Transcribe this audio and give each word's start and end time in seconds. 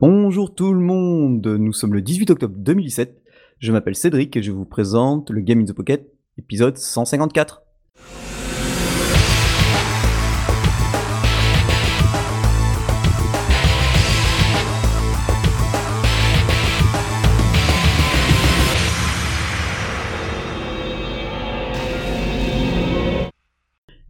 Bonjour 0.00 0.52
tout 0.52 0.74
le 0.74 0.80
monde, 0.80 1.46
nous 1.46 1.72
sommes 1.72 1.94
le 1.94 2.02
18 2.02 2.30
octobre 2.30 2.56
2017. 2.58 3.22
Je 3.60 3.70
m'appelle 3.70 3.94
Cédric 3.94 4.36
et 4.36 4.42
je 4.42 4.50
vous 4.50 4.64
présente 4.64 5.30
le 5.30 5.40
Game 5.40 5.60
in 5.60 5.64
the 5.66 5.72
Pocket, 5.72 6.12
épisode 6.36 6.76
154. 6.76 7.63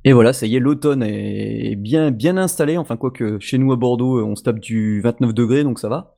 Et 0.06 0.12
voilà, 0.12 0.34
ça 0.34 0.46
y 0.46 0.54
est, 0.56 0.60
l'automne 0.60 1.02
est 1.02 1.76
bien, 1.76 2.10
bien 2.10 2.36
installé. 2.36 2.76
Enfin, 2.76 2.98
quoique 2.98 3.38
chez 3.40 3.56
nous 3.56 3.72
à 3.72 3.76
Bordeaux, 3.76 4.22
on 4.22 4.36
se 4.36 4.42
tape 4.42 4.60
du 4.60 5.00
29 5.00 5.32
degrés, 5.32 5.64
donc 5.64 5.78
ça 5.78 5.88
va. 5.88 6.14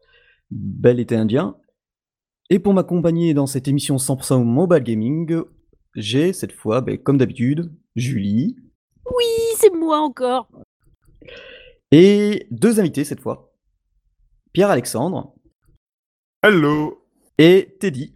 Bel 0.51 0.99
été 0.99 1.15
indien. 1.15 1.57
Et 2.51 2.59
pour 2.59 2.75
m'accompagner 2.75 3.33
dans 3.33 3.47
cette 3.47 3.69
émission 3.69 3.97
100% 3.97 4.45
mobile 4.45 4.83
gaming, 4.83 5.41
j'ai 5.95 6.33
cette 6.33 6.53
fois, 6.53 6.81
ben, 6.81 6.99
comme 6.99 7.19
d'habitude, 7.19 7.73
Julie. 7.95 8.57
Oui, 9.07 9.25
c'est 9.57 9.73
moi 9.73 9.99
encore. 9.99 10.49
Et 11.93 12.49
deux 12.51 12.81
invités 12.81 13.05
cette 13.05 13.21
fois. 13.21 13.53
Pierre-Alexandre. 14.53 15.35
Hello. 16.43 17.07
Et 17.39 17.77
Teddy. 17.81 18.13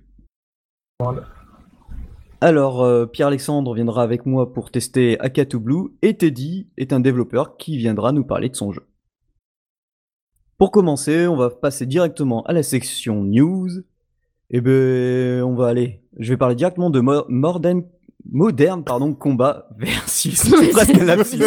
Alors, 2.42 2.82
euh, 2.82 3.04
Pierre-Alexandre 3.04 3.74
viendra 3.74 4.02
avec 4.02 4.24
moi 4.24 4.54
pour 4.54 4.70
tester 4.70 5.20
Akatu 5.20 5.58
Blue 5.58 5.90
et 6.00 6.16
Teddy 6.16 6.68
est 6.78 6.94
un 6.94 7.00
développeur 7.00 7.58
qui 7.58 7.76
viendra 7.76 8.12
nous 8.12 8.24
parler 8.24 8.48
de 8.48 8.56
son 8.56 8.72
jeu. 8.72 8.86
Pour 10.56 10.70
commencer, 10.70 11.26
on 11.26 11.36
va 11.36 11.50
passer 11.50 11.84
directement 11.84 12.42
à 12.44 12.54
la 12.54 12.62
section 12.62 13.24
news. 13.24 13.80
Et 14.52 14.56
eh 14.56 14.60
ben, 14.62 15.42
on 15.42 15.54
va 15.54 15.68
aller. 15.68 16.02
Je 16.18 16.32
vais 16.32 16.38
parler 16.38 16.54
directement 16.54 16.88
de 16.90 17.00
Modern, 17.00 17.82
Modern 18.30 18.84
pardon, 18.84 19.14
Combat 19.14 19.68
versus. 19.76 20.50
presque 20.72 20.98
un 20.98 21.04
lapsus. 21.04 21.44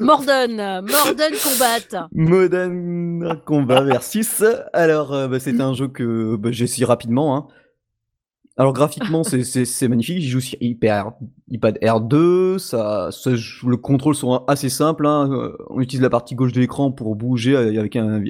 Morden, 0.00 0.82
Morden 0.82 1.32
Combat. 1.42 2.08
Modern 2.12 3.40
Combat 3.44 3.82
versus. 3.82 4.44
Alors, 4.72 5.12
euh, 5.12 5.28
bah, 5.28 5.40
c'est 5.40 5.60
un 5.60 5.74
jeu 5.74 5.88
que 5.88 6.36
bah, 6.36 6.50
j'ai 6.52 6.64
essayé 6.64 6.86
rapidement. 6.86 7.36
Hein. 7.36 7.46
Alors 8.58 8.72
graphiquement, 8.72 9.22
c'est 9.22 9.88
magnifique. 9.88 10.20
J'y 10.20 10.28
joue 10.28 10.40
sur 10.40 10.58
iPad 10.60 11.78
R2. 11.80 12.58
Ça, 12.58 13.10
le 13.64 13.76
contrôle 13.76 14.16
sont 14.16 14.44
assez 14.48 14.68
simples. 14.68 15.06
Hein. 15.06 15.30
Euh, 15.32 15.56
on 15.70 15.80
utilise 15.80 16.02
la 16.02 16.10
partie 16.10 16.34
gauche 16.34 16.52
de 16.52 16.58
l'écran 16.58 16.90
pour 16.90 17.14
bouger 17.14 17.56
avec 17.56 17.94
un 17.94 18.20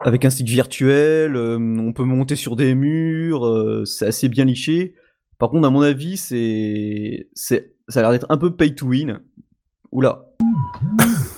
avec 0.00 0.24
un 0.24 0.30
stick 0.30 0.48
virtuel. 0.48 1.36
Euh, 1.36 1.58
on 1.58 1.92
peut 1.92 2.04
monter 2.04 2.34
sur 2.34 2.56
des 2.56 2.74
murs. 2.74 3.46
Euh, 3.46 3.84
c'est 3.84 4.06
assez 4.06 4.30
bien 4.30 4.46
liché. 4.46 4.94
Par 5.38 5.50
contre, 5.50 5.66
à 5.66 5.70
mon 5.70 5.82
avis, 5.82 6.16
c'est 6.16 7.28
ça 7.34 7.56
a 7.94 8.00
l'air 8.00 8.10
d'être 8.10 8.26
un 8.30 8.38
peu 8.38 8.56
pay 8.56 8.74
to 8.74 8.86
win. 8.86 9.20
Oula. 9.92 10.30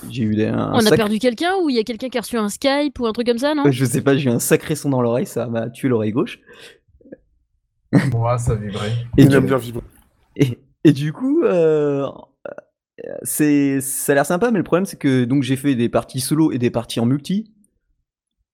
J'ai 0.09 0.23
eu 0.23 0.35
des, 0.35 0.49
On 0.49 0.85
a 0.85 0.95
perdu 0.95 1.19
quelqu'un 1.19 1.55
ou 1.61 1.69
il 1.69 1.75
y 1.75 1.79
a 1.79 1.83
quelqu'un 1.83 2.07
qui 2.07 2.17
a 2.17 2.21
reçu 2.21 2.37
un 2.37 2.47
Skype 2.47 2.97
ou 2.99 3.05
un 3.05 3.11
truc 3.11 3.27
comme 3.27 3.37
ça, 3.37 3.53
non? 3.53 3.63
Je 3.69 3.85
sais 3.85 4.01
pas, 4.01 4.15
j'ai 4.15 4.29
eu 4.29 4.33
un 4.33 4.39
sacré 4.39 4.75
son 4.75 4.89
dans 4.89 5.01
l'oreille, 5.01 5.25
ça 5.25 5.47
m'a 5.47 5.69
tué 5.69 5.89
l'oreille 5.89 6.13
gauche. 6.13 6.39
Moi, 8.11 8.37
ça 8.37 8.55
vibrait. 8.55 8.93
Et 9.17 9.25
du... 9.25 9.39
bien 9.39 9.57
vibrer. 9.57 9.83
Et, 10.83 10.93
du 10.93 11.11
coup, 11.11 11.43
euh, 11.43 12.07
c'est 13.23 13.81
ça 13.81 14.11
a 14.13 14.15
l'air 14.15 14.25
sympa, 14.25 14.51
mais 14.51 14.59
le 14.59 14.63
problème 14.63 14.85
c'est 14.85 14.97
que 14.97 15.25
donc 15.25 15.43
j'ai 15.43 15.57
fait 15.57 15.75
des 15.75 15.89
parties 15.89 16.21
solo 16.21 16.51
et 16.51 16.59
des 16.59 16.69
parties 16.69 16.99
en 16.99 17.05
multi. 17.05 17.51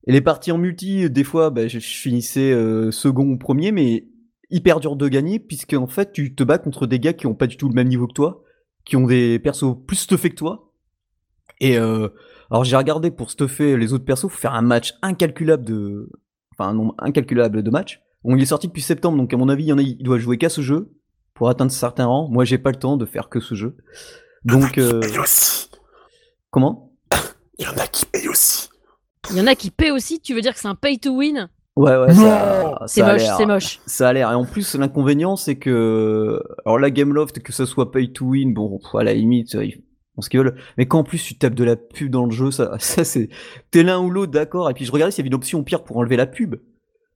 Et 0.07 0.11
les 0.11 0.21
parties 0.21 0.51
en 0.51 0.57
multi, 0.57 1.09
des 1.09 1.23
fois, 1.23 1.49
bah, 1.49 1.67
je, 1.67 1.79
finissais 1.79 2.51
euh, 2.51 2.91
second 2.91 3.25
ou 3.25 3.37
premier, 3.37 3.71
mais 3.71 4.07
hyper 4.49 4.79
dur 4.79 4.95
de 4.95 5.07
gagner, 5.07 5.39
puisque 5.39 5.73
en 5.73 5.87
fait, 5.87 6.11
tu 6.11 6.35
te 6.35 6.43
bats 6.43 6.57
contre 6.57 6.87
des 6.87 6.99
gars 6.99 7.13
qui 7.13 7.27
ont 7.27 7.35
pas 7.35 7.47
du 7.47 7.55
tout 7.55 7.69
le 7.69 7.75
même 7.75 7.87
niveau 7.87 8.07
que 8.07 8.13
toi, 8.13 8.43
qui 8.85 8.95
ont 8.97 9.05
des 9.05 9.39
persos 9.39 9.77
plus 9.87 9.95
stuffés 9.95 10.29
que 10.29 10.35
toi. 10.35 10.73
Et 11.59 11.77
euh, 11.77 12.09
alors 12.51 12.63
j'ai 12.63 12.75
regardé 12.75 13.11
pour 13.11 13.31
stuffer 13.31 13.77
les 13.77 13.93
autres 13.93 14.05
persos, 14.05 14.29
faut 14.29 14.37
faire 14.37 14.53
un 14.53 14.61
match 14.61 14.93
incalculable 15.01 15.63
de, 15.63 16.09
enfin 16.51 16.69
un 16.69 16.73
nombre 16.73 16.95
incalculable 16.99 17.63
de 17.63 17.69
matchs. 17.69 18.01
Bon, 18.23 18.35
il 18.35 18.41
est 18.41 18.47
sorti 18.47 18.67
depuis 18.67 18.81
septembre, 18.81 19.17
donc 19.17 19.33
à 19.33 19.37
mon 19.37 19.49
avis, 19.49 19.65
il 19.65 19.67
y 19.67 19.73
en 19.73 19.77
a, 19.77 19.81
il 19.81 20.01
doit 20.01 20.17
jouer 20.17 20.37
qu'à 20.37 20.49
ce 20.49 20.61
jeu 20.61 20.93
pour 21.33 21.49
atteindre 21.49 21.71
certains 21.71 22.05
rangs. 22.05 22.29
Moi, 22.29 22.45
j'ai 22.45 22.57
pas 22.57 22.71
le 22.71 22.77
temps 22.77 22.97
de 22.97 23.05
faire 23.05 23.29
que 23.29 23.39
ce 23.39 23.55
jeu. 23.55 23.75
Donc, 24.45 24.77
euh... 24.77 25.01
aussi. 25.21 25.69
Comment? 26.49 26.91
Il 27.57 27.65
y 27.65 27.67
en 27.67 27.77
a 27.77 27.87
qui 27.87 28.05
payent 28.05 28.27
aussi. 28.27 28.69
Il 29.31 29.37
y 29.37 29.41
en 29.41 29.47
a 29.47 29.55
qui 29.55 29.71
paient 29.71 29.91
aussi. 29.91 30.19
Tu 30.19 30.33
veux 30.33 30.41
dire 30.41 30.53
que 30.53 30.59
c'est 30.59 30.67
un 30.67 30.75
pay 30.75 30.97
to 30.97 31.11
win? 31.11 31.49
Ouais, 31.75 31.97
ouais, 31.97 32.13
c'est 32.85 33.01
moche, 33.01 33.23
c'est 33.37 33.45
moche. 33.45 33.79
Ça 33.87 34.09
a 34.09 34.13
l'air. 34.13 34.31
Et 34.31 34.35
en 34.35 34.45
plus, 34.45 34.75
l'inconvénient, 34.75 35.35
c'est 35.35 35.55
que. 35.55 36.41
Alors, 36.65 36.77
la 36.77 36.91
Gameloft, 36.91 37.39
que 37.41 37.51
ce 37.51 37.65
soit 37.65 37.91
pay 37.91 38.11
to 38.11 38.25
win, 38.25 38.53
bon, 38.53 38.79
à 38.93 39.03
la 39.03 39.13
limite, 39.13 39.53
ils 39.53 39.81
font 40.15 40.21
ce 40.21 40.29
qu'ils 40.29 40.39
veulent. 40.39 40.55
Mais 40.77 40.85
quand 40.85 40.99
en 40.99 41.03
plus 41.03 41.23
tu 41.23 41.35
tapes 41.35 41.55
de 41.55 41.63
la 41.63 41.75
pub 41.75 42.11
dans 42.11 42.25
le 42.25 42.31
jeu, 42.31 42.51
ça, 42.51 42.75
ça 42.79 43.03
c'est. 43.03 43.29
T'es 43.71 43.81
l'un 43.81 43.99
ou 43.99 44.11
l'autre, 44.11 44.31
d'accord. 44.31 44.69
Et 44.69 44.73
puis, 44.73 44.85
je 44.85 44.91
regardais 44.91 45.11
s'il 45.11 45.19
y 45.19 45.23
avait 45.23 45.29
une 45.29 45.35
option 45.35 45.63
pire 45.63 45.83
pour 45.83 45.97
enlever 45.97 46.15
la 46.15 46.27
pub 46.27 46.55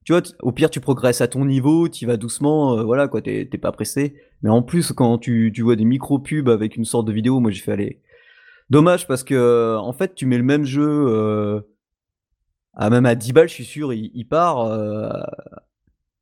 tu 0.08 0.14
vois, 0.14 0.22
au 0.40 0.52
pire, 0.52 0.70
tu 0.70 0.80
progresses 0.80 1.20
à 1.20 1.28
ton 1.28 1.44
niveau, 1.44 1.86
tu 1.86 2.06
vas 2.06 2.16
doucement, 2.16 2.78
euh, 2.78 2.82
voilà, 2.82 3.08
quoi, 3.08 3.20
t'es 3.20 3.44
pas 3.44 3.72
pressé. 3.72 4.14
Mais 4.40 4.48
en 4.48 4.62
plus, 4.62 4.92
quand 4.92 5.18
tu, 5.18 5.52
vois 5.60 5.76
des 5.76 5.84
micro-pubs 5.84 6.48
avec 6.48 6.76
une 6.76 6.86
sorte 6.86 7.06
de 7.06 7.12
vidéo, 7.12 7.40
moi 7.40 7.50
j'ai 7.50 7.60
fait 7.60 7.72
aller. 7.72 8.00
Dommage 8.70 9.06
parce 9.06 9.22
que, 9.22 9.34
euh, 9.34 9.78
en 9.78 9.92
fait, 9.92 10.14
tu 10.14 10.24
mets 10.24 10.38
le 10.38 10.44
même 10.44 10.64
jeu, 10.64 10.88
euh, 11.10 11.60
même 12.80 13.04
à 13.04 13.14
10 13.14 13.34
balles, 13.34 13.50
je 13.50 13.52
suis 13.52 13.66
sûr, 13.66 13.92
il, 13.92 14.24
part. 14.24 14.66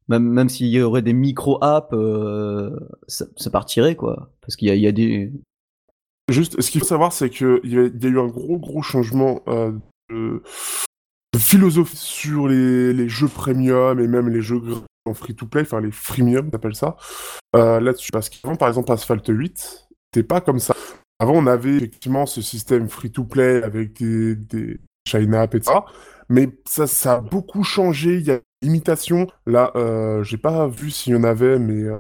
même 0.09 0.49
s'il 0.49 0.67
y 0.67 0.81
aurait 0.81 1.03
des 1.03 1.13
micro-apps, 1.13 1.95
ça, 3.07 3.51
partirait, 3.53 3.95
quoi. 3.95 4.33
Parce 4.41 4.57
qu'il 4.57 4.67
y, 4.77 4.87
a, 4.89 4.93
des. 4.93 5.33
Juste, 6.29 6.61
ce 6.61 6.73
qu'il 6.73 6.81
faut 6.81 6.89
savoir, 6.89 7.13
c'est 7.13 7.31
qu'il 7.31 7.61
y, 7.63 7.77
y, 7.77 7.79
a 7.79 8.09
eu 8.09 8.19
un 8.19 8.27
gros, 8.27 8.59
gros 8.59 8.83
changement 8.83 9.45
philosophie 11.39 11.97
sur 11.97 12.49
les, 12.49 13.09
jeux 13.09 13.29
premium 13.29 13.99
et 14.01 14.07
même 14.07 14.29
les 14.29 14.43
jeux 14.43 14.61
en 15.05 15.15
free-to-play, 15.15 15.63
enfin 15.63 15.81
les 15.81 15.93
freemium, 15.93 16.51
t'appelles 16.51 16.75
ça, 16.75 16.97
euh, 17.55 17.81
là-dessus. 17.81 18.11
Parce 18.13 18.29
qu'avant, 18.29 18.57
par 18.57 18.69
exemple, 18.69 18.91
Asphalt 18.93 19.25
8, 19.27 19.89
t'es 20.13 20.23
pas 20.23 20.41
comme 20.41 20.59
ça. 20.59 20.75
Avant, 21.19 21.35
on 21.35 21.47
avait 21.47 21.77
effectivement 21.77 22.27
ce 22.27 22.43
système 22.43 22.89
free-to-play 22.89 23.63
avec 23.63 23.95
des, 23.95 24.37
des 24.37 24.81
shine 25.09 25.35
up, 25.35 25.55
etc. 25.55 25.79
Mais 26.29 26.49
ça, 26.67 26.87
ça 26.87 27.15
a 27.15 27.21
beaucoup 27.21 27.63
changé. 27.63 28.17
Il 28.17 28.27
y 28.27 28.33
a 28.33 28.41
imitation. 28.63 29.29
Là, 29.47 29.73
euh, 29.77 30.23
j'ai 30.25 30.39
pas 30.39 30.67
vu 30.67 30.91
s'il 30.91 31.13
y 31.13 31.17
en 31.17 31.25
avait, 31.25 31.59
mais 31.59 31.85
euh, 31.85 31.99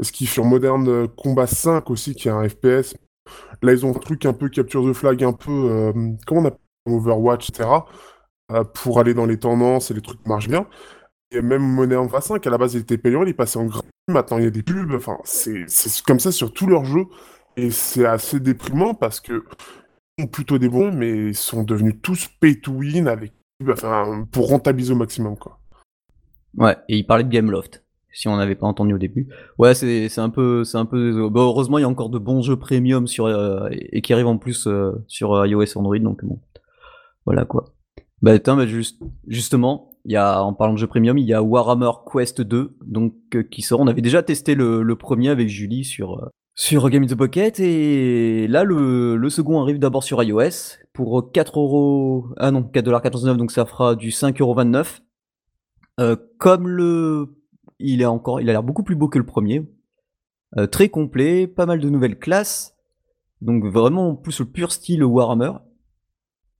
ce 0.00 0.10
qui 0.10 0.26
sur 0.26 0.44
Modern 0.44 1.08
Combat 1.08 1.46
5 1.46 1.90
aussi, 1.90 2.14
qui 2.14 2.28
est 2.28 2.32
un 2.32 2.48
FPS. 2.48 2.96
Là, 3.62 3.72
ils 3.72 3.84
ont 3.84 3.90
un 3.90 3.98
truc 3.98 4.24
un 4.24 4.32
peu 4.32 4.48
capture 4.48 4.84
de 4.84 4.92
flag, 4.92 5.22
un 5.22 5.34
peu. 5.34 5.92
comment 6.26 6.40
on 6.40 6.44
appelle 6.46 6.60
Overwatch, 6.86 7.50
etc. 7.50 7.68
Euh, 8.50 8.64
pour 8.64 8.98
aller 8.98 9.12
dans 9.12 9.26
les 9.26 9.38
tendances 9.38 9.90
et 9.90 9.94
les 9.94 10.00
trucs 10.00 10.26
marchent 10.26 10.48
bien. 10.48 10.66
Et 11.30 11.42
même 11.42 11.62
Monnaie 11.62 11.96
en 11.96 12.08
5, 12.08 12.46
à 12.46 12.50
la 12.50 12.56
base, 12.56 12.74
il 12.74 12.80
était 12.80 12.96
payant, 12.96 13.22
il 13.22 13.28
est 13.28 13.34
passé 13.34 13.58
en 13.58 13.66
gratuit. 13.66 13.90
Maintenant, 14.08 14.38
il 14.38 14.44
y 14.44 14.46
a 14.46 14.50
des 14.50 14.62
pubs. 14.62 14.94
Enfin, 14.94 15.18
c'est 15.24 15.66
comme 16.06 16.20
ça 16.20 16.32
sur 16.32 16.52
tous 16.52 16.66
leurs 16.66 16.86
jeux. 16.86 17.04
Et 17.56 17.70
c'est 17.70 18.06
assez 18.06 18.40
déprimant 18.40 18.94
parce 18.94 19.20
que 19.20 19.44
ils 20.16 20.22
sont 20.22 20.28
plutôt 20.28 20.58
des 20.58 20.68
bons, 20.68 20.92
mais 20.92 21.28
ils 21.28 21.34
sont 21.34 21.62
devenus 21.62 21.96
tous 22.02 22.28
pay 22.40 22.58
to 22.58 22.72
win 22.72 23.06
avec 23.06 23.32
enfin, 23.68 24.26
pour 24.32 24.48
rentabiliser 24.48 24.92
au 24.92 24.96
maximum, 24.96 25.36
quoi. 25.36 25.58
Ouais, 26.56 26.76
et 26.88 26.96
il 26.96 27.06
parlait 27.06 27.24
de 27.24 27.28
Gameloft, 27.28 27.84
si 28.12 28.28
on 28.28 28.36
n'avait 28.36 28.54
pas 28.54 28.66
entendu 28.66 28.94
au 28.94 28.98
début. 28.98 29.28
Ouais, 29.58 29.74
c'est 29.74 30.18
un 30.18 30.30
peu, 30.30 30.64
c'est 30.64 30.78
un 30.78 30.86
peu. 30.86 31.30
Heureusement, 31.34 31.78
il 31.78 31.82
y 31.82 31.84
a 31.84 31.88
encore 31.88 32.08
de 32.08 32.18
bons 32.18 32.40
jeux 32.42 32.56
premium 32.56 33.06
sur 33.06 33.26
euh, 33.26 33.68
et 33.70 34.00
qui 34.00 34.12
arrivent 34.14 34.26
en 34.28 34.38
plus 34.38 34.66
euh, 34.66 34.92
sur 35.06 35.44
iOS 35.46 35.76
Android, 35.76 35.98
donc 35.98 36.24
bon, 36.24 36.40
voilà 37.26 37.44
quoi. 37.44 37.66
Bah, 38.22 38.32
attends, 38.32 38.56
bah 38.56 38.66
juste, 38.66 39.00
justement, 39.26 39.90
il 40.04 40.12
y 40.12 40.16
a, 40.16 40.42
en 40.42 40.54
parlant 40.54 40.74
de 40.74 40.78
jeu 40.78 40.86
premium, 40.86 41.18
il 41.18 41.26
y 41.26 41.34
a 41.34 41.42
Warhammer 41.42 41.90
Quest 42.10 42.40
2, 42.40 42.76
donc, 42.86 43.14
euh, 43.34 43.42
qui 43.42 43.62
sort. 43.62 43.80
On 43.80 43.86
avait 43.86 44.02
déjà 44.02 44.22
testé 44.22 44.54
le, 44.54 44.82
le 44.82 44.96
premier 44.96 45.28
avec 45.28 45.48
Julie 45.48 45.84
sur, 45.84 46.18
euh, 46.18 46.28
sur 46.54 46.88
Game 46.90 47.04
in 47.04 47.06
the 47.06 47.14
Pocket, 47.14 47.60
et 47.60 48.48
là, 48.48 48.64
le, 48.64 49.16
le 49.16 49.30
second 49.30 49.60
arrive 49.60 49.78
d'abord 49.78 50.02
sur 50.02 50.22
iOS 50.22 50.78
pour 50.92 51.30
4 51.30 51.60
euros, 51.60 52.26
ah 52.38 52.50
non, 52.50 52.62
4,99$, 52.62 53.36
donc 53.36 53.52
ça 53.52 53.64
fera 53.64 53.94
du 53.94 54.10
5,29€. 54.10 55.00
Euh, 56.00 56.16
comme 56.38 56.68
le, 56.68 57.36
il 57.78 58.02
est 58.02 58.06
encore, 58.06 58.40
il 58.40 58.48
a 58.48 58.52
l'air 58.52 58.62
beaucoup 58.62 58.82
plus 58.82 58.96
beau 58.96 59.08
que 59.08 59.18
le 59.18 59.26
premier. 59.26 59.68
Euh, 60.56 60.66
très 60.66 60.88
complet, 60.88 61.46
pas 61.46 61.66
mal 61.66 61.80
de 61.80 61.90
nouvelles 61.90 62.18
classes. 62.18 62.74
Donc 63.40 63.64
vraiment 63.64 64.16
plus 64.16 64.40
le 64.40 64.46
pur 64.46 64.72
style 64.72 65.04
Warhammer 65.04 65.52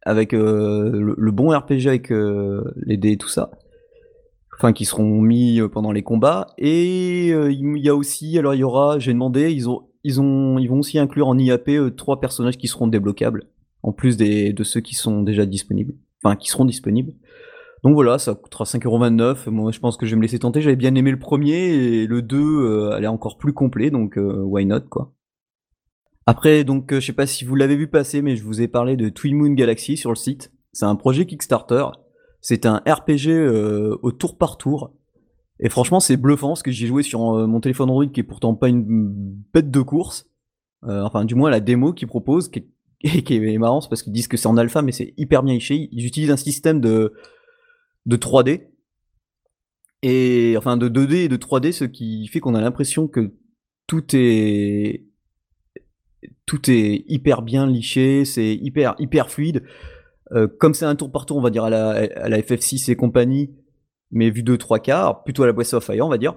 avec 0.02 0.34
euh, 0.34 1.14
le, 1.16 1.30
bon 1.32 1.50
RPG 1.50 1.86
avec 1.86 2.12
euh, 2.12 2.64
les 2.76 2.96
dés 2.96 3.12
et 3.12 3.16
tout 3.16 3.28
ça. 3.28 3.50
Enfin, 4.56 4.72
qui 4.72 4.84
seront 4.84 5.20
mis 5.20 5.60
euh, 5.60 5.68
pendant 5.68 5.92
les 5.92 6.02
combats. 6.02 6.48
Et 6.58 7.28
il 7.28 7.78
y 7.78 7.88
a 7.88 7.94
aussi, 7.94 8.38
alors 8.38 8.54
il 8.54 8.58
y 8.58 8.64
aura, 8.64 8.98
j'ai 8.98 9.12
demandé, 9.12 9.52
ils 9.52 9.68
ont, 9.68 9.88
ils 10.04 10.20
ont, 10.20 10.58
ils 10.58 10.68
vont 10.68 10.80
aussi 10.80 10.98
inclure 10.98 11.28
en 11.28 11.38
IAP 11.38 11.70
trois 11.96 12.20
personnages 12.20 12.56
qui 12.56 12.68
seront 12.68 12.86
débloquables. 12.86 13.44
en 13.82 13.92
plus 13.92 14.16
des, 14.16 14.52
de 14.52 14.64
ceux 14.64 14.80
qui 14.80 14.94
sont 14.94 15.22
déjà 15.22 15.46
disponibles, 15.46 15.94
enfin 16.22 16.36
qui 16.36 16.48
seront 16.48 16.64
disponibles. 16.64 17.12
Donc 17.84 17.94
voilà, 17.94 18.18
ça 18.18 18.34
coûtera 18.34 18.64
5,29€. 18.64 19.50
Moi, 19.50 19.70
je 19.70 19.78
pense 19.78 19.96
que 19.96 20.04
je 20.04 20.10
vais 20.10 20.16
me 20.16 20.22
laisser 20.22 20.40
tenter. 20.40 20.60
J'avais 20.60 20.74
bien 20.74 20.96
aimé 20.96 21.12
le 21.12 21.18
premier 21.18 21.54
et 21.54 22.06
le 22.08 22.22
2, 22.22 22.36
euh, 22.36 22.94
elle 22.96 23.04
est 23.04 23.08
encore 23.08 23.38
plus 23.38 23.52
complet, 23.52 23.90
donc 23.90 24.16
why 24.16 24.66
not, 24.66 24.80
quoi. 24.90 25.12
Après, 26.28 26.62
donc, 26.62 26.92
euh, 26.92 27.00
je 27.00 27.06
sais 27.06 27.14
pas 27.14 27.26
si 27.26 27.46
vous 27.46 27.54
l'avez 27.54 27.74
vu 27.74 27.86
passer, 27.88 28.20
mais 28.20 28.36
je 28.36 28.44
vous 28.44 28.60
ai 28.60 28.68
parlé 28.68 28.96
de 28.96 29.08
Twin 29.08 29.34
Moon 29.34 29.54
Galaxy 29.54 29.96
sur 29.96 30.10
le 30.10 30.14
site. 30.14 30.52
C'est 30.74 30.84
un 30.84 30.94
projet 30.94 31.24
Kickstarter. 31.24 31.86
C'est 32.42 32.66
un 32.66 32.82
RPG 32.86 33.30
au 34.02 34.12
tour 34.12 34.36
par 34.36 34.58
tour. 34.58 34.92
Et 35.58 35.70
franchement, 35.70 36.00
c'est 36.00 36.18
bluffant 36.18 36.48
parce 36.48 36.62
que 36.62 36.70
j'ai 36.70 36.86
joué 36.86 37.02
sur 37.02 37.48
mon 37.48 37.60
téléphone 37.60 37.88
Android 37.88 38.06
qui 38.06 38.20
est 38.20 38.24
pourtant 38.24 38.54
pas 38.54 38.68
une 38.68 39.10
bête 39.54 39.70
de 39.70 39.80
course. 39.80 40.26
enfin, 40.82 41.24
du 41.24 41.34
moins 41.34 41.48
la 41.48 41.60
démo 41.60 41.94
qu'ils 41.94 42.08
proposent, 42.08 42.50
qui 42.50 42.66
est, 43.02 43.22
qui 43.24 43.36
est 43.36 43.58
marrant, 43.58 43.80
c'est 43.80 43.88
parce 43.88 44.02
qu'ils 44.02 44.12
disent 44.12 44.28
que 44.28 44.36
c'est 44.36 44.48
en 44.48 44.58
alpha, 44.58 44.82
mais 44.82 44.92
c'est 44.92 45.14
hyper 45.16 45.42
bien 45.42 45.54
ici. 45.54 45.88
Ils 45.92 46.04
utilisent 46.04 46.30
un 46.30 46.36
système 46.36 46.82
de 46.82 47.14
de 48.04 48.16
3D. 48.16 48.68
Et 50.02 50.56
enfin 50.58 50.76
de 50.76 50.90
2D 50.90 51.14
et 51.14 51.28
de 51.28 51.36
3D, 51.38 51.72
ce 51.72 51.84
qui 51.84 52.28
fait 52.28 52.38
qu'on 52.38 52.54
a 52.54 52.60
l'impression 52.60 53.08
que 53.08 53.32
tout 53.86 54.04
est 54.12 55.07
tout 56.48 56.70
est 56.70 57.04
hyper 57.06 57.42
bien 57.42 57.66
liché, 57.66 58.24
c'est 58.24 58.54
hyper 58.54 58.96
hyper 58.98 59.30
fluide. 59.30 59.62
Euh, 60.32 60.48
comme 60.48 60.74
c'est 60.74 60.86
un 60.86 60.96
tour 60.96 61.12
par 61.12 61.26
tour, 61.26 61.36
on 61.36 61.42
va 61.42 61.50
dire 61.50 61.64
à 61.64 61.70
la, 61.70 61.90
à 61.90 62.28
la 62.28 62.40
FF6 62.40 62.90
et 62.90 62.96
compagnie, 62.96 63.50
mais 64.10 64.30
vu 64.30 64.42
de 64.42 64.56
trois 64.56 64.78
quarts, 64.78 65.22
plutôt 65.24 65.42
à 65.42 65.46
la 65.46 65.52
Breath 65.52 65.74
of 65.74 65.84
Fire, 65.84 66.04
on 66.04 66.08
va 66.08 66.18
dire. 66.18 66.34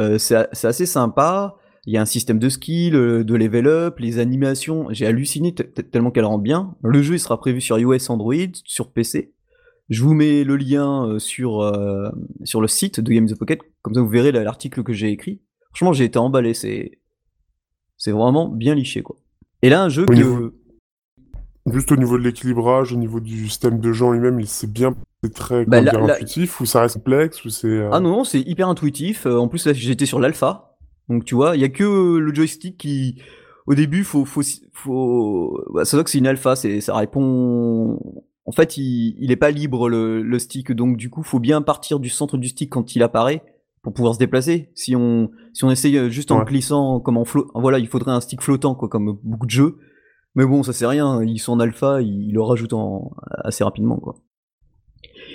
Euh, 0.00 0.16
c'est 0.16 0.36
assez 0.64 0.86
sympa. 0.86 1.56
Il 1.84 1.92
y 1.92 1.96
a 1.96 2.00
un 2.00 2.06
système 2.06 2.38
de 2.38 2.48
skill, 2.48 2.94
euh, 2.94 3.24
de 3.24 3.34
level 3.34 3.66
up, 3.66 3.98
les 3.98 4.20
animations. 4.20 4.86
J'ai 4.90 5.06
halluciné 5.06 5.52
tellement 5.54 6.12
qu'elle 6.12 6.24
rend 6.24 6.38
bien. 6.38 6.76
Le 6.82 7.02
jeu 7.02 7.14
il 7.14 7.20
sera 7.20 7.38
prévu 7.38 7.60
sur 7.60 7.78
iOS, 7.78 8.10
Android, 8.10 8.34
sur 8.64 8.92
PC. 8.92 9.34
Je 9.88 10.02
vous 10.02 10.14
mets 10.14 10.44
le 10.44 10.56
lien 10.56 11.18
sur, 11.18 11.70
sur 12.44 12.60
le 12.62 12.68
site 12.68 13.00
de 13.00 13.12
Games 13.12 13.28
of 13.30 13.38
Pocket, 13.38 13.58
comme 13.82 13.92
ça 13.92 14.00
vous 14.00 14.08
verrez 14.08 14.32
l'article 14.32 14.84
que 14.84 14.92
j'ai 14.92 15.10
écrit. 15.10 15.42
Franchement, 15.74 15.92
j'ai 15.92 16.04
été 16.04 16.18
emballé, 16.18 16.54
c'est 16.54 16.98
c'est 17.98 18.12
vraiment 18.12 18.48
bien 18.48 18.74
liché 18.74 19.02
quoi. 19.02 19.18
Et 19.62 19.68
là, 19.68 19.82
un 19.82 19.88
jeu 19.88 20.04
que 20.06 20.52
Juste 21.72 21.92
au 21.92 21.96
niveau 21.96 22.18
de 22.18 22.24
l'équilibrage, 22.24 22.92
au 22.92 22.96
niveau 22.96 23.20
du 23.20 23.48
système 23.48 23.78
de 23.78 23.92
jeu 23.92 24.10
lui-même, 24.10 24.42
c'est 24.46 24.70
bien, 24.70 24.96
c'est 25.22 25.32
très 25.32 25.64
bah, 25.64 25.78
intuitif 25.78 26.60
ou 26.60 26.66
ça 26.66 26.82
reste 26.82 26.96
complexe 26.96 27.44
ou 27.44 27.50
c'est. 27.50 27.68
Euh 27.68 27.88
ah 27.92 28.00
non, 28.00 28.10
non 28.10 28.24
c'est 28.24 28.40
hyper 28.40 28.68
intuitif. 28.68 29.26
En 29.26 29.46
plus, 29.46 29.64
là, 29.66 29.72
j'étais 29.72 30.06
sur 30.06 30.18
l'alpha, 30.18 30.76
donc 31.08 31.24
tu 31.24 31.36
vois, 31.36 31.54
il 31.54 31.62
y 31.62 31.64
a 31.64 31.68
que 31.68 32.16
le 32.16 32.34
joystick 32.34 32.78
qui, 32.78 33.22
au 33.68 33.74
début, 33.76 34.02
faut, 34.02 34.24
faut, 34.24 34.42
faut, 34.72 35.64
bah, 35.72 35.84
ça 35.84 36.02
que 36.02 36.10
c'est 36.10 36.18
une 36.18 36.26
alpha, 36.26 36.56
c'est, 36.56 36.80
ça 36.80 36.96
répond 36.96 37.96
en 38.44 38.52
fait, 38.52 38.76
il, 38.76 39.16
il 39.18 39.30
est 39.30 39.36
pas 39.36 39.50
libre 39.50 39.88
le, 39.88 40.38
stick, 40.38 40.72
donc 40.72 40.96
du 40.96 41.10
coup, 41.10 41.22
faut 41.22 41.38
bien 41.38 41.62
partir 41.62 42.00
du 42.00 42.08
centre 42.08 42.36
du 42.36 42.48
stick 42.48 42.70
quand 42.70 42.96
il 42.96 43.02
apparaît 43.02 43.42
pour 43.82 43.92
pouvoir 43.92 44.14
se 44.14 44.18
déplacer. 44.18 44.70
Si 44.74 44.96
on 44.96 45.30
si 45.52 45.64
on 45.64 45.70
essaye 45.70 45.98
euh, 45.98 46.08
juste 46.08 46.30
en 46.30 46.42
glissant 46.44 47.00
comme 47.00 47.16
en 47.16 47.24
flot, 47.24 47.50
voilà, 47.54 47.78
il 47.78 47.88
faudrait 47.88 48.12
un 48.12 48.20
stick 48.20 48.40
flottant 48.40 48.74
quoi, 48.74 48.88
comme 48.88 49.18
beaucoup 49.22 49.46
de 49.46 49.50
jeux. 49.50 49.78
Mais 50.34 50.46
bon, 50.46 50.62
ça 50.62 50.72
c'est 50.72 50.86
rien. 50.86 51.22
Ils 51.22 51.38
sont 51.38 51.52
en 51.52 51.60
alpha, 51.60 52.00
ils, 52.00 52.32
le 52.32 52.40
rajoutent 52.40 52.74
assez 53.44 53.64
rapidement 53.64 53.98
quoi. 53.98 54.14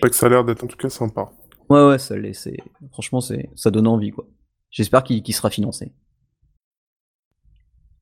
que 0.02 0.16
ça 0.16 0.26
a 0.26 0.30
l'air 0.30 0.46
d'être 0.46 0.64
en 0.64 0.68
tout 0.68 0.78
cas 0.78 0.90
sympa. 0.90 1.30
Ouais 1.70 1.86
ouais, 1.86 2.00
ça 2.00 2.18
l'est. 2.18 2.50
franchement 2.92 3.20
c'est 3.20 3.50
ça 3.56 3.70
donne 3.70 3.88
envie 3.88 4.12
quoi. 4.12 4.26
J'espère 4.72 5.04
qu'il 5.04 5.36
sera 5.36 5.50
financé. 5.50 5.94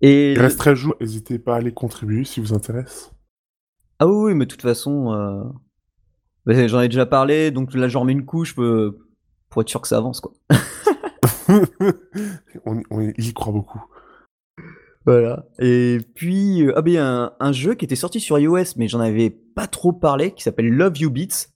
Et 0.02 0.34
il 0.34 0.40
reste 0.40 0.60
13 0.60 0.76
jours. 0.76 0.96
N'hésitez 1.00 1.40
pas 1.40 1.56
à 1.56 1.58
aller 1.58 1.74
contribuer 1.74 2.26
si 2.26 2.40
vous 2.40 2.54
intéresse. 2.54 3.12
Ah 4.00 4.08
oui, 4.08 4.34
mais 4.36 4.46
de 4.46 4.50
toute 4.50 4.62
façon, 4.62 5.14
euh, 5.14 5.44
bah, 6.46 6.68
j'en 6.68 6.82
ai 6.82 6.90
déjà 6.90 7.06
parlé, 7.06 7.50
donc 7.50 7.74
là 7.74 7.88
j'en 7.88 8.02
remets 8.02 8.12
une 8.12 8.26
couche 8.26 8.56
pour 9.56 9.62
être 9.62 9.70
sûr 9.70 9.80
que 9.80 9.88
ça 9.88 9.96
avance, 9.96 10.20
quoi. 10.20 10.34
on, 12.66 13.02
y 13.02 13.34
croit 13.34 13.54
beaucoup. 13.54 13.82
Voilà. 15.06 15.46
Et 15.60 16.00
puis, 16.14 16.64
euh, 16.64 16.74
ah 16.76 16.82
ben, 16.82 17.32
un, 17.40 17.52
jeu 17.54 17.74
qui 17.76 17.86
était 17.86 17.96
sorti 17.96 18.20
sur 18.20 18.38
iOS, 18.38 18.76
mais 18.76 18.90
j'en 18.90 19.00
avais 19.00 19.30
pas 19.30 19.66
trop 19.66 19.94
parlé, 19.94 20.32
qui 20.32 20.44
s'appelle 20.44 20.68
Love 20.68 20.98
You 20.98 21.10
Beats. 21.10 21.48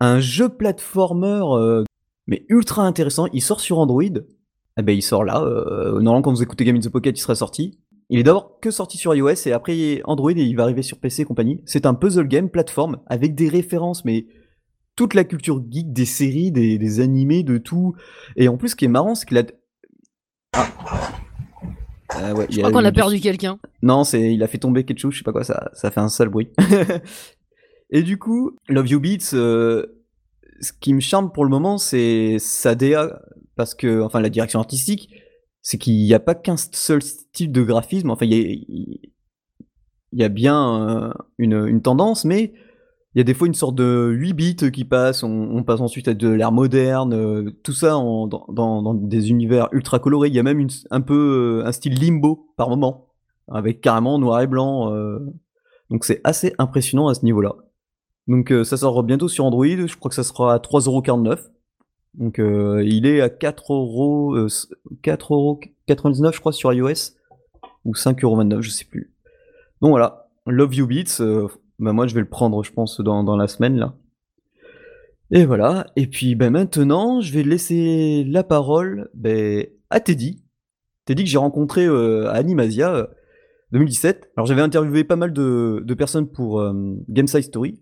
Un 0.00 0.18
jeu 0.18 0.48
platformer, 0.48 1.42
euh, 1.44 1.84
mais 2.26 2.44
ultra 2.48 2.82
intéressant. 2.82 3.28
Il 3.32 3.40
sort 3.40 3.60
sur 3.60 3.78
Android. 3.78 4.02
Ah 4.74 4.82
ben, 4.82 4.90
il 4.90 5.02
sort 5.02 5.22
là. 5.22 5.38
normalement, 6.00 6.22
quand 6.22 6.32
vous 6.32 6.42
écoutez 6.42 6.64
Game 6.64 6.74
in 6.74 6.80
the 6.80 6.88
Pocket, 6.88 7.16
il 7.16 7.22
sera 7.22 7.36
sorti. 7.36 7.78
Il 8.10 8.18
est 8.18 8.24
d'abord 8.24 8.58
que 8.58 8.72
sorti 8.72 8.98
sur 8.98 9.14
iOS 9.14 9.46
et 9.46 9.52
après 9.52 10.00
Android 10.06 10.32
et 10.32 10.42
il 10.42 10.56
va 10.56 10.64
arriver 10.64 10.82
sur 10.82 10.98
PC 10.98 11.22
et 11.22 11.24
compagnie. 11.24 11.62
C'est 11.66 11.86
un 11.86 11.94
puzzle 11.94 12.26
game 12.26 12.50
plateforme 12.50 12.98
avec 13.06 13.36
des 13.36 13.48
références, 13.48 14.04
mais 14.04 14.26
toute 14.96 15.14
la 15.14 15.24
culture 15.24 15.62
geek 15.70 15.92
des 15.92 16.06
séries, 16.06 16.50
des, 16.50 17.00
animés, 17.00 17.42
de 17.42 17.58
tout. 17.58 17.94
Et 18.36 18.48
en 18.48 18.56
plus, 18.56 18.70
ce 18.70 18.76
qui 18.76 18.86
est 18.86 18.88
marrant, 18.88 19.14
c'est 19.14 19.26
qu'il 19.26 19.38
a. 19.38 19.44
Ah. 20.52 20.66
Euh, 22.16 22.46
je 22.48 22.58
crois 22.60 22.72
qu'on 22.72 22.84
a 22.84 22.92
perdu 22.92 23.20
quelqu'un. 23.20 23.58
Non, 23.82 24.04
c'est 24.04 24.32
il 24.32 24.42
a 24.42 24.46
fait 24.46 24.58
tomber 24.58 24.84
quelque 24.84 24.98
chose, 24.98 25.12
je 25.12 25.18
sais 25.18 25.24
pas 25.24 25.32
quoi, 25.32 25.44
ça, 25.44 25.70
ça 25.74 25.90
fait 25.90 26.00
un 26.00 26.08
sale 26.08 26.28
bruit. 26.28 26.48
et 27.90 28.02
du 28.02 28.18
coup, 28.18 28.56
Love 28.68 28.88
You 28.88 29.00
Beats, 29.00 29.34
euh, 29.34 29.86
ce 30.60 30.72
qui 30.72 30.94
me 30.94 31.00
charme 31.00 31.32
pour 31.32 31.44
le 31.44 31.50
moment, 31.50 31.78
c'est 31.78 32.38
sa 32.38 32.74
DA, 32.74 33.20
parce 33.56 33.74
que, 33.74 34.00
enfin, 34.02 34.20
la 34.20 34.30
direction 34.30 34.60
artistique, 34.60 35.10
c'est 35.62 35.78
qu'il 35.78 35.94
n'y 35.94 36.14
a 36.14 36.20
pas 36.20 36.34
qu'un 36.34 36.56
seul 36.56 37.02
style 37.02 37.50
de 37.50 37.62
graphisme. 37.62 38.10
Enfin, 38.10 38.26
il 38.26 39.00
y 40.12 40.22
a, 40.22 40.28
bien 40.28 41.10
euh, 41.10 41.12
une, 41.38 41.82
tendance, 41.82 42.24
mais 42.24 42.52
il 43.16 43.18
y 43.18 43.20
a 43.20 43.24
des 43.24 43.34
fois 43.34 43.48
une 43.48 43.54
sorte 43.54 43.74
de 43.74 44.10
8 44.12 44.32
bits 44.34 44.70
qui 44.70 44.84
passe. 44.84 45.22
On, 45.24 45.64
passe 45.64 45.80
ensuite 45.80 46.06
à 46.06 46.14
de 46.14 46.28
l'ère 46.28 46.52
moderne, 46.52 47.14
euh, 47.14 47.50
tout 47.62 47.72
ça 47.72 47.90
dans, 47.90 48.94
des 48.94 49.30
univers 49.30 49.68
ultra 49.72 49.98
colorés. 49.98 50.28
Il 50.28 50.34
y 50.34 50.38
a 50.38 50.44
même 50.44 50.68
un 50.90 51.00
peu 51.00 51.62
euh, 51.64 51.66
un 51.66 51.72
style 51.72 51.98
limbo 51.98 52.52
par 52.56 52.68
moment, 52.68 53.08
avec 53.50 53.80
carrément 53.80 54.18
noir 54.18 54.42
et 54.42 54.46
blanc. 54.46 54.92
donc 55.90 56.04
c'est 56.04 56.20
assez 56.22 56.54
impressionnant 56.58 57.08
à 57.08 57.14
ce 57.14 57.24
niveau-là. 57.24 57.56
Donc 58.28 58.52
ça 58.64 58.76
sort 58.76 59.02
bientôt 59.02 59.28
sur 59.28 59.44
Android. 59.44 59.66
Je 59.66 59.96
crois 59.96 60.10
que 60.10 60.14
ça 60.14 60.22
sera 60.22 60.54
à 60.54 60.58
3,49€. 60.58 61.38
Donc 62.16 62.38
euh, 62.38 62.82
il 62.84 63.06
est 63.06 63.20
à 63.20 63.28
4 63.28 63.74
euros, 63.74 64.36
4 65.02 65.34
euros 65.34 65.60
99 65.86 66.34
je 66.34 66.40
crois 66.40 66.52
sur 66.52 66.72
iOS 66.72 67.12
ou 67.84 67.94
5,29 67.94 68.62
je 68.62 68.70
sais 68.70 68.84
plus. 68.84 69.12
Donc 69.82 69.90
voilà, 69.90 70.28
Love 70.46 70.74
You 70.74 70.86
Beats, 70.86 71.20
euh, 71.20 71.48
bah, 71.78 71.92
moi 71.92 72.06
je 72.06 72.14
vais 72.14 72.20
le 72.20 72.28
prendre 72.28 72.62
je 72.62 72.72
pense 72.72 73.00
dans, 73.00 73.36
la 73.36 73.48
semaine 73.48 73.76
là. 73.76 73.94
Et 75.32 75.44
voilà, 75.44 75.86
et 75.96 76.06
puis 76.06 76.34
ben 76.34 76.50
maintenant 76.50 77.20
je 77.20 77.32
vais 77.32 77.42
laisser 77.42 78.24
la 78.24 78.44
parole 78.44 79.10
ben, 79.14 79.66
à 79.90 80.00
Teddy. 80.00 80.44
Teddy 81.04 81.24
que 81.24 81.30
j'ai 81.30 81.38
rencontré 81.38 81.84
euh, 81.86 82.28
à 82.28 82.34
Animasia 82.34 83.08
2017. 83.72 84.30
Alors 84.36 84.46
j'avais 84.46 84.62
interviewé 84.62 85.04
pas 85.04 85.16
mal 85.16 85.32
de, 85.32 85.94
personnes 85.98 86.28
pour 86.28 86.62
Game 87.08 87.26
Side 87.26 87.42
Story, 87.42 87.80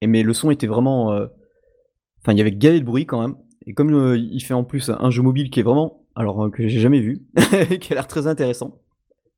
et 0.00 0.06
mais 0.06 0.22
le 0.22 0.32
son 0.32 0.50
était 0.50 0.66
vraiment... 0.66 1.12
Enfin 1.12 2.32
il 2.32 2.38
y 2.38 2.40
avait 2.40 2.52
galet 2.52 2.80
de 2.80 2.84
bruit 2.84 3.06
quand 3.06 3.20
même. 3.20 3.36
Et 3.66 3.74
comme 3.74 3.94
euh, 3.94 4.16
il 4.16 4.40
fait 4.40 4.54
en 4.54 4.64
plus 4.64 4.90
un 4.90 5.10
jeu 5.10 5.22
mobile 5.22 5.50
qui 5.50 5.60
est 5.60 5.62
vraiment, 5.62 6.04
alors 6.14 6.44
euh, 6.44 6.50
que 6.50 6.66
j'ai 6.66 6.80
jamais 6.80 7.00
vu, 7.00 7.26
qui 7.80 7.92
a 7.92 7.94
l'air 7.94 8.06
très 8.06 8.26
intéressant, 8.26 8.80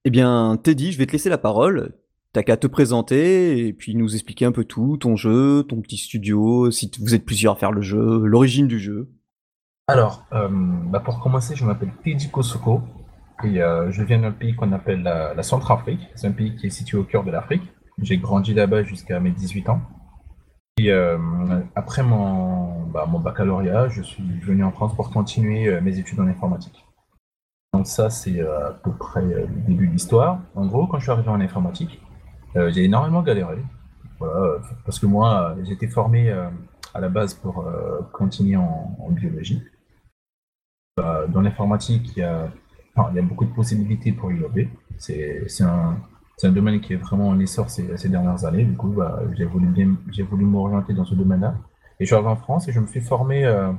eh 0.04 0.10
bien 0.10 0.58
Teddy, 0.62 0.92
je 0.92 0.98
vais 0.98 1.06
te 1.06 1.12
laisser 1.12 1.28
la 1.28 1.38
parole. 1.38 1.94
T'as 2.34 2.42
qu'à 2.42 2.58
te 2.58 2.66
présenter 2.66 3.66
et 3.66 3.72
puis 3.72 3.94
nous 3.94 4.12
expliquer 4.14 4.44
un 4.44 4.52
peu 4.52 4.64
tout, 4.64 4.98
ton 4.98 5.16
jeu, 5.16 5.62
ton 5.62 5.80
petit 5.80 5.96
studio, 5.96 6.70
si 6.70 6.90
vous 7.00 7.14
êtes 7.14 7.24
plusieurs 7.24 7.54
à 7.54 7.56
faire 7.56 7.72
le 7.72 7.80
jeu, 7.80 8.26
l'origine 8.26 8.68
du 8.68 8.78
jeu. 8.78 9.08
Alors, 9.88 10.24
euh, 10.32 10.48
bah 10.50 11.00
pour 11.00 11.20
commencer, 11.20 11.56
je 11.56 11.64
m'appelle 11.64 11.92
Teddy 12.02 12.30
Kosoko 12.30 12.82
et 13.44 13.54
je 13.54 14.02
viens 14.02 14.20
d'un 14.20 14.32
pays 14.32 14.54
qu'on 14.54 14.72
appelle 14.72 15.02
la, 15.02 15.42
Centrafrique. 15.42 16.08
C'est 16.14 16.26
un 16.26 16.32
pays 16.32 16.54
qui 16.56 16.66
est 16.66 16.70
situé 16.70 16.98
au 16.98 17.04
cœur 17.04 17.24
de 17.24 17.30
l'Afrique. 17.30 17.62
J'ai 18.02 18.18
grandi 18.18 18.52
là-bas 18.52 18.82
jusqu'à 18.82 19.20
mes 19.20 19.30
18 19.30 19.68
ans. 19.70 19.80
Et 20.76 20.90
euh, 20.90 21.16
après 21.76 22.02
mon, 22.02 22.86
bah, 22.86 23.06
mon 23.08 23.20
baccalauréat, 23.20 23.88
je 23.90 24.02
suis 24.02 24.24
venu 24.40 24.64
en 24.64 24.72
France 24.72 24.94
pour 24.96 25.10
continuer 25.10 25.68
euh, 25.68 25.80
mes 25.80 25.98
études 25.98 26.18
en 26.18 26.26
informatique. 26.26 26.84
Donc 27.72 27.86
ça, 27.86 28.10
c'est 28.10 28.40
euh, 28.40 28.70
à 28.70 28.72
peu 28.72 28.92
près 28.92 29.22
le 29.22 29.46
début 29.68 29.86
de 29.86 29.92
l'histoire. 29.92 30.40
En 30.56 30.66
gros, 30.66 30.88
quand 30.88 30.98
je 30.98 31.04
suis 31.04 31.12
arrivé 31.12 31.28
en 31.28 31.40
informatique, 31.40 32.00
j'ai 32.54 32.84
énormément 32.84 33.22
galéré. 33.22 33.58
Voilà, 34.18 34.58
parce 34.84 34.98
que 34.98 35.06
moi, 35.06 35.56
j'étais 35.64 35.88
formé 35.88 36.30
à 36.30 37.00
la 37.00 37.08
base 37.08 37.34
pour 37.34 37.64
continuer 38.12 38.56
en, 38.56 39.10
biologie. 39.10 39.62
Bah, 40.96 41.26
dans 41.28 41.40
l'informatique, 41.40 42.12
il 42.16 42.20
y, 42.20 42.22
a, 42.22 42.48
beaucoup 43.22 43.44
de 43.44 43.52
possibilités 43.52 44.12
pour 44.12 44.30
innover. 44.30 44.68
C'est 44.98 45.42
un, 45.62 45.98
domaine 46.44 46.80
qui 46.80 46.92
est 46.92 46.96
vraiment 46.96 47.28
en 47.28 47.38
essor 47.40 47.68
ces, 47.70 48.08
dernières 48.08 48.44
années. 48.44 48.64
Du 48.64 48.76
coup, 48.76 48.88
bah, 48.88 49.20
j'ai 49.32 49.44
voulu 49.44 49.68
voulu 50.28 50.44
m'orienter 50.44 50.94
dans 50.94 51.04
ce 51.04 51.14
domaine-là. 51.14 51.56
Et 52.00 52.04
je 52.04 52.06
suis 52.06 52.14
arrivé 52.14 52.30
en 52.30 52.36
France 52.36 52.68
et 52.68 52.72
je 52.72 52.80
me 52.80 52.86
suis 52.86 53.00
formé 53.00 53.44
euh, 53.44 53.72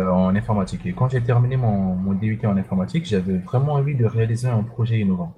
euh, 0.00 0.10
en 0.10 0.34
informatique. 0.34 0.84
Et 0.86 0.92
quand 0.92 1.08
j'ai 1.08 1.22
terminé 1.22 1.56
mon, 1.56 1.94
mon 1.94 2.14
DUT 2.14 2.40
en 2.44 2.56
informatique, 2.56 3.06
j'avais 3.06 3.38
vraiment 3.38 3.74
envie 3.74 3.94
de 3.94 4.04
réaliser 4.04 4.48
un 4.48 4.62
projet 4.62 4.98
innovant. 5.00 5.34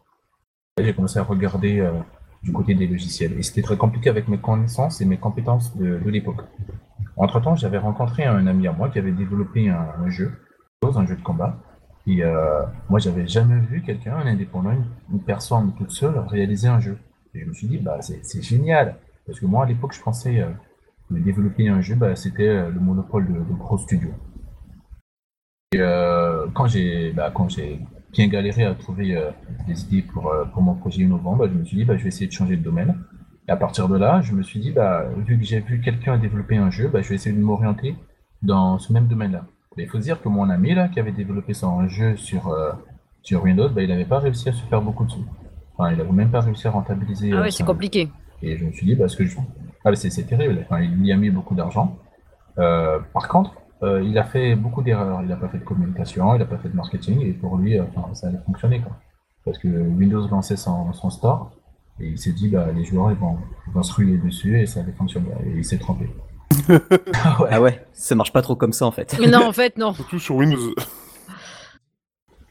J'ai 0.79 0.95
commencé 0.95 1.19
à 1.19 1.25
regarder 1.25 1.81
euh, 1.81 1.93
du 2.43 2.53
côté 2.53 2.75
des 2.75 2.87
logiciels. 2.87 3.33
Et 3.39 3.43
c'était 3.43 3.63
très 3.63 3.77
compliqué 3.77 4.09
avec 4.11 4.29
mes 4.29 4.39
connaissances 4.39 5.01
et 5.01 5.05
mes 5.05 5.19
compétences 5.19 5.77
de, 5.77 6.01
l'époque. 6.07 6.43
Entre-temps, 7.17 7.57
j'avais 7.57 7.79
rencontré 7.79 8.25
un 8.25 8.47
ami 8.47 8.67
à 8.67 8.73
moi 8.73 8.89
qui 8.89 8.99
avait 8.99 9.13
développé 9.13 9.69
un, 9.69 10.09
jeu, 10.09 10.33
un 10.83 11.07
jeu 11.07 11.17
de 11.17 11.23
combat. 11.23 11.59
Et 12.07 12.25
euh, 12.25 12.63
moi, 12.89 12.99
j'avais 12.99 13.27
jamais 13.27 13.61
vu 13.61 13.83
quelqu'un, 13.83 14.17
un 14.17 14.27
indépendant, 14.27 14.73
une, 15.13 15.21
personne 15.21 15.75
toute 15.77 15.91
seule, 15.91 16.19
réaliser 16.19 16.69
un 16.69 16.81
jeu. 16.81 16.97
Et 17.35 17.41
je 17.41 17.47
me 17.47 17.53
suis 17.53 17.69
dit, 17.69 17.79
bah, 17.79 17.99
c'est 18.01 18.43
génial. 18.43 18.97
Parce 19.27 19.39
que 19.39 19.47
moi, 19.47 19.65
à 19.65 19.69
l'époque, 19.69 19.93
je 19.93 20.01
pensais 20.01 20.41
euh, 20.41 20.49
développer 21.11 21.69
un 21.69 21.81
jeu, 21.81 21.95
bah, 21.95 22.15
c'était 22.17 22.49
euh, 22.49 22.71
le 22.71 22.81
monopole 22.81 23.27
de, 23.27 23.55
gros 23.55 23.79
studios. 23.79 24.15
Et 25.73 25.81
euh, 25.81 26.47
quand 26.55 26.67
j'ai 26.67 27.13
bah, 27.13 27.31
bien 28.13 28.29
galéré 28.29 28.65
à 28.65 28.75
trouver 28.75 29.17
euh, 29.17 29.31
des 29.67 29.83
idées 29.85 30.03
pour, 30.03 30.33
euh, 30.33 30.45
pour 30.45 30.63
mon 30.63 30.75
projet 30.75 31.03
innovant, 31.03 31.37
bah, 31.37 31.47
je 31.51 31.57
me 31.57 31.65
suis 31.65 31.77
dit 31.77 31.85
bah, 31.85 31.97
je 31.97 32.03
vais 32.03 32.09
essayer 32.09 32.27
de 32.27 32.33
changer 32.33 32.57
de 32.57 32.63
domaine. 32.63 32.97
Et 33.49 33.53
à 33.53 33.57
partir 33.57 33.89
de 33.89 33.97
là, 33.97 34.21
je 34.21 34.33
me 34.33 34.43
suis 34.43 34.61
dit 34.61 34.71
bah, 34.71 35.05
vu 35.17 35.39
que 35.39 35.45
j'ai 35.45 35.61
vu 35.61 35.81
quelqu'un 35.81 36.19
développer 36.19 36.57
un 36.57 36.71
jeu, 36.71 36.89
bah, 36.89 37.03
je 37.03 37.09
vais 37.09 37.15
essayer 37.17 37.35
de 37.35 37.41
m'orienter 37.41 37.97
dans 38.43 38.79
ce 38.79 38.93
même 38.93 39.07
domaine-là. 39.07 39.45
Il 39.77 39.89
faut 39.89 39.99
dire 39.99 40.21
que 40.21 40.29
mon 40.29 40.51
ami 40.51 40.75
là 40.75 40.89
qui 40.89 41.01
avait 41.01 41.13
développé 41.13 41.55
son 41.55 41.89
jeu 41.89 42.17
sur 42.17 42.55
sur 43.23 43.43
Windows, 43.43 43.69
bah, 43.69 43.83
il 43.83 43.89
n'avait 43.89 44.05
pas 44.05 44.19
réussi 44.19 44.49
à 44.49 44.53
se 44.53 44.63
faire 44.65 44.83
beaucoup 44.83 45.05
de 45.05 45.11
sous. 45.11 45.25
Enfin, 45.77 45.93
il 45.93 45.99
n'avait 45.99 46.13
même 46.13 46.31
pas 46.31 46.41
réussi 46.41 46.67
à 46.67 46.71
rentabiliser. 46.71 47.31
Ah 47.33 47.43
ouais, 47.43 47.51
c'est 47.51 47.65
compliqué. 47.65 48.11
Et 48.43 48.57
je 48.57 48.65
me 48.65 48.73
suis 48.73 48.87
dit, 48.87 48.97
parce 48.97 49.15
que 49.15 49.25
je... 49.25 49.37
ah, 49.85 49.95
c'est 49.95 50.27
terrible. 50.27 50.59
Enfin, 50.63 50.81
il 50.81 51.07
y 51.07 51.13
a 51.13 51.17
mis 51.17 51.31
beaucoup 51.31 51.55
d'argent. 51.55 51.97
par 52.57 53.29
contre, 53.29 53.60
euh, 53.83 54.03
il 54.03 54.17
a 54.19 54.25
fait 54.25 54.55
beaucoup 54.55 54.83
d'erreurs. 54.83 55.23
Il 55.23 55.29
n'a 55.29 55.37
pas 55.37 55.49
fait 55.49 55.59
de 55.59 55.65
communication, 55.65 56.35
il 56.35 56.39
n'a 56.39 56.45
pas 56.45 56.59
fait 56.59 56.69
de 56.69 56.77
marketing, 56.77 57.21
et 57.23 57.33
pour 57.33 57.57
lui, 57.57 57.79
euh, 57.79 57.85
ça 58.13 58.29
allait 58.29 58.39
fonctionner. 58.45 58.81
Quoi. 58.81 58.93
Parce 59.45 59.59
que 59.59 59.69
Windows 59.69 60.27
lançait 60.29 60.57
son, 60.57 60.93
son 60.93 61.11
store, 61.11 61.53
et 61.99 62.09
il 62.09 62.19
s'est 62.19 62.33
dit, 62.33 62.49
bah, 62.49 62.69
les 62.75 62.85
joueurs 62.85 63.11
ils 63.11 63.17
vont, 63.17 63.39
vont, 63.73 63.83
se 63.83 63.93
ruer 63.93 64.19
dessus, 64.19 64.61
et 64.61 64.67
ça 64.67 64.81
allait 64.81 64.93
fonctionner. 64.93 65.29
Et 65.47 65.59
il 65.59 65.65
s'est 65.65 65.79
trompé. 65.79 66.11
ah, 66.69 67.43
ouais. 67.43 67.49
ah 67.51 67.61
ouais, 67.61 67.87
ça 67.93 68.15
marche 68.15 68.33
pas 68.33 68.43
trop 68.43 68.57
comme 68.57 68.73
ça 68.73 68.85
en 68.85 68.91
fait. 68.91 69.17
Mais 69.21 69.29
non, 69.29 69.47
en 69.47 69.53
fait, 69.53 69.79
non. 69.79 69.93
Surtout 69.93 70.19
sur 70.19 70.35
Windows. 70.37 70.75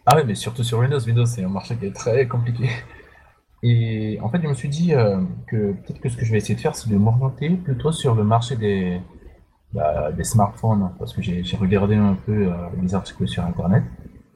Ah 0.05 0.15
ouais, 0.15 0.23
mais 0.23 0.35
surtout 0.35 0.63
sur 0.63 0.79
Windows. 0.79 0.99
Windows, 0.99 1.25
c'est 1.25 1.43
un 1.43 1.49
marché 1.49 1.75
qui 1.75 1.85
est 1.85 1.95
très 1.95 2.27
compliqué. 2.27 2.69
Et 3.61 4.17
en 4.21 4.29
fait, 4.29 4.41
je 4.41 4.47
me 4.47 4.53
suis 4.53 4.69
dit 4.69 4.93
euh, 4.93 5.21
que 5.47 5.73
peut-être 5.73 5.99
que 5.99 6.09
ce 6.09 6.17
que 6.17 6.25
je 6.25 6.31
vais 6.31 6.37
essayer 6.37 6.55
de 6.55 6.61
faire, 6.61 6.75
c'est 6.75 6.89
de 6.89 6.95
m'orienter 6.95 7.49
plutôt 7.49 7.91
sur 7.91 8.15
le 8.15 8.23
marché 8.23 8.55
des, 8.55 9.01
bah, 9.73 10.11
des 10.11 10.23
smartphones, 10.23 10.89
parce 10.97 11.13
que 11.13 11.21
j'ai 11.21 11.57
regardé 11.57 11.95
un 11.95 12.15
peu 12.15 12.47
euh, 12.47 12.53
les 12.81 12.95
articles 12.95 13.27
sur 13.27 13.45
Internet 13.45 13.83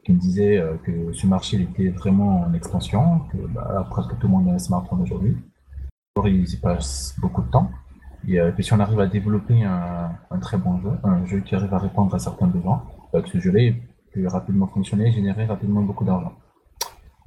qui 0.05 0.11
me 0.11 0.19
disaient 0.19 0.57
euh, 0.57 0.75
que 0.83 1.11
ce 1.13 1.25
marché 1.25 1.59
était 1.59 1.89
vraiment 1.89 2.41
en 2.41 2.53
expansion, 2.53 3.21
que 3.31 3.37
bah, 3.47 3.87
presque 3.89 4.11
tout 4.19 4.27
le 4.27 4.33
monde 4.33 4.49
a 4.49 4.51
un 4.51 4.59
smartphone 4.59 5.01
aujourd'hui. 5.01 5.35
Ils 6.25 6.53
y 6.53 6.57
passent 6.57 7.15
beaucoup 7.19 7.41
de 7.41 7.49
temps. 7.49 7.71
Et 8.27 8.39
euh, 8.39 8.51
si 8.59 8.73
on 8.73 8.79
arrive 8.79 8.99
à 8.99 9.07
développer 9.07 9.63
un, 9.63 10.39
très 10.39 10.57
bon 10.57 10.79
jeu, 10.81 10.91
un 11.03 11.25
jeu 11.25 11.39
qui 11.39 11.55
arrive 11.55 11.73
à 11.73 11.79
répondre 11.79 12.13
à 12.13 12.19
certains 12.19 12.47
besoins, 12.47 12.83
bah, 13.11 13.23
que 13.23 13.29
ce 13.29 13.39
jeu-là 13.39 13.71
peut 14.13 14.27
rapidement 14.27 14.67
fonctionner 14.67 15.07
et 15.07 15.11
générer 15.11 15.45
rapidement 15.45 15.81
beaucoup 15.81 16.05
d'argent. 16.05 16.33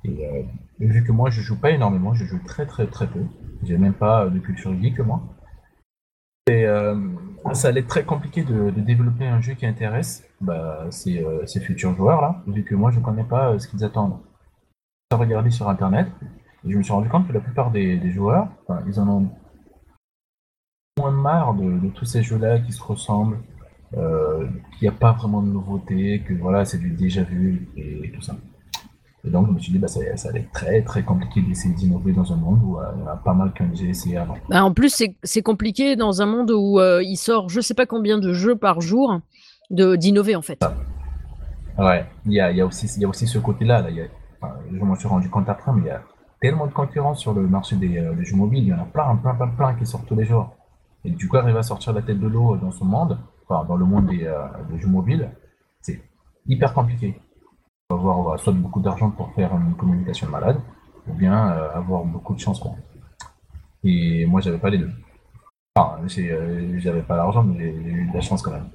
Et 0.04 0.46
vu 0.78 1.02
que 1.02 1.10
moi 1.10 1.30
je 1.30 1.40
joue 1.40 1.58
pas 1.58 1.72
énormément, 1.72 2.14
je 2.14 2.24
joue 2.24 2.38
très 2.44 2.64
très 2.64 2.86
très 2.86 3.08
peu. 3.08 3.22
J'ai 3.64 3.76
même 3.76 3.94
pas 3.94 4.28
de 4.28 4.38
culture 4.38 4.72
geek 4.80 5.00
moi. 5.00 5.20
Et 6.48 6.64
ça 7.54 7.68
allait 7.68 7.80
être 7.80 7.88
très 7.88 8.04
compliqué 8.04 8.42
de, 8.42 8.70
développer 8.70 9.26
un 9.26 9.40
jeu 9.40 9.54
qui 9.54 9.66
intéresse 9.66 10.24
bah, 10.40 10.86
ces, 10.90 11.22
euh, 11.22 11.44
ces, 11.46 11.60
futurs 11.60 11.94
joueurs 11.94 12.20
là, 12.20 12.42
vu 12.46 12.64
que 12.64 12.74
moi 12.74 12.90
je 12.90 13.00
connais 13.00 13.24
pas 13.24 13.50
euh, 13.50 13.58
ce 13.58 13.68
qu'ils 13.68 13.84
attendent. 13.84 14.18
J'ai 15.10 15.18
regardé 15.18 15.50
sur 15.50 15.68
internet 15.68 16.08
et 16.64 16.70
je 16.70 16.76
me 16.76 16.82
suis 16.82 16.92
rendu 16.92 17.08
compte 17.08 17.28
que 17.28 17.32
la 17.32 17.40
plupart 17.40 17.70
des, 17.70 18.10
joueurs, 18.10 18.48
ils 18.86 18.98
en 18.98 19.08
ont 19.08 19.28
moins 20.98 21.12
marre 21.12 21.54
de, 21.54 21.88
tous 21.90 22.04
ces 22.04 22.22
jeux-là 22.22 22.58
qui 22.58 22.72
se 22.72 22.82
ressemblent, 22.82 23.38
euh, 23.96 24.48
qu'il 24.72 24.88
n'y 24.88 24.94
a 24.94 24.98
pas 24.98 25.12
vraiment 25.12 25.42
de 25.42 25.48
nouveauté, 25.48 26.22
que 26.26 26.34
voilà, 26.34 26.64
c'est 26.64 26.78
du 26.78 26.90
déjà 26.90 27.22
vu 27.22 27.68
et 27.76 28.10
tout 28.12 28.22
ça. 28.22 28.36
Et 29.24 29.30
donc, 29.30 29.48
je 29.48 29.52
me 29.52 29.58
suis 29.58 29.72
dit, 29.72 29.78
bah, 29.78 29.88
ça, 29.88 30.00
ça 30.16 30.28
allait 30.28 30.40
être 30.40 30.52
très, 30.52 30.82
très 30.82 31.02
compliqué 31.02 31.42
d'essayer 31.42 31.74
d'innover 31.74 32.12
dans 32.12 32.32
un 32.32 32.36
monde 32.36 32.60
où 32.62 32.78
euh, 32.78 32.84
il 32.96 33.04
y 33.04 33.08
a 33.08 33.16
pas 33.16 33.34
mal 33.34 33.52
ont 33.60 33.68
déjà 33.68 33.84
essayé 33.86 34.16
avant. 34.16 34.36
Bah, 34.48 34.64
en 34.64 34.72
plus, 34.72 35.02
c'est 35.22 35.42
compliqué 35.42 35.96
dans 35.96 36.22
un 36.22 36.26
monde 36.26 36.50
où 36.52 36.78
euh, 36.78 37.02
il 37.02 37.16
sort 37.16 37.48
je 37.48 37.60
sais 37.60 37.74
pas 37.74 37.86
combien 37.86 38.18
de 38.18 38.32
jeux 38.32 38.56
par 38.56 38.80
jour 38.80 39.20
d'innover, 39.70 40.36
en 40.36 40.42
fait. 40.42 40.64
Ouais, 41.76 42.06
il 42.24 42.34
y 42.34 42.40
a, 42.40 42.52
y, 42.52 42.60
a 42.60 42.66
aussi, 42.66 42.86
y 43.00 43.04
a 43.04 43.08
aussi 43.08 43.26
ce 43.26 43.38
côté-là. 43.38 43.82
Là. 43.82 43.90
je 44.70 44.78
m'en 44.78 44.94
suis 44.94 45.08
rendu 45.08 45.28
compte 45.28 45.48
après, 45.48 45.72
mais 45.72 45.82
il 45.82 45.86
y 45.86 45.90
a 45.90 46.02
tellement 46.40 46.66
de 46.66 46.72
concurrence 46.72 47.18
sur 47.18 47.34
le 47.34 47.42
marché 47.48 47.74
des, 47.76 47.98
euh, 47.98 48.14
jeux 48.22 48.36
mobiles. 48.36 48.62
Il 48.62 48.68
y 48.68 48.74
en 48.74 48.80
a 48.80 48.84
plein, 48.84 49.16
plein, 49.16 49.34
plein, 49.34 49.48
plein 49.48 49.74
qui 49.74 49.86
sortent 49.86 50.06
tous 50.06 50.14
les 50.14 50.24
jours. 50.24 50.54
Et 51.04 51.10
du 51.10 51.28
coup, 51.28 51.36
arriver 51.36 51.58
à 51.58 51.62
sortir 51.64 51.92
la 51.92 52.02
tête 52.02 52.20
de 52.20 52.28
l'eau 52.28 52.56
dans 52.56 52.70
ce 52.70 52.84
monde, 52.84 53.18
enfin, 53.48 53.64
dans 53.64 53.76
le 53.76 53.84
monde 53.84 54.06
des, 54.06 54.32
des 54.70 54.78
jeux 54.78 54.88
mobiles, 54.88 55.30
c'est 55.80 56.00
hyper 56.46 56.72
compliqué 56.72 57.20
avoir 57.94 58.38
soit 58.38 58.52
beaucoup 58.52 58.80
d'argent 58.80 59.10
pour 59.10 59.32
faire 59.34 59.54
une 59.54 59.74
communication 59.74 60.28
malade, 60.28 60.60
ou 61.08 61.14
bien 61.14 61.50
euh, 61.52 61.74
avoir 61.74 62.04
beaucoup 62.04 62.34
de 62.34 62.40
chance. 62.40 62.58
Quoi. 62.58 62.72
Et 63.84 64.26
moi, 64.26 64.40
j'avais 64.40 64.58
pas 64.58 64.70
les 64.70 64.78
deux. 64.78 64.90
Enfin, 65.76 66.00
euh, 66.18 66.78
j'avais 66.78 67.02
pas 67.02 67.16
l'argent, 67.16 67.44
mais 67.44 67.58
j'ai 67.58 67.90
eu 67.90 68.08
de 68.08 68.14
la 68.14 68.20
chance 68.20 68.42
quand 68.42 68.50
même. 68.50 68.68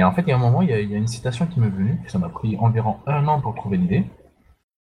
A, 0.00 0.08
en 0.08 0.12
fait, 0.12 0.22
il 0.22 0.28
y 0.28 0.32
a 0.32 0.36
un 0.36 0.40
moment, 0.40 0.62
il 0.62 0.70
y 0.70 0.72
a, 0.72 0.78
une 0.80 1.06
citation 1.06 1.46
qui 1.46 1.60
m'est 1.60 1.68
venue, 1.68 1.98
ça 2.08 2.18
m'a 2.18 2.28
pris 2.28 2.56
environ 2.58 2.96
un 3.06 3.26
an 3.28 3.40
pour 3.40 3.54
trouver 3.54 3.76
l'idée. 3.76 4.04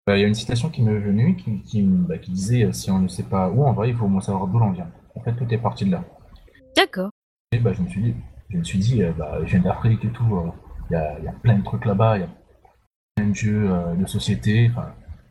Euh, 0.10 0.18
il 0.18 0.22
y 0.22 0.24
a 0.24 0.28
une 0.28 0.34
citation 0.34 0.70
qui 0.70 0.82
m'est 0.82 1.00
venue 1.00 1.36
qui, 1.36 1.62
qui, 1.62 1.82
bah, 1.84 2.18
qui, 2.18 2.32
disait 2.32 2.72
si 2.74 2.90
on 2.90 3.00
ne 3.00 3.08
sait 3.08 3.24
pas 3.24 3.50
où 3.50 3.66
on 3.66 3.74
va, 3.74 3.88
il 3.88 3.96
faut 3.96 4.06
au 4.06 4.10
moins 4.10 4.22
savoir 4.22 4.48
d'où 4.48 4.58
l'on 4.58 4.72
vient. 4.72 4.90
En 5.16 5.22
fait, 5.22 5.34
tout 5.34 5.46
est 5.54 5.58
parti 5.58 5.86
de 5.86 5.92
là. 5.92 6.04
D'accord. 6.76 7.10
Et 7.52 7.60
bah, 7.60 7.74
je 7.74 7.82
me 7.82 7.88
suis 7.88 8.02
dit, 8.02 8.16
je 8.50 8.58
me 8.58 8.64
suis 8.64 8.80
dit, 8.80 9.02
bah, 9.18 9.40
je 9.44 9.52
viens 9.52 9.62
d'Afrique 9.62 10.04
et 10.04 10.10
tout, 10.10 10.26
il 10.90 10.94
y, 10.94 10.96
a, 10.96 11.20
y, 11.20 11.28
a, 11.28 11.32
plein 11.32 11.58
de 11.58 11.64
trucs 11.64 11.86
là-bas, 11.86 12.18
il 12.18 12.22
y 12.22 12.24
a 12.24 12.30
un 13.18 13.34
jeu 13.34 13.70
euh, 13.70 13.96
de 13.96 14.06
société. 14.06 14.72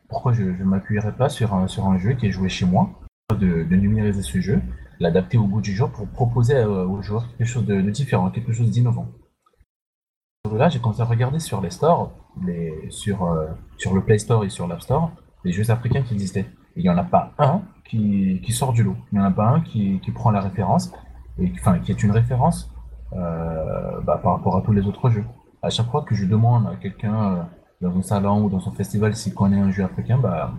pourquoi 0.09 0.33
je 0.33 0.43
ne 0.43 0.65
m'appuierais 0.65 1.13
pas 1.13 1.29
sur 1.29 1.55
un, 1.55 1.67
sur 1.69 1.87
un 1.87 1.99
jeu 1.99 2.13
qui 2.13 2.27
est 2.27 2.31
joué 2.31 2.49
chez 2.49 2.67
moi, 2.67 2.91
de, 3.31 3.65
numériser 3.75 4.23
ce 4.23 4.41
jeu, 4.41 4.61
l'adapter 5.01 5.39
au 5.39 5.47
goût 5.47 5.61
du 5.61 5.75
jour 5.75 5.91
pour 5.91 6.07
proposer 6.09 6.57
euh, 6.57 6.85
aux 6.85 7.03
joueurs 7.03 7.27
quelque 7.37 7.49
chose 7.49 7.67
de, 7.67 7.81
différent, 7.91 8.31
quelque 8.31 8.53
chose 8.53 8.71
d'innovant. 8.71 9.09
Là, 10.53 10.69
j'ai 10.69 10.79
commencé 10.79 11.01
à 11.01 11.05
regarder 11.05 11.41
sur 11.41 11.61
les 11.61 11.71
stores, 11.71 12.13
sur, 12.89 13.25
euh, 13.25 13.49
sur 13.79 13.95
le 13.95 14.01
Play 14.03 14.19
Store 14.19 14.45
et 14.45 14.49
sur 14.49 14.69
l'App 14.69 14.81
Store, 14.81 15.11
les 15.45 15.53
jeux 15.53 15.69
africains 15.71 16.03
qui 16.03 16.15
existaient. 16.15 16.47
il 16.77 16.83
n'y 16.83 16.89
en 16.89 16.97
a 16.97 17.03
pas 17.03 17.33
un 17.39 17.63
qui, 17.85 18.41
qui, 18.45 18.53
sort 18.53 18.73
du 18.73 18.85
lot. 18.85 18.97
Il 19.11 19.19
n'y 19.19 19.25
en 19.25 19.27
a 19.27 19.33
pas 19.33 19.49
un 19.49 19.61
qui, 19.61 20.01
qui 20.01 20.13
prend 20.13 20.31
la 20.31 20.41
référence, 20.41 20.93
enfin, 21.59 21.81
qui 21.81 21.91
est 21.91 22.03
une 22.03 22.13
référence 22.13 22.73
bah, 23.13 24.21
par 24.23 24.37
rapport 24.37 24.57
à 24.57 24.63
tous 24.63 24.73
les 24.73 24.87
autres 24.87 25.11
jeux. 25.11 25.25
À 25.63 25.71
chaque 25.71 25.91
fois 25.91 26.03
que 26.03 26.15
je 26.15 26.27
demande 26.27 26.69
à 26.69 26.77
quelqu'un 26.77 27.49
dans 27.81 27.97
un 27.97 28.03
salon 28.03 28.45
ou 28.45 28.51
dans 28.51 28.67
un 28.69 28.73
festival, 28.73 29.15
s'il 29.15 29.35
connaît 29.35 29.61
un 29.61 29.71
jeu 29.71 29.85
africain, 29.85 30.19
bah, 30.19 30.55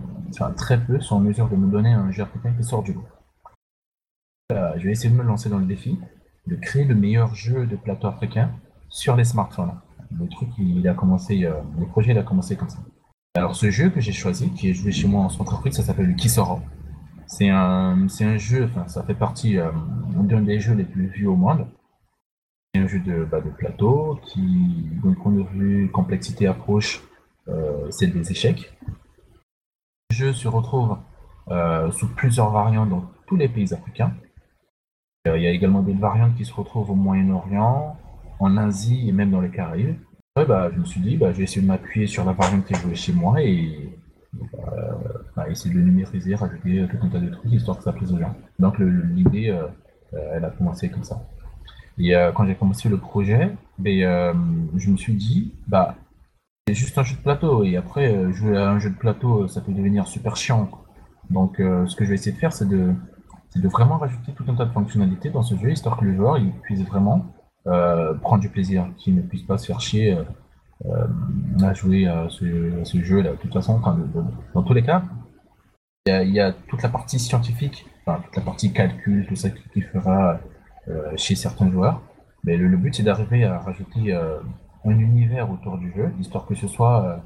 très 0.56 0.80
peu 0.84 1.00
sont 1.00 1.16
en 1.16 1.20
mesure 1.20 1.48
de 1.48 1.56
me 1.56 1.70
donner 1.70 1.92
un 1.92 2.10
jeu 2.10 2.22
africain 2.22 2.52
qui 2.56 2.64
sort 2.64 2.82
du 2.82 2.92
lot. 2.92 3.04
Euh, 4.52 4.72
je 4.76 4.84
vais 4.84 4.92
essayer 4.92 5.10
de 5.10 5.14
me 5.14 5.22
lancer 5.22 5.48
dans 5.48 5.58
le 5.58 5.66
défi 5.66 5.98
de 6.48 6.56
créer 6.56 6.84
le 6.84 6.94
meilleur 6.94 7.34
jeu 7.34 7.66
de 7.66 7.76
plateau 7.76 8.08
africain 8.08 8.50
sur 8.88 9.14
les 9.16 9.24
smartphones. 9.24 9.74
Le 10.18 10.26
truc, 10.28 10.48
il 10.58 10.86
a 10.88 10.94
commencé, 10.94 11.44
euh, 11.44 11.60
le 11.78 11.86
projet, 11.86 12.12
il 12.12 12.18
a 12.18 12.22
commencé 12.22 12.56
comme 12.56 12.70
ça. 12.70 12.78
Alors, 13.34 13.54
ce 13.54 13.70
jeu 13.70 13.90
que 13.90 14.00
j'ai 14.00 14.12
choisi, 14.12 14.50
qui 14.50 14.70
est 14.70 14.72
joué 14.72 14.90
chez 14.90 15.06
moi 15.06 15.22
en 15.22 15.28
Centrafrique, 15.28 15.74
ça 15.74 15.82
s'appelle 15.82 16.06
le 16.06 16.14
Kisoro. 16.14 16.60
C'est 17.26 17.50
un, 17.50 18.06
un 18.20 18.36
jeu, 18.38 18.70
ça 18.86 19.02
fait 19.02 19.14
partie 19.14 19.58
euh, 19.58 19.70
d'un 20.14 20.40
des 20.40 20.58
jeux 20.58 20.72
les 20.72 20.84
plus 20.84 21.08
vus 21.08 21.26
au 21.26 21.36
monde. 21.36 21.66
C'est 22.74 22.80
un 22.80 22.86
jeu 22.86 23.00
de, 23.00 23.24
bah, 23.24 23.42
de 23.42 23.50
plateau 23.50 24.18
qui, 24.24 24.88
donc, 25.04 25.18
on 25.26 25.38
a 25.38 25.44
vu 25.52 25.90
complexité 25.90 26.46
approche, 26.46 27.02
c'est 27.90 28.08
des 28.08 28.30
échecs. 28.30 28.72
Le 30.10 30.16
jeu 30.16 30.32
se 30.32 30.48
retrouve 30.48 30.96
euh, 31.50 31.90
sous 31.90 32.08
plusieurs 32.08 32.50
variantes 32.50 32.90
dans 32.90 33.10
tous 33.26 33.36
les 33.36 33.48
pays 33.48 33.72
africains. 33.72 34.12
Euh, 35.26 35.38
il 35.38 35.42
y 35.42 35.46
a 35.46 35.50
également 35.50 35.82
des 35.82 35.94
variantes 35.94 36.34
qui 36.36 36.44
se 36.44 36.52
retrouvent 36.52 36.90
au 36.90 36.94
Moyen-Orient, 36.94 37.96
en 38.38 38.56
Asie 38.58 39.08
et 39.08 39.12
même 39.12 39.30
dans 39.30 39.40
les 39.40 39.50
Caraïbes. 39.50 39.96
bah, 40.36 40.70
je 40.72 40.78
me 40.78 40.84
suis 40.84 41.00
dit, 41.00 41.16
bah, 41.16 41.32
je 41.32 41.38
vais 41.38 41.44
essayer 41.44 41.62
de 41.62 41.66
m'appuyer 41.66 42.06
sur 42.06 42.24
la 42.24 42.32
variante 42.32 42.66
qui 42.66 42.74
est 42.74 42.76
jouée 42.76 42.94
chez 42.94 43.12
moi 43.12 43.42
et 43.42 43.98
bah, 45.34 45.48
essayer 45.48 45.74
de 45.74 45.78
le 45.78 45.86
numériser, 45.86 46.34
rajouter 46.34 46.86
tout 46.90 46.98
un 47.02 47.08
tas 47.08 47.18
de 47.18 47.30
trucs 47.30 47.52
histoire 47.52 47.78
que 47.78 47.84
ça 47.84 47.92
plaise 47.92 48.12
aux 48.12 48.18
gens. 48.18 48.34
Donc 48.58 48.78
l'idée, 48.78 49.56
elle 50.12 50.44
a 50.44 50.50
commencé 50.50 50.90
comme 50.90 51.04
ça. 51.04 51.22
Et 51.96 52.12
quand 52.34 52.46
j'ai 52.46 52.54
commencé 52.54 52.88
le 52.88 52.98
projet, 52.98 53.50
ben, 53.78 54.70
je 54.76 54.90
me 54.90 54.96
suis 54.96 55.14
dit, 55.14 55.54
juste 56.74 56.96
un 56.98 57.02
jeu 57.04 57.16
de 57.16 57.20
plateau. 57.20 57.64
Et 57.64 57.76
après, 57.76 58.12
euh, 58.12 58.32
jouer 58.32 58.56
à 58.56 58.70
un 58.70 58.78
jeu 58.78 58.90
de 58.90 58.96
plateau, 58.96 59.44
euh, 59.44 59.48
ça 59.48 59.60
peut 59.60 59.72
devenir 59.72 60.06
super 60.06 60.36
chiant. 60.36 60.68
Donc, 61.30 61.60
euh, 61.60 61.86
ce 61.86 61.96
que 61.96 62.04
je 62.04 62.10
vais 62.10 62.14
essayer 62.14 62.32
de 62.32 62.38
faire, 62.38 62.52
c'est 62.52 62.68
de, 62.68 62.94
de 63.56 63.68
vraiment 63.68 63.98
rajouter 63.98 64.32
tout 64.32 64.44
un 64.48 64.54
tas 64.54 64.64
de 64.64 64.72
fonctionnalités 64.72 65.30
dans 65.30 65.42
ce 65.42 65.56
jeu, 65.56 65.70
histoire 65.70 65.96
que 65.96 66.04
le 66.04 66.14
joueur 66.14 66.38
il 66.38 66.52
puisse 66.62 66.82
vraiment 66.82 67.26
prendre 68.22 68.40
du 68.40 68.48
plaisir, 68.48 68.88
qu'il 68.96 69.14
ne 69.14 69.20
puisse 69.20 69.42
pas 69.42 69.58
se 69.58 69.66
faire 69.66 69.78
chier 69.78 70.16
à 71.60 71.74
jouer 71.74 72.06
à 72.06 72.28
ce, 72.30 73.02
jeu-là. 73.02 73.32
De 73.32 73.36
toute 73.36 73.52
façon, 73.52 73.78
dans 74.54 74.62
tous 74.62 74.72
les 74.72 74.82
cas, 74.82 75.02
Il 76.06 76.30
y, 76.30 76.40
a, 76.40 76.52
toute 76.52 76.82
la 76.82 76.88
partie 76.88 77.18
scientifique, 77.18 77.84
enfin, 78.06 78.22
toute 78.24 78.36
la 78.36 78.42
partie 78.42 78.72
calcul, 78.72 79.26
tout 79.26 79.36
ça 79.36 79.50
qui, 79.50 79.82
fera 79.82 80.40
chez 81.16 81.34
certains 81.34 81.70
joueurs. 81.70 82.00
Mais 82.42 82.56
le, 82.56 82.68
le 82.68 82.78
but, 82.78 82.94
c'est 82.94 83.02
d'arriver 83.02 83.44
à 83.44 83.58
rajouter 83.58 84.16
un 84.84 84.98
univers 84.98 85.50
autour 85.50 85.78
du 85.78 85.92
jeu, 85.92 86.12
histoire 86.20 86.46
que 86.46 86.54
ce 86.54 86.66
soit, 86.66 87.04
euh, 87.04 87.16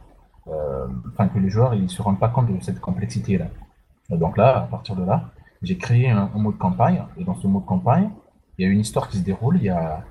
euh, 0.49 0.87
enfin, 1.12 1.28
que 1.28 1.38
les 1.38 1.50
joueurs 1.50 1.75
ils 1.75 1.90
se 1.90 2.02
rendent 2.02 2.18
pas 2.18 2.28
compte 2.28 2.52
de 2.52 2.61
cette 2.61 2.80
complexité-là. 2.80 3.47
Et 4.11 4.16
Donc 4.16 4.37
là, 4.37 4.59
à 4.59 4.62
partir 4.62 4.97
de 4.97 5.04
là, 5.04 5.30
j'ai 5.62 5.76
créé 5.76 6.11
un, 6.11 6.30
un 6.35 6.38
mode 6.38 6.59
campagne, 6.59 7.02
et 7.16 7.25
dans 7.25 7.35
ce 7.35 7.47
mode 7.47 7.64
campagne, 7.64 8.11
il 8.59 8.66
y 8.66 8.68
a 8.68 8.71
une 8.71 8.80
histoire 8.80 9.09
qui 9.09 9.18
se 9.18 9.25
déroule, 9.25 9.56
il 9.56 9.64
y 9.64 9.71
a, 9.71 10.04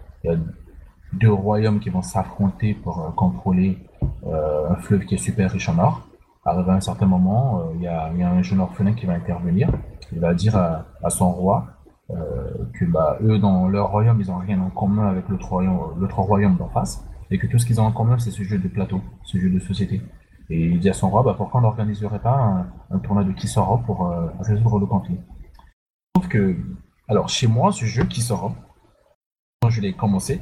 deux 1.13 1.31
royaumes 1.31 1.81
qui 1.81 1.89
vont 1.89 2.01
s'affronter 2.01 2.74
pour 2.74 3.01
euh, 3.01 3.10
contrôler 3.12 3.77
un 4.24 4.75
fleuve 4.75 5.03
qui 5.03 5.15
est 5.15 5.17
super 5.17 5.51
riche 5.51 5.67
en 5.67 5.77
or. 5.77 6.07
Arrivé 6.45 6.71
à 6.71 6.75
un 6.75 6.79
certain 6.79 7.05
moment, 7.05 7.69
il 7.75 7.81
y, 7.81 7.88
a, 7.88 8.05
un 8.05 8.41
jeune 8.41 8.62
orphelin 8.62 8.93
qui 8.93 9.05
va 9.05 9.13
intervenir. 9.13 9.69
Il 10.13 10.19
va 10.19 10.33
dire 10.33 10.55
à, 10.55 11.10
son 11.10 11.31
roi 11.31 11.65
que 12.10 12.86
bah, 12.86 13.17
eux, 13.21 13.39
dans 13.39 13.67
leur 13.67 13.91
royaume, 13.91 14.21
ils 14.21 14.27
n'ont 14.27 14.38
rien 14.38 14.60
en 14.62 14.69
commun 14.69 15.10
avec 15.10 15.27
l'autre 15.27 16.19
royaume 16.19 16.55
d'en 16.55 16.69
face, 16.69 17.03
et 17.32 17.38
que 17.40 17.48
tout 17.48 17.58
ce 17.58 17.66
qu'ils 17.66 17.80
ont 17.80 17.86
en 17.86 17.92
commun, 17.92 18.20
c'est 18.20 18.32
ce 18.32 18.44
jeu 18.44 18.58
de 18.58 18.68
plateau, 18.68 19.02
ce 19.24 19.38
jeu 19.40 19.50
de 19.50 19.60
société. 19.60 20.02
Et 20.50 20.66
il 20.66 20.80
dit 20.80 20.90
à 20.90 20.94
son 20.94 21.10
roi, 21.10 21.24
bah, 21.24 21.34
pourquoi 21.36 21.62
on 21.62 21.64
n'organiserait 21.64 22.20
pas 22.20 22.68
un, 22.92 22.96
un 22.96 23.00
tournoi 23.00 23.24
de 23.24 23.34
sera 23.48 23.78
pour 23.86 24.08
euh, 24.08 24.28
résoudre 24.42 24.80
le 24.80 24.86
conflit? 24.86 25.18
Je 25.18 26.20
trouve 26.20 26.28
que, 26.28 26.58
alors 27.08 27.30
chez 27.30 27.48
moi, 27.48 27.72
ce 27.72 27.86
jeu 27.86 28.06
sera, 28.12 28.54
quand 29.62 29.70
je 29.70 29.80
l'ai 29.80 29.94
commencé, 29.94 30.42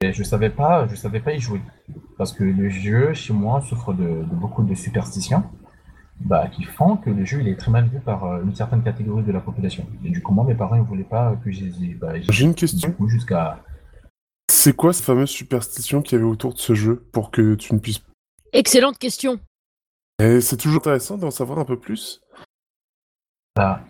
et 0.00 0.12
je 0.12 0.22
savais 0.22 0.50
pas, 0.50 0.86
je 0.88 0.94
savais 0.94 1.20
pas 1.20 1.34
y 1.34 1.38
jouer. 1.38 1.60
Parce 2.16 2.32
que 2.32 2.44
le 2.44 2.70
jeu, 2.70 3.12
chez 3.12 3.34
moi, 3.34 3.60
souffre 3.60 3.92
de, 3.92 4.04
de 4.04 4.34
beaucoup 4.34 4.62
de 4.62 4.74
superstitions 4.74 5.44
bah, 6.20 6.48
qui 6.48 6.64
font 6.64 6.96
que 6.96 7.10
le 7.10 7.26
jeu 7.26 7.40
il 7.42 7.48
est 7.48 7.56
très 7.56 7.70
mal 7.70 7.88
vu 7.88 8.00
par 8.00 8.24
euh, 8.24 8.42
une 8.42 8.54
certaine 8.54 8.82
catégorie 8.82 9.22
de 9.22 9.32
la 9.32 9.40
population. 9.40 9.86
Et 10.02 10.10
du 10.10 10.22
coup, 10.22 10.32
moi, 10.32 10.44
mes 10.44 10.54
parents 10.54 10.76
ne 10.76 10.82
voulaient 10.82 11.04
pas 11.04 11.36
que 11.44 11.50
j'ai 11.50 11.70
bah, 12.00 12.12
J'ai 12.30 12.44
une 12.44 12.54
question. 12.54 12.94
jusqu'à. 13.06 13.62
C'est 14.50 14.74
quoi 14.76 14.92
cette 14.92 15.04
fameuse 15.04 15.30
superstition 15.30 16.02
qu'il 16.02 16.18
y 16.18 16.20
avait 16.20 16.30
autour 16.30 16.54
de 16.54 16.58
ce 16.58 16.74
jeu 16.74 17.04
pour 17.12 17.30
que 17.30 17.54
tu 17.54 17.74
ne 17.74 17.78
puisses. 17.78 18.02
Excellente 18.52 18.98
question. 18.98 19.38
Et 20.20 20.40
c'est 20.40 20.56
toujours 20.56 20.78
intéressant 20.78 21.18
d'en 21.18 21.30
savoir 21.30 21.58
un 21.58 21.64
peu 21.64 21.78
plus. 21.78 22.20
Bah, 23.56 23.80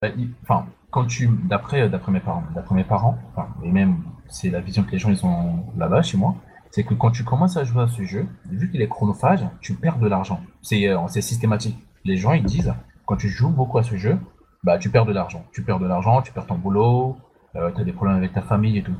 bah, 0.00 0.08
il- 0.16 0.30
Enfin, 0.42 0.66
quand 0.90 1.04
tu. 1.06 1.28
D'après 1.44 1.88
d'après 1.88 2.12
mes 2.12 2.20
parents, 2.20 2.44
d'après 2.54 2.74
mes 2.74 2.84
parents, 2.84 3.18
enfin, 3.32 3.48
et 3.62 3.70
même 3.70 4.02
c'est 4.28 4.50
la 4.50 4.60
vision 4.60 4.82
que 4.84 4.92
les 4.92 4.98
gens 4.98 5.10
ils 5.10 5.24
ont 5.26 5.66
là-bas 5.76 6.02
chez 6.02 6.16
moi, 6.16 6.36
c'est 6.70 6.84
que 6.84 6.94
quand 6.94 7.10
tu 7.10 7.24
commences 7.24 7.56
à 7.56 7.64
jouer 7.64 7.82
à 7.82 7.88
ce 7.88 8.02
jeu, 8.04 8.26
vu 8.46 8.70
qu'il 8.70 8.80
est 8.80 8.88
chronophage, 8.88 9.44
tu 9.60 9.74
perds 9.74 9.98
de 9.98 10.06
l'argent. 10.08 10.40
C'est 10.62 10.88
euh, 10.88 10.98
c'est 11.08 11.20
systématique. 11.22 11.76
Les 12.04 12.16
gens 12.16 12.32
ils 12.32 12.44
disent, 12.44 12.72
quand 13.04 13.16
tu 13.16 13.28
joues 13.28 13.50
beaucoup 13.50 13.78
à 13.78 13.82
ce 13.82 13.96
jeu, 13.96 14.18
bah 14.62 14.78
tu 14.78 14.90
perds 14.90 15.06
de 15.06 15.12
l'argent. 15.12 15.44
Tu 15.52 15.62
perds 15.62 15.80
de 15.80 15.86
l'argent, 15.86 16.22
tu 16.22 16.32
perds 16.32 16.46
ton 16.46 16.56
boulot, 16.56 17.16
tu 17.54 17.58
as 17.60 17.84
des 17.84 17.92
problèmes 17.92 18.16
avec 18.16 18.32
ta 18.32 18.42
famille 18.42 18.78
et 18.78 18.82
tout. 18.82 18.96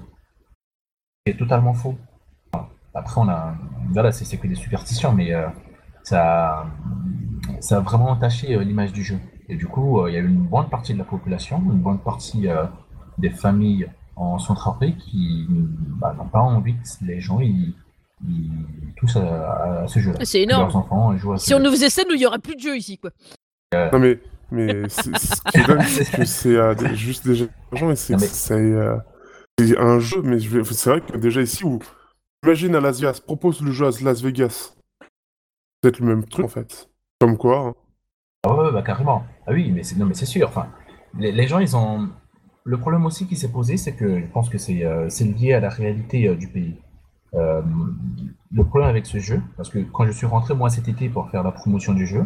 C'est 1.27 1.37
totalement 1.37 1.75
faux. 1.75 1.97
Après, 2.95 3.21
on 3.21 3.29
a. 3.29 3.55
Voilà, 3.93 4.13
c'est 4.13 4.37
que 4.37 4.47
des 4.47 4.55
superstitions, 4.55 5.13
mais 5.13 5.33
euh, 5.33 5.47
ça, 6.03 6.67
ça 7.61 7.77
a 7.79 7.81
vraiment 7.81 8.11
entaché 8.11 8.55
euh, 8.55 8.65
l'image 8.65 8.93
du 8.93 9.05
jeu. 9.05 9.19
Et 9.49 9.57
du 9.57 9.67
coup, 9.67 10.01
euh, 10.01 10.11
il 10.11 10.15
y 10.15 10.17
a 10.17 10.21
une 10.21 10.43
bonne 10.47 10.69
partie 10.69 10.95
de 10.95 10.99
la 10.99 11.05
population, 11.05 11.59
une 11.59 11.79
bonne 11.81 11.99
partie 11.99 12.49
euh, 12.49 12.65
des 13.19 13.31
familles 13.31 13.89
en 14.17 14.39
Centrafrique 14.39 14.99
qui 14.99 15.47
bah, 15.49 16.15
n'ont 16.19 16.27
pas 16.29 16.41
envie 16.41 16.75
que 16.75 17.05
les 17.07 17.21
gens 17.21 17.39
ils, 17.41 17.73
ils 18.29 18.51
touchent 18.97 19.17
à, 19.17 19.83
à 19.83 19.87
ce 19.87 20.01
jeu-là. 20.01 20.19
C'est 20.25 20.43
énorme. 20.43 20.75
enfants 20.75 21.17
jouent 21.17 21.35
à 21.35 21.39
ce 21.39 21.47
Si 21.47 21.55
on 21.55 21.61
nous 21.61 21.71
faisait 21.71 21.89
ça, 21.91 22.03
nous, 22.09 22.15
il 22.17 22.23
y 22.23 22.27
aurait 22.27 22.41
plus 22.41 22.57
de 22.57 22.61
jeu 22.61 22.77
ici, 22.77 22.99
quoi. 22.99 23.11
Non 23.93 23.99
mais, 24.01 24.19
ce 24.89 25.03
qui 25.51 25.59
est 25.59 25.67
dingue, 25.67 25.83
c'est 25.83 26.11
que 26.11 26.25
c'est 26.25 26.57
euh, 26.57 26.75
juste 26.95 27.27
déjà 27.29 27.45
l'argent, 27.71 27.87
mais 27.87 27.97
c'est 27.97 28.15
Non, 28.15 28.19
mais- 28.21 28.27
c'est, 28.27 28.55
euh, 28.55 28.97
c'est 29.59 29.79
un 29.79 29.99
jeu, 29.99 30.23
mais 30.23 30.39
je 30.39 30.49
vais- 30.49 30.65
c'est 30.65 30.91
vrai 30.91 31.01
que 31.01 31.17
déjà 31.17 31.43
ici 31.43 31.65
où 31.65 31.79
imagine 32.45 32.75
à 32.77 32.81
Las 32.81 33.01
Vegas, 33.01 33.21
propose 33.25 33.61
le 33.61 33.73
jeu 33.73 33.87
à 33.87 33.91
Las 34.03 34.23
Vegas, 34.23 34.75
peut-être 35.81 36.01
le 36.01 36.07
même 36.07 36.25
truc 36.25 36.45
en 36.45 36.49
fait. 36.49 36.89
Comme 37.21 37.37
quoi, 37.37 37.59
hein. 37.59 37.75
Ah 38.45 38.55
ouais, 38.55 38.73
bah 38.73 38.83
carrément. 38.83 39.25
Ah 39.47 39.53
oui, 39.53 39.73
mais 39.73 39.83
c'est 39.83 39.97
non, 39.97 40.07
mais 40.07 40.15
c'est 40.15 40.27
sûr. 40.27 40.49
Enfin, 40.49 40.69
les, 41.19 41.49
gens, 41.49 41.59
ils 41.59 41.77
ont. 41.77 42.09
Le 42.65 42.79
problème 42.79 43.05
aussi 43.05 43.27
qui 43.27 43.35
s'est 43.35 43.51
posé, 43.51 43.77
c'est 43.77 43.97
que 43.97 44.21
je 44.21 44.27
pense 44.27 44.49
que 44.49 44.59
c'est 44.59 44.85
euh, 44.85 45.09
c'est 45.09 45.25
lié 45.25 45.55
à 45.55 45.61
la 45.61 45.69
réalité 45.69 46.29
euh, 46.29 46.37
du 46.37 46.49
pays. 46.49 46.77
Euh, 47.35 47.63
le 48.53 48.65
problème 48.65 48.89
avec 48.89 49.07
ce 49.07 49.19
jeu, 49.19 49.43
parce 49.57 49.71
que 49.71 49.81
quand 49.81 50.07
je 50.07 50.13
suis 50.13 50.27
rentré 50.27 50.55
moi 50.55 50.71
cet 50.71 50.89
été 50.89 51.09
pour 51.09 51.31
faire 51.31 51.43
la 51.43 51.53
promotion 51.53 51.95
du 51.95 52.07
jeu, 52.07 52.25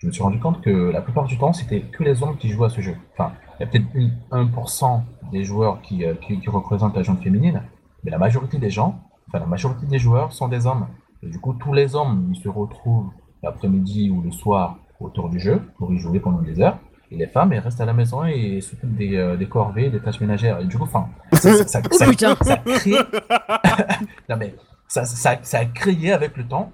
je 0.00 0.06
me 0.06 0.12
suis 0.12 0.22
rendu 0.22 0.38
compte 0.40 0.60
que 0.62 0.90
la 0.90 1.00
plupart 1.02 1.24
du 1.24 1.36
temps, 1.38 1.52
c'était 1.52 1.80
que 1.82 2.02
les 2.02 2.22
hommes 2.22 2.36
qui 2.36 2.48
jouaient 2.48 2.66
à 2.66 2.70
ce 2.70 2.80
jeu. 2.80 2.96
Enfin, 3.12 3.32
il 3.58 3.62
y 3.62 3.64
a 3.64 3.66
peut-être 3.66 3.86
une- 3.94 4.16
1% 4.32 5.04
des 5.30 5.44
joueurs 5.44 5.80
qui, 5.82 6.04
euh, 6.04 6.14
qui, 6.14 6.40
qui 6.40 6.48
représentent 6.50 6.96
la 6.96 7.02
gente 7.02 7.22
féminine, 7.22 7.62
mais 8.02 8.10
la 8.10 8.18
majorité 8.18 8.58
des 8.58 8.70
gens, 8.70 8.98
enfin 9.28 9.38
la 9.40 9.46
majorité 9.46 9.86
des 9.86 9.98
joueurs 9.98 10.32
sont 10.32 10.48
des 10.48 10.66
hommes. 10.66 10.86
Et 11.22 11.28
du 11.28 11.38
coup, 11.38 11.52
tous 11.52 11.74
les 11.74 11.94
hommes, 11.94 12.30
ils 12.34 12.40
se 12.40 12.48
retrouvent 12.48 13.10
l'après-midi 13.42 14.10
ou 14.10 14.22
le 14.22 14.30
soir 14.30 14.78
autour 15.00 15.28
du 15.28 15.38
jeu 15.38 15.62
pour 15.78 15.92
y 15.92 15.98
jouer 15.98 16.18
pendant 16.18 16.40
des 16.40 16.60
heures. 16.60 16.78
Et 17.10 17.16
les 17.16 17.26
femmes, 17.26 17.52
elles 17.52 17.58
restent 17.60 17.80
à 17.80 17.86
la 17.86 17.92
maison 17.92 18.24
et 18.24 18.60
s'occupent 18.62 18.96
des, 18.96 19.16
euh, 19.16 19.36
des 19.36 19.48
corvées, 19.48 19.90
des 19.90 20.00
tâches 20.00 20.20
ménagères. 20.20 20.60
Et 20.60 20.64
du 20.64 20.78
coup, 20.78 20.84
enfin, 20.84 21.08
ça, 21.32 21.52
ça, 21.64 21.80
ça, 21.90 22.06
ça 22.42 22.56
crée... 22.56 22.92
non 24.28 24.36
mais, 24.38 24.54
ça, 24.88 25.04
ça, 25.04 25.36
ça 25.42 25.58
a 25.58 25.64
créé 25.66 26.12
avec 26.12 26.36
le 26.36 26.46
temps. 26.46 26.70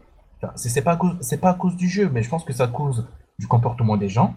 C'est 0.56 0.68
c'est 0.68 0.82
pas, 0.82 0.92
à 0.92 0.96
cause- 0.96 1.16
c'est 1.20 1.40
pas 1.40 1.50
à 1.50 1.54
cause 1.54 1.76
du 1.76 1.88
jeu, 1.88 2.10
mais 2.12 2.22
je 2.22 2.28
pense 2.28 2.44
que 2.44 2.52
c'est 2.52 2.62
à 2.62 2.68
cause 2.68 3.06
du 3.38 3.46
comportement 3.46 3.96
des 3.96 4.08
gens. 4.08 4.34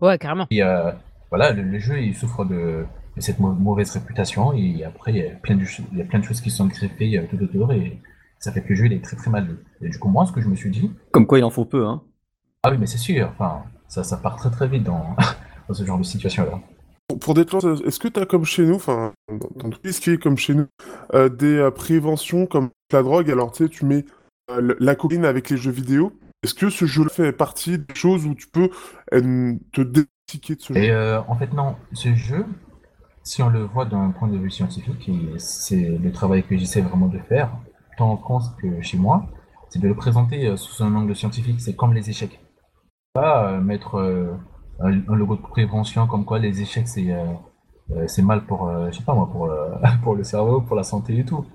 Ouais, 0.00 0.18
carrément. 0.18 0.46
Et 0.50 0.62
euh, 0.62 0.92
voilà, 1.30 1.52
le, 1.52 1.62
le 1.62 1.78
jeu, 1.78 2.00
il 2.00 2.14
souffre 2.14 2.44
de, 2.44 2.84
de 3.16 3.20
cette 3.20 3.38
mau- 3.40 3.52
mauvaise 3.52 3.90
réputation. 3.92 4.52
Et 4.52 4.84
après, 4.84 5.12
il 5.12 5.16
y 5.18 5.26
a 5.26 5.30
plein 5.30 5.56
de, 5.56 5.64
il 5.92 5.98
y 5.98 6.02
a 6.02 6.04
plein 6.04 6.18
de 6.20 6.24
choses 6.24 6.40
qui 6.40 6.50
sont 6.50 6.66
greffées 6.66 7.18
euh, 7.18 7.26
tout 7.30 7.42
autour. 7.42 7.72
Et 7.72 8.00
ça 8.38 8.52
fait 8.52 8.62
que 8.62 8.68
le 8.70 8.74
jeu, 8.76 8.86
il 8.86 8.92
est 8.92 9.04
très 9.04 9.16
très 9.16 9.30
mal 9.30 9.46
vu. 9.46 9.56
Et 9.82 9.88
du 9.88 9.98
coup, 9.98 10.08
moi, 10.08 10.26
ce 10.26 10.32
que 10.32 10.40
je 10.40 10.48
me 10.48 10.56
suis 10.56 10.70
dit, 10.70 10.90
Comme 11.12 11.26
quoi 11.26 11.38
il 11.38 11.44
en 11.44 11.50
faut 11.50 11.64
peu, 11.64 11.84
hein. 11.86 12.02
ah 12.62 12.70
oui, 12.70 12.76
mais 12.78 12.86
c'est 12.86 12.98
sûr, 12.98 13.28
enfin, 13.32 13.62
ça, 13.88 14.04
ça 14.04 14.16
part 14.16 14.36
très 14.36 14.50
très 14.50 14.68
vite 14.68 14.84
dans, 14.84 15.16
dans 15.68 15.74
ce 15.74 15.84
genre 15.84 15.98
de 15.98 16.04
situation-là. 16.04 16.60
Pour, 17.08 17.18
pour 17.18 17.34
déclencher, 17.34 17.74
est-ce 17.86 17.98
que 17.98 18.08
tu 18.08 18.20
as 18.20 18.26
comme 18.26 18.44
chez 18.44 18.64
nous, 18.64 18.74
enfin, 18.76 19.12
dans, 19.28 19.70
tout 19.70 19.80
ce 19.92 20.00
qui 20.00 20.10
est 20.10 20.18
comme 20.18 20.36
chez 20.36 20.54
nous, 20.54 20.66
euh, 21.14 21.28
des 21.28 21.56
euh, 21.56 21.70
préventions 21.70 22.46
comme 22.46 22.70
la 22.92 23.02
drogue? 23.02 23.30
Alors, 23.30 23.52
tu 23.52 23.64
sais, 23.64 23.70
tu 23.70 23.84
mets 23.86 24.04
la 24.48 24.94
cocaïne 24.96 25.24
avec 25.24 25.50
les 25.50 25.56
jeux 25.56 25.70
vidéo. 25.70 26.18
Est-ce 26.42 26.54
que 26.54 26.70
ce 26.70 26.86
jeu 26.86 27.04
fait 27.08 27.32
partie 27.32 27.78
des 27.78 27.94
choses 27.94 28.26
où 28.26 28.34
tu 28.34 28.48
peux 28.48 28.70
euh, 29.14 29.54
te 29.72 29.80
détiquer 29.82 30.54
de 30.56 30.60
ce 30.62 30.74
Et 30.74 30.90
jeu? 30.90 30.90
euh, 30.90 31.20
en 31.28 31.34
fait, 31.36 31.52
non, 31.52 31.76
ce 31.92 32.14
jeu, 32.14 32.46
si 33.24 33.42
on 33.42 33.48
le 33.50 33.64
voit 33.64 33.84
d'un 33.86 34.10
point 34.12 34.28
de 34.28 34.38
vue 34.38 34.50
scientifique, 34.50 35.08
et 35.08 35.38
c'est 35.38 35.88
le 35.98 36.12
travail 36.12 36.44
que 36.44 36.56
j'essaie 36.56 36.82
vraiment 36.82 37.08
de 37.08 37.18
faire, 37.20 37.52
tant 37.98 38.10
en 38.12 38.18
France 38.18 38.50
que 38.60 38.82
chez 38.82 38.98
moi, 38.98 39.26
c'est 39.70 39.80
de 39.80 39.88
le 39.88 39.96
présenter 39.96 40.48
euh, 40.48 40.56
sous 40.56 40.82
un 40.84 40.94
angle 40.94 41.16
scientifique. 41.16 41.60
C'est 41.60 41.76
comme 41.76 41.94
les 41.94 42.10
échecs. 42.10 42.40
Pas 43.14 43.52
euh, 43.54 43.60
mettre 43.60 43.96
euh, 43.96 44.34
un, 44.80 44.90
logo 45.16 45.36
de 45.36 45.42
prévention 45.42 46.06
comme 46.08 46.24
quoi 46.24 46.38
les 46.40 46.62
échecs 46.62 46.88
c'est 46.88 47.12
euh, 47.12 47.26
euh, 47.90 48.06
c'est 48.08 48.22
mal 48.22 48.44
pour, 48.46 48.68
euh, 48.68 48.90
je 48.92 48.98
sais 48.98 49.04
pas 49.04 49.14
moi, 49.14 49.28
pour, 49.30 49.46
euh, 49.46 49.70
pour 50.02 50.14
le 50.14 50.24
cerveau, 50.24 50.60
pour 50.62 50.76
la 50.76 50.82
santé 50.84 51.18
et 51.18 51.24
tout. 51.24 51.46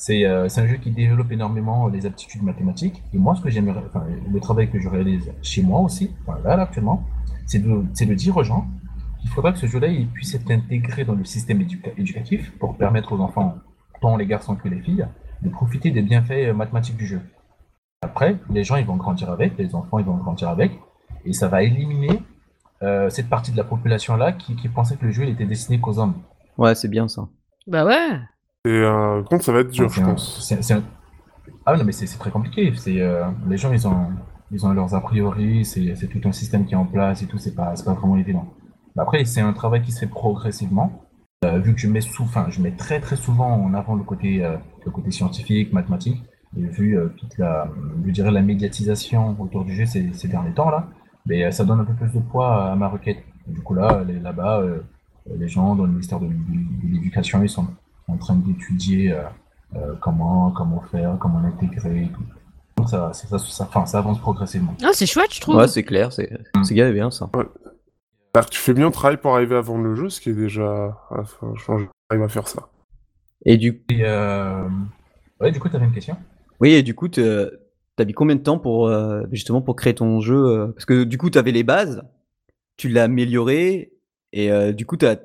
C'est 0.00 0.24
euh, 0.24 0.48
c'est 0.48 0.60
un 0.60 0.66
jeu 0.68 0.76
qui 0.76 0.92
développe 0.92 1.32
énormément 1.32 1.88
les 1.88 2.06
aptitudes 2.06 2.44
mathématiques. 2.44 3.02
Et 3.12 3.18
moi, 3.18 3.34
ce 3.34 3.42
que 3.42 3.50
j'aimerais, 3.50 3.82
enfin, 3.84 4.06
le 4.32 4.40
travail 4.40 4.70
que 4.70 4.78
je 4.78 4.88
réalise 4.88 5.32
chez 5.42 5.60
moi 5.60 5.80
aussi, 5.80 6.12
enfin, 6.22 6.38
là, 6.44 6.56
là, 6.56 6.62
actuellement, 6.62 7.04
c'est 7.46 7.58
de, 7.58 8.14
dire 8.14 8.36
aux 8.36 8.44
gens 8.44 8.68
qu'il 9.20 9.28
faudra 9.30 9.52
que 9.52 9.58
ce 9.58 9.66
jeu-là 9.66 9.88
il 9.88 10.06
puisse 10.06 10.32
être 10.34 10.48
intégré 10.52 11.04
dans 11.04 11.14
le 11.14 11.24
système 11.24 11.60
éduca- 11.60 11.90
éducatif 11.98 12.52
pour 12.60 12.76
permettre 12.76 13.12
aux 13.12 13.20
enfants, 13.20 13.56
tant 14.00 14.16
les 14.16 14.26
garçons 14.26 14.54
que 14.54 14.68
les 14.68 14.80
filles, 14.80 15.04
de 15.42 15.48
profiter 15.48 15.90
des 15.90 16.02
bienfaits 16.02 16.46
euh, 16.46 16.54
mathématiques 16.54 16.96
du 16.96 17.06
jeu. 17.06 17.20
Après, 18.00 18.36
les 18.50 18.62
gens 18.62 18.76
ils 18.76 18.86
vont 18.86 18.96
grandir 18.96 19.30
avec, 19.30 19.58
les 19.58 19.74
enfants 19.74 19.98
ils 19.98 20.04
vont 20.04 20.16
grandir 20.16 20.48
avec, 20.48 20.70
et 21.24 21.32
ça 21.32 21.48
va 21.48 21.64
éliminer 21.64 22.22
euh, 22.84 23.10
cette 23.10 23.28
partie 23.28 23.50
de 23.50 23.56
la 23.56 23.64
population-là 23.64 24.30
qui, 24.30 24.54
qui 24.54 24.68
pensait 24.68 24.96
que 24.96 25.06
le 25.06 25.10
jeu 25.10 25.24
il 25.24 25.30
était 25.30 25.44
destiné 25.44 25.80
qu'aux 25.80 25.98
hommes. 25.98 26.14
Ouais, 26.56 26.76
c'est 26.76 26.88
bien 26.88 27.08
ça. 27.08 27.26
Bah 27.66 27.84
ouais. 27.84 28.20
Et 28.64 28.70
euh, 28.70 29.22
contre, 29.22 29.44
ça 29.44 29.52
va 29.52 29.60
être 29.60 29.70
dur, 29.70 29.88
C'est 29.90 30.00
je 30.00 30.04
un- 30.04 30.10
pense. 30.14 30.52
un- 30.72 30.82
Ah 31.66 31.76
non, 31.76 31.84
mais 31.84 31.92
c'est 31.92 32.06
très 32.18 32.30
compliqué. 32.30 32.72
C'est 32.76 33.00
euh, 33.00 33.24
les 33.48 33.56
gens, 33.56 33.72
ils 33.72 33.86
ont, 33.86 34.08
ils 34.50 34.66
ont 34.66 34.72
leurs 34.72 34.94
a 34.94 35.00
priori. 35.00 35.64
C'est 35.64 35.94
tout 36.08 36.20
un 36.28 36.32
système 36.32 36.66
qui 36.66 36.74
est 36.74 36.76
en 36.76 36.86
place 36.86 37.22
et 37.22 37.26
tout. 37.26 37.38
C'est 37.38 37.54
pas, 37.54 37.74
pas 37.84 37.94
vraiment 37.94 38.16
évident. 38.16 38.46
Mais 38.96 39.02
après, 39.02 39.24
c'est 39.24 39.40
un 39.40 39.52
travail 39.52 39.82
qui 39.82 39.92
se 39.92 40.00
fait 40.00 40.06
progressivement. 40.06 41.04
Euh, 41.44 41.58
vu 41.58 41.72
que 41.74 41.80
je 41.80 41.86
mets 41.88 42.00
sous, 42.00 42.26
je 42.48 42.60
mets 42.60 42.72
très 42.72 43.00
très 43.00 43.14
souvent 43.16 43.52
en 43.52 43.72
avant 43.74 43.94
le 43.94 44.02
côté, 44.02 44.44
euh, 44.44 44.56
le 44.84 44.90
côté 44.90 45.10
scientifique, 45.12 45.72
mathématique. 45.72 46.22
Et 46.56 46.62
vu 46.62 46.98
toute 47.18 47.36
la, 47.38 47.68
je 48.06 48.10
dirais 48.10 48.30
la 48.30 48.40
médiatisation 48.42 49.36
autour 49.38 49.64
du 49.64 49.74
jeu 49.74 49.84
ces, 49.84 50.12
ces 50.14 50.28
derniers 50.28 50.54
temps 50.54 50.70
là, 50.70 50.88
mais 51.26 51.44
euh, 51.44 51.50
ça 51.50 51.62
donne 51.64 51.78
un 51.80 51.84
peu 51.84 51.92
plus 51.92 52.10
de 52.12 52.20
poids 52.20 52.72
à 52.72 52.74
ma 52.74 52.88
requête. 52.88 53.18
Du 53.46 53.60
coup 53.60 53.74
là, 53.74 54.02
là-bas, 54.22 54.62
les 55.36 55.46
gens 55.48 55.76
dans 55.76 55.84
le 55.84 55.90
ministère 55.90 56.18
de, 56.20 56.26
de- 56.26 56.32
de 56.32 56.92
l'éducation, 56.94 57.42
ils 57.42 57.48
sont 57.50 57.66
en 58.08 58.16
train 58.16 58.34
d'étudier 58.36 59.12
euh, 59.12 59.22
euh, 59.76 59.94
comment, 60.00 60.50
comment 60.50 60.80
faire, 60.90 61.16
comment 61.20 61.40
l'intégrer 61.40 62.04
et 62.04 62.08
tout. 62.08 62.22
Donc 62.76 62.88
ça, 62.88 63.12
ça, 63.12 63.28
ça, 63.28 63.38
ça- 63.38 63.64
enfin, 63.64 63.86
ça 63.86 63.98
avance 63.98 64.18
progressivement. 64.20 64.74
Ah, 64.82 64.90
c'est 64.92 65.06
chouette, 65.06 65.34
je 65.34 65.40
trouve. 65.40 65.56
Ouais, 65.56 65.68
c'est 65.68 65.82
clair, 65.82 66.12
c'est 66.12 66.30
Mm. 66.56 66.74
gars 66.74 66.92
bien 66.92 67.10
ça. 67.10 67.28
Alors, 68.34 68.50
tu 68.50 68.58
fais 68.58 68.72
bien 68.74 68.86
le 68.86 68.92
travail 68.92 69.16
pour 69.16 69.34
arriver 69.34 69.56
à 69.56 69.60
vendre 69.60 69.84
le 69.84 69.94
jeu, 69.94 70.08
ce 70.10 70.20
qui 70.20 70.30
est 70.30 70.34
déjà. 70.34 70.96
Enfin, 71.10 71.52
je 71.56 71.64
pense 71.64 71.82
que 71.82 71.88
j'arrive 72.10 72.24
à 72.24 72.28
faire 72.28 72.46
ça. 72.48 72.68
Et 73.44 73.56
du, 73.56 73.82
Et 73.90 74.00
euh... 74.04 74.68
ouais, 75.40 75.50
du 75.50 75.58
coup, 75.60 75.68
t'avais 75.68 75.86
une 75.86 75.92
question? 75.92 76.16
Oui, 76.60 76.72
et 76.72 76.82
du 76.82 76.94
coup, 76.94 77.08
t'as 77.08 78.04
mis 78.04 78.12
combien 78.12 78.36
de 78.36 78.42
temps 78.42 78.58
pour 78.58 78.86
euh, 78.86 79.22
justement 79.32 79.60
pour 79.60 79.76
créer 79.76 79.94
ton 79.94 80.20
jeu 80.20 80.72
Parce 80.74 80.84
que 80.84 81.04
du 81.04 81.18
coup, 81.18 81.30
t'avais 81.30 81.52
les 81.52 81.62
bases, 81.64 82.02
tu 82.76 82.88
l'as 82.88 83.04
amélioré, 83.04 83.92
et 84.32 84.52
euh, 84.52 84.72
du 84.72 84.86
coup, 84.86 84.96
t'as 84.96 85.16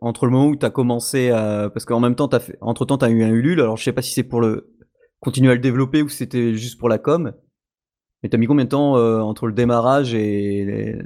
entre 0.00 0.26
le 0.26 0.32
moment 0.32 0.46
où 0.48 0.56
t'as 0.56 0.70
commencé 0.70 1.30
à, 1.30 1.70
parce 1.70 1.84
qu'en 1.84 2.00
même 2.00 2.14
temps, 2.14 2.28
t'as 2.28 2.40
fait, 2.40 2.56
entre 2.60 2.84
temps, 2.84 2.98
t'as 2.98 3.10
eu 3.10 3.22
un 3.22 3.30
Ulule. 3.30 3.60
Alors, 3.60 3.76
je 3.76 3.84
sais 3.84 3.92
pas 3.92 4.02
si 4.02 4.12
c'est 4.12 4.22
pour 4.24 4.40
le 4.40 4.72
continuer 5.20 5.50
à 5.50 5.54
le 5.54 5.60
développer 5.60 6.02
ou 6.02 6.08
si 6.08 6.18
c'était 6.18 6.54
juste 6.54 6.78
pour 6.78 6.88
la 6.88 6.98
com. 6.98 7.32
Mais 8.22 8.28
t'as 8.28 8.38
mis 8.38 8.46
combien 8.46 8.64
de 8.64 8.70
temps 8.70 8.96
euh, 8.96 9.20
entre 9.20 9.46
le 9.46 9.52
démarrage 9.52 10.14
et 10.14 10.64
les- 10.64 10.98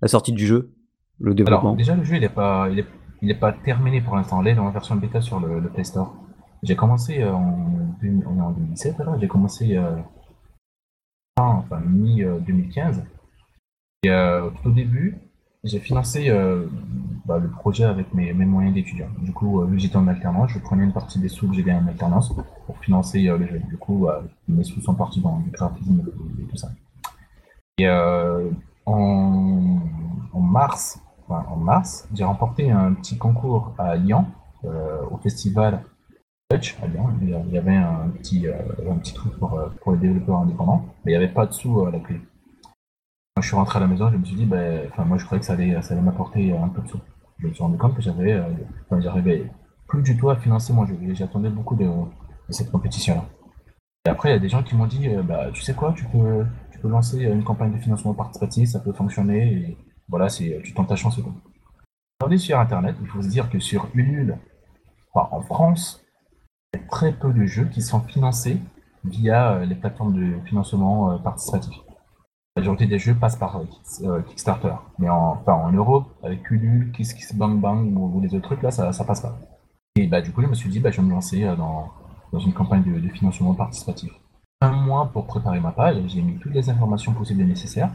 la 0.00 0.08
sortie 0.08 0.32
du 0.32 0.46
jeu, 0.46 0.74
le 1.18 1.34
développement? 1.34 1.70
Alors, 1.70 1.76
déjà, 1.76 1.94
le 1.96 2.04
jeu, 2.04 2.16
il 2.16 2.24
est 2.24 2.28
pas, 2.28 2.68
il 2.70 2.78
est, 2.78 2.86
il 3.22 3.30
est 3.30 3.38
pas 3.38 3.52
terminé 3.52 4.00
pour 4.00 4.16
l'instant. 4.16 4.42
Il 4.42 4.48
est 4.48 4.58
en 4.58 4.70
version 4.70 4.96
bêta 4.96 5.20
sur 5.20 5.40
le, 5.40 5.58
le 5.60 5.68
Play 5.68 5.84
Store. 5.84 6.14
J'ai 6.62 6.76
commencé 6.76 7.22
euh, 7.22 7.32
en, 7.32 7.96
on 8.02 8.38
est 8.38 8.40
en 8.42 8.50
2017, 8.52 8.98
là. 8.98 9.16
J'ai 9.20 9.28
commencé 9.28 9.76
euh, 9.76 9.96
fin, 11.38 11.46
enfin, 11.64 11.80
mi-2015. 11.80 13.02
Et 14.04 14.10
euh, 14.10 14.50
tout 14.50 14.68
au 14.68 14.72
début, 14.72 15.18
j'ai 15.66 15.80
financé 15.80 16.28
euh, 16.28 16.66
bah, 17.26 17.38
le 17.38 17.48
projet 17.48 17.84
avec 17.84 18.14
mes, 18.14 18.32
moyens 18.32 18.74
d'étudiant. 18.74 19.08
Du 19.20 19.32
coup, 19.32 19.60
euh, 19.60 19.66
vu 19.66 19.76
que 19.76 19.82
j'étais 19.82 19.96
en 19.96 20.06
alternance, 20.08 20.50
je 20.50 20.58
prenais 20.58 20.84
une 20.84 20.92
partie 20.92 21.18
des 21.18 21.28
sous 21.28 21.48
que 21.48 21.54
j'ai 21.54 21.62
gagnés 21.62 21.84
en 21.84 21.88
alternance 21.88 22.32
pour 22.66 22.78
financer 22.78 23.28
euh, 23.28 23.38
le 23.38 23.46
jeu. 23.46 23.60
Du 23.68 23.76
coup, 23.76 24.08
euh, 24.08 24.20
mes 24.48 24.64
sous 24.64 24.80
sont 24.80 24.94
partis 24.94 25.20
dans 25.20 25.42
le 25.44 25.50
graphisme 25.50 26.02
et, 26.40 26.44
tout 26.44 26.56
ça. 26.56 26.68
Et 27.78 27.88
euh, 27.88 28.50
en, 28.86 29.80
mars, 30.34 31.00
en 31.28 31.56
mars, 31.56 32.08
j'ai 32.14 32.24
remporté 32.24 32.70
un 32.70 32.94
petit 32.94 33.18
concours 33.18 33.74
à 33.78 33.96
Lyon, 33.96 34.26
euh, 34.64 35.02
au 35.10 35.18
festival 35.18 35.82
Touch 36.48 36.76
à 36.82 36.86
Lyon. 36.86 37.08
Il 37.22 37.30
y 37.52 37.58
avait 37.58 37.76
un 37.76 38.08
petit, 38.18 38.46
euh, 38.46 38.54
un 38.90 38.96
petit 38.96 39.12
truc 39.12 39.36
pour, 39.38 39.58
euh, 39.58 39.68
pour 39.80 39.92
les 39.92 39.98
développeurs 39.98 40.38
indépendants, 40.38 40.84
mais 41.04 41.12
il 41.12 41.18
n'y 41.18 41.24
avait 41.24 41.32
pas 41.32 41.46
de 41.46 41.52
sous 41.52 41.84
à 41.84 41.90
la 41.90 41.98
clé. 41.98 42.20
Quand 43.36 43.42
je 43.42 43.48
suis 43.48 43.56
rentré 43.56 43.76
à 43.76 43.80
la 43.80 43.86
maison, 43.86 44.10
je 44.10 44.16
me 44.16 44.24
suis 44.24 44.34
dit, 44.34 44.46
ben, 44.46 44.88
enfin, 44.90 45.04
moi 45.04 45.18
je 45.18 45.26
croyais 45.26 45.40
que 45.40 45.44
ça 45.44 45.52
allait, 45.52 45.82
ça 45.82 45.92
allait 45.92 46.02
m'apporter 46.02 46.56
un 46.56 46.68
peu 46.68 46.80
de 46.80 46.88
sous. 46.88 47.00
Je 47.38 47.48
me 47.48 47.52
suis 47.52 47.62
rendu 47.62 47.76
compte 47.76 47.94
que 47.94 48.00
j'avais, 48.00 48.32
euh, 48.32 48.48
j'arrivais 48.98 49.52
plus 49.86 50.00
du 50.00 50.16
tout 50.16 50.30
à 50.30 50.36
financer 50.36 50.72
mon 50.72 50.86
jeu. 50.86 50.96
J'attendais 51.12 51.50
beaucoup 51.50 51.76
de, 51.76 51.86
cette 52.48 52.70
compétition-là. 52.70 53.26
Et 54.06 54.08
après, 54.08 54.30
il 54.30 54.32
y 54.32 54.36
a 54.36 54.38
des 54.38 54.48
gens 54.48 54.62
qui 54.62 54.74
m'ont 54.74 54.86
dit, 54.86 55.08
euh, 55.08 55.22
bah, 55.22 55.50
tu 55.52 55.60
sais 55.60 55.74
quoi, 55.74 55.92
tu 55.92 56.06
peux, 56.06 56.46
tu 56.72 56.78
peux 56.78 56.88
lancer 56.88 57.24
une 57.24 57.44
campagne 57.44 57.74
de 57.74 57.78
financement 57.78 58.14
participatif, 58.14 58.70
ça 58.70 58.80
peut 58.80 58.94
fonctionner, 58.94 59.52
et 59.52 59.78
voilà, 60.08 60.30
c'est, 60.30 60.58
tu 60.64 60.72
tentes 60.72 60.88
ta 60.88 60.96
chance 60.96 61.16
tout. 61.16 61.34
Regardez 62.18 62.38
sur 62.38 62.58
Internet, 62.58 62.96
il 63.02 63.06
faut 63.06 63.20
se 63.20 63.28
dire 63.28 63.50
que 63.50 63.58
sur 63.58 63.86
Ulule, 63.92 64.38
en 65.12 65.42
France, 65.42 66.02
il 66.72 66.80
y 66.80 66.82
a 66.82 66.86
très 66.86 67.12
peu 67.12 67.34
de 67.34 67.44
jeux 67.44 67.66
qui 67.66 67.82
sont 67.82 68.00
financés 68.00 68.58
via 69.04 69.56
euh, 69.56 69.66
les 69.66 69.74
plateformes 69.74 70.14
de 70.14 70.40
financement 70.46 71.18
participatif. 71.18 71.74
La 72.56 72.62
majorité 72.62 72.86
des 72.86 72.98
jeux 72.98 73.14
passent 73.14 73.36
par 73.36 73.58
euh, 73.58 73.64
Kick- 73.64 74.24
Kickstarter. 74.28 74.74
Mais 74.98 75.10
en, 75.10 75.42
en 75.46 75.72
Europe, 75.72 76.06
avec 76.22 76.50
Ulule, 76.50 76.90
Kiss 76.92 77.12
Kiss 77.12 77.34
Bang 77.34 77.60
Bang 77.60 77.94
ou, 77.94 78.16
ou 78.16 78.20
les 78.22 78.34
autres 78.34 78.44
trucs, 78.46 78.62
là, 78.62 78.70
ça, 78.70 78.92
ça 78.92 79.04
passe 79.04 79.20
pas. 79.20 79.36
Et 79.96 80.06
bah, 80.06 80.22
du 80.22 80.32
coup, 80.32 80.40
je 80.40 80.46
me 80.46 80.54
suis 80.54 80.70
dit, 80.70 80.80
bah, 80.80 80.90
je 80.90 81.00
vais 81.02 81.06
me 81.06 81.12
lancer 81.12 81.44
euh, 81.44 81.54
dans, 81.54 81.90
dans 82.32 82.38
une 82.38 82.54
campagne 82.54 82.82
de, 82.82 83.08
financement 83.10 83.52
participatif. 83.54 84.10
Un 84.62 84.72
mois 84.72 85.10
pour 85.12 85.26
préparer 85.26 85.60
ma 85.60 85.70
page, 85.70 85.96
j'ai 86.06 86.22
mis 86.22 86.38
toutes 86.38 86.54
les 86.54 86.70
informations 86.70 87.12
possibles 87.12 87.42
et 87.42 87.46
nécessaires. 87.46 87.92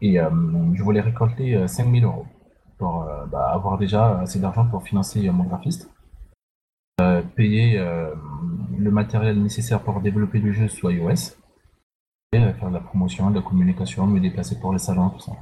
Et 0.00 0.20
euh, 0.20 0.30
je 0.74 0.82
voulais 0.84 1.00
récolter 1.00 1.56
euh, 1.56 1.66
5000 1.66 2.04
euros 2.04 2.26
pour 2.78 3.06
bah, 3.30 3.50
avoir 3.52 3.78
déjà 3.78 4.20
assez 4.20 4.40
d'argent 4.40 4.66
pour 4.66 4.82
financer 4.82 5.30
mon 5.30 5.44
graphiste, 5.44 5.88
payer 7.36 7.78
le 8.76 8.90
matériel 8.90 9.40
nécessaire 9.40 9.80
pour 9.80 10.00
développer 10.00 10.40
le 10.40 10.52
jeu 10.52 10.66
sur 10.66 10.90
iOS, 10.90 11.36
faire 12.54 12.68
de 12.68 12.74
la 12.74 12.80
promotion, 12.80 13.30
de 13.30 13.36
la 13.36 13.42
communication, 13.42 14.06
me 14.06 14.20
déplacer 14.20 14.58
pour 14.60 14.72
les 14.72 14.78
salons, 14.78 15.10
tout 15.10 15.20
ça. 15.20 15.32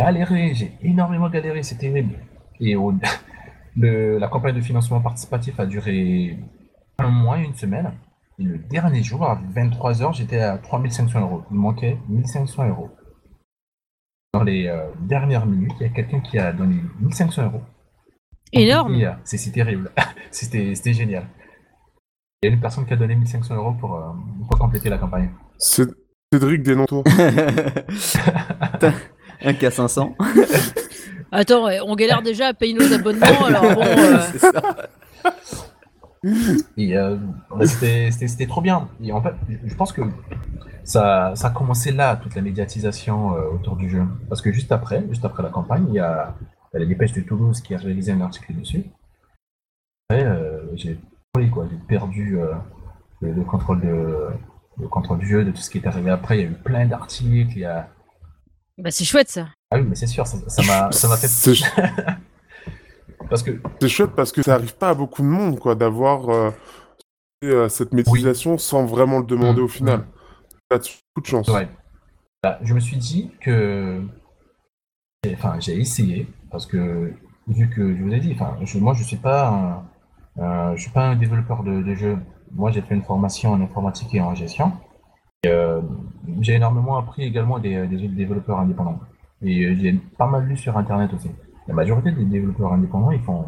Galéré, 0.00 0.54
j'ai 0.54 0.72
énormément 0.82 1.28
galéré, 1.28 1.62
c'est 1.62 1.76
terrible. 1.78 2.14
Et 2.60 2.76
au- 2.76 2.92
le- 3.76 4.18
la 4.18 4.28
campagne 4.28 4.54
de 4.54 4.60
financement 4.60 5.00
participatif 5.00 5.58
a 5.60 5.66
duré 5.66 6.38
un 6.98 7.08
mois, 7.08 7.38
une 7.38 7.54
semaine. 7.54 7.92
Et 8.38 8.44
le 8.44 8.58
dernier 8.58 9.02
jour, 9.02 9.24
à 9.24 9.40
23h, 9.54 10.14
j'étais 10.14 10.40
à 10.40 10.58
3500 10.58 11.20
euros. 11.20 11.42
Il 11.50 11.56
me 11.56 11.60
manquait 11.62 11.98
1500 12.08 12.68
euros. 12.68 12.90
Dans 14.34 14.44
les 14.44 14.66
euh, 14.68 14.90
dernières 15.00 15.46
minutes, 15.46 15.72
il 15.80 15.82
y 15.82 15.86
a 15.86 15.92
quelqu'un 15.92 16.20
qui 16.20 16.38
a 16.38 16.52
donné 16.52 16.76
1500 17.00 17.44
euros. 17.46 17.62
Énorme. 18.52 18.92
Euh, 18.94 18.96
C'est 19.24 19.50
terrible. 19.52 19.90
C'était 20.30 20.74
c'était 20.74 20.92
génial. 20.94 21.26
Il 22.42 22.46
y 22.48 22.52
a 22.52 22.54
une 22.54 22.60
personne 22.60 22.86
qui 22.86 22.92
a 22.92 22.96
donné 22.96 23.16
1500 23.16 23.56
euros 23.56 23.72
pour, 23.80 23.96
euh, 23.96 24.12
pour 24.48 24.58
compléter 24.58 24.88
la 24.88 24.98
campagne. 24.98 25.30
C'est 26.32 26.40
Cédric. 26.40 26.62
T'as 28.80 28.92
un 29.44 29.52
K500. 29.52 30.14
Attends, 31.32 31.64
ouais, 31.66 31.78
on 31.84 31.94
galère 31.94 32.22
déjà 32.22 32.48
à 32.48 32.54
payer 32.54 32.74
nos 32.74 32.92
abonnements, 32.92 33.44
alors 33.46 33.62
bon. 33.74 33.82
euh, 33.86 34.18
C'est 34.32 34.38
ça. 34.38 34.62
Et 36.76 36.96
euh, 36.98 37.16
c'était- 37.64 38.10
c'était 38.10 38.28
c'était 38.28 38.46
trop 38.46 38.60
bien. 38.60 38.88
Et 39.02 39.12
en 39.12 39.22
fait, 39.22 39.32
je 39.64 39.74
pense 39.74 39.92
que 39.92 40.02
ça, 40.84 41.32
ça 41.34 41.48
a 41.48 41.50
commencé 41.50 41.92
là, 41.92 42.16
toute 42.16 42.34
la 42.34 42.42
médiatisation 42.42 43.34
euh, 43.36 43.48
autour 43.54 43.76
du 43.76 43.88
jeu. 43.88 44.02
Parce 44.28 44.42
que 44.42 44.52
juste 44.52 44.72
après, 44.72 45.04
juste 45.10 45.24
après 45.24 45.42
la 45.42 45.50
campagne, 45.50 45.84
il 45.88 45.94
y 45.94 45.98
a, 46.00 46.34
il 46.72 46.74
y 46.74 46.76
a 46.76 46.80
la 46.80 46.86
dépêche 46.86 47.12
de 47.12 47.20
Toulouse 47.22 47.60
qui 47.62 47.74
a 47.74 47.78
réalisé 47.78 48.12
un 48.12 48.20
article 48.20 48.54
dessus. 48.54 48.84
Après, 50.10 50.24
euh, 50.26 50.60
j'ai 50.74 50.98
oui, 51.36 51.48
quoi, 51.50 51.66
j'ai 51.70 51.76
perdu 51.86 52.38
euh, 52.38 52.52
le, 53.20 53.32
le 53.32 53.42
contrôle 53.44 53.80
de, 53.80 54.28
le 54.80 54.88
contrôle 54.88 55.18
du 55.18 55.26
jeu, 55.26 55.44
de 55.44 55.50
tout 55.50 55.58
ce 55.58 55.70
qui 55.70 55.78
est 55.78 55.86
arrivé 55.86 56.10
après. 56.10 56.38
Il 56.38 56.42
y 56.42 56.46
a 56.46 56.50
eu 56.50 56.54
plein 56.54 56.86
d'articles. 56.86 57.52
Il 57.56 57.60
y 57.60 57.64
a... 57.64 57.88
Bah, 58.78 58.90
c'est 58.90 59.04
chouette 59.04 59.28
ça. 59.28 59.48
Ah 59.70 59.76
oui, 59.78 59.84
mais 59.88 59.94
c'est 59.94 60.06
sûr, 60.06 60.26
ça 60.26 60.38
ça 60.48 60.62
m'a 60.62 60.92
ça 60.92 61.08
m'a 61.08 61.16
fait. 61.16 61.28
Parce 63.28 63.42
que 63.42 63.60
c'est 63.80 63.88
chouette 63.88 64.12
parce 64.16 64.32
que 64.32 64.42
ça 64.42 64.54
arrive 64.54 64.74
pas 64.76 64.90
à 64.90 64.94
beaucoup 64.94 65.20
de 65.22 65.26
monde, 65.26 65.58
quoi, 65.58 65.74
d'avoir 65.74 66.30
euh, 66.30 66.50
euh, 67.44 67.68
cette 67.68 67.92
médiatisation 67.92 68.56
sans 68.56 68.86
vraiment 68.86 69.18
le 69.18 69.26
demander 69.26 69.60
Mm, 69.60 69.64
au 69.64 69.68
final. 69.68 70.06
T'as 70.70 70.78
beaucoup 70.78 71.20
de 71.22 71.26
chance. 71.26 71.48
Ouais. 71.48 71.68
Bah, 72.42 72.58
je 72.62 72.72
me 72.72 72.80
suis 72.80 72.96
dit 72.96 73.32
que. 73.40 74.00
Enfin, 75.32 75.58
j'ai 75.60 75.78
essayé, 75.78 76.26
parce 76.50 76.64
que, 76.64 77.12
vu 77.48 77.68
que 77.68 77.94
je 77.96 78.02
vous 78.02 78.12
ai 78.12 78.20
dit, 78.20 78.32
enfin, 78.34 78.56
je- 78.62 78.78
moi, 78.78 78.94
je 78.94 79.02
suis 79.02 79.16
pas 79.16 79.84
un, 80.38 80.42
euh, 80.42 80.76
je 80.76 80.82
suis 80.82 80.90
pas 80.92 81.08
un 81.08 81.16
développeur 81.16 81.64
de, 81.64 81.82
de 81.82 81.94
jeux. 81.94 82.16
Moi, 82.52 82.70
j'ai 82.70 82.80
fait 82.82 82.94
une 82.94 83.02
formation 83.02 83.52
en 83.52 83.60
informatique 83.60 84.14
et 84.14 84.20
en 84.20 84.34
gestion. 84.34 84.72
Euh, 85.46 85.80
j'ai 86.40 86.54
énormément 86.54 86.96
appris 86.98 87.22
également 87.24 87.58
des, 87.58 87.86
des 87.86 88.08
développeurs 88.08 88.58
indépendants. 88.60 89.00
Et 89.42 89.64
euh, 89.64 89.76
j'ai 89.76 89.92
pas 90.18 90.26
mal 90.26 90.44
lu 90.46 90.56
sur 90.56 90.76
Internet 90.76 91.12
aussi. 91.14 91.30
La 91.68 91.74
majorité 91.74 92.12
des 92.12 92.24
développeurs 92.24 92.72
indépendants, 92.72 93.12
ils 93.12 93.20
font, 93.20 93.46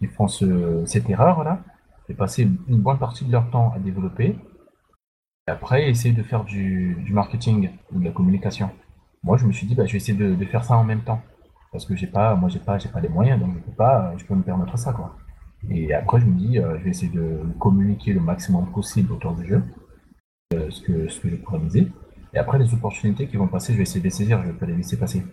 ils 0.00 0.08
font 0.08 0.28
ce- 0.28 0.84
cette 0.86 1.08
erreur-là, 1.10 1.60
de 2.08 2.14
passer 2.14 2.48
une 2.68 2.80
bonne 2.80 2.98
partie 2.98 3.24
de 3.24 3.32
leur 3.32 3.50
temps 3.50 3.72
à 3.74 3.78
développer, 3.78 4.36
et 5.46 5.50
après, 5.50 5.88
essayer 5.90 6.14
de 6.14 6.22
faire 6.22 6.44
du, 6.44 6.94
du 7.04 7.12
marketing 7.12 7.70
ou 7.92 7.98
de 7.98 8.04
la 8.04 8.10
communication. 8.12 8.70
Moi, 9.22 9.36
je 9.36 9.46
me 9.46 9.52
suis 9.52 9.66
dit, 9.66 9.74
bah, 9.74 9.84
je 9.86 9.92
vais 9.92 9.96
essayer 9.98 10.16
de, 10.16 10.34
de 10.34 10.44
faire 10.44 10.64
ça 10.64 10.76
en 10.76 10.84
même 10.84 11.02
temps. 11.02 11.20
Parce 11.72 11.84
que 11.86 11.96
j'ai 11.96 12.06
pas, 12.06 12.34
moi, 12.34 12.48
j'ai 12.48 12.58
pas, 12.60 12.78
j'ai 12.78 12.88
pas 12.88 13.00
les 13.00 13.08
moyens, 13.08 13.40
donc 13.40 13.54
je 13.54 13.60
peux 13.60 13.72
pas, 13.76 14.12
je 14.16 14.24
peux 14.24 14.34
me 14.34 14.42
permettre 14.42 14.78
ça, 14.78 14.92
quoi. 14.92 15.16
Et 15.70 15.92
après, 15.92 16.20
je 16.20 16.26
me 16.26 16.34
dis, 16.36 16.58
euh, 16.58 16.78
je 16.78 16.84
vais 16.84 16.90
essayer 16.90 17.12
de 17.12 17.40
communiquer 17.58 18.12
le 18.12 18.20
maximum 18.20 18.70
possible 18.70 19.12
autour 19.12 19.32
du 19.34 19.46
jeu, 19.46 19.62
euh, 20.54 20.70
ce 20.70 20.80
que, 20.80 21.08
ce 21.08 21.20
que 21.20 21.28
je 21.28 21.36
pourrais 21.36 21.58
miser. 21.58 21.88
Et 22.34 22.38
après, 22.38 22.58
les 22.58 22.72
opportunités 22.74 23.26
qui 23.26 23.36
vont 23.36 23.48
passer, 23.48 23.72
je 23.72 23.78
vais 23.78 23.82
essayer 23.82 24.00
de 24.00 24.04
les 24.04 24.10
saisir, 24.10 24.42
je 24.42 24.48
vais 24.48 24.58
pas 24.58 24.66
les 24.66 24.76
laisser 24.76 24.98
passer. 24.98 25.24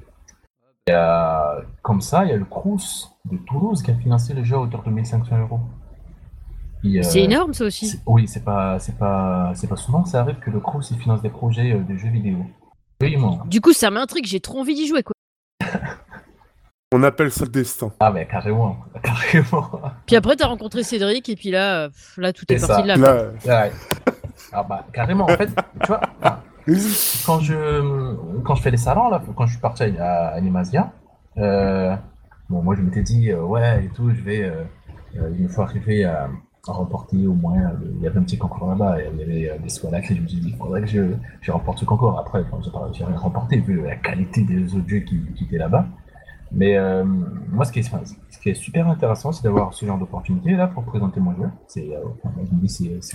Et, 0.88 0.92
euh, 0.92 1.62
comme 1.82 2.02
ça, 2.02 2.26
il 2.26 2.30
y 2.30 2.34
a 2.34 2.38
le 2.38 2.46
Crous 2.46 3.10
de 3.26 3.38
Toulouse 3.38 3.82
qui 3.82 3.92
a 3.92 3.96
financé 3.96 4.34
le 4.34 4.44
jeu 4.44 4.56
à 4.56 4.60
hauteur 4.60 4.84
de 4.84 4.92
1500 4.92 5.40
euros. 5.40 5.60
Et, 6.84 7.02
C'est 7.02 7.22
euh, 7.22 7.24
énorme 7.24 7.54
ça 7.54 7.66
aussi. 7.66 8.00
Oui, 8.06 8.28
c'est 8.28 8.44
pas, 8.44 8.78
c'est 8.80 8.98
pas, 8.98 9.52
c'est 9.56 9.68
pas 9.68 9.76
souvent 9.76 10.04
que 10.04 10.10
ça 10.10 10.22
arrive 10.22 10.38
que 10.38 10.52
le 10.52 10.60
Crous 10.60 10.94
finance 10.94 11.24
des 11.24 11.30
projets 11.30 11.74
euh, 11.74 11.80
de 11.80 11.98
jeux 11.98 12.10
vidéo. 12.10 12.38
Oui, 13.02 13.18
moi. 13.18 13.44
Du 13.48 13.62
coup, 13.62 13.74
ça 13.74 13.90
m'intrigue, 13.90 14.26
j'ai 14.26 14.40
trop 14.40 14.60
envie 14.60 14.76
d'y 14.76 14.88
jouer 14.88 15.02
quoi. 15.02 15.14
On 16.98 17.04
appelle 17.04 17.30
ça 17.30 17.44
le 17.44 17.52
destin. 17.52 17.92
Ah, 18.00 18.10
mais 18.10 18.26
carrément, 18.26 18.78
carrément. 19.04 19.70
Puis 20.06 20.16
après, 20.16 20.38
t'as 20.38 20.48
rencontré 20.48 20.82
Cédric 20.84 21.28
et 21.28 21.36
puis 21.36 21.52
là, 21.52 21.90
pff, 21.90 22.16
là 22.18 22.32
tout 22.32 22.46
est, 22.48 22.58
C'est 22.58 22.68
parti 22.68 22.88
ça. 22.88 22.96
de 22.96 23.02
là. 23.02 23.14
quoi. 23.44 23.52
Là, 23.54 23.64
Ouais. 23.66 23.72
Ah 24.54 24.64
bah 24.64 24.86
carrément. 24.94 25.26
En 25.26 25.36
fait, 25.36 25.50
tu 25.82 25.88
vois, 25.88 26.00
quand 27.26 27.40
je, 27.42 28.16
quand 28.44 28.56
je 28.56 28.62
fais 28.62 28.72
les 28.72 28.78
salons 28.78 29.10
là, 29.10 29.22
quand 29.36 29.46
je 29.46 29.52
suis 29.52 29.62
parti 29.62 29.84
à, 29.84 30.28
à 30.28 30.36
Animasia, 30.36 30.94
euh, 31.38 31.96
bon, 32.50 32.62
moi 32.62 32.76
je 32.76 32.82
m'étais 32.82 33.04
dit 33.04 33.32
euh, 33.32 33.42
ouais 33.42 33.84
et 33.86 33.90
tout, 33.90 34.10
je 34.12 34.22
vais, 34.22 34.44
euh, 34.44 34.64
il 35.38 35.44
me 35.44 35.48
faut 35.50 35.62
arriver 35.64 36.06
à, 36.06 36.30
remporter 36.68 37.28
au 37.28 37.34
moins. 37.34 37.74
il 37.96 38.02
y 38.02 38.08
avait 38.08 38.18
un 38.18 38.24
petit 38.24 38.40
concours 38.40 38.68
là-bas, 38.68 38.98
il 39.00 39.20
y 39.20 39.24
avait 39.24 39.50
euh, 39.52 39.58
des 39.60 39.70
squalacs, 39.70 40.10
et 40.10 40.16
je 40.16 40.22
me 40.22 40.28
suis 40.28 40.40
dit, 40.40 40.50
il 40.50 40.58
faudrait 40.58 40.82
que 40.82 40.88
je, 40.88 41.02
je 41.42 41.52
remporte 41.52 41.78
ce 41.78 41.86
concours. 41.86 42.18
Après, 42.18 42.44
enfin, 42.52 42.58
j'ai 42.92 43.04
rien 43.06 43.16
remporté 43.18 43.58
vu 43.58 43.84
la 43.84 43.96
qualité 43.98 44.42
des 44.42 44.74
autres 44.74 44.88
jeux 44.90 45.02
qui, 45.02 45.22
qui 45.36 45.44
étaient 45.44 45.60
là-bas. 45.60 45.86
Mais 46.56 46.78
euh, 46.78 47.04
moi, 47.04 47.66
ce 47.66 47.72
qui 47.72 47.80
est, 47.80 48.54
super 48.54 48.88
intéressant, 48.88 49.32
c'est 49.34 49.44
d'avoir 49.44 49.74
ce 49.74 49.86
genre 49.86 49.98
d'opportunité 49.98 50.52
là 50.52 50.68
pour 50.68 50.84
présenter 50.84 51.20
mon 51.20 51.36
jeu. 51.36 51.50
C'est, 51.68 51.94
euh, 51.94 52.00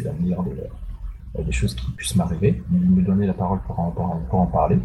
la 0.05 0.13
meilleure 0.13 0.45
la- 0.45 1.43
des 1.43 1.53
choses 1.53 1.75
qui 1.75 1.91
puissent 1.93 2.17
m'arriver, 2.17 2.63
me 2.71 3.03
donner 3.03 3.27
la 3.27 3.33
parole 3.35 3.61
pour 3.67 3.79
en, 3.79 4.47
parler. 4.47 4.79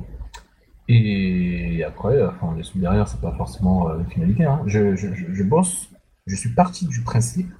Et 0.87 1.83
après, 1.83 2.13
euh, 2.13 2.29
enfin, 2.29 2.55
les 2.55 2.63
sous 2.63 2.79
derrière, 2.79 3.07
c'est 3.07 3.19
pas 3.19 3.33
forcément 3.33 3.89
euh, 3.89 4.03
finalité. 4.05 4.45
Hein. 4.45 4.61
Je, 4.67 4.95
je, 4.95 5.13
je, 5.13 5.33
je 5.33 5.43
bosse, 5.43 5.89
je 6.27 6.35
suis 6.35 6.53
parti 6.53 6.87
du 6.87 7.01
principe, 7.01 7.51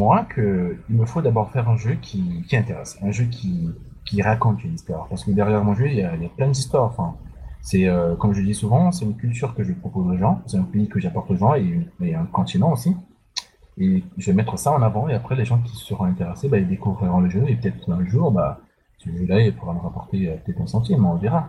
moi, 0.00 0.26
qu'il 0.34 0.78
me 0.88 1.06
faut 1.06 1.22
d'abord 1.22 1.52
faire 1.52 1.68
un 1.68 1.76
jeu 1.76 1.94
qui, 2.00 2.42
qui 2.48 2.56
intéresse, 2.56 2.98
un 3.02 3.12
jeu 3.12 3.26
qui, 3.26 3.70
qui 4.04 4.22
raconte 4.22 4.64
une 4.64 4.74
histoire. 4.74 5.06
Parce 5.08 5.24
que 5.24 5.30
derrière 5.30 5.62
mon 5.62 5.74
jeu, 5.74 5.86
il 5.86 5.94
y 5.94 6.02
a, 6.02 6.16
il 6.16 6.22
y 6.22 6.26
a 6.26 6.30
plein 6.30 6.48
d'histoires. 6.48 6.84
Enfin, 6.84 7.14
c'est, 7.64 7.88
euh, 7.88 8.14
comme 8.14 8.34
je 8.34 8.42
dis 8.42 8.54
souvent, 8.54 8.92
c'est 8.92 9.06
une 9.06 9.16
culture 9.16 9.54
que 9.54 9.64
je 9.64 9.72
propose 9.72 10.06
aux 10.06 10.18
gens, 10.18 10.42
c'est 10.46 10.58
un 10.58 10.64
pays 10.64 10.86
que 10.86 11.00
j'apporte 11.00 11.30
aux 11.30 11.36
gens 11.36 11.54
et, 11.54 12.14
un 12.14 12.26
continent 12.26 12.70
aussi. 12.70 12.94
Et 13.78 14.04
je 14.18 14.26
vais 14.26 14.36
mettre 14.36 14.58
ça 14.58 14.70
en 14.70 14.82
avant, 14.82 15.08
et 15.08 15.14
après, 15.14 15.34
les 15.34 15.46
gens 15.46 15.58
qui 15.58 15.74
seront 15.74 16.04
intéressés, 16.04 16.48
bah, 16.48 16.58
ils 16.58 16.68
découvriront 16.68 17.20
le 17.20 17.30
jeu, 17.30 17.42
et 17.48 17.56
peut-être 17.56 17.90
un 17.90 18.04
jour, 18.04 18.30
bah, 18.30 18.60
ce 18.98 19.08
jeu-là, 19.08 19.40
il 19.40 19.56
pourra 19.56 19.72
me 19.72 19.80
rapporter 19.80 20.28
euh, 20.28 20.36
peut-être 20.36 20.60
un 20.60 20.66
centime, 20.66 21.06
on 21.06 21.16
verra. 21.16 21.48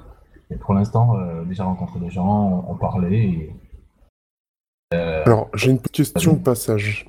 Et 0.49 0.55
pour 0.55 0.73
l'instant, 0.73 1.17
euh, 1.17 1.43
déjà 1.43 1.65
rencontrer 1.65 1.99
des 1.99 2.09
gens, 2.09 2.65
en 2.65 2.75
parler, 2.75 3.51
et 4.91 4.95
Alors, 4.95 5.49
j'ai 5.53 5.71
une 5.71 5.79
petite 5.79 6.13
question 6.13 6.33
de 6.33 6.39
passage. 6.41 7.07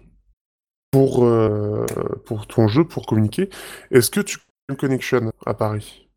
Pour, 0.90 1.24
euh, 1.24 1.86
pour 2.24 2.46
ton 2.46 2.66
jeu, 2.66 2.84
pour 2.84 3.06
communiquer, 3.06 3.50
est-ce 3.92 4.10
que 4.10 4.20
tu 4.20 4.38
as 4.38 4.72
une 4.72 4.76
connection 4.76 5.32
à 5.44 5.54
Paris? 5.54 6.08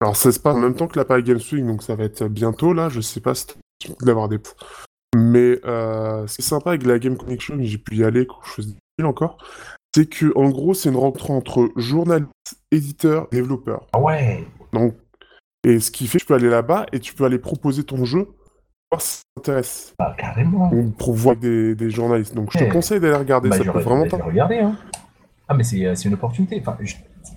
Alors, 0.00 0.16
ça 0.16 0.32
se 0.32 0.38
passe 0.40 0.56
en 0.56 0.60
même 0.60 0.74
temps 0.74 0.86
que 0.88 0.98
la 0.98 1.04
Paris 1.04 1.22
Games 1.22 1.40
Week, 1.52 1.64
donc 1.64 1.82
ça 1.82 1.94
va 1.94 2.04
être 2.04 2.26
bientôt, 2.26 2.72
là. 2.72 2.88
Je 2.88 3.00
sais 3.00 3.20
pas 3.20 3.34
si 3.34 3.46
tu 3.78 3.90
d'avoir 4.02 4.28
des... 4.28 4.38
Mais 5.16 5.58
euh, 5.64 6.26
ce 6.26 6.36
qui 6.36 6.42
est 6.42 6.44
sympa 6.44 6.70
avec 6.70 6.86
la 6.86 6.98
Game 6.98 7.16
Connection, 7.16 7.56
j'ai 7.60 7.78
pu 7.78 7.96
y 7.96 8.04
aller 8.04 8.26
quand 8.26 8.38
je 8.44 8.50
faisais 8.50 8.74
encore, 9.02 9.38
c'est 9.94 10.06
que 10.08 10.32
en 10.36 10.50
gros, 10.50 10.72
c'est 10.72 10.88
une 10.88 10.96
rencontre 10.96 11.30
entre 11.32 11.70
journalistes, 11.76 12.30
éditeurs, 12.70 13.26
développeurs. 13.32 13.86
Ah 13.92 14.00
ouais, 14.00 14.46
Donc, 14.72 14.94
et 15.64 15.80
ce 15.80 15.90
qui 15.90 16.06
fait 16.06 16.18
que 16.18 16.22
tu 16.22 16.26
peux 16.28 16.34
aller 16.34 16.48
là-bas 16.48 16.86
et 16.92 17.00
tu 17.00 17.12
peux 17.14 17.24
aller 17.24 17.38
proposer 17.38 17.82
ton 17.82 18.04
jeu, 18.04 18.28
voir 18.92 19.02
si 19.02 19.16
ça 19.18 19.22
t'intéresse. 19.36 19.94
bah, 19.98 20.14
carrément. 20.16 20.72
Ou 20.72 20.90
pour 20.90 21.12
voir 21.14 21.34
des, 21.36 21.74
des 21.74 21.90
journalistes. 21.90 22.34
Donc 22.34 22.52
je 22.52 22.58
te 22.58 22.72
conseille 22.72 23.00
d'aller 23.00 23.16
regarder, 23.16 23.48
Bah, 23.48 23.56
ça 23.58 23.64
peut 23.64 23.80
vraiment 23.80 24.04
regardé, 24.24 24.58
hein. 24.60 24.76
Ah, 25.48 25.54
mais 25.54 25.64
c'est, 25.64 25.84
euh, 25.84 25.94
c'est 25.96 26.08
une 26.08 26.14
opportunité. 26.14 26.58
Enfin, 26.60 26.76
je- 26.80 26.94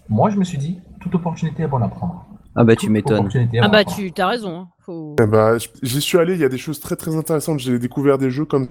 moi, 0.08 0.30
je 0.30 0.38
me 0.38 0.44
suis 0.44 0.60
dit, 0.60 0.80
toute 1.02 1.16
opportunité 1.16 1.64
est 1.64 1.68
bonne 1.68 1.82
à 1.84 1.88
prendre. 1.88 2.28
Ah 2.56 2.64
bah 2.64 2.76
tu 2.76 2.90
m'étonnes. 2.90 3.30
Ah 3.62 3.68
bah 3.68 3.84
prendre. 3.84 4.14
tu 4.14 4.22
as 4.22 4.28
raison. 4.28 4.60
hein. 4.62 4.68
Faut... 4.86 5.16
Eh 5.22 5.26
bah, 5.26 5.58
j'y 5.82 6.02
suis 6.02 6.18
allé, 6.18 6.34
il 6.34 6.40
y 6.40 6.44
a 6.44 6.50
des 6.50 6.58
choses 6.58 6.80
très 6.80 6.96
très 6.96 7.16
intéressantes. 7.16 7.60
J'ai 7.60 7.80
découvert 7.80 8.18
des 8.18 8.30
jeux 8.30 8.46
comme 8.46 8.68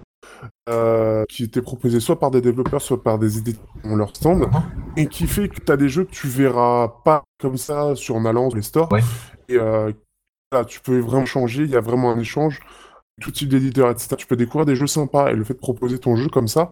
euh, 0.68 1.24
qui 1.28 1.44
étaient 1.44 1.62
proposés 1.62 1.98
soit 2.00 2.18
par 2.18 2.30
des 2.30 2.40
développeurs, 2.40 2.80
soit 2.82 3.02
par 3.02 3.18
des 3.18 3.38
éditeurs 3.38 3.64
qui 3.82 3.88
ont 3.88 3.96
leur 3.96 4.14
stand, 4.14 4.40
Mhm. 4.42 4.62
et 4.96 5.06
qui 5.06 5.26
fait 5.26 5.48
que 5.48 5.60
tu 5.60 5.72
as 5.72 5.76
des 5.76 5.88
jeux 5.88 6.04
que 6.04 6.10
tu 6.12 6.28
verras 6.28 6.88
pas 7.04 7.22
comme 7.40 7.56
ça 7.56 7.94
sur 7.96 8.14
en 8.16 8.24
allant 8.24 8.48
dans 8.48 8.54
les 8.56 8.62
stores. 8.62 8.92
Ouais. 8.92 9.00
Et 9.48 9.56
euh, 9.56 9.90
là, 10.52 10.64
tu 10.64 10.80
peux 10.80 10.98
vraiment 10.98 11.26
changer, 11.26 11.62
il 11.64 11.70
y 11.70 11.76
a 11.76 11.80
vraiment 11.80 12.12
un 12.12 12.18
échange, 12.20 12.60
tout 13.20 13.30
type 13.32 13.48
d'éditeur, 13.48 13.90
etc. 13.90 14.14
Tu 14.16 14.26
peux 14.26 14.36
découvrir 14.36 14.66
des 14.66 14.76
jeux 14.76 14.86
sympas, 14.86 15.30
et 15.30 15.34
le 15.34 15.44
fait 15.44 15.54
de 15.54 15.58
proposer 15.58 15.98
ton 15.98 16.14
jeu 16.16 16.28
comme 16.28 16.48
ça, 16.48 16.70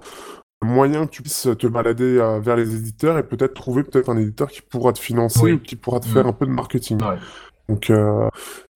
moyen 0.62 1.06
que 1.06 1.10
tu 1.10 1.22
puisses 1.22 1.48
te 1.58 1.66
balader 1.66 2.18
euh, 2.18 2.38
vers 2.40 2.56
les 2.56 2.74
éditeurs 2.76 3.18
et 3.18 3.22
peut-être 3.22 3.54
trouver 3.54 3.82
peut-être 3.82 4.10
un 4.10 4.16
éditeur 4.18 4.48
qui 4.48 4.62
pourra 4.62 4.92
te 4.92 4.98
financer 4.98 5.44
Oui. 5.44 5.52
ou 5.52 5.58
qui 5.58 5.76
pourra 5.76 6.00
te 6.00 6.06
faire 6.06 6.26
un 6.26 6.32
peu 6.32 6.46
de 6.46 6.50
marketing. 6.50 7.02
Ouais. 7.02 7.16
Donc 7.68 7.90
euh, 7.90 8.28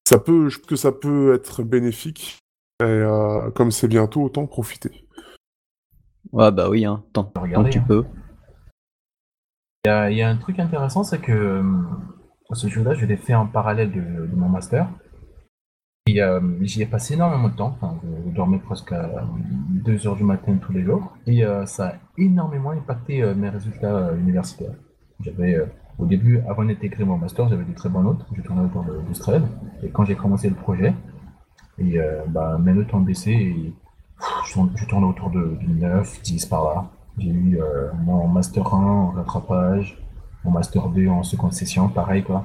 ça 0.08 0.18
peut, 0.18 0.48
je 0.48 0.58
trouve 0.58 0.68
que 0.68 0.76
ça 0.76 0.92
peut 0.92 1.34
être 1.34 1.62
bénéfique. 1.62 2.38
Et 2.80 2.84
euh, 2.84 3.50
comme 3.50 3.70
c'est 3.70 3.88
bientôt, 3.88 4.22
autant 4.22 4.46
profiter. 4.46 5.06
Ouais 6.32 6.50
bah 6.50 6.68
oui, 6.68 6.84
hein. 6.84 7.04
Tant, 7.12 7.24
tant 7.24 7.42
Regardez, 7.42 7.68
que 7.70 7.74
tu 7.74 7.78
hein. 7.78 7.84
peux. 7.86 8.04
Il 9.84 9.88
y 9.88 9.90
a, 9.90 10.10
il 10.10 10.16
y 10.16 10.22
a 10.22 10.28
un 10.28 10.36
truc 10.36 10.58
intéressant, 10.58 11.04
c'est 11.04 11.20
que 11.20 11.32
euh, 11.32 11.62
ce 12.52 12.68
jeu-là, 12.68 12.94
je 12.94 13.04
l'ai 13.06 13.16
fait 13.16 13.34
en 13.34 13.46
parallèle 13.46 13.92
de, 13.92 14.26
de 14.26 14.34
mon 14.34 14.48
master. 14.48 14.88
Euh, 16.10 16.58
j'y 16.60 16.82
ai 16.82 16.86
passé 16.86 17.14
énormément 17.14 17.48
de 17.48 17.56
temps. 17.56 17.78
Je, 18.26 18.30
dormais 18.34 18.58
presque 18.58 18.92
à 18.92 19.26
2 19.70 20.06
heures 20.06 20.16
du 20.16 20.24
matin 20.24 20.58
tous 20.60 20.72
les 20.72 20.84
jours. 20.84 21.16
Et 21.26 21.44
euh, 21.44 21.64
ça 21.64 21.88
a 21.88 21.94
énormément 22.18 22.72
impacté 22.72 23.22
euh, 23.22 23.34
mes 23.34 23.48
résultats 23.48 24.12
universitaires. 24.12 24.74
J'avais, 25.20 25.58
au 25.98 26.04
début, 26.04 26.40
avant 26.46 26.64
d'intégrer 26.64 27.04
mon 27.04 27.16
master, 27.16 27.48
j'avais 27.48 27.64
des 27.64 27.72
très 27.72 27.88
bonnes 27.88 28.04
notes. 28.04 28.26
Je 28.36 28.42
tournais 28.42 28.64
autour 28.64 28.84
de 28.84 29.00
12 29.08 29.18
13. 29.18 29.42
Et 29.82 29.88
quand 29.88 30.04
j'ai 30.04 30.14
commencé 30.14 30.50
le 30.50 30.54
projet, 30.54 30.92
et, 31.78 31.98
bah, 32.28 32.58
mes 32.60 32.74
notes 32.74 32.92
ont 32.92 33.00
baissé 33.00 33.30
et 33.30 33.74
je, 34.46 34.86
tournais 34.86 35.06
autour 35.06 35.30
de, 35.30 35.56
de 35.62 35.66
9, 35.66 36.22
10 36.22 36.46
par 36.46 36.64
là. 36.64 36.90
J'ai 37.16 37.30
eu 37.30 37.58
mon 38.04 38.28
master 38.28 38.74
1 38.74 38.76
en 38.76 39.10
rattrapage, 39.12 39.98
mon 40.44 40.50
master 40.50 40.88
2 40.88 41.08
en 41.08 41.22
seconde 41.22 41.52
session, 41.52 41.88
pareil 41.88 42.24
quoi. 42.24 42.44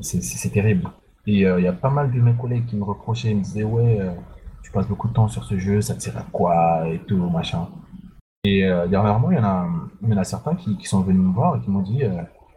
C'est 0.00 0.50
terrible. 0.52 0.88
Et 1.30 1.46
euh, 1.46 1.60
il 1.60 1.64
y 1.64 1.68
a 1.68 1.72
pas 1.72 1.90
mal 1.90 2.10
de 2.10 2.20
mes 2.20 2.32
collègues 2.32 2.66
qui 2.66 2.74
me 2.74 2.82
reprochaient, 2.82 3.30
ils 3.30 3.36
me 3.36 3.42
disaient 3.42 3.62
ouais, 3.62 4.00
euh, 4.00 4.10
tu 4.64 4.72
passes 4.72 4.88
beaucoup 4.88 5.06
de 5.06 5.12
temps 5.12 5.28
sur 5.28 5.44
ce 5.44 5.56
jeu, 5.58 5.80
ça 5.80 5.94
te 5.94 6.02
sert 6.02 6.18
à 6.18 6.24
quoi 6.32 6.88
et 6.88 6.98
tout, 7.06 7.30
machin. 7.30 7.68
Et 8.42 8.66
euh, 8.66 8.88
dernièrement, 8.88 9.30
il 9.30 9.36
y 9.36 9.40
en 9.40 10.18
a, 10.18 10.24
certains 10.24 10.56
qui, 10.56 10.76
sont 10.82 11.02
venus 11.02 11.22
me 11.22 11.32
voir 11.32 11.56
et 11.56 11.60
qui 11.60 11.70
m'ont 11.70 11.82
dit 11.82 12.02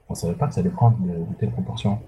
on 0.09 0.15
savait 0.15 0.33
pas 0.33 0.47
que 0.47 0.55
ça 0.55 0.61
allait 0.61 0.71
prendre 0.71 0.97
de, 0.97 1.35
telles 1.39 1.51
proportions. 1.51 1.99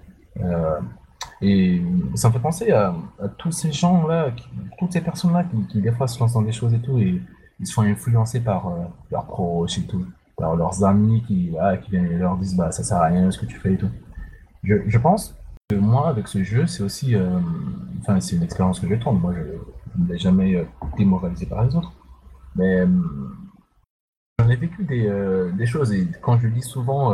Et 1.40 1.82
ça 2.16 2.28
me 2.28 2.32
fait 2.32 2.40
penser 2.40 2.72
à, 2.72 2.92
tous 3.38 3.52
ces 3.52 3.70
gens-là, 3.70 4.30
toutes 4.76 4.92
ces 4.92 5.02
personnes-là 5.02 5.44
qui, 5.70 5.80
des 5.80 5.92
fois 5.92 6.08
se 6.08 6.18
lancent 6.18 6.32
dans 6.32 6.42
des 6.42 6.52
choses 6.52 6.74
et 6.74 6.80
tout, 6.80 6.98
et 6.98 7.22
ils 7.60 7.66
sont 7.66 7.82
influencés 7.82 8.40
par 8.40 8.72
leurs 9.12 9.26
proches 9.26 9.78
et 9.78 9.86
tout, 9.86 10.04
par 10.36 10.56
leurs 10.56 10.82
amis 10.84 11.22
qui, 11.28 11.54
qui 11.84 11.90
viennent 11.92 12.10
et 12.10 12.18
leur 12.18 12.36
disent 12.38 12.56
bah 12.56 12.72
ça 12.72 12.82
sert 12.82 12.96
à 12.96 13.06
rien 13.06 13.30
ce 13.30 13.38
que 13.38 13.46
tu 13.46 13.56
fais 13.56 13.74
et 13.74 13.76
tout. 13.76 13.90
Je, 14.66 14.98
pense 14.98 15.35
moi, 15.74 16.08
avec 16.08 16.28
ce 16.28 16.44
jeu, 16.44 16.66
c'est 16.66 16.84
aussi, 16.84 17.16
euh, 17.16 17.40
enfin 18.00 18.20
c'est 18.20 18.36
une 18.36 18.42
expérience 18.44 18.78
que 18.78 18.88
je 18.88 18.94
tente. 18.94 19.20
Moi, 19.20 19.34
je 19.34 20.00
ne 20.00 20.08
l'ai 20.08 20.18
jamais 20.18 20.54
euh, 20.54 20.64
démoralisé 20.96 21.46
par 21.46 21.64
les 21.64 21.74
autres, 21.74 21.92
mais 22.54 22.82
euh, 22.82 22.86
j'en 24.38 24.48
ai 24.48 24.54
vécu 24.54 24.84
des, 24.84 25.66
choses 25.66 25.92
et 25.92 26.06
quand 26.22 26.38
je 26.38 26.46
lis 26.46 26.62
souvent 26.62 27.12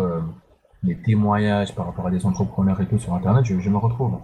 les 0.82 1.00
témoignages 1.00 1.74
par 1.74 1.86
rapport 1.86 2.06
à 2.06 2.10
des 2.10 2.26
entrepreneurs 2.26 2.78
et 2.80 2.86
tout 2.86 2.98
sur 2.98 3.14
Internet, 3.14 3.44
je, 3.46 3.70
me 3.70 3.78
retrouve. 3.78 4.18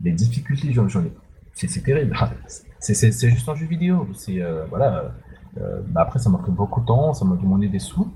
Les 0.00 0.12
difficultés, 0.12 0.72
j'en 0.72 0.88
ai. 0.88 1.12
C'est 1.52 1.82
terrible. 1.82 2.16
C'est 2.80 3.28
juste 3.28 3.48
un 3.48 3.54
jeu 3.54 3.66
vidéo. 3.66 4.08
Voilà. 4.70 5.12
bah 5.88 6.00
après, 6.00 6.18
ça 6.18 6.30
m'a 6.30 6.38
pris 6.38 6.50
beaucoup 6.50 6.80
de 6.80 6.86
temps, 6.86 7.12
ça 7.12 7.24
m'a 7.24 7.36
demandé 7.36 7.68
des 7.68 7.78
sous. 7.78 8.12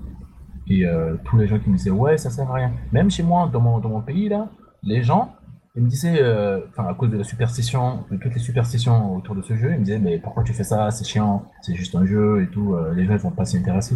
Et 0.67 0.83
tous 1.23 1.37
les 1.37 1.47
gens 1.47 1.59
qui 1.59 1.69
me 1.69 1.77
disaient 1.77 1.91
ouais, 1.91 2.17
ça 2.17 2.29
sert 2.29 2.51
à 2.51 2.55
rien. 2.55 2.73
Même 2.91 3.09
chez 3.09 3.23
moi, 3.23 3.49
dans 3.51 3.61
mon, 3.61 3.79
dans 3.79 3.89
mon 3.89 4.01
pays 4.01 4.27
là, 4.27 4.49
les 4.81 5.03
gens, 5.03 5.33
ils 5.75 5.83
me 5.83 5.89
disaient, 5.89 6.21
euh, 6.21 6.59
à 6.77 6.93
cause 6.93 7.09
de 7.11 7.17
la 7.17 7.23
superstition, 7.23 8.05
de 8.11 8.17
toutes 8.17 8.33
les 8.33 8.39
superstitions 8.39 9.15
autour 9.15 9.35
de 9.35 9.41
ce 9.41 9.55
jeu, 9.55 9.71
ils 9.73 9.79
me 9.79 9.83
disaient 9.85 9.99
mais 9.99 10.19
pourquoi 10.19 10.43
tu 10.43 10.53
fais 10.53 10.63
ça? 10.63 10.91
C'est 10.91 11.05
chiant, 11.05 11.51
c'est 11.61 11.75
juste 11.75 11.95
un 11.95 12.05
jeu 12.05 12.43
et 12.43 12.49
tout. 12.51 12.75
euh, 12.75 12.93
les 12.93 13.05
gens 13.05 13.17
vont 13.17 13.31
pas 13.31 13.45
s'y 13.45 13.57
intéresser. 13.57 13.95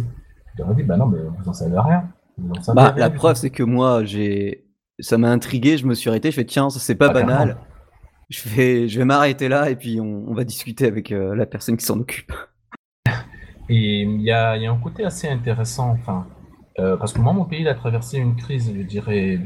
Je 0.56 0.62
leur 0.62 0.72
ai 0.72 0.74
dit 0.74 0.82
bah 0.82 0.96
non, 0.96 1.06
mais 1.06 1.18
vous 1.38 1.48
en 1.48 1.52
savez 1.52 1.78
rien. 1.78 2.10
Vous 2.38 2.50
en 2.52 2.62
savez 2.62 2.76
Bah 2.76 2.92
rien 2.96 2.96
la 2.96 3.10
preuve 3.10 3.36
c'est 3.36 3.50
que 3.50 3.62
moi 3.62 4.04
j'ai 4.04 4.66
ça 5.00 5.16
m'a 5.18 5.30
intrigué, 5.30 5.78
je 5.78 5.86
me 5.86 5.94
suis 5.94 6.10
arrêté, 6.10 6.30
je 6.30 6.36
fais 6.36 6.44
tiens, 6.44 6.70
ça 6.70 6.80
c'est 6.80 6.94
pas 6.96 7.08
Ah, 7.08 7.14
banal. 7.14 7.56
carrément. 7.56 7.66
Je 8.30 8.48
vais 8.48 8.88
je 8.88 8.98
vais 8.98 9.04
m'arrêter 9.06 9.48
là 9.48 9.70
et 9.70 9.76
puis 9.76 10.00
on, 10.00 10.28
on 10.28 10.34
va 10.34 10.44
discuter 10.44 10.86
avec 10.86 11.12
euh, 11.12 11.34
la 11.36 11.46
personne 11.46 11.76
qui 11.76 11.84
s'en 11.86 12.00
occupe. 12.00 12.32
Et 13.68 14.02
il 14.02 14.22
y 14.22 14.30
a, 14.32 14.56
il 14.56 14.62
y 14.62 14.66
a 14.66 14.72
un 14.72 14.78
côté 14.78 15.04
assez 15.04 15.28
intéressant, 15.28 15.90
enfin, 15.90 16.26
euh, 16.78 16.96
parce 16.96 17.12
que 17.12 17.20
moi, 17.20 17.32
mon 17.32 17.44
pays, 17.44 17.60
il 17.60 17.68
a 17.68 17.74
traversé 17.74 18.18
une 18.18 18.36
crise, 18.36 18.72
je 18.74 18.82
dirais, 18.82 19.40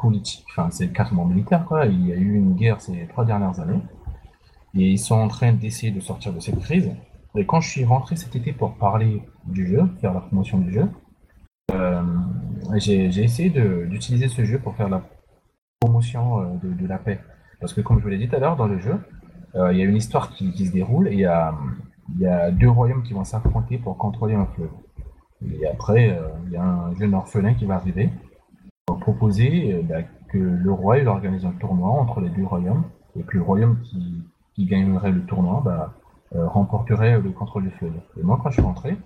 politique, 0.00 0.44
enfin, 0.50 0.70
c'est 0.70 0.92
carrément 0.92 1.24
militaire, 1.24 1.64
quoi. 1.64 1.86
Il 1.86 2.06
y 2.06 2.12
a 2.12 2.16
eu 2.16 2.34
une 2.34 2.54
guerre 2.54 2.80
ces 2.80 3.06
trois 3.08 3.24
dernières 3.24 3.60
années, 3.60 3.80
et 4.74 4.88
ils 4.90 4.98
sont 4.98 5.16
en 5.16 5.28
train 5.28 5.52
d'essayer 5.52 5.92
de 5.92 6.00
sortir 6.00 6.32
de 6.32 6.40
cette 6.40 6.58
crise. 6.60 6.90
Et 7.36 7.46
quand 7.46 7.60
je 7.60 7.68
suis 7.68 7.84
rentré 7.84 8.16
cet 8.16 8.34
été 8.34 8.52
pour 8.52 8.74
parler 8.74 9.22
du 9.46 9.66
jeu, 9.66 9.82
faire 10.00 10.12
la 10.12 10.20
promotion 10.20 10.58
du 10.58 10.72
jeu, 10.72 10.88
euh, 11.72 12.02
j'ai 12.76 13.06
essayé 13.22 13.50
d'utiliser 13.50 14.28
ce 14.28 14.44
jeu 14.44 14.58
pour 14.58 14.74
faire 14.76 14.88
la 14.88 15.02
promotion 15.80 16.40
euh, 16.40 16.44
de, 16.62 16.86
la 16.86 16.98
paix. 16.98 17.20
Parce 17.60 17.72
que, 17.72 17.80
comme 17.80 17.98
je 17.98 18.02
vous 18.02 18.08
l'ai 18.08 18.18
dit 18.18 18.28
tout 18.28 18.36
à 18.36 18.40
l'heure, 18.40 18.56
dans 18.56 18.66
le 18.66 18.78
jeu, 18.78 18.98
euh, 19.54 19.72
il 19.72 19.78
y 19.78 19.82
a 19.82 19.84
une 19.84 19.96
histoire 19.96 20.30
qui, 20.30 20.66
se 20.66 20.72
déroule 20.72 21.08
et 21.08 21.14
il 21.14 21.20
y 21.20 21.24
a, 21.24 22.50
deux 22.50 22.68
royaumes 22.68 23.04
qui 23.04 23.12
vont 23.12 23.24
s'affronter 23.24 23.78
pour 23.78 23.96
contrôler 23.96 24.34
un 24.34 24.46
fleuve. 24.46 24.70
Et 25.60 25.66
après, 25.66 26.18
il 26.46 26.52
y 26.52 26.56
a 26.56 26.64
un 26.64 26.94
jeune 26.96 27.14
orphelin 27.14 27.54
qui 27.54 27.64
va 27.64 27.76
arriver 27.76 28.10
proposer 28.96 29.74
euh, 29.74 29.82
bah, 29.82 30.02
que 30.28 30.38
le 30.38 30.72
roi 30.72 30.98
il 30.98 31.08
organise 31.08 31.44
un 31.44 31.52
tournoi 31.52 31.90
entre 31.90 32.20
les 32.20 32.30
deux 32.30 32.44
royaumes 32.44 32.84
et 33.18 33.22
que 33.22 33.36
le 33.36 33.42
royaume 33.42 33.78
qui, 33.82 34.24
gagnerait 34.58 35.10
le 35.10 35.24
tournoi 35.24 35.62
bah, 35.64 35.94
euh, 36.34 36.46
remporterait 36.46 37.18
le 37.18 37.30
contrôle 37.30 37.62
du 37.62 37.70
fleuve. 37.70 37.94
Et 38.18 38.22
moi, 38.22 38.38
quand 38.42 38.50
je 38.50 38.56
suis 38.56 38.62
rentré, 38.62 38.96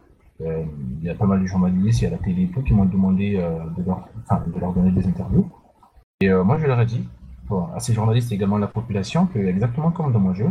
Euh, 0.41 0.65
Il 0.99 1.05
y 1.05 1.11
a 1.11 1.15
pas 1.15 1.27
mal 1.27 1.41
de 1.41 1.47
journalistes, 1.47 2.01
il 2.01 2.05
y 2.05 2.09
a 2.09 2.11
la 2.11 2.19
télé 2.19 2.43
et 2.43 2.49
tout 2.49 2.63
qui 2.65 2.75
m'ont 2.75 2.87
demandé 2.87 3.35
de, 3.77 3.83
leur, 3.87 4.73
donner 4.73 4.91
des 4.91 5.07
interviews. 5.07 5.49
Et 6.21 6.29
moi, 6.29 6.59
je 6.59 6.67
leur 6.67 6.81
ai 6.81 6.87
dit, 6.87 7.05
à 7.77 7.79
ces 7.79 7.95
journalistes 7.95 8.33
et 8.33 8.35
également 8.35 8.57
à 8.57 8.59
la 8.59 8.67
population, 8.67 9.27
que 9.27 9.39
exactement 9.39 9.93
comme 9.93 10.13
dans 10.13 10.19
mon 10.19 10.35
jeu, 10.35 10.51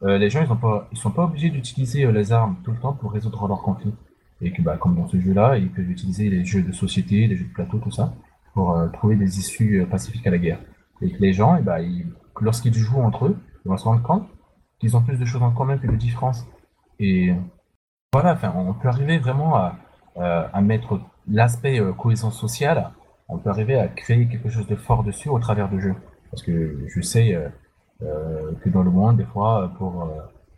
les 0.00 0.30
gens, 0.30 0.40
ils 0.40 0.48
ne 0.48 0.96
sont 0.96 1.10
pas 1.10 1.24
obligés 1.24 1.50
d'utiliser 1.50 2.10
les 2.10 2.32
armes 2.32 2.56
tout 2.64 2.70
le 2.70 2.78
temps 2.78 2.94
pour 2.94 3.12
résoudre 3.12 3.46
leurs 3.48 3.60
conflits. 3.60 3.94
Et 4.40 4.50
que, 4.52 4.62
bah, 4.62 4.76
comme 4.78 4.94
dans 4.96 5.08
ce 5.08 5.18
jeu-là, 5.20 5.58
ils 5.58 5.70
peuvent 5.70 5.90
utiliser 5.90 6.30
les 6.30 6.44
jeux 6.44 6.62
de 6.62 6.72
société, 6.72 7.26
les 7.26 7.36
jeux 7.36 7.46
de 7.46 7.52
plateau, 7.52 7.78
tout 7.78 7.90
ça, 7.90 8.14
pour 8.58 8.72
euh, 8.72 8.88
trouver 8.88 9.14
des 9.14 9.38
issues 9.38 9.82
euh, 9.82 9.86
pacifiques 9.86 10.26
à 10.26 10.32
la 10.32 10.38
guerre. 10.38 10.58
Et 11.00 11.12
que 11.12 11.20
les 11.20 11.32
gens, 11.32 11.54
eh 11.54 11.62
bah, 11.62 11.80
ils- 11.80 12.10
lorsqu'ils 12.40 12.74
jouent 12.74 13.02
entre 13.02 13.26
eux, 13.26 13.36
ils 13.64 13.68
vont 13.68 13.76
se 13.76 13.84
rendre 13.84 14.02
compte 14.02 14.26
qu'ils 14.80 14.96
ont 14.96 15.02
plus 15.08 15.16
de 15.16 15.24
choses 15.24 15.44
en 15.44 15.52
commun 15.52 15.78
que 15.78 15.86
de 15.86 15.94
différences. 15.94 16.44
Et 16.98 17.32
voilà, 18.12 18.36
on 18.56 18.74
peut 18.74 18.88
arriver 18.88 19.18
vraiment 19.18 19.54
à, 19.54 19.76
euh, 20.16 20.60
mettre 20.60 21.00
l'aspect 21.28 21.80
cohésion 21.96 22.32
sociale, 22.32 22.90
on 23.28 23.38
peut 23.38 23.50
arriver 23.50 23.76
à 23.78 23.86
créer 23.86 24.26
quelque 24.26 24.48
chose 24.48 24.66
de 24.66 24.74
fort 24.74 25.04
dessus 25.04 25.28
au 25.28 25.38
travers 25.38 25.68
de 25.68 25.78
jeux. 25.78 25.94
Parce 26.32 26.42
que 26.42 26.84
je 26.92 27.00
sais 27.00 27.26
que 28.00 28.68
dans 28.70 28.82
le 28.82 28.90
monde, 28.90 29.18
des 29.18 29.28
fois, 29.32 29.72
pour, 29.78 29.92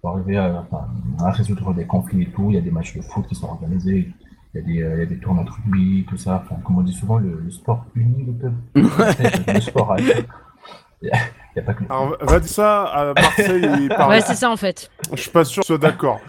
arriver 0.05 0.39
à 0.39 1.31
résoudre 1.41 1.75
des 1.75 1.87
conflits 1.87 2.23
et 2.23 2.31
tout, 2.31 2.47
il 2.51 2.55
y 2.55 2.59
a 2.59 2.63
des 2.63 2.71
matchs 2.71 2.97
de 2.97 3.03
foot 3.03 3.27
qui 3.27 3.35
sont 3.35 3.49
organisés, 3.49 4.09
il 4.55 4.61
y 4.61 4.63
a 4.63 4.67
des, 4.67 4.83
euh, 4.83 4.95
il 4.97 4.99
y 5.01 5.03
a 5.03 5.07
des 5.07 5.19
tournois 5.19 5.45
de 5.45 5.51
rugby, 5.51 6.05
tout 6.09 6.17
ça. 6.17 6.43
Enfin, 6.45 6.61
comme 6.65 6.79
on 6.79 6.83
dit 6.83 6.93
souvent, 6.93 7.19
le, 7.19 7.41
le 7.45 7.51
sport 7.51 7.85
unit 7.95 8.27
le 8.27 8.33
peuple. 8.33 9.53
le 9.55 9.61
sport, 9.61 9.95
il 9.99 10.05
n'y 10.07 11.11
a, 11.13 11.17
il 11.55 11.57
y 11.57 11.59
a 11.61 11.63
pas 11.63 11.73
que 11.75 11.83
le 11.85 11.87
Alors, 11.91 12.17
va 12.21 12.41
dire 12.41 12.49
ça 12.51 12.83
à 12.85 13.13
Marseille 13.15 13.65
et 13.85 13.89
Paris. 13.97 14.09
Ouais, 14.11 14.21
c'est 14.21 14.35
ça 14.35 14.51
en 14.51 14.57
fait. 14.57 14.91
Je 15.15 15.21
suis 15.21 15.31
pas 15.31 15.45
sûr 15.45 15.63
que 15.63 15.67
tu 15.67 15.73
sois 15.73 15.79
d'accord. 15.79 16.21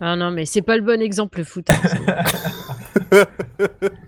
Ah 0.00 0.16
non, 0.16 0.30
mais 0.30 0.44
c'est 0.46 0.62
pas 0.62 0.76
le 0.76 0.82
bon 0.82 1.00
exemple 1.00 1.38
le 1.38 1.44
foot. 1.44 1.68
hein. 1.70 2.24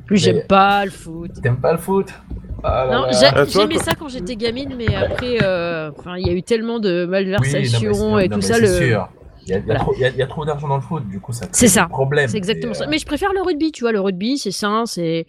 Plus 0.07 0.17
j'aime 0.19 0.43
pas 0.49 0.85
le 0.85 0.91
foot. 0.91 1.31
T'aimes 1.43 1.61
pas 1.61 1.73
le 1.73 1.79
foot? 1.79 2.09
Ah 2.63 2.85
là 2.87 2.95
Non, 2.97 3.07
là. 3.07 3.33
Ah, 3.37 3.45
j'aimais 3.45 3.79
ça 3.79 3.95
quand 3.95 4.09
j'étais 4.09 4.37
gamine, 4.37 4.75
mais 4.77 4.95
après, 4.95 5.39
euh, 5.43 5.91
enfin, 5.97 6.17
il 6.19 6.27
y 6.27 6.31
a 6.31 6.33
eu 6.33 6.43
tellement 6.43 6.79
de 6.79 6.89
Oui, 6.91 6.97
non, 7.07 7.11
mais 7.11 7.23
malversations 7.25 8.19
et 8.19 8.29
non, 8.29 8.37
tout 8.37 8.43
ça. 8.43 8.55
c'est 8.55 8.61
Le... 8.61 8.67
sûr. 8.89 9.09
Il 9.47 9.51
y 9.51 9.55
a, 9.55 9.59
il 9.59 9.61
y 9.61 9.63
a 9.63 9.65
Voilà. 9.65 9.81
trop, 9.81 9.95
il 9.95 10.01
y 10.01 10.05
a- 10.05 10.09
il 10.11 10.17
y 10.17 10.23
a 10.23 10.27
trop 10.27 10.45
d'argent 10.45 10.69
dans 10.69 10.77
le 10.77 10.83
foot, 10.83 11.09
du 11.09 11.19
coup, 11.21 11.33
ça 11.33 11.47
C'est 11.53 11.69
ça. 11.69 11.83
des 11.85 11.89
problèmes. 11.89 12.29
C'est 12.29 12.37
exactement 12.37 12.73
Et, 12.73 12.77
ça. 12.77 12.85
euh, 12.85 12.89
Mais 12.91 12.99
je 12.99 13.07
préfère 13.07 13.33
le 13.33 13.41
rugby, 13.43 13.73
tu 13.73 13.85
vois. 13.85 13.93
Le 13.93 14.01
rugby, 14.01 14.39
c'est 14.39 14.51
sain, 14.51 14.85
c'est 14.87 15.27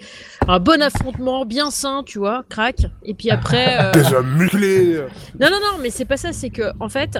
un 0.47 0.60
bon 0.60 0.82
affrontement, 0.82 1.45
bien 1.45 1.71
sain, 1.71 2.04
tu 2.06 2.19
vois, 2.19 2.43
crack. 2.50 2.76
Et 3.04 3.13
puis 3.13 3.30
après. 3.32 3.78
euh, 3.82 3.91
Déjà 3.93 4.21
muclé. 4.21 4.95
Non, 5.39 5.47
non, 5.50 5.58
non, 5.62 5.78
mais 5.82 5.89
c'est 5.89 6.06
pas 6.06 6.17
ça. 6.17 6.34
C'est 6.34 6.50
que, 6.50 6.71
en 6.80 6.89
fait, 6.89 7.19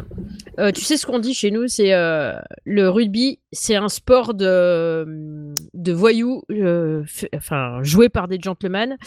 euh, 0.60 0.72
tu 0.72 0.82
sais 0.82 0.98
ce 0.98 1.06
qu'on 1.06 1.20
dit 1.20 1.34
chez 1.34 1.50
nous, 1.52 1.68
c'est 1.68 1.94
euh, 1.94 2.34
le 2.66 2.90
rugby, 2.90 3.40
c'est 3.52 3.76
un 3.76 3.90
sport 3.90 4.34
de, 4.34 5.54
de 5.74 5.92
voyous, 5.94 6.44
euh, 6.52 7.04
fait- 7.06 7.30
enfin, 7.36 7.80
joué 7.84 8.10
par 8.10 8.28
des 8.28 8.40
gentlemen. 8.40 8.98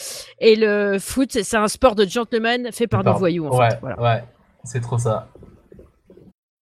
Et 0.40 0.56
le 0.56 0.98
foot, 0.98 1.28
c'est- 1.32 1.54
un 1.54 1.68
sport 1.68 1.94
de 1.94 2.04
gentlemen 2.06 2.70
fait 2.72 2.86
par 2.86 3.04
des 3.04 3.12
voyous, 3.12 3.46
en 3.46 3.58
ouais, 3.58 3.70
fait. 3.70 3.78
Voilà. 3.80 4.02
ouais, 4.02 4.24
c'est 4.64 4.80
trop 4.80 4.98
ça. 4.98 5.28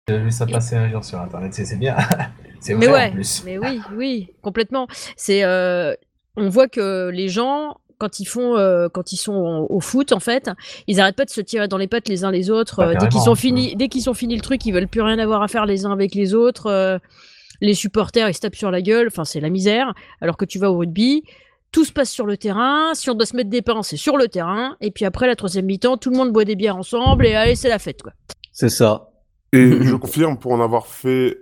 J'ai 0.08 0.18
vu 0.18 0.30
ça 0.30 0.46
passer 0.46 0.76
un 0.76 0.90
jour 0.90 1.02
sur 1.02 1.18
internet, 1.18 1.54
c'est 1.54 1.78
bien. 1.78 1.96
c'est 2.60 2.74
Mais 2.74 2.88
vrai 2.88 2.92
ouais, 2.92 3.08
en 3.08 3.10
plus. 3.12 3.42
mais 3.46 3.56
oui, 3.58 3.80
oui, 3.96 4.28
complètement. 4.42 4.86
C'est, 5.16 5.44
euh, 5.44 5.94
on 6.36 6.50
voit 6.50 6.68
que 6.68 7.08
les 7.08 7.28
gens, 7.30 7.78
quand 7.96 8.20
ils 8.20 8.26
font, 8.26 8.56
euh, 8.58 8.88
quand 8.92 9.12
ils 9.12 9.16
sont 9.16 9.32
au, 9.34 9.76
au 9.76 9.80
foot, 9.80 10.12
en 10.12 10.20
fait, 10.20 10.50
ils 10.88 11.00
arrêtent 11.00 11.16
pas 11.16 11.24
de 11.24 11.30
se 11.30 11.40
tirer 11.40 11.68
dans 11.68 11.78
les 11.78 11.86
pattes 11.88 12.08
les 12.08 12.22
uns 12.24 12.30
les 12.30 12.50
autres. 12.50 12.76
Bah, 12.78 12.88
euh, 12.88 12.92
dès 12.92 12.98
qu'ils 13.08 13.08
carrément, 13.12 13.32
ont 13.32 13.34
fini, 13.34 13.76
dès 13.76 13.88
qu'ils 13.88 14.10
ont 14.10 14.14
fini 14.14 14.34
le 14.36 14.42
truc, 14.42 14.66
ils 14.66 14.72
veulent 14.72 14.88
plus 14.88 15.00
rien 15.00 15.18
avoir 15.18 15.42
à 15.42 15.48
faire 15.48 15.64
les 15.64 15.86
uns 15.86 15.92
avec 15.92 16.14
les 16.14 16.34
autres. 16.34 16.66
euh, 16.66 16.98
les 17.62 17.72
supporters, 17.74 18.28
ils 18.28 18.34
se 18.34 18.40
tapent 18.40 18.56
sur 18.56 18.70
la 18.70 18.82
gueule. 18.82 19.06
Enfin, 19.06 19.24
c'est 19.24 19.40
la 19.40 19.48
misère. 19.48 19.94
Alors 20.20 20.36
que 20.36 20.44
tu 20.44 20.58
vas 20.58 20.70
au 20.70 20.76
rugby. 20.76 21.22
Tout 21.72 21.84
se 21.84 21.92
passe 21.92 22.10
sur 22.10 22.26
le 22.26 22.36
terrain. 22.36 22.92
Si 22.94 23.08
on 23.08 23.14
doit 23.14 23.26
se 23.26 23.34
mettre 23.34 23.48
des 23.48 23.62
pains, 23.62 23.82
c'est 23.82 23.96
sur 23.96 24.18
le 24.18 24.28
terrain. 24.28 24.76
Et 24.82 24.90
puis 24.90 25.06
après, 25.06 25.26
la 25.26 25.34
troisième 25.34 25.64
mi-temps, 25.64 25.96
tout 25.96 26.10
le 26.10 26.16
monde 26.16 26.30
boit 26.32 26.44
des 26.44 26.56
bières 26.56 26.76
ensemble 26.76 27.24
et 27.26 27.34
allez, 27.34 27.56
c'est 27.56 27.68
la 27.70 27.78
fête, 27.78 28.02
quoi. 28.02 28.12
C'est 28.52 28.68
ça. 28.68 29.08
Et 29.54 29.82
je 29.84 29.94
confirme, 29.96 30.38
pour 30.38 30.52
en 30.52 30.60
avoir 30.62 30.86
fait, 30.86 31.38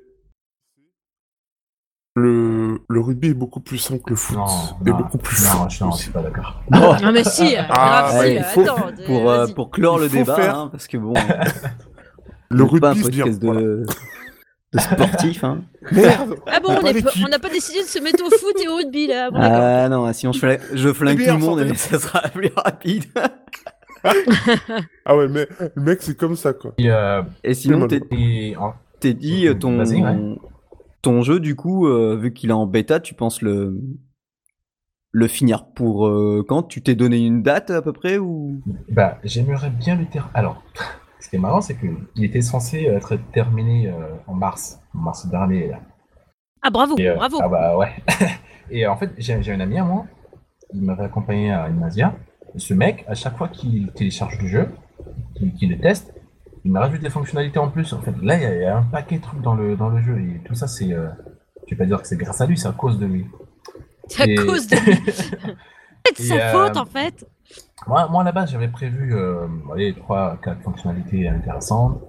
le, 2.14 2.79
le 2.88 3.01
rugby 3.01 3.29
est 3.29 3.35
beaucoup 3.35 3.61
plus 3.61 3.79
simple 3.79 4.03
que 4.03 4.11
le 4.11 4.16
foot. 4.16 4.37
Non, 4.37 4.46
et 4.87 4.90
non, 4.90 4.96
beaucoup 4.98 5.18
plus 5.18 5.42
non, 5.44 5.68
je, 5.68 5.83
non, 5.83 5.92
suis 5.92 6.11
pas 6.11 6.20
d'accord. 6.22 6.62
Ah 6.72 7.11
mais 7.12 7.25
si, 7.25 7.57
Ah, 7.57 7.66
grave, 8.11 8.18
ouais, 8.20 8.29
si, 8.31 8.37
il 8.37 8.44
faut- 8.44 8.61
attends, 8.62 8.90
pour, 9.07 9.31
euh, 9.31 9.46
pour 9.48 9.70
clore 9.70 9.98
Il 9.98 10.03
le 10.03 10.09
débat, 10.11 10.35
faire- 10.35 10.59
hein, 10.59 10.68
parce 10.70 10.87
que 10.87 10.98
bon, 10.98 11.14
Le 12.51 12.64
est 12.64 12.81
pas 12.81 12.90
un 12.90 12.92
rugby, 12.92 13.03
podcast 13.03 13.40
de, 13.40 13.46
voilà. 13.46 13.61
de 13.62 14.79
sportif. 14.79 15.42
Hein. 15.44 15.62
Merde 15.90 16.37
Ah 16.46 16.61
bon, 16.61 16.68
On 16.83 16.87
est 16.87 17.29
n'a 17.31 17.38
pas 17.38 17.48
décidé 17.48 17.81
de 17.83 17.87
se 17.88 17.98
mettre 17.98 18.22
au 18.22 18.31
foot 18.31 18.61
et 18.62 18.68
au 18.68 18.77
rugby 18.77 19.07
là. 19.07 19.31
Bon. 19.31 19.38
Ah 19.40 19.88
non, 19.88 20.12
sinon 20.12 20.33
je, 20.33 20.38
flingue- 20.38 20.61
je 20.75 20.92
flingue 20.92 21.14
Eh 21.14 21.16
tout 21.16 21.25
bien, 21.25 21.35
le 21.38 21.40
monde 21.40 21.61
et 21.62 21.75
ça 21.77 21.98
sera 21.98 22.20
plus 22.29 22.51
rapide. 22.55 23.05
Ah 25.04 25.16
ouais, 25.16 25.28
mais 25.28 25.46
le 25.74 25.82
mec, 25.82 26.02
c'est 26.02 26.16
comme 26.16 26.36
ça, 26.36 26.52
quoi. 26.52 26.74
Et, 26.78 26.90
euh, 26.90 27.22
Et 27.44 27.54
sinon, 27.54 27.86
t'es 27.86 28.00
dit 29.14 29.46
euh, 29.48 29.54
ton, 29.54 29.78
ouais. 29.80 30.36
ton 31.02 31.22
jeu, 31.22 31.40
du 31.40 31.56
coup, 31.56 31.86
euh, 31.86 32.16
vu 32.16 32.32
qu'il 32.32 32.50
est 32.50 32.54
en 32.54 32.66
bêta, 32.66 33.00
tu 33.00 33.14
penses 33.14 33.42
le, 33.42 33.80
le 35.12 35.28
finir 35.28 35.66
pour 35.74 36.06
euh, 36.06 36.44
quand? 36.46 36.62
Tu 36.64 36.82
t'es 36.82 36.94
donné 36.94 37.24
une 37.24 37.42
date 37.42 37.70
à 37.70 37.82
peu 37.82 37.92
près 37.92 38.18
ou? 38.18 38.60
Bah, 38.88 39.18
j'aimerais 39.24 39.70
bien 39.70 39.96
le 39.96 40.06
terminer. 40.06 40.32
Alors, 40.34 40.62
ce 41.20 41.28
qui 41.28 41.36
est 41.36 41.40
marrant, 41.40 41.60
c'est 41.60 41.76
qu'il 41.78 42.24
était 42.24 42.42
censé 42.42 42.84
être 42.84 43.16
terminé 43.32 43.88
euh, 43.88 43.92
en 44.26 44.34
mars, 44.34 44.80
en 44.94 44.98
mars 44.98 45.26
dernier. 45.28 45.68
Là. 45.68 45.80
Ah 46.62 46.70
bravo, 46.70 46.96
Et, 46.98 47.08
euh, 47.08 47.14
bravo. 47.14 47.38
Ah 47.42 47.48
bah 47.48 47.76
ouais. 47.76 47.92
et 48.70 48.86
en 48.86 48.96
fait, 48.96 49.10
j'ai 49.18 49.42
j'ai 49.42 49.52
un 49.52 49.60
ami 49.60 49.78
à 49.78 49.84
moi, 49.84 50.06
il 50.72 50.82
m'avait 50.82 51.04
accompagné 51.04 51.52
à 51.52 51.68
Inmasia. 51.68 52.14
Et 52.14 52.32
ce 52.56 52.74
mec, 52.74 53.04
à 53.08 53.14
chaque 53.14 53.36
fois 53.36 53.48
qu'il 53.48 53.90
télécharge 53.92 54.38
le 54.40 54.48
jeu, 54.48 54.68
qu'il 55.58 55.70
le 55.70 55.78
teste, 55.78 56.14
il 56.64 56.70
me 56.72 56.78
rajoute 56.78 57.00
des 57.00 57.10
fonctionnalités 57.10 57.58
en 57.58 57.68
plus. 57.68 57.92
En 57.92 58.00
fait, 58.00 58.14
là, 58.22 58.36
il 58.36 58.42
y, 58.42 58.46
a- 58.46 58.54
il 58.54 58.62
y 58.62 58.64
a 58.64 58.76
un 58.78 58.82
paquet 58.82 59.16
de 59.18 59.22
trucs 59.22 59.40
dans 59.42 59.54
le, 59.54 59.76
dans 59.76 59.88
le 59.88 60.00
jeu. 60.00 60.18
Et 60.20 60.40
tout 60.44 60.54
ça, 60.54 60.66
c'est. 60.66 60.92
euh, 60.92 61.08
je 61.66 61.74
vais 61.74 61.78
pas 61.78 61.86
dire 61.86 62.00
que 62.00 62.06
c'est 62.06 62.16
grâce 62.16 62.40
à 62.40 62.46
lui, 62.46 62.56
c'est 62.56 62.68
à 62.68 62.72
cause 62.72 62.98
de 62.98 63.06
lui. 63.06 63.26
C'est 64.08 64.38
à 64.40 64.44
cause 64.44 64.66
de 64.68 64.76
lui. 64.76 64.98
C'est 66.16 66.24
sa 66.24 66.34
euh, 66.34 66.52
faute 66.52 66.76
en 66.76 66.84
fait. 66.84 67.24
Moi, 67.86 68.08
moi 68.08 68.22
à 68.22 68.24
la 68.24 68.32
base, 68.32 68.50
j'avais 68.50 68.68
prévu 68.68 69.14
euh, 69.14 69.46
allez, 69.72 69.94
3 69.94 70.36
quatre 70.42 70.60
fonctionnalités 70.62 71.28
intéressantes. 71.28 72.00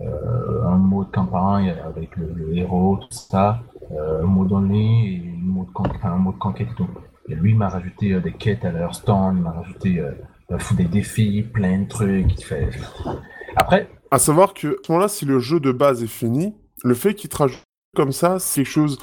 Euh, 0.00 0.64
un 0.64 0.76
mode 0.76 1.10
campagne 1.10 1.74
avec 1.84 2.14
le, 2.16 2.32
le 2.34 2.56
héros, 2.56 2.98
tout 2.98 3.08
ça. 3.10 3.62
Euh, 3.90 4.22
un 4.22 4.26
mode 4.26 4.52
only 4.52 5.06
et 5.08 5.14
une 5.16 5.42
mode 5.46 5.68
un 6.04 6.16
mode 6.16 6.38
conquête 6.38 6.68
et 6.70 6.74
tout. 6.74 6.88
Lui, 7.28 7.50
il 7.50 7.56
m'a 7.56 7.68
rajouté 7.68 8.14
euh, 8.14 8.20
des 8.20 8.32
quêtes 8.32 8.64
à 8.64 8.72
leur 8.72 8.94
stand, 8.94 9.36
il 9.36 9.42
m'a 9.42 9.52
rajouté 9.52 10.00
euh, 10.00 10.12
euh, 10.50 10.58
des 10.76 10.84
défis, 10.84 11.42
plein 11.42 11.82
de 11.82 11.88
trucs. 11.88 12.38
Il 12.38 12.44
fait... 12.44 12.70
Après, 13.56 13.88
À 14.10 14.18
savoir 14.18 14.54
que, 14.54 14.68
à 14.68 14.76
ce 14.84 14.92
moment-là, 14.92 15.08
si 15.08 15.24
le 15.24 15.38
jeu 15.38 15.60
de 15.60 15.72
base 15.72 16.02
est 16.02 16.06
fini, 16.06 16.54
le 16.82 16.94
fait 16.94 17.14
qu'il 17.14 17.30
te 17.30 17.36
rajoute 17.36 17.62
comme 17.96 18.12
ça, 18.12 18.38
c'est 18.38 18.62
quelque 18.62 18.72
chose, 18.72 18.98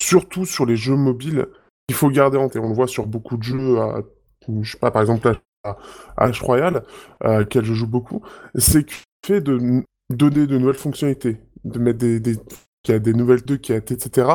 surtout 0.00 0.44
sur 0.44 0.66
les 0.66 0.76
jeux 0.76 0.96
mobiles, 0.96 1.46
qu'il 1.88 1.96
faut 1.96 2.10
garder 2.10 2.38
en 2.38 2.48
tête. 2.48 2.62
On 2.62 2.68
le 2.68 2.74
voit 2.74 2.86
sur 2.86 3.06
beaucoup 3.06 3.36
de 3.36 3.42
jeux, 3.42 3.80
à, 3.80 4.02
je 4.48 4.70
sais 4.70 4.78
pas, 4.78 4.90
par 4.90 5.02
exemple, 5.02 5.28
à, 5.64 5.76
à 6.16 6.24
Ash 6.24 6.40
Royal, 6.40 6.82
à 7.20 7.40
auquel 7.40 7.64
je 7.64 7.74
joue 7.74 7.88
beaucoup, 7.88 8.22
c'est 8.54 8.84
que 8.84 8.92
le 8.92 9.26
fait 9.26 9.40
de 9.40 9.82
donner 10.10 10.46
de 10.46 10.58
nouvelles 10.58 10.74
fonctionnalités, 10.74 11.38
de 11.64 11.78
mettre 11.78 11.98
des, 11.98 12.36
qu'il 12.84 12.92
y 12.92 12.96
a 12.96 13.00
des 13.00 13.14
nouvelles 13.14 13.42
quêtes, 13.42 13.90
etc., 13.90 14.28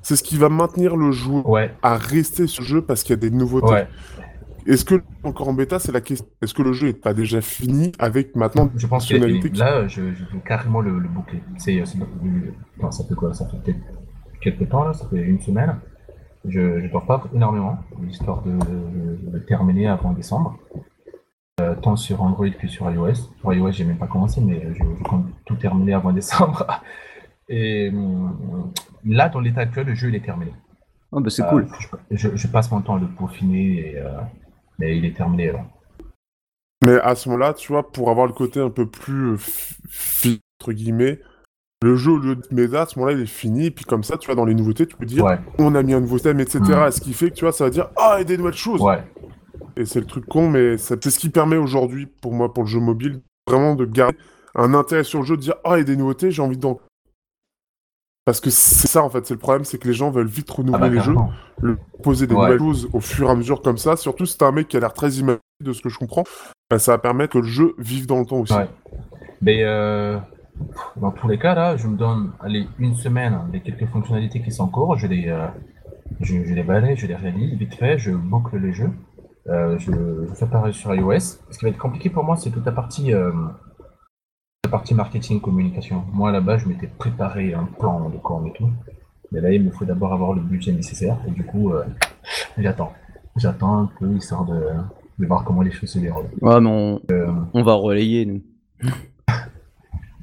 c'est 0.00 0.16
ce 0.16 0.22
qui 0.22 0.38
va 0.38 0.48
maintenir 0.48 0.96
le 0.96 1.10
joueur 1.10 1.46
ouais, 1.48 1.74
à 1.82 1.96
rester 1.96 2.46
sur 2.46 2.62
le 2.62 2.68
jeu 2.68 2.80
parce 2.82 3.02
qu'il 3.02 3.10
y 3.10 3.18
a 3.18 3.20
des 3.20 3.30
nouveautés. 3.30 3.70
ouais. 3.72 3.88
Est-ce 4.68 4.84
que 4.84 4.96
encore 5.22 5.48
en 5.48 5.52
bêta, 5.52 5.78
c'est 5.78 5.92
la 5.92 6.00
question. 6.00 6.26
Est-ce 6.42 6.52
que 6.52 6.62
le 6.62 6.72
jeu 6.72 6.88
n'est 6.88 6.92
pas 6.92 7.14
déjà 7.14 7.40
fini 7.40 7.92
avec 8.00 8.34
maintenant 8.34 8.68
Je 8.76 8.86
pense 8.88 9.06
qui- 9.06 9.14
Là, 9.60 9.86
je, 9.86 10.12
je 10.12 10.24
veux 10.24 10.40
carrément 10.44 10.80
le, 10.80 10.98
le 10.98 11.08
boucler. 11.08 11.40
C'est, 11.56 11.80
non, 12.82 12.90
ça 12.90 13.04
fait 13.04 13.14
quoi? 13.14 13.32
Ça 13.32 13.46
fait 13.46 13.58
peut-être 13.58 13.78
quelques 14.40 14.68
temps, 14.68 14.82
là, 14.84 14.92
ça 14.92 15.06
fait 15.08 15.20
une 15.22 15.40
semaine. 15.40 15.76
Je 16.48 16.60
ne 16.60 16.88
dors 16.88 17.06
pas 17.06 17.22
énormément, 17.34 17.78
histoire 18.08 18.42
de, 18.42 18.52
de- 18.52 19.30
de 19.34 19.38
terminer 19.40 19.86
avant 19.88 20.12
décembre. 20.12 20.56
Euh, 21.60 21.74
tant 21.80 21.94
sur 21.96 22.20
Android 22.22 22.50
que 22.50 22.66
sur 22.68 22.90
iOS. 22.90 23.14
Sur 23.40 23.52
iOS, 23.54 23.70
j'ai 23.72 23.84
même 23.84 23.98
pas 23.98 24.06
commencé, 24.08 24.40
mais 24.40 24.62
je, 24.74 24.82
je 24.98 25.02
compte 25.04 25.26
tout 25.44 25.54
terminer 25.56 25.94
avant 25.94 26.12
décembre. 26.12 26.66
Et 27.48 27.90
hum, 27.90 28.72
là, 29.04 29.28
dans 29.28 29.40
l'état 29.40 29.60
actuel, 29.62 29.86
le 29.86 29.94
jeu 29.94 30.08
il 30.08 30.14
est 30.14 30.24
terminé. 30.24 30.52
Oh, 31.12 31.20
bah, 31.20 31.30
c'est 31.30 31.42
Euh, 31.42 31.48
cool. 31.48 31.66
Je, 32.10 32.16
je- 32.16 32.36
je 32.36 32.46
passe 32.48 32.70
mon 32.70 32.80
temps 32.80 32.96
à 32.96 33.00
le 33.00 33.06
peaufiner, 33.06 33.90
et, 33.92 33.98
euh, 33.98 34.10
mais 34.78 34.96
il 34.98 35.04
est 35.04 35.16
terminé. 35.16 35.52
Là. 35.52 35.64
Mais 36.84 36.98
à 37.00 37.14
ce 37.14 37.28
moment-là, 37.28 37.54
tu 37.54 37.72
vois, 37.72 37.90
pour 37.90 38.10
avoir 38.10 38.26
le 38.26 38.32
côté 38.32 38.60
un 38.60 38.70
peu 38.70 38.86
plus 38.86 39.32
euh, 39.34 40.36
entre 40.60 40.72
guillemets, 40.72 41.20
le 41.82 41.94
jeu 41.94 42.12
au 42.12 42.18
lieu 42.18 42.36
de 42.36 42.42
méta, 42.52 42.82
à 42.82 42.86
ce 42.86 42.98
moment-là, 42.98 43.16
il 43.16 43.22
est 43.22 43.26
fini. 43.26 43.66
Et 43.66 43.70
puis 43.70 43.84
comme 43.84 44.02
ça, 44.02 44.16
tu 44.18 44.26
vois, 44.26 44.34
dans 44.34 44.44
les 44.44 44.54
nouveautés, 44.54 44.86
tu 44.86 44.96
peux 44.96 45.06
dire, 45.06 45.24
Ouais, 45.24 45.38
on 45.58 45.74
a 45.74 45.82
mis 45.82 45.94
un 45.94 46.00
nouveau 46.00 46.18
thème, 46.18 46.40
etc. 46.40 46.58
Mm. 46.60 46.90
Ce 46.90 47.00
qui 47.00 47.12
fait 47.12 47.30
que 47.30 47.34
tu 47.36 47.44
vois, 47.44 47.52
ça 47.52 47.64
va 47.64 47.70
dire, 47.70 47.88
ah, 47.96 48.14
il 48.16 48.18
y 48.18 48.22
a 48.22 48.24
des 48.24 48.36
nouvelles 48.38 48.54
choses. 48.54 48.80
ouais. 48.80 49.02
Et 49.78 49.84
c'est 49.84 50.00
le 50.00 50.06
truc 50.06 50.24
con, 50.26 50.48
mais 50.50 50.78
c'est 50.78 51.02
ce 51.06 51.18
qui 51.18 51.28
permet 51.28 51.56
aujourd'hui, 51.56 52.06
pour 52.06 52.32
moi, 52.32 52.52
pour 52.52 52.62
le 52.64 52.68
jeu 52.68 52.80
mobile, 52.80 53.20
vraiment 53.46 53.74
de 53.74 53.84
garder 53.84 54.16
un 54.54 54.72
intérêt 54.72 55.04
sur 55.04 55.20
le 55.20 55.26
jeu, 55.26 55.36
de 55.36 55.42
dire, 55.42 55.54
ah, 55.64 55.74
il 55.76 55.78
y 55.78 55.80
a 55.82 55.84
des 55.84 55.96
nouveautés, 55.96 56.30
j'ai 56.30 56.40
envie 56.40 56.56
d'en 56.56 56.80
Parce 58.26 58.40
que 58.40 58.50
c'est 58.50 58.88
ça 58.88 59.04
en 59.04 59.08
fait, 59.08 59.24
c'est 59.24 59.34
le 59.34 59.38
problème, 59.40 59.64
c'est 59.64 59.78
que 59.78 59.86
les 59.86 59.94
gens 59.94 60.10
veulent 60.10 60.26
vite 60.26 60.48
Ah 60.50 60.54
renouveler 60.56 60.80
bah, 60.80 60.88
les 60.88 61.00
jeux, 61.00 61.14
le, 61.62 61.78
poser 62.02 62.26
des 62.26 62.34
Ouais. 62.34 62.42
nouvelles 62.42 62.58
choses 62.58 62.88
au 62.92 62.98
fur 63.00 63.28
et 63.28 63.30
à 63.30 63.36
mesure 63.36 63.62
comme 63.62 63.78
ça. 63.78 63.96
Surtout 63.96 64.26
si 64.26 64.36
t'as 64.36 64.48
un 64.48 64.52
mec 64.52 64.66
qui 64.66 64.76
a 64.76 64.80
l'air 64.80 64.92
très 64.92 65.12
imagé 65.12 65.38
de 65.62 65.72
ce 65.72 65.80
que 65.80 65.88
je 65.88 65.96
comprends, 65.96 66.24
bah, 66.68 66.80
ça 66.80 66.90
va 66.92 66.98
permettre 66.98 67.34
que 67.34 67.38
le 67.38 67.44
jeu 67.44 67.74
vive 67.78 68.06
dans 68.08 68.18
le 68.18 68.26
temps 68.26 68.38
aussi. 68.38 68.52
Ouais. 68.52 68.68
Mais 69.42 69.62
euh, 69.62 70.18
dans 70.96 71.12
tous 71.12 71.28
les 71.28 71.38
cas, 71.38 71.54
là, 71.54 71.76
je 71.76 71.86
me 71.86 71.96
donne 71.96 72.32
allez, 72.40 72.66
une 72.80 72.96
semaine 72.96 73.38
des 73.52 73.60
quelques 73.60 73.86
fonctionnalités 73.86 74.42
qui 74.42 74.50
sont 74.50 74.64
en 74.64 74.68
cours. 74.68 74.96
Je 74.98 75.06
les, 75.06 75.28
euh, 75.28 75.46
je, 76.20 76.44
je 76.44 76.52
les 76.52 76.64
balaye, 76.64 76.96
je 76.96 77.06
les 77.06 77.14
réalise 77.14 77.56
vite 77.56 77.76
fait, 77.76 77.96
je 77.96 78.10
boucle 78.10 78.56
les 78.58 78.72
jeux. 78.72 78.90
Euh, 79.48 79.78
je, 79.78 79.92
je 80.28 80.34
fais 80.34 80.46
pareil 80.46 80.74
sur 80.74 80.92
iOS. 80.92 81.20
Ce 81.20 81.58
qui 81.58 81.64
va 81.64 81.68
être 81.68 81.78
compliqué 81.78 82.10
pour 82.10 82.24
moi, 82.24 82.34
c'est 82.34 82.50
toute 82.50 82.66
la 82.66 82.72
partie, 82.72 83.12
la 84.66 84.70
partie 84.70 84.94
marketing, 84.94 85.40
communication. 85.40 86.02
Moi, 86.12 86.32
là-bas, 86.32 86.58
je 86.58 86.66
m'étais 86.66 86.88
préparé 86.88 87.54
un 87.54 87.64
plan 87.64 88.08
de 88.10 88.16
com 88.18 88.46
et 88.48 88.52
tout. 88.52 88.68
Mais 89.32 89.40
là, 89.40 89.52
il 89.52 89.62
me 89.62 89.70
faut 89.70 89.84
d'abord 89.84 90.12
avoir 90.12 90.32
le 90.34 90.40
budget 90.42 90.72
nécessaire. 90.72 91.16
Et 91.28 91.30
du 91.30 91.44
coup, 91.44 91.72
euh, 91.72 91.84
j'attends. 92.58 92.92
J'attends 93.36 93.78
un 93.82 93.90
peu, 93.98 94.12
histoire 94.16 94.44
de, 94.44 94.60
de 95.18 95.26
voir 95.26 95.44
comment 95.44 95.62
les 95.62 95.70
choses 95.70 95.90
se 95.90 95.98
déroulent. 96.00 96.30
Ouais, 96.40 96.60
mais 96.60 96.68
on, 96.70 97.00
Euh, 97.10 97.28
on 97.54 97.62
va 97.62 97.74
relayer, 97.74 98.26
nous. 98.26 98.42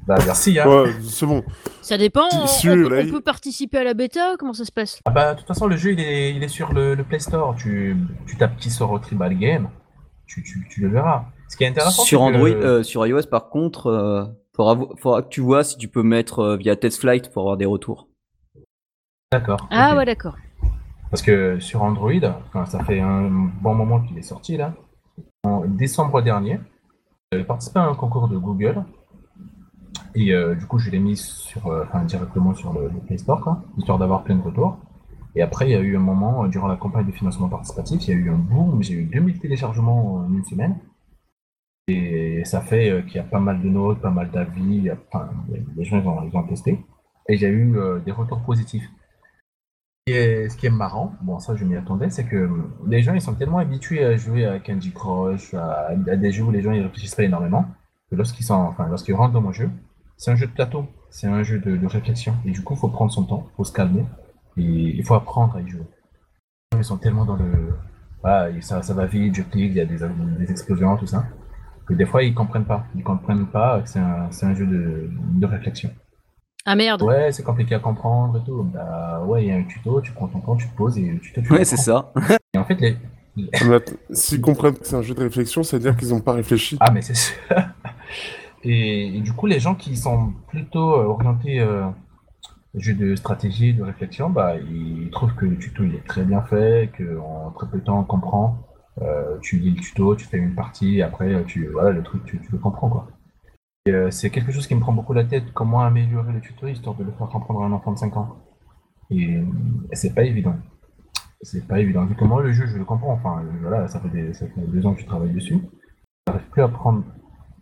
bah, 0.06 0.16
merci, 0.26 0.58
hein. 0.58 0.66
Ouais, 0.68 0.90
c'est 1.02 1.26
bon. 1.26 1.42
Ça 1.80 1.96
dépend. 1.96 2.28
Si- 2.46 2.68
on- 2.68 2.72
on, 2.72 2.88
là, 2.88 2.96
on 3.00 3.04
il- 3.06 3.10
peut 3.12 3.20
participer 3.20 3.78
à 3.78 3.84
la 3.84 3.94
bêta. 3.94 4.34
Comment 4.38 4.52
ça 4.52 4.64
se 4.64 4.72
passe? 4.72 5.00
Ah 5.06 5.10
bah, 5.10 5.32
de 5.34 5.38
toute 5.38 5.48
façon, 5.48 5.66
le 5.66 5.76
jeu, 5.76 5.92
il 5.92 6.00
est, 6.00 6.34
il 6.34 6.42
est 6.42 6.48
sur 6.48 6.72
le, 6.72 6.94
le 6.94 7.04
Play 7.04 7.18
Store. 7.20 7.54
Tu, 7.56 7.96
tu 8.26 8.36
tapes 8.36 8.56
qui 8.58 8.70
sort 8.70 8.90
au 8.92 8.98
Tribal 8.98 9.34
Game, 9.38 9.68
tu, 10.26 10.42
tu, 10.42 10.66
tu 10.70 10.80
le 10.82 10.88
verras. 10.88 11.24
Ce 11.48 11.56
qui 11.56 11.64
est 11.64 11.68
intéressant, 11.68 12.02
Sur 12.02 12.20
que- 12.20 12.24
Android, 12.24 12.48
euh, 12.48 12.82
sur 12.82 13.06
iOS, 13.06 13.26
par 13.30 13.48
contre, 13.48 13.86
euh, 13.86 14.24
faudra, 14.54 15.22
que 15.22 15.28
tu 15.28 15.40
vois 15.40 15.62
si 15.64 15.76
tu 15.76 15.88
peux 15.88 16.02
mettre 16.02 16.40
euh, 16.40 16.56
via 16.56 16.74
TestFlight 16.76 17.30
pour 17.32 17.42
avoir 17.42 17.56
des 17.56 17.66
retours. 17.66 18.08
D'accord. 19.32 19.66
Ah 19.70 19.96
ouais, 19.96 20.04
d'accord. 20.04 20.36
Parce 21.10 21.22
que 21.22 21.60
sur 21.60 21.82
Android, 21.82 22.12
ça 22.66 22.82
fait 22.84 23.00
un 23.00 23.28
bon 23.62 23.74
moment 23.74 24.00
qu'il 24.00 24.18
est 24.18 24.22
sorti, 24.22 24.56
là. 24.56 24.74
En 25.44 25.64
décembre 25.64 26.22
dernier, 26.22 26.58
j'avais 27.30 27.44
participé 27.44 27.78
à 27.78 27.84
un 27.84 27.94
concours 27.94 28.28
de 28.28 28.36
Google. 28.36 28.82
Et 30.16 30.32
euh, 30.32 30.54
du 30.54 30.66
coup, 30.66 30.78
je 30.78 30.90
l'ai 30.90 30.98
mis 31.00 31.16
sur, 31.16 31.66
euh, 31.66 31.84
enfin, 31.84 32.04
directement 32.04 32.54
sur 32.54 32.72
le, 32.72 32.84
le 32.88 33.00
Play 33.06 33.18
Store, 33.18 33.40
quoi, 33.40 33.62
histoire 33.78 33.98
d'avoir 33.98 34.22
plein 34.22 34.36
de 34.36 34.42
retours. 34.42 34.78
Et 35.36 35.42
après, 35.42 35.66
il 35.68 35.72
y 35.72 35.74
a 35.74 35.80
eu 35.80 35.96
un 35.96 36.00
moment, 36.00 36.46
durant 36.46 36.68
la 36.68 36.76
campagne 36.76 37.06
de 37.06 37.12
financement 37.12 37.48
participatif, 37.48 38.06
il 38.06 38.10
y 38.10 38.12
a 38.12 38.16
eu 38.16 38.30
un 38.30 38.36
boom. 38.38 38.82
J'ai 38.82 38.94
eu 38.94 39.04
2000 39.04 39.40
téléchargements 39.40 40.14
en 40.16 40.32
une 40.32 40.44
semaine. 40.44 40.76
Et 41.86 42.42
ça 42.44 42.62
fait 42.62 42.90
euh, 42.90 43.02
qu'il 43.02 43.16
y 43.16 43.18
a 43.18 43.24
pas 43.24 43.40
mal 43.40 43.60
de 43.60 43.68
notes, 43.68 44.00
pas 44.00 44.10
mal 44.10 44.30
d'avis. 44.30 44.90
les 45.76 45.84
gens 45.84 46.00
ils 46.00 46.08
ont, 46.08 46.42
ils 46.44 46.48
testé. 46.48 46.84
Et 47.28 47.36
j'ai 47.36 47.48
eu 47.48 47.76
euh, 47.76 47.98
des 48.00 48.12
retours 48.12 48.40
positifs. 48.40 48.88
Est, 50.06 50.50
ce 50.50 50.56
qui 50.58 50.66
est 50.66 50.70
marrant, 50.70 51.14
bon 51.22 51.38
ça 51.38 51.56
je 51.56 51.64
m'y 51.64 51.76
attendais, 51.76 52.10
c'est 52.10 52.24
que 52.24 52.44
hum, 52.44 52.74
les 52.86 53.02
gens 53.02 53.14
ils 53.14 53.22
sont 53.22 53.34
tellement 53.34 53.56
habitués 53.56 54.04
à 54.04 54.16
jouer 54.16 54.44
à 54.44 54.60
Candy 54.60 54.92
Crush, 54.92 55.54
à, 55.54 55.94
des 55.96 56.30
jeux 56.30 56.44
où 56.44 56.50
les 56.50 56.60
gens 56.60 56.72
ils 56.72 56.82
réfléchissent 56.82 57.14
pas 57.14 57.22
énormément, 57.22 57.64
que 58.10 58.16
lorsqu'ils 58.16 58.52
enfin 58.52 58.86
lorsqu'ils 58.88 59.14
rentrent 59.14 59.32
dans 59.32 59.40
mon 59.40 59.52
jeu, 59.52 59.70
c'est 60.18 60.30
un 60.30 60.36
jeu 60.36 60.46
de 60.46 60.52
plateau, 60.52 60.86
c'est 61.08 61.26
un 61.26 61.42
jeu 61.42 61.58
de, 61.58 61.86
réflexion. 61.86 62.34
Et 62.44 62.50
du 62.50 62.62
coup, 62.62 62.74
il 62.74 62.80
faut 62.80 62.88
prendre 62.88 63.12
son 63.12 63.24
temps, 63.24 63.46
il 63.52 63.56
faut 63.56 63.64
se 63.64 63.72
calmer, 63.72 64.04
et 64.58 64.62
il 64.62 65.04
faut 65.04 65.14
apprendre 65.14 65.56
à 65.56 65.62
y 65.62 65.68
jouer. 65.68 65.86
Ils 66.76 66.84
sont 66.84 66.98
tellement 66.98 67.24
dans 67.24 67.36
le, 67.36 67.74
et 68.56 68.60
ça, 68.60 68.82
ça 68.82 68.94
va 68.94 69.06
vite, 69.06 69.34
je 69.34 69.42
clique, 69.42 69.72
il 69.72 69.76
y 69.76 69.80
a 69.80 69.86
des 69.86 70.50
explosions, 70.50 70.96
tout 70.96 71.06
ça. 71.06 71.24
Que 71.86 71.94
des 71.94 72.06
fois 72.06 72.22
ils 72.22 72.34
comprennent 72.34 72.64
pas, 72.64 72.84
ils 72.94 73.02
comprennent 73.02 73.46
pas 73.46 73.80
que 73.82 73.88
c'est 73.88 73.98
un, 73.98 74.28
c'est 74.30 74.46
un 74.46 74.54
jeu 74.54 74.66
de, 74.66 75.08
de 75.10 75.46
réflexion. 75.46 75.90
Ah 76.66 76.76
merde. 76.76 77.02
Ouais, 77.02 77.30
c'est 77.30 77.42
compliqué 77.42 77.74
à 77.74 77.78
comprendre 77.78 78.38
et 78.40 78.44
tout. 78.44 78.62
Bah 78.62 79.22
ouais, 79.26 79.44
il 79.44 79.48
y 79.48 79.52
a 79.52 79.56
un 79.56 79.64
tuto, 79.64 80.00
tu 80.00 80.12
prends 80.12 80.28
ton 80.28 80.40
temps, 80.40 80.56
tu 80.56 80.66
te 80.68 80.74
poses 80.74 80.96
et 80.98 81.02
le 81.06 81.18
tuto 81.18 81.42
tu 81.42 81.52
Ouais, 81.52 81.64
c'est 81.64 81.76
ça. 81.76 82.12
Et 82.54 82.58
en 82.58 82.64
fait, 82.64 82.80
les... 82.80 82.96
Att- 83.52 83.94
S'ils 84.12 84.40
comprennent 84.40 84.78
que 84.78 84.86
c'est 84.86 84.96
un 84.96 85.02
jeu 85.02 85.14
de 85.14 85.20
réflexion, 85.20 85.62
ça 85.62 85.76
veut 85.76 85.82
dire 85.82 85.96
qu'ils 85.96 86.10
n'ont 86.10 86.20
pas 86.20 86.32
réfléchi. 86.32 86.76
Ah 86.80 86.90
mais 86.90 87.02
c'est 87.02 87.14
sûr. 87.14 87.34
Et, 88.66 89.18
et 89.18 89.20
du 89.20 89.32
coup, 89.34 89.46
les 89.46 89.60
gens 89.60 89.74
qui 89.74 89.94
sont 89.96 90.32
plutôt 90.48 90.94
euh, 90.94 91.04
orientés 91.04 91.60
euh, 91.60 91.84
jeu 92.74 92.94
de 92.94 93.14
stratégie, 93.14 93.74
de 93.74 93.82
réflexion, 93.82 94.30
bah 94.30 94.54
ils 94.56 95.10
trouvent 95.10 95.34
que 95.34 95.44
le 95.46 95.58
tuto 95.58 95.84
il 95.84 95.94
est 95.94 96.06
très 96.06 96.24
bien 96.24 96.42
fait, 96.42 96.90
qu'en 96.96 97.50
très 97.52 97.68
peu 97.68 97.78
de 97.78 97.84
temps 97.84 98.00
on 98.00 98.04
comprend. 98.04 98.58
Euh, 99.02 99.38
tu 99.40 99.58
lis 99.58 99.72
le 99.72 99.80
tuto, 99.80 100.14
tu 100.14 100.24
fais 100.24 100.38
une 100.38 100.54
partie, 100.54 101.02
après 101.02 101.44
tu 101.46 101.66
voilà 101.66 101.90
le 101.90 102.02
truc 102.02 102.24
tu, 102.24 102.40
le 102.50 102.58
comprends 102.58 102.88
quoi. 102.88 103.08
Euh, 103.88 104.10
c'est 104.10 104.30
quelque 104.30 104.52
chose 104.52 104.66
qui 104.66 104.74
me 104.74 104.80
prend 104.80 104.92
beaucoup 104.92 105.12
la 105.12 105.24
tête, 105.24 105.52
comment 105.52 105.82
améliorer 105.82 106.32
le 106.32 106.40
tuto 106.40 106.68
histoire 106.68 106.94
de 106.96 107.04
le 107.04 107.12
faire 107.12 107.28
comprendre 107.28 107.62
à 107.62 107.66
un 107.66 107.72
enfant 107.72 107.92
de 107.92 107.98
5 107.98 108.16
ans. 108.16 108.36
Et, 109.10 109.40
et 109.90 109.96
c'est 109.96 110.14
pas 110.14 110.22
évident. 110.22 110.56
C'est 111.44 111.66
pas 111.66 111.78
évident. 111.78 112.06
Vu 112.06 112.14
que 112.14 112.24
moi, 112.24 112.42
le 112.42 112.52
jeu, 112.52 112.66
je 112.66 112.78
le 112.78 112.86
comprends. 112.86 113.12
Enfin, 113.12 113.42
euh, 113.42 113.50
voilà, 113.60 113.86
ça 113.86 114.00
fait, 114.00 114.08
des, 114.08 114.32
deux 114.68 114.86
ans 114.86 114.94
que 114.94 115.02
je 115.02 115.06
travaille 115.06 115.32
dessus. 115.32 115.58
J'arrive 116.26 116.48
plus 116.48 116.62
à 116.62 116.68
prendre 116.68 117.04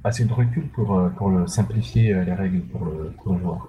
assez 0.04 0.24
de 0.24 0.32
recul 0.32 0.68
pour, 0.70 0.96
euh, 0.96 1.08
pour 1.10 1.30
le 1.30 1.46
simplifier 1.46 2.12
euh, 2.12 2.24
les 2.24 2.32
règles 2.32 2.62
pour 2.68 2.84
le, 2.84 3.12
pour 3.22 3.34
le 3.34 3.40
joueur. 3.40 3.68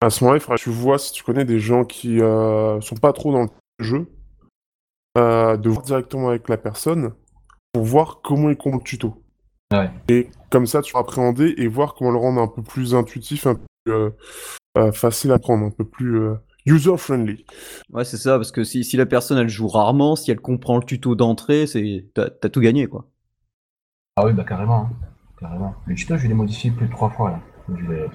À 0.00 0.10
ce 0.10 0.22
moment-là, 0.22 0.38
il 0.38 0.40
faudra 0.40 0.56
que 0.56 0.62
tu 0.62 0.70
vois 0.70 0.98
si 0.98 1.12
tu 1.12 1.24
connais 1.24 1.44
des 1.44 1.58
gens 1.58 1.84
qui 1.84 2.20
euh, 2.20 2.80
sont 2.80 2.96
pas 2.96 3.12
trop 3.12 3.32
dans 3.32 3.42
le 3.42 3.84
jeu, 3.84 4.06
euh, 5.16 5.56
de 5.56 5.68
voir 5.68 5.82
directement 5.82 6.28
avec 6.28 6.48
la 6.48 6.56
personne 6.56 7.12
pour 7.72 7.84
voir 7.84 8.20
comment 8.22 8.50
ils 8.50 8.56
comprennent 8.56 8.80
le 8.80 8.84
tuto. 8.84 9.22
Ouais. 9.72 9.90
Et 10.08 10.30
comme 10.50 10.66
ça, 10.66 10.82
tu 10.82 10.92
vas 10.92 11.00
appréhender 11.00 11.54
et 11.56 11.66
voir 11.66 11.94
comment 11.94 12.10
le 12.12 12.18
rendre 12.18 12.40
un 12.40 12.48
peu 12.48 12.62
plus 12.62 12.94
intuitif, 12.94 13.46
un 13.46 13.54
peu 13.56 13.64
plus 13.84 13.92
euh, 13.92 14.10
euh, 14.78 14.92
facile 14.92 15.32
à 15.32 15.38
prendre, 15.38 15.64
un 15.64 15.70
peu 15.70 15.84
plus 15.84 16.20
euh, 16.20 16.34
user-friendly. 16.66 17.44
Ouais, 17.92 18.04
c'est 18.04 18.16
ça, 18.16 18.36
parce 18.36 18.52
que 18.52 18.62
si, 18.64 18.84
si 18.84 18.96
la 18.96 19.06
personne 19.06 19.38
elle 19.38 19.48
joue 19.48 19.68
rarement, 19.68 20.16
si 20.16 20.30
elle 20.30 20.40
comprend 20.40 20.78
le 20.78 20.84
tuto 20.84 21.14
d'entrée, 21.14 21.66
c'est 21.66 22.06
t'as 22.14 22.28
tout 22.48 22.60
gagné 22.60 22.86
quoi. 22.86 23.06
Ah 24.16 24.24
oui, 24.26 24.32
bah 24.32 24.44
carrément. 24.44 24.82
hein. 24.82 24.90
Carrément. 25.38 25.74
Le 25.84 25.94
tuto, 25.94 26.16
je 26.16 26.26
l'ai 26.26 26.34
modifié 26.34 26.70
plus 26.70 26.86
de 26.86 26.92
trois 26.92 27.10
fois 27.10 27.30
là. 27.32 27.40
Je 27.68 28.06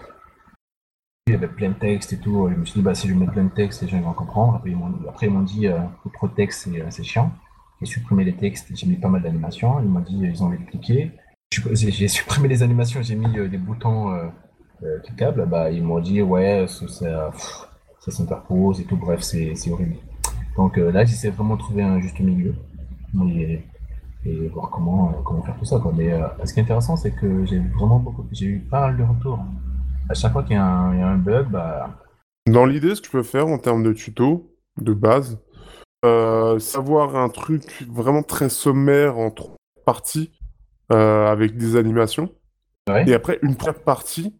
Il 1.27 1.33
y 1.33 1.35
avait 1.35 1.47
plein 1.47 1.69
de 1.69 1.75
textes 1.75 2.13
et 2.13 2.17
tout. 2.17 2.49
Je 2.49 2.55
me 2.55 2.65
suis 2.65 2.79
dit, 2.79 2.83
bah, 2.83 2.95
si 2.95 3.07
je 3.07 3.13
mets 3.13 3.27
plein 3.27 3.43
de 3.43 3.49
textes, 3.49 3.81
les 3.81 3.87
gens 3.87 4.01
vont 4.01 4.13
comprendre. 4.13 4.55
Après, 4.55 5.27
ils 5.27 5.31
m'ont 5.31 5.41
dit, 5.41 5.67
euh, 5.67 5.79
trop 6.13 6.27
de 6.27 6.33
textes, 6.33 6.63
c'est, 6.63 6.81
euh, 6.81 6.87
c'est 6.89 7.03
chiant. 7.03 7.31
J'ai 7.79 7.87
supprimé 7.87 8.23
les 8.23 8.33
textes, 8.33 8.67
j'ai 8.75 8.87
mis 8.87 8.95
pas 8.95 9.09
mal 9.09 9.21
d'animations. 9.21 9.79
Ils 9.81 9.89
m'ont 9.89 9.99
dit, 10.01 10.19
ils 10.21 10.43
ont 10.43 10.47
envie 10.47 10.59
de 10.59 10.69
cliquer. 10.69 11.11
J'ai 11.73 12.07
supprimé 12.07 12.47
les 12.47 12.63
animations, 12.63 13.01
j'ai 13.01 13.15
mis 13.15 13.37
euh, 13.37 13.47
des 13.47 13.57
boutons 13.57 14.11
euh, 14.11 14.27
euh, 14.83 14.99
cliquables. 14.99 15.45
Bah, 15.47 15.69
ils 15.71 15.83
m'ont 15.83 15.99
dit, 15.99 16.21
ouais, 16.21 16.65
ça, 16.67 17.31
s'interpose 18.07 18.79
et 18.79 18.85
tout. 18.85 18.97
Bref, 18.97 19.21
c'est 19.21 19.53
horrible. 19.71 19.95
Donc 20.57 20.77
euh, 20.77 20.91
là, 20.91 21.05
j'essaie 21.05 21.29
vraiment 21.29 21.55
de 21.55 21.59
trouver 21.59 21.83
un 21.83 21.99
juste 21.99 22.19
milieu. 22.19 22.55
Et, 24.23 24.47
voir 24.49 24.69
comment, 24.69 25.09
euh, 25.09 25.21
comment 25.25 25.41
faire 25.41 25.57
tout 25.57 25.65
ça. 25.65 25.81
Mais 25.95 26.11
euh, 26.11 26.27
ce 26.45 26.53
qui 26.53 26.59
est 26.59 26.63
intéressant, 26.63 26.95
c'est 26.95 27.11
que 27.11 27.45
j'ai 27.45 27.59
vraiment 27.59 27.99
beaucoup, 27.99 28.25
j'ai 28.31 28.45
eu 28.45 28.59
pas 28.59 28.81
mal 28.81 28.97
de 28.97 29.03
retours. 29.03 29.39
À 30.09 30.13
chaque 30.13 30.33
fois 30.33 30.43
qu'il 30.43 30.53
y, 30.53 30.59
a 30.59 30.65
un- 30.65 30.93
il 30.93 30.99
y 30.99 31.03
a 31.03 31.07
un 31.07 31.17
bug, 31.17 31.47
bah, 31.49 31.89
Dans 32.47 32.65
l'idée, 32.65 32.95
ce 32.95 33.01
que 33.01 33.05
tu 33.05 33.11
peux 33.11 33.23
faire 33.23 33.47
en 33.47 33.57
termes 33.57 33.83
de 33.83 33.93
tuto, 33.93 34.51
de 34.77 34.93
base, 34.93 35.39
euh, 36.05 36.59
savoir 36.59 37.15
un 37.15 37.29
truc 37.29 37.85
vraiment 37.89 38.23
très 38.23 38.49
sommaire 38.49 39.17
en 39.17 39.31
trois 39.31 39.55
parties, 39.85 40.31
euh, 40.91 41.27
avec 41.27 41.55
des 41.57 41.75
animations. 41.75 42.33
ouais. 42.89 43.07
Et 43.07 43.13
après, 43.13 43.39
une 43.43 43.55
première 43.55 43.81
partie, 43.83 44.35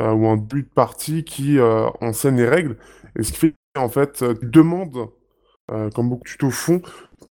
euh, 0.00 0.12
ou 0.12 0.26
un 0.26 0.36
début 0.36 0.64
de 0.64 0.68
partie 0.68 1.24
qui 1.24 1.58
euh, 1.58 1.88
enseigne 2.00 2.36
les 2.36 2.48
règles. 2.48 2.76
Et 3.18 3.22
ce 3.22 3.32
qui 3.32 3.38
fait 3.38 3.54
en 3.78 3.88
fait, 3.88 4.24
tu 4.40 4.46
demandes, 4.46 5.08
comme 5.94 6.10
beaucoup 6.10 6.24
de 6.24 6.28
tutos 6.28 6.50
font, 6.50 6.82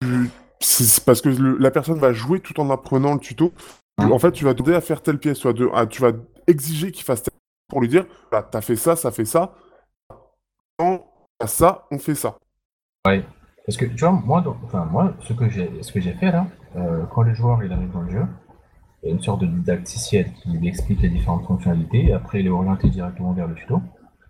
tu- 0.01 0.29
c'est 0.59 1.03
parce 1.05 1.21
que 1.21 1.29
le- 1.29 1.57
la 1.57 1.71
personne 1.71 1.97
va 1.97 2.13
jouer 2.13 2.39
tout 2.39 2.59
en 2.59 2.69
apprenant 2.69 3.13
le 3.15 3.19
tuto. 3.19 3.53
En 3.97 4.19
fait, 4.19 4.31
tu 4.31 4.43
vas 4.45 4.53
demander 4.53 4.75
à 4.75 4.81
faire 4.81 5.01
telle 5.01 5.17
pièce, 5.17 5.39
tu 5.39 5.47
vas, 5.47 5.53
de- 5.53 5.69
ah, 5.73 5.87
tu 5.87 6.01
vas 6.03 6.11
exiger 6.47 6.91
qu'il 6.91 7.03
fasse 7.03 7.23
pour 7.67 7.81
lui 7.81 7.87
dire, 7.87 8.05
bah, 8.31 8.47
t'as 8.49 8.61
fait 8.61 8.75
ça, 8.75 8.95
ça 8.95 9.11
fait 9.11 9.25
ça. 9.25 9.53
Ça, 11.45 11.85
on 11.91 11.99
fait 11.99 12.15
ça. 12.15 12.37
Ouais. 13.05 13.23
Parce 13.65 13.77
que 13.77 13.85
tu 13.85 13.97
vois, 13.97 14.11
moi, 14.11 14.43
enfin, 14.63 14.85
moi 14.85 15.13
ce 15.19 15.33
que 15.33 15.49
j'ai 15.49 15.69
ce 15.81 15.91
que 15.91 15.99
j'ai 15.99 16.13
fait 16.13 16.31
là, 16.31 16.47
euh, 16.77 17.03
quand 17.13 17.21
le 17.23 17.33
joueur 17.33 17.63
il 17.63 17.71
arrive 17.71 17.91
dans 17.91 18.01
le 18.01 18.11
jeu, 18.11 18.25
il 19.03 19.09
y 19.09 19.11
a 19.11 19.15
une 19.15 19.21
sorte 19.21 19.41
de 19.41 19.45
didacticiel 19.45 20.31
qui 20.33 20.49
lui 20.51 20.67
explique 20.67 21.01
les 21.01 21.09
différentes 21.09 21.45
fonctionnalités, 21.45 22.13
après 22.13 22.39
il 22.39 22.47
est 22.47 22.49
orienté 22.49 22.89
directement 22.89 23.33
vers 23.33 23.47
le 23.47 23.55
tuto. 23.55 23.81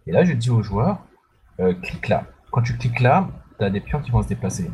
Et 0.08 0.12
là, 0.12 0.24
je 0.24 0.34
dis 0.34 0.50
au 0.50 0.64
joueur, 0.64 1.00
euh, 1.60 1.74
clique 1.74 2.08
là. 2.08 2.26
Quand 2.52 2.62
tu 2.62 2.78
cliques 2.78 3.00
là, 3.00 3.30
tu 3.60 3.66
as 3.66 3.70
des 3.70 3.82
pions 3.82 4.02
qui 4.02 4.12
vont 4.12 4.24
se 4.24 4.28
déplacer. 4.28 4.70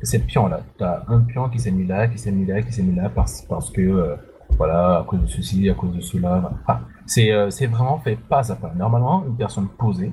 Et 0.00 0.06
ces 0.06 0.20
pions-là, 0.20 0.60
tu 0.76 0.84
as 0.84 1.04
un 1.08 1.20
pion 1.20 1.48
qui 1.48 1.58
s'est 1.58 1.70
mis 1.70 1.86
là, 1.86 2.06
qui 2.06 2.18
s'est 2.18 2.30
mis 2.30 2.46
là, 2.46 2.62
qui 2.62 2.72
s'est 2.72 2.82
mis 2.82 2.94
là, 2.94 3.08
parce, 3.08 3.42
parce 3.42 3.70
que, 3.70 3.80
euh, 3.80 4.16
voilà, 4.56 4.98
à 4.98 5.04
cause 5.04 5.20
de 5.20 5.26
ceci, 5.26 5.68
à 5.68 5.74
cause 5.74 5.92
de 5.92 6.00
cela. 6.00 6.50
Enfin, 6.62 6.80
c'est 7.06 7.32
euh, 7.32 7.48
vraiment 7.70 7.98
fait 7.98 8.16
pas 8.16 8.50
à 8.50 8.56
pas. 8.56 8.72
Normalement, 8.74 9.24
une 9.26 9.36
personne 9.36 9.68
posée, 9.68 10.12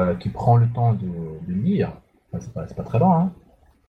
euh, 0.00 0.14
qui 0.16 0.30
prend 0.30 0.56
le 0.56 0.68
temps 0.72 0.92
de, 0.92 1.06
de 1.46 1.52
lire, 1.52 1.92
enfin, 2.32 2.44
c'est 2.44 2.52
pas, 2.52 2.64
pas 2.64 2.82
très 2.82 2.98
long, 2.98 3.12
hein, 3.12 3.32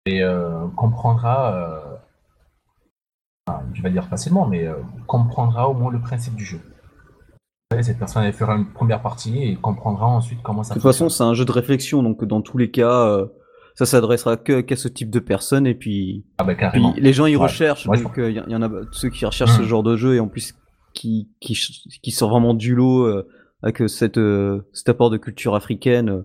et 0.06 0.24
euh, 0.24 0.68
comprendra, 0.76 1.82
enfin, 3.48 3.64
je 3.74 3.82
vais 3.82 3.92
dire 3.92 4.06
facilement, 4.08 4.46
mais 4.46 4.68
comprendra 5.08 5.70
au 5.70 5.74
moins 5.74 5.92
le 5.92 6.00
principe 6.00 6.36
du 6.36 6.46
jeu. 6.46 6.60
cette 7.82 7.98
personne 7.98 8.24
elle 8.24 8.34
fera 8.34 8.56
une 8.56 8.72
première 8.72 9.02
partie 9.02 9.44
et 9.44 9.56
comprendra 9.56 10.08
ensuite 10.08 10.42
comment 10.44 10.64
ça 10.64 10.74
De 10.74 10.80
toute 10.80 10.90
façon, 10.90 11.10
c'est 11.10 11.24
un 11.24 11.34
jeu 11.34 11.46
de 11.46 11.52
réflexion, 11.52 12.04
donc 12.04 12.24
dans 12.26 12.42
tous 12.42 12.58
les 12.58 12.70
cas, 12.70 13.18
ça 13.76 13.86
s'adressera 13.86 14.38
que 14.38 14.62
qu'à 14.62 14.76
ce 14.76 14.88
type 14.88 15.10
de 15.10 15.20
personnes. 15.20 15.66
Et 15.68 15.76
puis, 15.76 16.26
Ah 16.38 16.44
bah 16.44 16.54
puis 16.56 16.84
les 16.98 17.14
gens 17.14 17.26
ils 17.26 17.36
Ouais. 17.38 17.44
recherchent, 17.44 17.88
donc 17.88 18.14
il 18.18 18.32
y, 18.32 18.56
en 18.56 18.62
a 18.62 18.70
ceux 18.92 19.10
qui 19.10 19.26
recherchent 19.26 19.52
ce 19.58 19.62
Hmm. 19.62 19.66
genre 19.66 19.84
de 19.84 19.96
jeu 19.96 20.16
et 20.16 20.20
en 20.20 20.28
plus 20.28 20.54
qui 20.94 21.30
qui 21.42 22.12
sort 22.12 22.30
vraiment 22.30 22.54
du 22.54 22.76
lot 22.76 23.06
euh, 23.06 23.28
avec 23.64 23.82
euh, 23.82 23.88
cette 23.88 24.18
euh, 24.18 24.62
cet 24.74 24.90
apport 24.90 25.10
de 25.10 25.18
culture 25.18 25.56
africaine. 25.56 26.10
euh, 26.10 26.22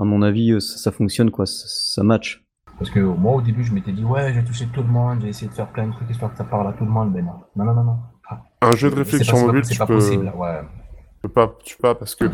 à 0.00 0.04
mon 0.04 0.22
avis, 0.22 0.52
euh, 0.52 0.60
ça, 0.60 0.78
ça 0.78 0.92
fonctionne 0.92 1.30
quoi, 1.30 1.44
ça, 1.44 1.64
ça 1.66 2.02
match. 2.04 2.44
Parce 2.78 2.88
que 2.90 3.00
moi 3.00 3.34
au 3.34 3.42
début 3.42 3.64
je 3.64 3.72
m'étais 3.72 3.90
dit 3.92 4.04
ouais 4.04 4.32
j'ai 4.32 4.44
touché 4.44 4.66
tout 4.72 4.82
le 4.82 4.88
monde, 4.88 5.18
j'ai 5.22 5.28
essayé 5.28 5.48
de 5.48 5.54
faire 5.54 5.66
plein 5.72 5.88
de 5.88 5.92
trucs 5.92 6.08
histoire 6.08 6.30
que 6.30 6.38
ça 6.38 6.44
parle 6.44 6.68
à 6.68 6.72
tout 6.72 6.84
le 6.84 6.90
monde, 6.90 7.10
mais 7.12 7.20
non. 7.22 7.32
Non 7.56 7.64
non 7.64 7.74
non 7.74 7.84
non. 7.84 7.96
Ah, 8.30 8.40
Un 8.62 8.76
jeu 8.76 8.90
de 8.90 8.94
réflexion 8.94 9.32
pas- 9.32 9.38
c'est 9.40 9.46
pas- 9.46 9.52
mobile, 9.52 9.64
C'est 9.64 9.78
pas 9.78 9.86
peux, 9.86 9.94
possible. 9.94 10.32
Ouais. 10.36 10.60
tu 10.62 11.20
peux 11.22 11.28
pas, 11.28 11.56
tu 11.64 11.76
peux 11.76 11.82
pas 11.82 11.94
parce 11.96 12.14
que 12.14 12.26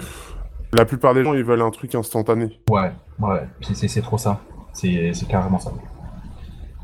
la 0.77 0.85
plupart 0.85 1.15
des 1.15 1.25
gens 1.25 1.35
ils 1.35 1.45
veulent 1.45 1.63
un 1.63 1.71
truc 1.71 1.95
instantané. 1.95 2.61
Ouais, 2.71 2.93
ouais, 3.21 3.49
c'est- 3.61 4.01
trop 4.01 4.19
ça. 4.19 4.41
C'est 4.73 5.13
carrément 5.29 5.59
ça. 5.59 5.73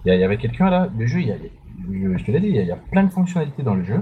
Il 0.05 0.15
y, 0.15 0.25
avait 0.25 0.39
quelqu'un 0.39 0.71
là, 0.71 0.89
le 0.97 1.07
jeu, 1.07 1.21
y 1.21 1.33
a, 1.33 1.37
je, 1.37 2.25
te 2.25 2.31
l'ai 2.31 2.41
dit, 2.41 2.49
il 2.49 2.65
y, 2.65 2.71
a, 2.71 2.77
plein 2.77 3.05
de 3.05 3.11
fonctionnalités 3.11 3.63
dans 3.63 3.75
le 3.75 3.83
jeu. 3.83 4.01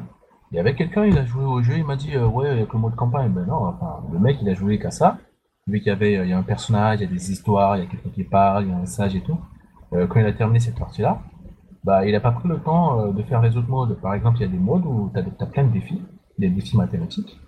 Il 0.52 0.56
y 0.56 0.60
avait 0.60 0.74
quelqu'un, 0.74 1.04
il 1.04 1.18
a 1.18 1.24
joué 1.24 1.44
au 1.44 1.62
jeu, 1.62 1.74
il 1.76 1.84
m'a 1.84 1.96
dit, 1.96 2.14
euh, 2.14 2.26
ouais, 2.26 2.52
il 2.52 2.60
y 2.60 2.62
a 2.62 2.66
que 2.66 2.74
le 2.74 2.78
mode 2.78 2.94
campagne. 2.94 3.30
Ben 3.32 3.44
non, 3.46 3.66
enfin, 3.66 4.02
le 4.12 4.18
mec, 4.18 4.38
il 4.40 4.48
a 4.48 4.54
joué 4.54 4.78
qu'à 4.78 4.90
ça. 4.90 5.18
Vu 5.66 5.80
qu'il 5.80 5.88
y 5.88 5.90
avait, 5.90 6.16
euh, 6.16 6.26
y 6.26 6.32
a 6.32 6.38
un 6.38 6.42
personnage, 6.42 7.00
il 7.00 7.02
y 7.02 7.06
a 7.06 7.10
des 7.10 7.30
histoires, 7.32 7.76
il 7.76 7.84
y 7.84 7.86
a 7.86 7.90
quelqu'un 7.90 8.10
qui 8.10 8.24
parle, 8.24 8.64
il 8.64 8.70
y 8.70 8.72
a 8.72 8.76
un 8.76 8.80
message 8.80 9.14
et 9.16 9.20
tout. 9.20 9.38
Euh, 9.92 10.06
quand 10.06 10.20
il 10.20 10.26
a 10.26 10.32
terminé 10.32 10.60
cette 10.60 10.78
partie-là, 10.78 11.20
bah, 11.84 12.06
il 12.06 12.14
a 12.14 12.20
pas 12.20 12.32
pris 12.32 12.48
le 12.48 12.58
temps 12.58 13.00
euh, 13.00 13.12
de 13.12 13.22
faire 13.22 13.42
les 13.42 13.56
autres 13.56 13.68
modes. 13.68 14.00
Par 14.00 14.14
exemple, 14.14 14.38
il 14.38 14.42
y 14.42 14.44
a 14.44 14.48
des 14.48 14.58
modes 14.58 14.84
où 14.86 15.10
tu 15.12 15.18
as, 15.18 15.46
plein 15.46 15.64
de 15.64 15.72
défis, 15.72 16.02
des 16.38 16.48
défis 16.48 16.76
mathématiques. 16.76 17.38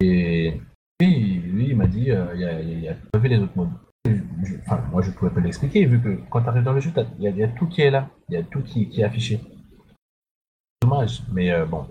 Et 0.00 0.60
lui, 1.00 1.34
lui 1.40 1.66
il 1.70 1.76
m'a 1.76 1.86
dit, 1.86 2.10
euh, 2.10 2.26
il 2.34 2.40
y 2.40 2.44
a, 2.44 2.60
il 2.60 3.20
vu 3.20 3.28
les 3.28 3.38
autres 3.38 3.56
modes. 3.56 3.70
Je- 4.06 4.54
enfin, 4.66 4.80
moi, 4.92 5.02
je 5.02 5.10
pouvais 5.10 5.30
pas 5.30 5.40
l'expliquer, 5.40 5.84
vu 5.84 6.00
que 6.00 6.18
quand 6.30 6.40
tu 6.42 6.48
arrives 6.48 6.62
dans 6.62 6.72
le 6.72 6.80
jeu, 6.80 6.90
il 7.18 7.24
y, 7.24 7.26
a- 7.26 7.30
il 7.30 7.36
y 7.36 7.42
a 7.42 7.48
tout 7.48 7.66
qui 7.66 7.82
est 7.82 7.90
là, 7.90 8.08
il 8.28 8.34
y 8.34 8.38
a 8.38 8.42
tout 8.42 8.62
qui, 8.62 8.88
qui 8.88 9.00
est 9.00 9.04
affiché. 9.04 9.40
Dommage, 10.82 11.22
mais 11.32 11.50
euh, 11.50 11.64
bon, 11.66 11.86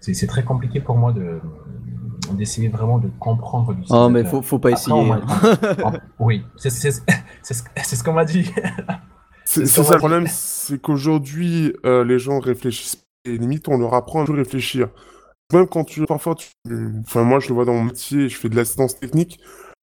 c'est 0.00 0.26
très 0.26 0.42
compliqué 0.42 0.80
pour 0.80 0.96
moi 0.96 1.12
de 1.12 1.40
d'essayer 2.32 2.68
vraiment 2.68 2.98
de 2.98 3.08
comprendre 3.18 3.68
Oh 3.68 3.72
l'utilisateur. 3.72 4.10
mais 4.10 4.24
faut 4.24 4.40
faut 4.42 4.58
pas 4.60 4.68
Après, 4.70 4.80
essayer. 4.80 5.12
oui, 6.20 6.44
c'est 6.56 6.70
ce 6.70 8.04
qu'on 8.04 8.12
m'a 8.12 8.24
dit. 8.24 8.50
C'est 9.44 9.66
ça, 9.66 9.82
le 9.94 9.98
problème, 9.98 10.26
c'est 10.28 10.80
qu'aujourd'hui, 10.80 11.72
euh, 11.84 12.04
les 12.04 12.20
gens 12.20 12.38
réfléchissent 12.38 13.04
et 13.24 13.36
limite 13.36 13.66
on 13.66 13.78
leur 13.78 13.94
apprend 13.94 14.22
à 14.22 14.32
réfléchir. 14.32 14.90
Même 15.52 15.66
quand 15.66 15.84
tu, 15.84 16.04
parfois, 16.06 16.34
tu, 16.36 16.48
enfin 17.00 17.24
moi 17.24 17.40
je 17.40 17.48
le 17.48 17.54
vois 17.54 17.64
dans 17.64 17.74
mon 17.74 17.84
métier, 17.84 18.28
je 18.28 18.36
fais 18.36 18.48
de 18.48 18.56
l'assistance 18.56 18.98
technique, 18.98 19.40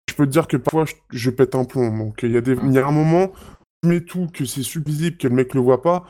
je 0.10 0.16
peux 0.16 0.26
te 0.26 0.32
dire 0.32 0.48
que 0.48 0.58
parfois 0.58 0.86
je, 0.86 0.94
je 1.12 1.30
pète 1.30 1.56
un 1.56 1.66
plomb. 1.66 1.96
Donc 1.98 2.20
il 2.24 2.32
y 2.32 2.38
a 2.38 2.42
des, 2.42 2.54
il 2.64 2.72
y 2.72 2.80
a 2.80 2.88
un 2.88 2.92
moment, 2.92 3.32
tu 3.84 3.90
mets 3.90 4.02
tout, 4.02 4.28
que 4.34 4.46
c'est 4.46 4.64
subvisible, 4.64 5.18
que 5.18 5.28
le 5.28 5.36
mec 5.36 5.54
le 5.54 5.62
voit 5.62 5.82
pas, 5.82 6.06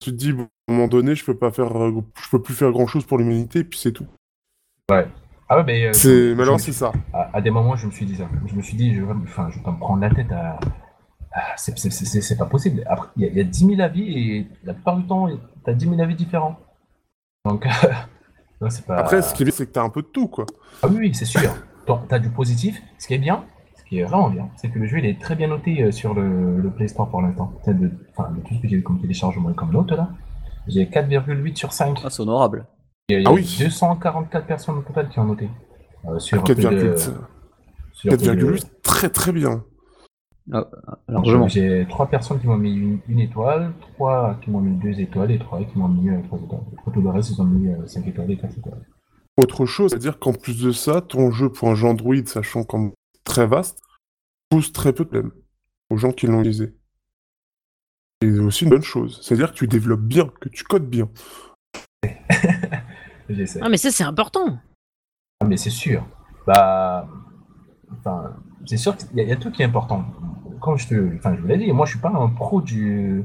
tu 0.00 0.10
te 0.10 0.16
dis, 0.16 0.32
bon, 0.32 0.42
à 0.42 0.72
un 0.72 0.74
moment 0.74 0.88
donné, 0.88 1.14
je 1.14 1.24
peux 1.24 1.36
pas 1.36 1.50
faire, 1.50 1.76
euh, 1.80 2.02
je 2.22 2.28
peux 2.30 2.42
plus 2.42 2.54
faire 2.54 2.70
grand 2.72 2.86
chose 2.86 3.04
pour 3.06 3.18
l'humanité, 3.18 3.60
et 3.60 3.64
puis 3.64 3.78
c'est 3.78 3.92
tout. 3.92 4.06
Ouais. 4.90 5.06
Ah 5.48 5.56
ouais, 5.56 5.64
mais 5.64 5.86
euh, 5.86 5.92
C'est, 5.92 6.34
mais 6.36 6.42
alors 6.44 6.60
c'est 6.60 6.72
ça. 6.72 6.92
à, 7.12 7.36
à 7.36 7.40
des 7.40 7.50
moments, 7.50 7.74
je 7.76 7.86
me 7.86 7.90
suis 7.90 8.06
dit 8.06 8.16
ça. 8.16 8.28
Je 8.46 8.54
me 8.54 8.62
suis 8.62 8.76
dit, 8.76 8.94
je, 8.94 9.02
vais- 9.02 9.12
enfin, 9.24 9.48
je 9.50 9.56
vais 9.58 9.64
pas 9.64 9.72
me 9.72 9.78
prendre 9.78 10.00
la 10.00 10.10
tête 10.10 10.30
à. 10.32 10.58
c'est- 11.56 12.38
pas 12.38 12.46
possible. 12.46 12.82
Après, 12.86 13.08
il 13.16 13.22
y, 13.22 13.26
a- 13.26 13.28
il 13.30 13.36
y 13.36 13.40
a 13.40 13.44
10 13.44 13.66
000 13.66 13.80
avis 13.80 14.02
et 14.16 14.46
la 14.64 14.74
plupart 14.74 14.96
du 14.96 15.06
temps, 15.06 15.28
tu 15.28 15.70
as 15.70 15.74
10 15.74 15.88
000 15.88 16.00
avis 16.00 16.14
différents. 16.14 16.58
Donc, 17.44 17.66
non, 18.60 18.70
c'est 18.70 18.84
pas. 18.86 18.96
Après, 18.96 19.22
ce 19.22 19.34
qui 19.34 19.42
est 19.42 19.46
bien, 19.46 19.54
c'est 19.54 19.66
que 19.66 19.72
t'as 19.72 19.82
un 19.82 19.88
peu 19.90 20.02
de 20.02 20.06
tout, 20.08 20.28
quoi. 20.28 20.46
Ah 20.82 20.88
oui, 20.88 20.96
oui, 20.98 21.14
c'est 21.14 21.24
sûr. 21.24 21.40
Tu 21.86 21.92
as 22.14 22.18
du 22.18 22.28
positif. 22.30 22.80
Ce 22.98 23.06
qui 23.08 23.14
est 23.14 23.18
bien, 23.18 23.44
ce 23.76 23.82
qui 23.84 23.98
est 23.98 24.04
vraiment 24.04 24.30
bien, 24.30 24.48
c'est 24.56 24.68
que 24.68 24.78
le 24.78 24.86
jeu 24.86 24.98
il 24.98 25.06
est 25.06 25.20
très 25.20 25.34
bien 25.34 25.48
noté 25.48 25.82
euh, 25.82 25.90
sur 25.90 26.14
le, 26.14 26.58
le 26.60 26.70
Play 26.70 26.86
Store 26.88 27.08
pour 27.08 27.20
l'instant. 27.22 27.52
De, 27.66 27.90
enfin, 28.16 28.30
de 28.30 28.40
tout 28.42 28.54
ce 28.54 28.60
que 28.60 28.68
j'ai 28.68 28.76
vu 28.76 28.82
comme 28.82 29.00
téléchargement 29.00 29.50
et 29.50 29.54
comme 29.54 29.72
note 29.72 29.90
là. 29.92 30.08
J'ai 30.68 30.84
4,8 30.84 31.56
sur 31.56 31.72
5. 31.72 31.98
Ah, 32.04 32.10
c'est 32.10 32.20
honorable. 32.22 32.66
Il 33.08 33.14
y 33.14 33.16
a, 33.16 33.18
il 33.20 33.22
y 33.24 33.26
a 33.26 33.30
Ah 33.30 33.32
oui. 33.32 33.56
244 33.58 34.46
personnes 34.46 34.76
au 34.78 34.82
total 34.82 35.08
qui 35.08 35.18
ont 35.18 35.24
noté. 35.24 35.48
Euh, 36.08 36.18
sur 36.20 36.44
plus 36.44 36.54
de- 36.54 36.60
4,8, 36.62 36.98
sur 37.92 38.16
plus 38.16 38.18
de- 38.18 38.32
4,8, 38.34 38.66
très 38.82 39.08
très 39.08 39.32
bien. 39.32 39.64
Largement. 41.08 41.48
J'ai 41.48 41.86
trois 41.88 42.06
personnes 42.06 42.40
qui 42.40 42.46
m'ont 42.46 42.56
mis 42.56 42.74
une, 42.74 42.98
une 43.08 43.20
étoile, 43.20 43.72
trois 43.94 44.38
qui 44.42 44.50
m'ont 44.50 44.60
mis 44.60 44.76
deux 44.76 44.98
étoiles 45.00 45.30
et 45.30 45.38
trois 45.38 45.62
qui 45.64 45.78
m'ont 45.78 45.88
mis 45.88 46.10
euh, 46.10 46.20
trois 46.24 46.38
étoiles. 46.38 46.60
Pour 46.82 46.92
tout 46.92 47.00
le 47.00 47.10
reste, 47.10 47.30
ils 47.30 47.40
ont 47.40 47.44
mis 47.44 47.68
euh, 47.68 47.86
cinq 47.86 48.06
étoiles 48.06 48.30
et 48.30 48.36
quatre 48.36 48.56
étoiles. 48.58 48.86
Autre 49.36 49.64
chose, 49.64 49.90
c'est-à-dire 49.90 50.18
qu'en 50.18 50.32
plus 50.32 50.60
de 50.60 50.72
ça, 50.72 51.00
ton 51.00 51.30
jeu 51.30 51.50
pour 51.50 51.68
un 51.68 51.74
jeu 51.74 51.86
Android, 51.86 52.16
sachant 52.26 52.64
comme 52.64 52.92
très 53.24 53.46
vaste, 53.46 53.80
pose 54.48 54.72
très 54.72 54.92
peu 54.92 55.04
de 55.04 55.10
problèmes 55.10 55.32
aux 55.90 55.96
gens 55.96 56.12
qui 56.12 56.26
l'ont 56.26 56.40
utilisé. 56.40 56.74
C'est 58.22 58.38
aussi 58.38 58.64
une 58.64 58.70
bonne 58.70 58.82
chose. 58.82 59.20
C'est-à-dire 59.22 59.52
que 59.52 59.56
tu 59.56 59.66
développes 59.66 60.02
bien, 60.02 60.30
que 60.40 60.48
tu 60.48 60.64
codes 60.64 60.88
bien. 60.88 61.08
J'essaie. 63.28 63.60
Ah, 63.62 63.68
mais 63.68 63.76
ça, 63.76 63.90
c'est 63.90 64.04
important. 64.04 64.58
Ah, 65.40 65.46
mais 65.46 65.56
c'est 65.56 65.70
sûr. 65.70 66.06
Bah, 66.46 67.08
enfin, 67.92 68.36
c'est 68.66 68.76
sûr 68.76 68.96
qu'il 68.96 69.16
y 69.16 69.32
a 69.32 69.36
tout 69.36 69.50
qui 69.50 69.62
est 69.62 69.64
important. 69.64 70.04
Comme 70.60 70.78
je 70.78 70.88
te, 70.88 71.16
enfin, 71.16 71.34
je 71.36 71.40
vous 71.40 71.46
l'ai 71.46 71.58
dit, 71.58 71.72
moi, 71.72 71.86
je 71.86 71.92
suis 71.92 72.00
pas 72.00 72.10
un 72.10 72.28
pro 72.28 72.60
du, 72.60 73.24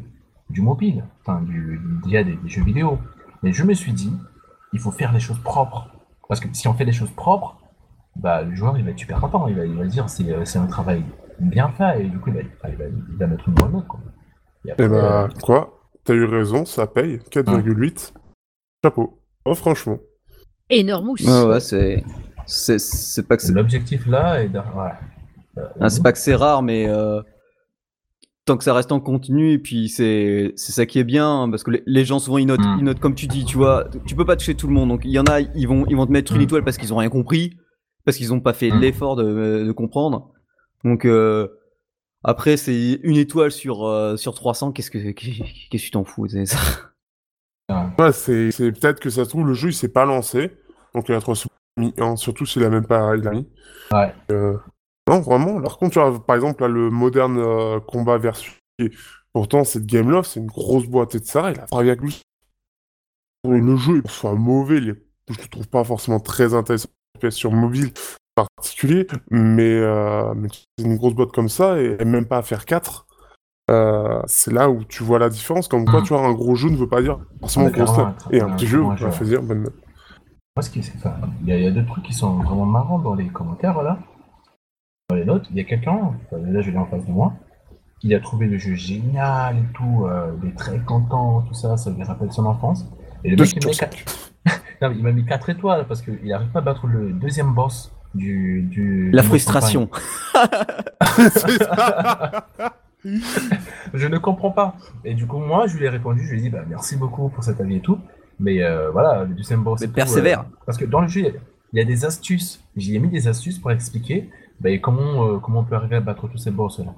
du 0.49 0.61
mobile, 0.61 1.03
enfin, 1.21 1.41
du, 1.41 1.81
il 2.05 2.11
y 2.11 2.17
a 2.17 2.23
des, 2.23 2.35
des 2.35 2.49
jeux 2.49 2.63
vidéo. 2.63 2.97
Mais 3.43 3.51
je 3.51 3.63
me 3.63 3.73
suis 3.73 3.93
dit, 3.93 4.13
il 4.73 4.79
faut 4.79 4.91
faire 4.91 5.11
les 5.13 5.19
choses 5.19 5.39
propres. 5.39 5.87
Parce 6.27 6.39
que 6.39 6.47
si 6.53 6.67
on 6.67 6.73
fait 6.73 6.85
les 6.85 6.91
choses 6.91 7.11
propres, 7.11 7.57
bah, 8.15 8.41
le 8.43 8.55
joueur, 8.55 8.77
il 8.77 8.85
va 8.85 8.91
être 8.91 8.99
super 8.99 9.19
content. 9.19 9.47
Il 9.47 9.55
va, 9.55 9.65
il 9.65 9.75
va 9.75 9.85
dire, 9.85 10.09
c'est, 10.09 10.45
c'est 10.45 10.59
un 10.59 10.67
travail 10.67 11.03
bien 11.39 11.69
fait, 11.69 12.05
et 12.05 12.07
du 12.07 12.17
coup, 12.19 12.29
il 12.29 12.35
va, 12.35 12.41
il 12.69 12.75
va, 12.77 12.85
il 12.85 13.17
va 13.17 13.27
mettre 13.27 13.47
une 13.47 13.53
bonne 13.55 13.73
note, 13.73 13.87
quoi. 13.87 13.99
Et 14.65 14.71
après, 14.71 14.85
Et 14.85 14.89
bah, 14.89 15.23
euh, 15.23 15.27
quoi 15.43 15.81
T'as 16.03 16.13
eu 16.13 16.25
raison, 16.25 16.65
ça 16.65 16.87
paye. 16.87 17.17
4,8. 17.31 18.13
Chapeau. 18.83 19.19
Oh, 19.43 19.55
franchement. 19.55 19.97
Ouais, 21.27 21.43
ouais, 21.45 21.59
c'est 21.59 22.03
c'est 22.47 22.79
c'est 22.79 23.27
pas 23.27 23.37
que 23.37 23.43
c'est 23.43 23.53
l'objectif 23.53 24.05
là 24.05 24.43
est 24.43 24.49
ouais. 24.49 24.91
Ah, 25.79 25.89
c'est 25.89 26.03
pas 26.03 26.11
que 26.11 26.17
c'est 26.17 26.35
rare, 26.35 26.61
mais 26.63 26.87
euh, 26.87 27.21
tant 28.45 28.57
que 28.57 28.63
ça 28.63 28.73
reste 28.73 28.91
en 28.91 28.99
continu, 28.99 29.53
et 29.53 29.59
puis 29.59 29.89
c'est 29.89 30.53
c'est 30.55 30.71
ça 30.71 30.85
qui 30.85 30.99
est 30.99 31.03
bien, 31.03 31.27
hein, 31.43 31.49
parce 31.49 31.63
que 31.63 31.71
les, 31.71 31.83
les 31.85 32.05
gens 32.05 32.19
souvent 32.19 32.37
ils 32.37 32.45
notent, 32.45 32.59
Mm. 32.59 32.75
ils 32.79 32.83
notent 32.83 32.99
comme 32.99 33.15
tu 33.15 33.27
dis, 33.27 33.45
tu 33.45 33.57
vois, 33.57 33.87
tu 34.05 34.15
peux 34.15 34.25
pas 34.25 34.35
toucher 34.35 34.55
tout 34.55 34.67
le 34.67 34.73
monde, 34.73 34.89
donc 34.89 35.01
il 35.05 35.11
y 35.11 35.19
en 35.19 35.25
a, 35.25 35.39
ils 35.41 35.67
vont 35.67 35.85
ils 35.87 35.95
vont 35.95 36.05
te 36.05 36.11
mettre 36.11 36.31
une 36.33 36.39
Mm. 36.39 36.43
étoile 36.43 36.63
parce 36.63 36.77
qu'ils 36.77 36.93
ont 36.93 36.97
rien 36.97 37.09
compris, 37.09 37.57
parce 38.05 38.17
qu'ils 38.17 38.33
ont 38.33 38.39
pas 38.39 38.53
fait 38.53 38.69
Mm. 38.69 38.79
l'effort 38.81 39.15
de, 39.15 39.63
de 39.65 39.71
comprendre. 39.71 40.31
Donc 40.83 41.05
euh, 41.05 41.47
après 42.23 42.57
c'est 42.57 42.99
une 43.03 43.17
étoile 43.17 43.51
sur 43.51 43.85
euh, 43.85 44.17
sur 44.17 44.33
300, 44.35 44.71
qu'est-ce 44.73 44.91
que 44.91 45.11
qu'est-ce 45.11 45.69
que 45.69 45.77
tu 45.77 45.91
t'en 45.91 46.03
fous 46.03 46.27
c'est 46.27 46.45
ça? 46.45 46.57
Ouais, 47.97 48.11
c'est 48.11 48.49
peut-être 48.73 48.99
que 48.99 49.09
ça 49.09 49.23
se 49.25 49.29
trouve, 49.29 49.47
le 49.47 49.53
jeu, 49.55 49.69
il 49.69 49.73
s'est 49.73 49.87
pas 49.91 50.05
lancé. 50.05 50.51
Donc, 50.93 51.09
il 51.09 51.15
a 51.15 51.19
trop 51.19 51.33
surtout 52.15 52.45
s'il 52.45 52.63
a 52.63 52.69
même 52.69 52.85
pas 52.85 53.15
il 53.17 53.27
a 53.27 53.31
mis. 53.31 53.47
Ouais. 53.91 54.13
Euh, 54.31 54.57
Non, 55.07 55.19
vraiment. 55.21 55.61
Par 55.61 55.77
contre, 55.77 55.93
tu 55.93 55.99
vois, 55.99 56.19
par 56.25 56.35
exemple, 56.35 56.61
là, 56.61 56.67
le 56.67 56.89
moderne 56.89 57.37
euh, 57.37 57.79
combat 57.79 58.17
versus. 58.17 58.57
Pourtant, 59.33 59.63
cette 59.63 59.85
Game 59.85 60.09
Love, 60.09 60.25
c'est 60.25 60.39
une 60.39 60.47
grosse 60.47 60.87
boîte 60.87 61.15
et 61.15 61.19
de 61.19 61.25
ça. 61.25 61.51
Il 61.51 61.59
a 61.59 61.65
3,8. 61.65 62.21
Le 63.47 63.75
jeu, 63.75 64.01
il 64.03 64.09
soit 64.09 64.33
mauvais, 64.33 64.77
il 64.77 64.89
est- 64.89 65.03
je 65.29 65.41
le 65.41 65.47
trouve 65.47 65.67
pas 65.67 65.83
forcément 65.83 66.19
très 66.19 66.53
intéressant 66.53 66.89
sur 67.29 67.51
mobile 67.51 67.91
en 68.37 68.45
particulier, 68.57 69.07
mais, 69.29 69.73
euh, 69.79 70.33
mais 70.35 70.49
une 70.79 70.97
grosse 70.97 71.13
boîte 71.13 71.31
comme 71.31 71.49
ça 71.49 71.79
et 71.79 72.03
même 72.03 72.25
pas 72.25 72.37
à 72.37 72.41
faire 72.41 72.65
4. 72.65 73.05
euh, 73.71 74.21
c'est 74.27 74.53
là 74.53 74.69
où 74.69 74.83
tu 74.83 75.01
vois 75.03 75.17
la 75.17 75.27
différence. 75.29 75.67
Comme 75.67 75.85
quoi, 75.85 76.01
Mm. 76.01 76.03
tu 76.03 76.09
vois, 76.13 76.21
un 76.23 76.33
gros 76.33 76.53
jeu 76.53 76.69
ne 76.69 76.75
veut 76.77 76.87
pas 76.87 77.01
dire 77.01 77.19
forcément 77.39 77.65
Ah, 77.65 77.71
clairement, 77.71 77.97
note. 77.97 78.27
Et 78.29 78.39
un 78.39 78.49
petit 78.51 78.67
jeu, 78.67 78.81
bon 78.81 78.89
va 78.89 79.09
faire 79.09 79.27
dire. 79.27 79.41
Moi, 79.41 79.57
ce 80.61 80.69
qui 80.69 80.81
il 80.81 81.47
y, 81.47 81.51
a- 81.51 81.57
il 81.57 81.63
y 81.63 81.67
a 81.67 81.71
deux 81.71 81.83
trucs 81.83 82.03
qui 82.03 82.13
sont 82.13 82.37
vraiment 82.43 82.67
marrants 82.67 82.99
dans 82.99 83.15
les 83.15 83.27
commentaires, 83.27 83.81
là. 83.81 83.97
Dans 85.09 85.15
les 85.17 85.25
notes, 85.25 85.45
il 85.51 85.57
y 85.57 85.59
a 85.59 85.63
quelqu'un, 85.65 86.13
là 86.31 86.61
je 86.61 86.71
l'ai 86.71 86.77
en 86.79 86.87
face 86.87 87.05
de 87.05 87.11
moi, 87.11 87.33
il 88.01 88.11
a 88.15 88.19
trouvé 88.19 88.47
le 88.47 88.57
jeu 88.57 88.73
génial 88.73 89.55
et 89.57 89.73
tout, 89.75 90.03
euh, 90.05 90.31
il 90.41 90.49
est 90.49 90.55
très 90.55 90.79
content, 90.79 91.43
tout 91.43 91.53
ça, 91.53 91.77
ça 91.77 91.91
lui 91.91 92.01
rappelle 92.01 92.31
son 92.31 92.43
enfance. 92.47 92.87
Et 93.23 93.29
le 93.29 93.35
mec, 93.37 93.53
il 93.55 93.63
m'a 93.63 93.69
mis, 93.69 93.77
quatre- 93.77 93.97
Non, 94.81 94.89
mais 94.89 94.95
il 94.97 95.03
m'a 95.03 95.11
mis 95.11 95.23
4 95.23 95.51
étoiles 95.51 95.85
parce 95.87 96.01
qu'il 96.01 96.25
n'arrive 96.27 96.47
pas 96.49 96.57
à 96.57 96.61
battre 96.63 96.87
le 96.87 97.11
deuxième 97.13 97.53
boss 97.53 97.91
du. 98.15 98.63
du 98.63 99.11
La 99.11 99.21
du 99.21 99.27
frustration. 99.27 99.89
Je 103.93 104.07
ne 104.07 104.17
comprends 104.17 104.49
pas. 104.49 104.75
Et 105.03 105.13
du 105.13 105.27
coup, 105.27 105.37
moi, 105.37 105.67
je 105.67 105.77
lui 105.77 105.85
ai 105.85 105.89
répondu, 105.89 106.25
je 106.25 106.31
lui 106.31 106.39
ai 106.39 106.41
dit, 106.41 106.49
bah, 106.49 106.63
merci 106.67 106.95
beaucoup 106.97 107.29
pour 107.29 107.43
cet 107.43 107.61
avis 107.61 107.75
et 107.75 107.81
tout. 107.81 107.99
Mais 108.39 108.63
euh, 108.63 108.89
voilà, 108.89 109.23
le 109.25 109.35
deuxième 109.35 109.61
boss. 109.63 109.81
Mais 109.81 109.87
tout, 109.87 109.93
persévère. 109.93 110.39
euh, 110.39 110.43
parce 110.65 110.79
que 110.79 110.85
dans 110.85 111.01
le 111.01 111.07
jeu, 111.07 111.19
il 111.21 111.25
y 111.27 111.29
a- 111.29 111.33
il 111.73 111.79
y, 111.79 111.81
a 111.81 111.85
des 111.85 112.05
astuces. 112.05 112.63
J'y 112.75 112.95
ai 112.95 112.99
mis 112.99 113.09
des 113.09 113.27
astuces 113.27 113.59
pour 113.59 113.69
expliquer 113.71 114.29
bah, 114.59 114.77
comment, 114.79 115.27
euh, 115.35 115.39
comment 115.39 115.59
on 115.61 115.63
peut 115.63 115.75
arriver 115.75 115.97
à 115.97 116.01
battre 116.01 116.27
tous 116.27 116.37
ces 116.37 116.51
boss-là. 116.51 116.93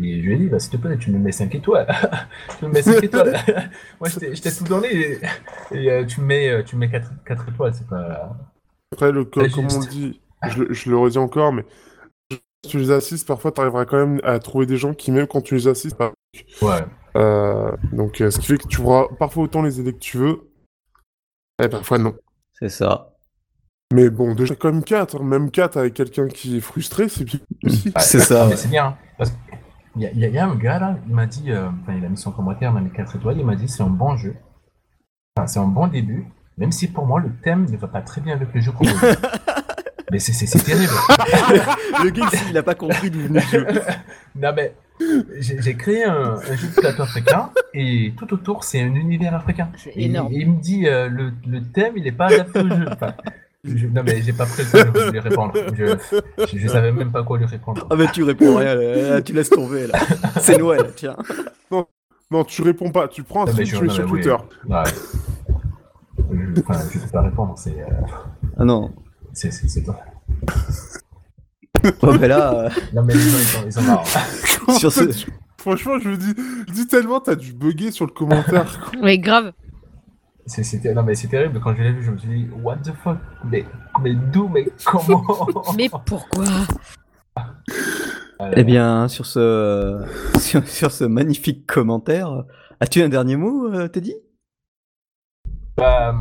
Et 0.00 0.20
je 0.20 0.26
lui 0.26 0.34
ai 0.34 0.38
dit, 0.38 0.46
bah, 0.48 0.58
s'il 0.58 0.70
te 0.72 0.76
plaît, 0.76 0.96
tu 0.98 1.10
me 1.10 1.18
mets 1.18 1.32
5 1.32 1.54
étoiles. 1.54 1.86
tu 2.58 2.66
me 2.66 2.70
mets 2.72 2.82
5 2.82 3.02
étoiles. 3.02 3.34
Moi, 4.00 4.08
je 4.08 4.40
t'ai 4.40 4.52
tout 4.52 4.64
donné 4.64 4.88
et, 4.94 5.18
et, 5.72 5.90
euh, 5.90 6.04
tu 6.04 6.20
me 6.20 6.26
mets, 6.26 6.48
euh, 6.50 6.62
tu 6.62 6.76
me 6.76 6.80
mets 6.80 6.90
4, 6.90 7.48
étoiles. 7.48 7.74
C'est 7.74 7.86
pas. 7.88 8.36
Après, 8.92 9.10
le, 9.12 9.24
co- 9.24 9.40
comme 9.54 9.66
on 9.70 9.80
dit, 9.80 10.20
je, 10.48 10.62
le- 10.62 10.72
je 10.72 10.90
le 10.90 10.96
redis 10.96 11.18
encore, 11.18 11.52
mais 11.52 11.64
si 12.30 12.70
tu 12.70 12.78
les 12.78 12.90
assistes, 12.90 13.26
parfois 13.26 13.50
tu 13.52 13.60
arriveras 13.60 13.84
quand 13.86 13.96
même 13.98 14.20
à 14.24 14.38
trouver 14.38 14.66
des 14.66 14.76
gens 14.76 14.94
qui, 14.94 15.10
même 15.10 15.26
quand 15.26 15.40
tu 15.40 15.54
les 15.54 15.66
assistes, 15.68 15.96
pas- 15.96 16.12
Ouais. 16.62 16.84
euh, 17.16 17.72
donc 17.92 18.16
ce 18.18 18.38
qui 18.38 18.46
fait 18.46 18.58
que 18.58 18.68
tu 18.68 18.78
pourras 18.80 19.06
parfois 19.18 19.44
autant 19.44 19.62
les 19.62 19.80
aider 19.80 19.92
que 19.92 19.98
tu 19.98 20.16
veux, 20.18 20.50
et 21.62 21.68
parfois 21.68 21.98
non. 21.98 22.14
C'est 22.52 22.68
ça. 22.68 23.14
Mais 23.94 24.10
bon, 24.10 24.34
déjà 24.34 24.54
comme 24.54 24.84
4, 24.84 25.22
même 25.22 25.50
4 25.50 25.78
avec 25.78 25.94
quelqu'un 25.94 26.28
qui 26.28 26.58
est 26.58 26.60
frustré, 26.60 27.08
c'est 27.08 27.24
bien 27.24 27.40
aussi. 27.64 27.92
C'est 27.98 28.20
ça. 28.20 28.48
C'est 28.54 28.68
bien. 28.68 28.86
hein, 28.88 28.96
Parce 29.16 29.30
qu'il 29.94 30.02
y, 30.02 30.06
a- 30.06 30.10
il 30.12 30.18
y 30.18 30.24
a- 30.24 30.28
il 30.28 30.34
y 30.34 30.38
a 30.38 30.46
un 30.46 30.54
gars 30.56 30.78
là, 30.78 30.98
il 31.08 31.14
m'a 31.14 31.26
dit, 31.26 31.50
euh, 31.50 31.68
enfin, 31.82 31.94
il 31.96 32.04
a 32.04 32.08
mis 32.08 32.18
son 32.18 32.30
commentaire, 32.30 32.70
il 32.70 32.74
m'a 32.74 32.80
mis 32.82 32.90
4 32.90 33.16
étoiles, 33.16 33.38
il 33.38 33.46
m'a 33.46 33.56
dit 33.56 33.66
c'est 33.68 33.82
un 33.82 33.88
bon 33.90 34.16
jeu. 34.16 34.34
Enfin, 35.36 35.46
c'est 35.46 35.58
un 35.58 35.66
bon 35.68 35.86
début, 35.86 36.26
même 36.58 36.70
si 36.72 36.88
pour 36.88 37.06
moi 37.06 37.20
le 37.20 37.30
thème 37.42 37.64
ne 37.70 37.76
va 37.78 37.88
pas 37.88 38.02
très 38.02 38.20
bien 38.20 38.34
avec 38.34 38.52
le 38.54 38.60
jeu 38.60 38.72
proposé. 38.72 38.94
Mais 40.10 40.18
c'est- 40.18 40.64
terrible. 40.64 40.92
Le 42.02 42.08
gars, 42.10 42.24
il 42.50 42.56
a 42.56 42.62
pas 42.62 42.74
compris 42.74 43.10
d'où 43.10 43.20
venait 43.20 43.42
le 43.52 43.58
jeu. 43.74 43.80
Non 44.36 44.52
mais 44.56 44.74
j'ai 45.38 45.76
créé 45.76 46.04
un, 46.04 46.36
un 46.36 46.56
jeu 46.56 46.66
de 46.68 46.80
plateau 46.80 47.02
africain 47.02 47.50
et 47.74 48.14
tout 48.16 48.32
autour 48.32 48.64
c'est 48.64 48.80
un 48.80 48.94
univers 48.94 49.34
africain. 49.34 49.68
C'est 49.76 49.90
Et, 49.90 50.06
énorme. 50.06 50.32
et 50.32 50.36
il 50.36 50.50
me 50.50 50.60
dit 50.62 50.86
euh, 50.88 51.08
le, 51.10 51.32
le 51.46 51.62
thème 51.62 51.92
il 51.96 52.06
est 52.06 52.12
pas 52.12 52.28
adapté 52.28 52.58
au 52.60 52.68
jeu. 52.68 52.86
Enfin, 52.90 53.12
je- 53.64 53.86
non 53.88 54.02
mais 54.04 54.22
j'ai 54.22 54.32
pas 54.32 54.46
pris 54.46 54.62
le 54.62 54.84
temps 54.84 54.90
de 54.92 55.10
lui 55.10 55.18
répondre. 55.20 55.52
Je, 55.74 55.96
je, 56.52 56.58
je 56.58 56.68
savais 56.68 56.92
même 56.92 57.10
pas 57.10 57.22
quoi 57.24 57.38
lui 57.38 57.46
répondre. 57.46 57.86
Ah, 57.90 57.96
bah, 57.96 58.06
tu 58.12 58.22
réponds 58.22 58.56
rien, 58.56 58.74
là, 58.74 59.20
tu 59.22 59.32
laisses 59.32 59.50
tomber, 59.50 59.86
là. 59.86 59.98
C'est 60.40 60.58
Noël, 60.58 60.92
tiens. 60.96 61.16
Non, 62.30 62.44
tu 62.44 62.62
réponds 62.62 62.90
pas, 62.90 63.08
tu 63.08 63.22
prends 63.22 63.42
un 63.42 63.46
Non, 63.46 63.52
mais 63.56 63.64
non, 63.64 63.68
sur 63.68 63.82
mais 63.82 63.88
oui. 64.12 64.20
Twitter. 64.22 64.36
Ouais. 64.68 64.82
Enfin, 66.68 66.80
je 66.92 66.98
sais 66.98 67.06
pas 67.12 67.22
répondre, 67.22 67.54
c'est 67.56 67.80
euh, 67.80 67.86
Ah 68.58 68.64
non. 68.64 68.92
c'est 69.32 69.50
c'est 69.50 69.66
c'est 69.68 69.82
toi. 69.82 69.98
Ouais, 72.02 72.18
bah 72.18 72.28
là, 72.28 72.54
euh, 72.64 72.70
Non 72.92 73.02
mais 73.02 73.14
les 73.14 73.20
gens 73.20 73.38
ils 73.38 73.44
sont, 73.44 73.62
ils 73.66 73.72
sont 73.72 73.82
marrants. 73.82 74.04
sur 74.78 74.92
ce... 74.92 75.02
Franchement, 75.58 75.98
je 75.98 76.10
me 76.10 76.16
dis, 76.16 76.34
je 76.68 76.72
dis 76.72 76.86
tellement, 76.86 77.20
t'as 77.20 77.34
dû 77.34 77.52
bugger 77.52 77.90
sur 77.92 78.04
le 78.06 78.12
commentaire. 78.12 78.90
Ouais, 79.02 79.18
grave. 79.18 79.52
C'est 80.48 80.64
c'était 80.64 80.94
non 80.94 81.02
mais 81.02 81.14
c'est 81.14 81.28
terrible 81.28 81.60
quand 81.60 81.74
je 81.76 81.82
l'ai 81.82 81.92
vu 81.92 82.02
je 82.02 82.10
me 82.10 82.16
suis 82.18 82.28
dit 82.28 82.48
what 82.62 82.76
the 82.78 82.92
fuck? 83.04 83.18
Mais 83.44 83.64
mais 84.02 84.14
d'où 84.14 84.48
mais 84.48 84.66
comment? 84.84 85.22
Mais 85.76 85.88
pourquoi? 86.06 86.44
Ah, 87.36 88.50
Eh 88.56 88.64
bien, 88.64 89.08
sur 89.08 89.26
ce, 89.26 90.04
sur, 90.38 90.66
sur 90.66 90.90
ce 90.92 91.04
magnifique 91.04 91.66
commentaire, 91.66 92.44
as-tu 92.80 93.02
un 93.02 93.08
dernier 93.08 93.36
mot, 93.36 93.66
euh, 93.72 93.88
Teddy? 93.88 94.14
Bah, 95.76 96.14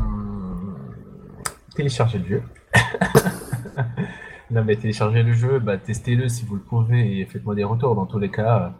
téléchargez 1.75 2.17
le 2.19 2.25
jeu. 2.25 2.43
non, 4.51 4.63
mais 4.63 4.75
téléchargez 4.75 5.23
le 5.23 5.33
jeu, 5.33 5.59
bah, 5.59 5.77
testez-le 5.77 6.27
si 6.27 6.45
vous 6.45 6.55
le 6.55 6.61
pouvez 6.61 7.19
et 7.19 7.25
faites-moi 7.25 7.55
des 7.55 7.63
retours. 7.63 7.95
Dans 7.95 8.05
tous 8.07 8.19
les 8.19 8.31
cas, 8.31 8.73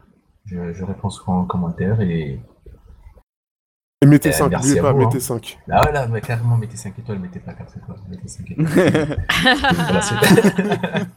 je, 0.46 0.74
je 0.74 0.84
réponds 0.84 1.10
souvent 1.10 1.40
en 1.42 1.46
commentaire 1.46 2.02
et. 2.02 2.40
Et 4.02 4.06
mettez 4.06 4.30
Euh, 4.30 4.34
5, 4.34 4.50
merci 4.50 4.68
n'oubliez 4.68 4.80
à 4.80 4.84
pas, 4.84 4.92
vous, 4.94 5.00
mettez 5.00 5.18
hein. 5.18 5.22
5. 5.22 5.60
Ah 5.72 5.82
voilà, 5.84 6.08
bah, 6.08 6.22
carrément, 6.22 6.58
mettez 6.58 6.78
5 6.78 7.00
étoiles, 7.00 7.20
mettez 7.20 7.40
pas 7.40 7.54
4 7.54 7.78
étoiles, 7.78 7.98
mettez 8.10 8.28
5 8.28 8.52
étoiles. 8.52 9.18
Voilà, 9.74 10.02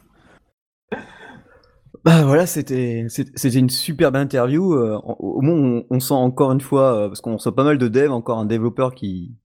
Bah 2.03 2.23
voilà, 2.23 2.47
c'était 2.47 3.05
une 3.43 3.69
superbe 3.69 4.15
interview. 4.15 4.73
euh, 4.73 4.97
au 5.03 5.37
au 5.37 5.41
moins, 5.41 5.53
on, 5.53 5.85
on 5.91 5.99
sent 5.99 6.15
encore 6.15 6.51
une 6.51 6.61
fois, 6.61 6.95
euh, 6.95 7.07
parce 7.09 7.21
qu'on 7.21 7.37
sent 7.37 7.51
pas 7.51 7.63
mal 7.63 7.77
de 7.77 7.87
devs, 7.87 8.11
encore 8.11 8.39
un 8.39 8.45
développeur 8.45 8.95
qui 8.95 9.35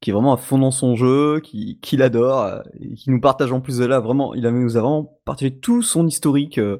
qui 0.00 0.10
est 0.10 0.12
vraiment 0.14 0.32
à 0.32 0.36
fond 0.38 0.58
dans 0.58 0.70
son 0.70 0.96
jeu, 0.96 1.40
qui, 1.40 1.78
qui 1.80 1.96
l'adore, 1.96 2.42
euh, 2.42 2.62
et 2.80 2.94
qui 2.94 3.10
nous 3.10 3.20
partage 3.20 3.52
en 3.52 3.60
plus 3.60 3.76
de 3.78 3.84
là, 3.84 4.00
vraiment, 4.00 4.34
il 4.34 4.46
a, 4.46 4.50
nous 4.50 4.76
a 4.76 4.80
vraiment 4.80 5.18
partagé 5.26 5.54
tout 5.58 5.82
son 5.82 6.06
historique, 6.06 6.58
euh, 6.58 6.78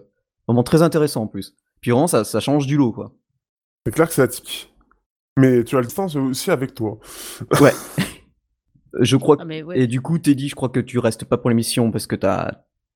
vraiment 0.48 0.62
très 0.62 0.82
intéressant 0.82 1.22
en 1.22 1.26
plus. 1.26 1.54
Puis 1.82 1.90
vraiment, 1.90 2.06
ça, 2.06 2.24
ça 2.24 2.40
change 2.40 2.66
du 2.66 2.76
lot, 2.78 2.92
quoi. 2.92 3.12
C'est 3.84 3.92
clair 3.92 4.08
que 4.08 4.14
c'est 4.14 4.22
atypique. 4.22 4.72
Mais 5.38 5.64
tu 5.64 5.76
as 5.76 5.80
le 5.80 5.86
temps 5.86 6.06
aussi 6.16 6.50
avec 6.50 6.74
toi. 6.74 6.98
Je 9.00 9.16
crois 9.16 9.36
que... 9.36 9.42
Ah, 9.42 9.44
mais 9.44 9.62
ouais. 9.62 9.78
Et 9.80 9.86
du 9.86 10.00
coup, 10.00 10.18
Teddy, 10.18 10.48
je 10.48 10.56
crois 10.56 10.68
que 10.68 10.80
tu 10.80 10.98
restes 10.98 11.24
pas 11.24 11.38
pour 11.38 11.48
l'émission 11.48 11.92
parce 11.92 12.08
que 12.08 12.16
t'as 12.16 12.50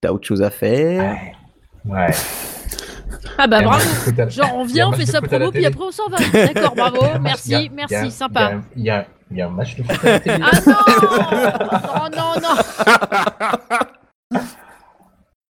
as 0.05 0.13
autre 0.13 0.27
chose 0.27 0.43
à 0.43 0.51
faire. 0.51 1.15
Ouais. 1.85 1.93
Ouais. 1.93 2.11
Ah 3.39 3.47
bah 3.47 3.63
bravo. 3.63 3.85
Genre 4.29 4.55
on 4.57 4.65
vient, 4.65 4.89
on 4.89 4.93
fait 4.93 5.07
sa 5.07 5.23
promo, 5.23 5.51
puis 5.53 5.65
après 5.65 5.85
on 5.85 5.91
s'en 5.93 6.09
va. 6.09 6.19
D'accord, 6.33 6.75
bravo, 6.75 6.99
merci, 7.23 7.55
a- 7.55 7.69
merci, 7.73 7.95
a- 7.95 8.11
sympa. 8.11 8.61
Il 8.77 8.83
y 8.83 8.91
a, 8.91 9.07
il 9.31 9.37
y 9.37 9.41
a 9.41 9.47
un 9.47 9.51
match 9.51 9.77
de 9.77 9.83
foot 9.85 10.05
à 10.05 10.11
la 10.11 10.21
télé. 10.21 10.43
Ah 10.43 12.11
non 12.11 12.11
Non, 12.11 12.17
non, 12.17 12.35
non 12.43 14.41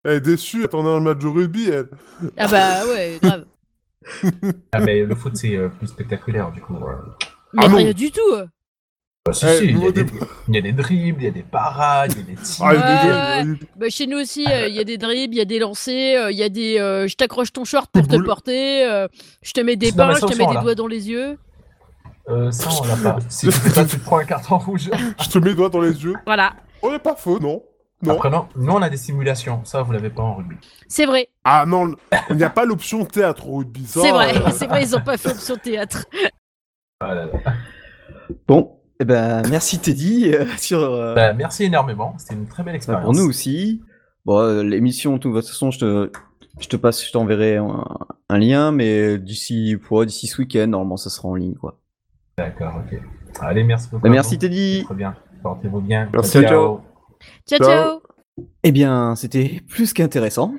Elle 0.04 0.12
est 0.16 0.20
déçue, 0.20 0.58
elle 0.58 0.64
attendait 0.66 0.90
un 0.90 1.00
match 1.00 1.18
de 1.18 1.26
rugby, 1.28 1.70
elle. 1.70 1.88
Ah 2.36 2.46
bah 2.48 2.86
ouais, 2.86 3.18
grave. 3.22 3.46
Ah, 4.72 4.80
mais 4.80 5.00
le 5.02 5.14
foot, 5.14 5.36
c'est 5.36 5.56
euh, 5.56 5.68
plus 5.68 5.86
spectaculaire, 5.88 6.50
du 6.52 6.60
coup. 6.60 6.76
euh. 6.76 6.92
Mais 7.52 7.62
Ah 7.64 7.68
non. 7.68 7.76
rien 7.76 7.92
du 7.92 8.10
tout 8.10 8.20
Bah, 9.26 9.32
si, 9.32 9.46
Eh, 9.46 9.58
si, 9.58 9.64
il 9.66 9.78
y, 9.78 9.86
a 9.86 9.92
des, 9.92 10.04
début- 10.04 10.18
il 10.48 10.54
y 10.54 10.58
a 10.58 10.60
des 10.60 10.72
dribbles, 10.72 11.22
il 11.22 11.24
y 11.24 11.28
a 11.28 11.30
des 11.30 11.42
parades, 11.42 12.12
il 12.12 12.18
y 12.18 12.22
a 12.22 12.24
des 12.36 12.42
tirs. 12.42 12.64
Ah, 12.66 13.42
Ouais, 13.42 13.44
bah, 13.76 13.86
Chez 13.88 14.06
nous 14.06 14.18
aussi, 14.18 14.44
euh, 14.46 14.68
il 14.68 14.74
y 14.74 14.80
a 14.80 14.84
des 14.84 14.98
dribbles, 14.98 15.34
il 15.34 15.38
y 15.38 15.40
a 15.40 15.44
des 15.46 15.58
lancers, 15.58 16.24
euh, 16.26 16.30
il 16.32 16.36
y 16.38 16.42
a 16.42 16.48
des 16.48 16.78
euh, 16.78 17.06
je 17.08 17.16
t'accroche 17.16 17.52
ton 17.52 17.64
short 17.64 17.90
pour 17.90 18.06
te 18.06 18.16
porter, 18.22 18.84
euh, 18.84 19.08
je 19.42 19.52
te 19.52 19.60
mets 19.60 19.76
des 19.76 19.92
pains, 19.92 20.14
je 20.14 20.20
te 20.20 20.26
on 20.26 20.28
mets 20.36 20.46
des 20.46 20.54
là. 20.54 20.60
doigts 20.62 20.74
dans 20.74 20.86
les 20.88 21.08
yeux. 21.08 21.38
Euh, 22.28 22.50
ça, 22.50 22.70
on 22.82 22.86
l'a 22.86 22.96
pas. 22.96 23.18
Si 23.28 23.46
tu 23.46 23.52
fais 23.52 23.70
ça, 23.70 23.84
tu 23.84 23.98
te 23.98 24.04
prends 24.04 24.18
un 24.18 24.24
carton 24.24 24.58
rouge. 24.58 24.90
Je 25.22 25.28
te 25.28 25.38
mets 25.38 25.50
le 25.50 25.54
doigt 25.54 25.68
dans 25.68 25.80
les 25.80 26.02
yeux. 26.04 26.14
Voilà, 26.26 26.54
Oh, 26.82 26.90
n'est 26.90 26.98
pas 26.98 27.14
faux, 27.16 27.38
non. 27.38 27.62
Non. 28.04 28.14
Après, 28.14 28.30
non, 28.30 28.46
nous, 28.56 28.72
on 28.72 28.82
a 28.82 28.90
des 28.90 28.96
simulations. 28.96 29.64
Ça, 29.64 29.82
vous 29.82 29.92
l'avez 29.92 30.10
pas 30.10 30.22
en 30.22 30.34
rugby. 30.34 30.56
c'est 30.88 31.06
vrai, 31.06 31.28
Ah 31.44 31.64
non, 31.66 31.94
il 32.30 32.36
n'y 32.36 32.44
a 32.44 32.50
pas 32.50 32.64
l'option 32.64 33.04
théâtre 33.04 33.48
au 33.48 33.58
rugby. 33.58 33.86
ça, 33.86 34.00
c'est 34.00 34.10
vrai, 34.10 34.36
euh, 34.36 34.50
c'est 34.52 34.66
vrai, 34.66 34.82
ils 34.82 34.94
ont 34.96 35.00
pas 35.00 35.16
fait 35.16 35.30
option 35.30 35.56
théâtre. 35.56 36.04
Ah 37.00 37.14
là 37.14 37.26
là. 37.26 37.32
Bon, 38.46 38.78
eh 39.00 39.04
ben, 39.04 39.42
merci 39.48 39.78
Teddy 39.78 40.32
euh, 40.32 40.46
sur, 40.56 40.80
euh, 40.80 41.14
Bah, 41.14 41.32
merci 41.32 41.64
énormément. 41.64 42.14
C'était 42.18 42.34
une 42.34 42.46
très 42.46 42.62
belle 42.62 42.72
bah, 42.72 42.76
expérience. 42.76 43.04
pour 43.04 43.14
nous 43.14 43.28
aussi. 43.28 43.82
Bon, 44.24 44.38
euh, 44.38 44.62
l'émission, 44.62 45.14
de 45.14 45.18
toute 45.18 45.34
façon, 45.34 45.70
je 45.70 45.78
te, 45.78 46.12
je 46.60 46.68
te 46.68 46.76
passe, 46.76 47.04
je 47.04 47.12
t'enverrai 47.12 47.56
un, 47.56 47.84
un 48.28 48.38
lien, 48.38 48.70
mais 48.72 49.18
d'ici, 49.18 49.76
ouais, 49.90 50.06
d'ici 50.06 50.26
ce 50.26 50.40
week-end, 50.40 50.66
normalement, 50.68 50.96
ça 50.96 51.10
sera 51.10 51.28
en 51.28 51.34
ligne, 51.34 51.54
quoi. 51.54 51.78
D'accord, 52.38 52.74
ok. 52.76 52.98
Allez, 53.40 53.64
merci 53.64 53.88
beaucoup. 53.90 54.02
Bah, 54.02 54.10
merci. 54.10 54.38
Teddy. 54.38 54.84
Très 54.84 54.94
bien. 54.94 55.14
Portez-vous 55.42 55.80
bien. 55.80 56.08
Merci, 56.12 56.32
ciao, 56.32 56.42
ciao. 56.44 56.93
Ciao, 57.48 57.58
Ciao. 57.58 58.00
Eh 58.62 58.72
bien, 58.72 59.14
c'était 59.16 59.60
plus 59.68 59.92
qu'intéressant. 59.92 60.54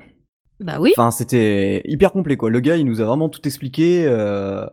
Bah 0.59 0.78
oui, 0.80 0.93
Enfin, 0.97 1.11
c'était 1.11 1.82
hyper 1.86 2.11
complet, 2.13 2.38
quoi. 2.38 2.49
Le 2.49 2.61
gars, 2.61 2.78
il 2.78 2.86
nous 2.86 3.01
a 3.01 3.05
vraiment 3.05 3.28
tout 3.30 3.45
expliqué. 3.45 4.05
Euh... 4.07 4.66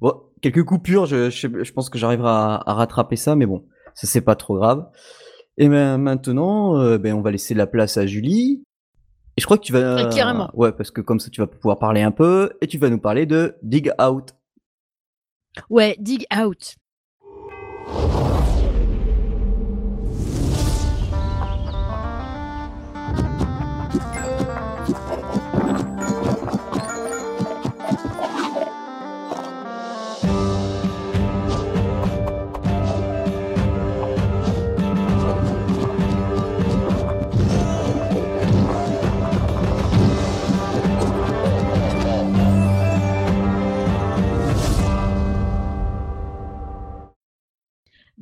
Bon, 0.00 0.12
quelques 0.42 0.64
coupures, 0.64 1.06
je, 1.06 1.30
je, 1.30 1.40
sais- 1.48 1.64
je 1.64 1.72
pense 1.72 1.90
que 1.90 1.98
j'arriverai 1.98 2.28
à, 2.30 2.62
à 2.64 2.74
rattraper 2.74 3.16
ça, 3.16 3.34
mais 3.34 3.46
bon, 3.46 3.64
ça 3.94 4.06
c'est 4.06 4.20
pas 4.20 4.36
trop 4.36 4.56
grave. 4.56 4.86
Et 5.58 5.68
ben 5.68 5.98
maintenant, 5.98 6.78
euh, 6.78 6.98
ben, 6.98 7.14
on 7.14 7.20
va 7.20 7.30
laisser 7.32 7.54
la 7.54 7.66
place 7.66 7.96
à 7.96 8.06
Julie. 8.06 8.62
Et 9.36 9.40
je 9.40 9.46
crois 9.46 9.58
que 9.58 9.64
tu 9.64 9.72
vas. 9.72 9.96
Ouais, 9.96 10.14
carrément. 10.14 10.50
Ouais, 10.54 10.70
parce 10.70 10.92
que 10.92 11.00
comme 11.00 11.18
ça, 11.18 11.30
tu 11.30 11.40
vas 11.40 11.48
pouvoir 11.48 11.78
parler 11.80 12.02
un 12.02 12.12
peu, 12.12 12.52
et 12.60 12.68
tu 12.68 12.78
vas 12.78 12.88
nous 12.90 13.00
parler 13.00 13.26
de 13.26 13.56
Dig 13.62 13.90
Out. 14.00 14.34
ouais, 15.70 15.96
dig 15.98 16.26
out. 16.36 16.76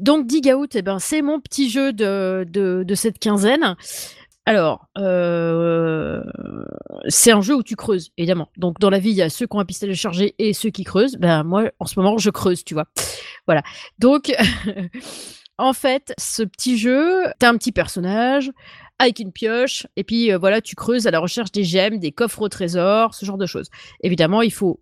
Donc 0.02 0.26
Dig 0.26 0.52
Out, 0.52 0.74
eh 0.74 0.82
ben, 0.82 0.98
c'est 0.98 1.22
mon 1.22 1.40
petit 1.40 1.70
jeu 1.70 1.92
de, 1.92 2.44
de, 2.48 2.94
cette 2.96 3.20
quinzaine. 3.20 3.76
Alors, 4.44 4.88
euh, 4.98 6.24
c'est 7.06 7.30
un 7.30 7.40
jeu 7.40 7.54
où 7.54 7.62
tu 7.62 7.76
creuses, 7.76 8.10
évidemment. 8.18 8.48
Donc 8.56 8.80
dans 8.80 8.90
la 8.90 8.98
vie, 8.98 9.10
il 9.10 9.16
y 9.16 9.22
a 9.22 9.30
ceux 9.30 9.46
qui 9.46 9.56
ont 9.56 9.60
un 9.60 9.64
pistolet 9.64 9.94
chargé 9.94 10.34
et 10.40 10.54
ceux 10.54 10.70
qui 10.70 10.82
creusent. 10.82 11.16
Ben 11.18 11.44
moi, 11.44 11.70
en 11.78 11.86
ce 11.86 12.00
moment, 12.00 12.18
je 12.18 12.30
creuse, 12.30 12.64
tu 12.64 12.74
vois. 12.74 12.86
Voilà. 13.46 13.62
Donc, 14.00 14.34
en 15.58 15.72
fait, 15.72 16.12
ce 16.18 16.42
petit 16.42 16.78
jeu, 16.78 17.22
t'as 17.38 17.50
un 17.50 17.56
petit 17.56 17.70
personnage 17.70 18.50
avec 18.98 19.20
une 19.20 19.30
pioche, 19.30 19.86
et 19.94 20.02
puis 20.02 20.32
euh, 20.32 20.38
voilà, 20.38 20.60
tu 20.60 20.74
creuses 20.74 21.06
à 21.06 21.12
la 21.12 21.20
recherche 21.20 21.52
des 21.52 21.62
gemmes, 21.62 22.00
des 22.00 22.10
coffres 22.10 22.42
au 22.42 22.48
trésor, 22.48 23.14
ce 23.14 23.24
genre 23.24 23.38
de 23.38 23.46
choses. 23.46 23.68
Évidemment, 24.02 24.42
il 24.42 24.52
faut 24.52 24.80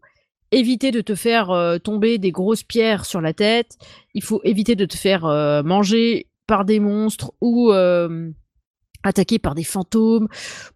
éviter 0.52 0.90
de 0.90 1.00
te 1.00 1.14
faire 1.14 1.50
euh, 1.50 1.78
tomber 1.78 2.18
des 2.18 2.32
grosses 2.32 2.62
pierres 2.62 3.04
sur 3.04 3.20
la 3.20 3.32
tête. 3.32 3.76
Il 4.14 4.22
faut 4.22 4.40
éviter 4.44 4.74
de 4.74 4.84
te 4.84 4.96
faire 4.96 5.24
euh, 5.24 5.62
manger 5.62 6.28
par 6.46 6.64
des 6.64 6.80
monstres 6.80 7.32
ou 7.40 7.72
euh, 7.72 8.30
attaqué 9.02 9.38
par 9.38 9.54
des 9.54 9.64
fantômes 9.64 10.28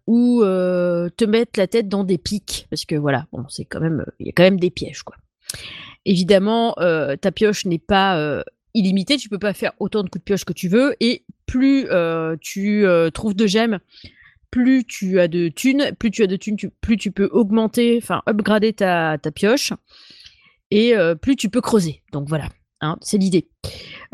ou 0.07 0.41
te 0.41 1.25
mettre 1.25 1.59
la 1.59 1.67
tête 1.67 1.89
dans 1.89 2.03
des 2.03 2.17
pics 2.17 2.65
parce 2.69 2.85
que 2.85 2.95
voilà, 2.95 3.27
bon, 3.31 3.45
c'est 3.49 3.65
quand 3.65 3.81
même 3.81 4.05
il 4.19 4.27
y 4.27 4.29
a 4.29 4.31
quand 4.31 4.43
même 4.43 4.59
des 4.59 4.71
pièges 4.71 5.03
quoi. 5.03 5.15
Évidemment, 6.05 6.73
ta 6.75 7.31
pioche 7.31 7.65
n'est 7.65 7.77
pas 7.77 8.43
illimitée, 8.73 9.17
tu 9.17 9.29
peux 9.29 9.37
pas 9.37 9.53
faire 9.53 9.73
autant 9.79 10.01
de 10.01 10.09
coups 10.09 10.21
de 10.21 10.25
pioche 10.25 10.45
que 10.45 10.53
tu 10.53 10.69
veux 10.69 10.95
et 11.01 11.23
plus 11.45 11.87
tu 12.41 12.85
trouves 13.13 13.35
de 13.35 13.45
gemmes, 13.45 13.79
plus 14.55 14.85
tu 14.85 15.19
as 15.19 15.27
de 15.27 15.49
thunes, 15.49 15.91
plus 15.99 16.11
tu 16.11 16.23
as 16.23 16.27
de 16.27 16.37
thunes, 16.37 16.55
plus 16.79 16.95
tu 16.95 17.11
peux 17.11 17.25
augmenter, 17.33 17.99
enfin 18.01 18.21
upgrader 18.25 18.71
ta, 18.71 19.17
ta 19.17 19.29
pioche 19.29 19.73
et 20.71 20.95
euh, 20.95 21.13
plus 21.13 21.35
tu 21.35 21.49
peux 21.49 21.59
creuser. 21.59 22.03
Donc 22.13 22.29
voilà, 22.29 22.47
hein, 22.79 22.97
c'est 23.01 23.17
l'idée. 23.17 23.49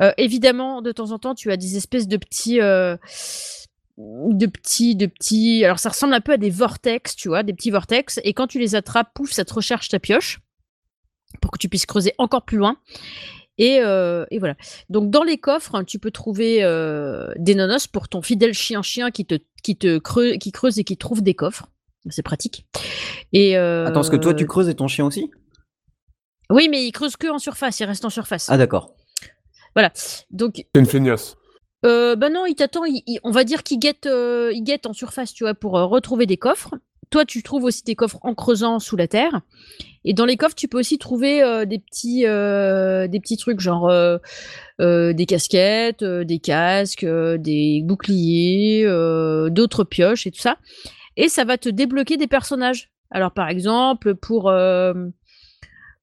Euh, 0.02 0.12
évidemment, 0.18 0.82
de 0.82 0.92
temps 0.92 1.12
en 1.12 1.20
temps, 1.20 1.36
tu 1.36 1.52
as 1.52 1.58
des 1.58 1.78
espèces 1.78 2.08
de 2.08 2.18
petits, 2.18 2.60
euh, 2.60 2.98
de 3.98 4.48
petits, 4.48 4.96
de 4.96 5.06
petits. 5.06 5.64
Alors 5.64 5.78
ça 5.78 5.90
ressemble 5.90 6.16
un 6.16 6.22
peu 6.22 6.32
à 6.32 6.38
des 6.38 6.50
vortex, 6.50 7.16
tu 7.16 7.28
vois, 7.28 7.44
des 7.44 7.54
petits 7.54 7.70
vortex. 7.70 8.20
Et 8.24 8.34
quand 8.34 8.48
tu 8.48 8.58
les 8.58 8.74
attrapes, 8.74 9.12
pouf, 9.14 9.32
ça 9.32 9.46
te 9.46 9.54
recharge 9.54 9.90
ta 9.90 10.00
pioche 10.00 10.40
pour 11.40 11.52
que 11.52 11.60
tu 11.60 11.70
puisses 11.70 11.86
creuser 11.86 12.16
encore 12.18 12.46
plus 12.46 12.58
loin. 12.58 12.78
Et, 13.64 13.80
euh, 13.80 14.26
et 14.32 14.40
voilà. 14.40 14.56
Donc 14.90 15.12
dans 15.12 15.22
les 15.24 15.38
coffres, 15.38 15.76
hein, 15.76 15.84
tu 15.84 16.00
peux 16.00 16.10
trouver 16.10 16.64
euh, 16.64 17.28
des 17.38 17.54
nonos 17.54 17.86
pour 17.86 18.10
ton 18.10 18.24
fidèle 18.24 18.54
chien-chien 18.56 19.12
qui 19.12 19.24
te, 19.26 19.36
qui 19.62 19.78
te 19.78 20.00
creuse, 20.00 20.38
qui 20.40 20.52
creuse 20.52 20.80
et 20.80 20.84
qui 20.84 20.98
trouve 20.98 21.22
des 21.22 21.36
coffres. 21.36 21.68
C'est 22.10 22.24
pratique. 22.24 22.66
Et 23.34 23.56
euh, 23.60 23.86
Attends, 23.86 24.02
est-ce 24.02 24.10
que 24.10 24.16
toi 24.16 24.34
tu 24.34 24.48
creuses 24.48 24.68
et 24.68 24.74
ton 24.74 24.88
chien 24.88 25.06
aussi? 25.06 25.30
Oui, 26.50 26.70
mais 26.70 26.84
il 26.84 26.92
creuse 26.92 27.16
que 27.18 27.28
en 27.28 27.38
surface. 27.38 27.80
Il 27.80 27.86
reste 27.86 28.04
en 28.04 28.10
surface. 28.10 28.50
Ah 28.50 28.58
d'accord. 28.58 28.96
Voilà. 29.76 29.92
Donc 30.32 30.66
C'est 30.74 30.80
une 30.80 30.88
feignasse. 30.88 31.36
Euh, 31.86 32.16
bah 32.16 32.30
non, 32.30 32.46
il 32.48 32.56
t'attend. 32.56 32.84
il- 32.86 33.04
il- 33.06 33.20
on 33.24 33.30
va 33.32 33.44
dire 33.44 33.62
qu'il 33.62 33.78
guette, 33.78 34.08
euh, 34.08 34.52
il 34.54 34.64
guette 34.64 34.88
en 34.88 34.94
surface, 34.94 35.34
tu 35.34 35.44
vois, 35.44 35.54
pour 35.54 35.78
euh, 35.78 35.86
retrouver 35.86 36.26
des 36.26 36.38
coffres. 36.38 36.74
Toi, 37.12 37.26
tu 37.26 37.44
trouves 37.44 37.66
aussi 37.66 37.84
des 37.84 37.96
coffres 37.96 38.20
en 38.22 38.34
creusant 38.34 38.80
sous 38.80 38.96
la 38.96 39.08
terre. 39.08 39.42
Et 40.06 40.14
dans 40.14 40.26
les 40.26 40.38
coffres, 40.38 40.56
tu 40.56 40.70
peux 40.70 40.80
aussi 40.80 40.98
trouver 40.98 41.44
euh, 41.44 41.66
des 41.66 41.78
petits, 41.78 42.26
euh, 42.26 43.08
des 43.08 43.20
petits 43.20 43.36
trucs 43.36 43.60
genre 43.60 43.90
euh, 43.90 44.18
des 44.80 45.26
casquettes, 45.26 46.04
des 46.04 46.40
casques, 46.40 47.06
des 47.06 47.82
boucliers, 47.84 48.86
d'autres 49.52 49.84
pioches 49.84 50.26
et 50.26 50.32
tout 50.32 50.40
ça. 50.40 50.58
Et 51.18 51.28
ça 51.28 51.44
va 51.44 51.58
te 51.58 51.70
débloquer 51.70 52.16
des 52.16 52.28
personnages. 52.28 52.90
Alors, 53.12 53.32
par 53.32 53.50
exemple, 53.50 54.16
pour 54.16 54.52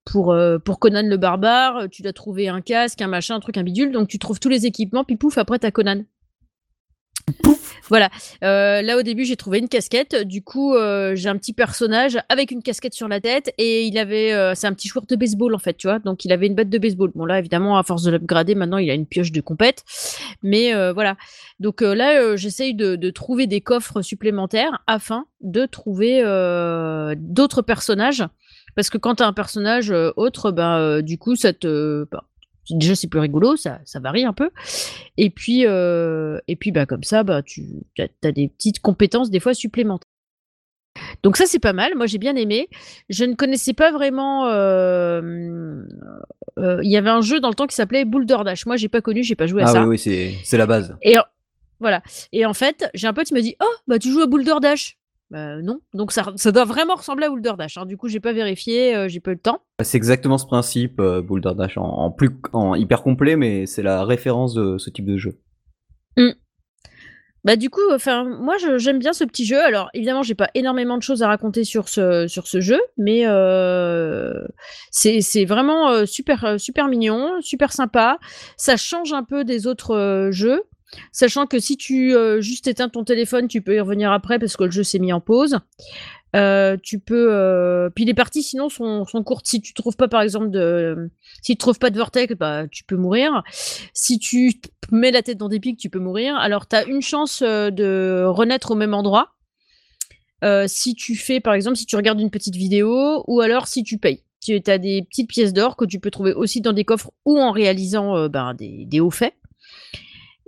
pour 0.05 0.79
Conan 0.79 1.03
le 1.03 1.17
barbare, 1.17 1.89
tu 1.91 2.03
dois 2.03 2.13
trouver 2.13 2.49
un 2.49 2.61
casque, 2.61 3.01
un 3.01 3.09
machin, 3.09 3.37
un 3.37 3.41
truc, 3.41 3.57
un 3.57 3.63
bidule. 3.63 3.93
Donc 3.93 4.09
tu 4.09 4.19
trouves 4.19 4.41
tous 4.41 4.51
les 4.51 4.67
équipements, 4.67 5.05
puis 5.05 5.17
pouf, 5.17 5.39
après 5.39 5.59
t'as 5.59 5.71
Conan. 5.71 6.05
Voilà. 7.89 8.11
Euh, 8.45 8.83
là 8.83 8.99
au 8.99 9.03
début 9.03 9.25
j'ai 9.25 9.37
trouvé 9.37 9.59
une 9.59 9.69
casquette. 9.69 10.15
Du 10.27 10.43
coup 10.43 10.75
euh, 10.75 11.15
j'ai 11.15 11.29
un 11.29 11.37
petit 11.37 11.53
personnage 11.53 12.19
avec 12.29 12.51
une 12.51 12.63
casquette 12.63 12.95
sur 12.95 13.09
la 13.09 13.21
tête 13.21 13.53
et 13.59 13.85
il 13.85 13.99
avait, 13.99 14.33
euh, 14.33 14.55
c'est 14.55 14.67
un 14.67 14.73
petit 14.73 14.89
joueur 14.89 15.07
de 15.07 15.17
baseball 15.17 15.55
en 15.55 15.59
fait, 15.59 15.75
tu 15.75 15.87
vois. 15.87 15.99
Donc 15.99 16.25
il 16.25 16.33
avait 16.33 16.47
une 16.47 16.55
batte 16.55 16.69
de 16.69 16.79
baseball. 16.79 17.11
Bon 17.15 17.25
là 17.25 17.39
évidemment 17.39 17.79
à 17.79 17.83
force 17.83 18.03
de 18.03 18.11
l'upgrader 18.11 18.55
maintenant 18.55 18.79
il 18.79 18.91
a 18.91 18.95
une 18.95 19.07
pioche 19.07 19.33
de 19.33 19.41
compète. 19.41 19.85
Mais 20.43 20.73
voilà. 20.93 21.17
Donc 21.61 21.81
là 21.81 22.37
j'essaye 22.37 22.75
de, 22.75 23.11
trouver 23.11 23.47
des 23.47 23.61
coffres 23.61 24.03
supplémentaires 24.03 24.83
afin 24.87 25.27
de 25.41 25.67
trouver 25.67 26.23
d'autres 27.17 27.63
personnages 27.63 28.25
parce 28.75 28.91
que 28.91 28.99
quand 28.99 29.17
tu 29.17 29.23
un 29.23 29.33
personnage 29.33 29.93
autre, 30.17 30.53
ben, 30.53 31.03
du 31.03 31.19
coup, 31.19 31.35
ça 31.35 31.53
te. 31.53 32.07
ben, 32.11 32.21
déjà, 32.77 32.95
c'est 32.95 33.07
plus 33.09 33.21
rigolo, 33.21 33.57
ça, 33.57 33.81
ça 33.85 34.01
varie 34.01 34.25
un 34.25 34.33
peu. 34.33 34.51
Et 35.17 35.31
puis, 35.31 35.65
euh, 35.67 36.39
et 36.49 36.57
puis 36.57 36.71
bah, 36.73 36.87
comme 36.87 37.03
ça, 37.05 37.23
bah, 37.25 37.43
tu 37.43 37.65
as, 37.99 38.33
des 38.33 38.49
petites 38.49 38.81
compétences, 38.81 39.31
des 39.31 39.41
fois 39.41 39.55
supplémentaires. 39.55 40.05
Donc, 41.23 41.37
ça, 41.37 41.45
c'est 41.47 41.61
pas 41.61 41.73
mal. 41.73 41.95
Moi, 41.95 42.07
j'ai 42.07 42.19
bien 42.19 42.35
aimé. 42.35 42.69
Je 43.09 43.25
ne 43.25 43.35
connaissais 43.35 43.73
pas 43.73 43.93
vraiment. 43.93 44.47
euh, 44.49 45.83
euh, 46.59 46.81
Il 46.83 46.91
y 46.91 46.97
avait 46.97 47.11
un 47.11 47.21
jeu 47.21 47.39
dans 47.41 47.49
le 47.49 47.55
temps 47.55 47.67
qui 47.69 47.77
s'appelait 47.77 48.05
Boulder 48.05 48.39
Dash. 48.45 48.67
Moi, 48.67 48.77
j'ai 48.77 48.89
pas 48.89 49.01
connu, 49.01 49.23
j'ai 49.23 49.37
pas 49.37 49.47
joué 49.47 49.63
à 49.63 49.67
Ah 49.69 49.73
ça. 49.73 49.83
oui, 49.85 50.01
oui, 50.05 50.39
c'est 50.45 50.57
la 50.59 50.67
base. 50.67 50.97
Et 51.03 51.17
en- 51.19 51.23
voilà. 51.81 52.03
Et 52.33 52.45
en 52.45 52.55
fait, 52.55 52.91
j'ai 52.95 53.07
un 53.07 53.13
pote 53.13 53.27
qui 53.29 53.35
m'a 53.35 53.41
dit 53.41 53.55
Oh, 53.63 53.75
bah 53.87 54.01
tu 54.01 54.11
joues 54.11 54.23
à 54.23 54.27
Boulder 54.27 54.55
Dash 54.61 54.98
Bah 55.31 55.61
non. 55.61 55.81
Donc 55.93 56.13
ça, 56.13 56.33
ça 56.37 56.53
doit 56.53 56.65
vraiment 56.65 56.95
ressembler 56.95 57.27
à 57.27 57.29
Boulder 57.29 57.53
Dash. 57.59 57.77
hein. 57.77 57.85
Du 57.85 57.97
coup, 57.99 58.09
j'ai 58.09 58.21
pas 58.21 58.33
vérifié, 58.33 58.97
euh, 58.97 59.09
j'ai 59.09 59.21
pas 59.21 59.33
eu 59.33 59.35
le 59.35 59.41
temps. 59.41 59.61
C'est 59.83 59.99
exactement 59.99 60.39
ce 60.39 60.47
principe, 60.47 61.01
euh, 61.01 61.21
Boulder 61.21 61.53
Dash, 61.57 61.77
en, 61.77 61.85
en 61.85 62.11
plus 62.11 62.31
en 62.53 62.75
hyper 62.75 63.03
complet, 63.03 63.37
mais 63.37 63.67
c'est 63.67 63.83
la 63.83 64.05
référence 64.05 64.55
de 64.55 64.79
ce 64.79 64.89
type 64.91 65.05
de 65.05 65.19
jeu. 65.19 65.39
Bah 67.45 67.55
du 67.57 67.71
coup, 67.71 67.81
enfin, 67.93 68.25
moi 68.25 68.57
j'aime 68.79 68.99
bien 68.99 69.13
ce 69.13 69.23
petit 69.25 69.47
jeu. 69.47 69.63
Alors 69.63 69.89
évidemment, 69.95 70.23
j'ai 70.23 70.35
pas 70.35 70.51
énormément 70.55 70.99
de 70.99 71.03
choses 71.03 71.23
à 71.23 71.29
raconter 71.29 71.63
sur 71.63 71.89
ce 71.89 72.27
sur 72.27 72.49
ce 72.49 72.61
jeu, 72.61 72.81
mais 72.97 73.23
euh, 73.27 74.35
c'est 74.91 75.45
vraiment 75.45 76.05
super 76.05 76.59
super 76.59 76.89
mignon, 76.89 77.41
super 77.41 77.73
sympa. 77.73 78.19
Ça 78.57 78.77
change 78.77 79.13
un 79.13 79.23
peu 79.23 79.45
des 79.45 79.67
autres 79.69 80.31
jeux, 80.33 80.65
sachant 81.13 81.47
que 81.47 81.59
si 81.59 81.77
tu 81.77 82.15
euh, 82.15 82.41
juste 82.41 82.67
éteins 82.67 82.89
ton 82.89 83.05
téléphone, 83.05 83.49
tu 83.49 83.63
peux 83.63 83.75
y 83.75 83.81
revenir 83.81 84.13
après 84.13 84.39
parce 84.39 84.57
que 84.57 84.65
le 84.65 84.71
jeu 84.71 84.83
s'est 84.83 84.99
mis 84.99 85.13
en 85.13 85.21
pause. 85.21 85.59
Euh, 86.37 86.77
tu 86.83 86.99
peux. 86.99 87.29
euh, 87.33 87.89
Puis 87.89 88.05
les 88.05 88.13
parties 88.13 88.43
sinon 88.43 88.69
sont, 88.69 89.07
sont 89.07 89.23
courtes. 89.23 89.47
Si 89.47 89.61
tu 89.63 89.73
trouves 89.73 89.97
pas 89.97 90.09
par 90.09 90.21
exemple 90.21 90.51
de, 90.51 91.11
si 91.43 91.53
tu 91.53 91.57
trouves 91.57 91.79
pas 91.79 91.91
de 91.91 91.97
vortex, 91.97 92.35
bah 92.35 92.67
tu 92.71 92.85
peux 92.85 92.97
mourir. 92.97 93.43
Si 93.95 94.19
tu 94.19 94.61
mets 94.91 95.11
la 95.11 95.23
tête 95.23 95.39
dans 95.39 95.49
des 95.49 95.61
pics, 95.61 95.79
tu 95.79 95.89
peux 95.89 95.99
mourir. 96.01 96.37
Alors 96.37 96.69
tu 96.69 96.77
as 96.77 96.85
une 96.85 97.01
chance 97.01 97.43
de 97.43 98.25
renaître 98.27 98.71
au 98.73 98.75
même 98.75 98.95
endroit. 98.95 99.35
Si 100.67 100.95
tu 100.95 101.17
fais 101.17 101.41
par 101.41 101.55
exemple 101.55 101.77
si 101.77 101.87
tu 101.87 101.97
regardes 101.97 102.21
une 102.21 102.31
petite 102.31 102.57
vidéo 102.57 103.25
ou 103.27 103.41
alors 103.41 103.67
si 103.67 103.83
tu 103.83 103.99
payes. 103.99 104.23
Tu 104.41 104.61
as 104.67 104.79
des 104.79 105.03
petites 105.03 105.29
pièces 105.29 105.53
d'or 105.53 105.77
que 105.77 105.85
tu 105.85 105.99
peux 105.99 106.11
trouver 106.11 106.33
aussi 106.33 106.61
dans 106.61 106.73
des 106.73 106.85
coffres 106.85 107.11
ou 107.25 107.39
en 107.41 107.51
réalisant 107.51 108.29
ben, 108.29 108.55
des, 108.55 108.85
des 108.87 109.01
hauts 109.01 109.11
faits. 109.11 109.35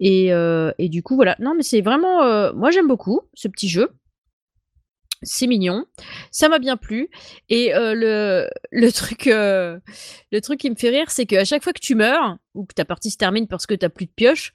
Et, 0.00 0.32
euh, 0.32 0.72
et 0.78 0.88
du 0.88 1.02
coup 1.02 1.14
voilà. 1.14 1.36
Non 1.38 1.54
mais 1.54 1.62
c'est 1.62 1.80
vraiment. 1.82 2.22
euh, 2.22 2.52
moi 2.54 2.70
j'aime 2.70 2.88
beaucoup 2.88 3.20
ce 3.34 3.48
petit 3.48 3.68
jeu. 3.68 3.90
C'est 5.22 5.46
mignon, 5.46 5.84
ça 6.30 6.48
m'a 6.48 6.58
bien 6.58 6.78
plu. 6.78 7.10
Et 7.50 7.74
euh, 7.74 7.94
le, 7.94 8.48
le, 8.72 8.90
truc, 8.90 9.26
le 9.26 10.40
truc 10.40 10.58
qui 10.58 10.70
me 10.70 10.74
fait 10.76 10.88
rire, 10.88 11.10
c'est 11.10 11.26
qu'à 11.26 11.44
chaque 11.44 11.62
fois 11.62 11.74
que 11.74 11.80
tu 11.80 11.94
meurs, 11.94 12.38
ou 12.54 12.64
que 12.64 12.72
ta 12.72 12.86
partie 12.86 13.10
se 13.10 13.18
termine 13.18 13.46
parce 13.46 13.66
que 13.66 13.74
t'as 13.74 13.90
plus 13.90 14.06
de 14.06 14.12
pioche, 14.16 14.54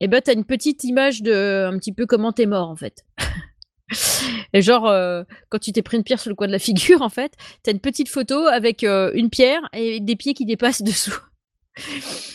et 0.00 0.08
ben 0.08 0.20
t'as 0.20 0.34
une 0.34 0.44
petite 0.44 0.84
image 0.84 1.22
de 1.22 1.66
un 1.66 1.78
petit 1.78 1.94
peu 1.94 2.04
comment 2.04 2.30
t'es 2.30 2.44
mort 2.44 2.68
en 2.68 2.76
fait. 2.76 3.06
Et 4.52 4.62
genre, 4.62 4.86
euh, 4.86 5.22
quand 5.48 5.58
tu 5.58 5.72
t'es 5.72 5.82
pris 5.82 5.96
une 5.96 6.04
pierre 6.04 6.20
sur 6.20 6.30
le 6.30 6.34
coin 6.34 6.46
de 6.46 6.52
la 6.52 6.58
figure, 6.68 7.02
en 7.02 7.08
fait, 7.08 7.32
t'as 7.62 7.72
une 7.72 7.80
petite 7.80 8.08
photo 8.08 8.46
avec 8.46 8.84
euh, 8.84 9.10
une 9.14 9.30
pierre 9.30 9.68
et 9.72 10.00
des 10.00 10.16
pieds 10.16 10.34
qui 10.34 10.44
dépassent 10.44 10.82
dessous. 10.82 11.18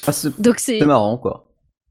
Ah, 0.07 0.11
Donc 0.39 0.59
c'est 0.59 0.79
marrant, 0.81 1.17
quoi. 1.17 1.46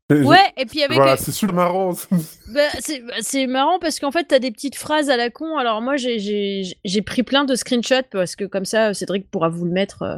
Ouais, 0.09 0.53
et 0.57 0.67
puis 0.67 0.85
avec. 0.85 0.97
Voilà, 0.97 1.17
c'est 1.17 1.33
super 1.33 1.55
marrant. 1.57 1.93
Bah, 2.55 2.61
c'est 2.79 3.01
bah, 3.01 3.15
c'est 3.21 3.49
marrant 3.49 3.81
parce 3.81 3.99
qu'en 3.99 4.13
fait, 4.13 4.25
t'as 4.25 4.39
des 4.39 4.53
petites 4.53 4.77
phrases 4.77 5.11
à 5.11 5.17
la 5.17 5.31
con. 5.31 5.57
Alors, 5.59 5.83
moi, 5.83 5.97
j'ai- 5.97 7.03
pris 7.05 7.25
plein 7.25 7.45
de 7.45 7.55
screenshots 7.57 8.07
parce 8.13 8.37
que 8.37 8.45
comme 8.45 8.65
ça, 8.65 8.95
Cédric 8.95 9.29
pourra 9.31 9.49
vous 9.49 9.65
le 9.65 9.73
mettre 9.73 10.03
euh, 10.03 10.17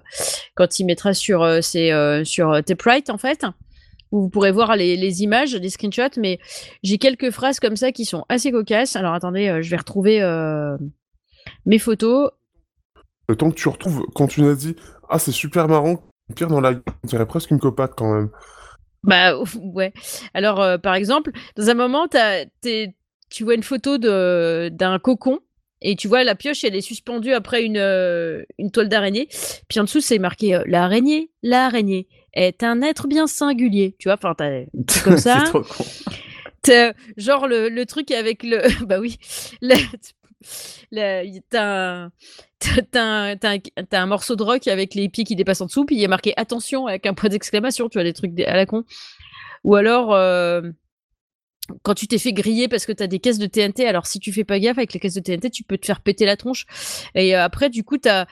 quand 0.55 0.79
il 0.79 0.85
mettra 0.85 1.15
sur, 1.15 1.43
euh, 1.43 1.63
ses, 1.63 1.91
euh, 1.91 2.23
sur 2.23 2.53
euh, 2.53 2.61
Taprite, 2.61 3.09
en 3.09 3.17
fait. 3.17 3.47
Où 4.13 4.23
vous 4.23 4.29
pourrez 4.29 4.53
voir 4.53 4.77
les, 4.77 4.97
les 4.97 5.23
images, 5.23 5.55
les 5.55 5.71
screenshots. 5.71 6.19
Mais 6.19 6.39
j'ai 6.83 6.99
quelques 6.99 7.31
phrases 7.31 7.59
comme 7.59 7.77
ça 7.77 7.91
qui 7.91 8.05
sont 8.05 8.27
assez 8.29 8.53
cocasses. 8.53 8.95
Alors, 8.95 9.15
attendez, 9.15 9.63
je 9.63 9.71
vais 9.71 9.77
retrouver 9.77 10.21
mes 11.67 11.79
photos. 11.79 12.31
Le 13.29 13.37
temps 13.37 13.51
que 13.51 13.57
tu 13.57 13.69
retrouves, 13.69 14.07
quand 14.15 14.27
tu 14.27 14.43
nous 14.43 14.49
as 14.51 14.55
dit 14.55 14.77
Ah, 15.11 15.19
c'est 15.19 15.33
super 15.33 15.69
marrant, 15.69 16.03
pierre 16.35 16.49
dans 16.49 16.61
la 16.61 16.73
on 16.73 17.07
dirait 17.07 17.27
presque 17.27 17.51
une 17.51 17.61
copate 17.61 17.93
quand 17.97 18.15
même. 18.15 18.31
Bah 19.05 19.39
ouais. 19.61 19.93
Alors 20.35 20.61
euh, 20.61 20.79
par 20.79 20.95
exemple, 20.95 21.31
dans 21.57 21.71
un 21.71 21.75
moment, 21.75 22.09
t'as- 22.09 22.45
tu 22.63 23.45
vois 23.45 23.55
une 23.55 23.63
photo 23.63 23.99
de 23.99 24.71
d'un 24.73 24.99
cocon 24.99 25.41
et 25.81 25.95
tu 25.97 26.09
vois 26.09 26.25
la 26.25 26.35
pioche, 26.35 26.65
elle 26.65 26.75
est 26.75 26.81
suspendue 26.81 27.33
après 27.33 27.65
une 27.65 27.77
euh, 27.77 28.43
une 28.59 28.71
toile 28.71 28.89
d'araignée. 28.89 29.29
Puis 29.69 29.79
en 29.79 29.85
dessous, 29.85 30.01
c'est 30.01 30.19
marqué 30.19 30.55
euh, 30.55 30.65
l'araignée, 30.67 31.31
l'araignée 31.43 32.09
est 32.35 32.63
un 32.63 32.83
être 32.83 33.07
bien 33.07 33.27
singulier. 33.27 33.95
Tu 33.99 34.09
vois, 34.09 34.15
enfin 34.15 34.35
t'as 34.37 34.63
c'est 34.91 35.03
comme 35.03 35.19
ça. 35.19 35.43
c'est 35.45 35.51
trop 35.51 35.63
con. 35.63 35.85
T'as, 36.63 36.93
genre 37.17 37.47
le, 37.47 37.69
le 37.69 37.87
truc 37.87 38.11
avec 38.11 38.43
le 38.43 38.63
bah 38.87 38.99
oui 38.99 39.17
le, 39.63 39.75
t'as 41.51 41.63
un, 41.63 42.11
un, 42.95 43.37
un- 43.93 44.07
morceau 44.07 44.37
de 44.37 44.43
rock 44.43 44.67
avec 44.69 44.95
les 44.95 45.09
pieds 45.09 45.25
qui 45.25 45.37
dépassent 45.37 45.61
en 45.61 45.67
dessous 45.67 45.85
puis 45.85 45.97
il 45.97 46.01
y 46.01 46.05
a 46.05 46.09
marqué 46.09 46.35
attention 46.37 46.87
avec 46.87 47.07
un 47.07 47.15
point 47.15 47.29
d'exclamation 47.29 47.89
tu 47.89 47.99
vois 47.99 48.05
des 48.05 48.13
trucs 48.13 48.39
à 48.41 48.57
la 48.57 48.67
con. 48.67 48.85
Ou 49.65 49.75
alors 49.75 50.15
euh, 50.15 50.63
quand 51.83 51.95
tu 51.95 52.07
t'es 52.07 52.19
fait 52.19 52.33
griller 52.33 52.69
parce 52.69 52.87
que 52.87 52.93
t'as 52.93 53.07
des 53.07 53.19
caisses 53.19 53.39
de 53.39 53.47
TNT 53.47 53.87
alors 53.87 54.07
si 54.07 54.21
tu 54.21 54.33
fais 54.33 54.45
pas 54.45 54.59
gaffe 54.59 54.79
avec 54.79 54.93
les 54.93 55.01
caisses 55.01 55.15
de 55.15 55.21
TNT 55.21 55.51
tu 55.51 55.65
peux 55.65 55.79
te 55.79 55.87
faire 55.87 56.01
péter 56.01 56.25
la 56.25 56.37
tronche. 56.37 56.67
Et 57.15 57.37
euh, 57.37 57.43
après 57.43 57.71
du 57.71 57.85
coup 57.85 57.99
t'as 57.99 58.27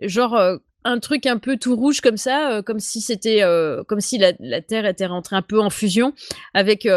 genre 0.00 0.34
euh, 0.36 0.56
un 0.84 0.98
truc 0.98 1.26
un 1.26 1.38
peu 1.38 1.56
tout 1.56 1.76
rouge 1.76 2.00
comme 2.00 2.16
ça, 2.16 2.60
comme 2.66 2.80
si 2.80 3.00
c'était, 3.00 3.44
comme 3.86 4.00
si 4.00 4.18
la, 4.18 4.32
la 4.40 4.60
Terre 4.60 4.84
était 4.84 5.06
rentrée 5.06 5.36
un 5.36 5.42
peu 5.42 5.60
en 5.60 5.70
fusion 5.70 6.12
avec 6.54 6.88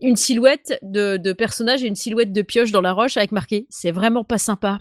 une 0.00 0.16
silhouette 0.16 0.78
de, 0.82 1.32
personnage 1.32 1.82
et 1.82 1.86
une 1.86 1.96
silhouette 1.96 2.32
de 2.32 2.42
pioche 2.42 2.72
dans 2.72 2.80
la 2.80 2.92
roche 2.92 3.16
avec 3.16 3.32
marqué 3.32 3.66
c'est 3.70 3.92
vraiment 3.92 4.24
pas 4.24 4.38
sympa. 4.38 4.80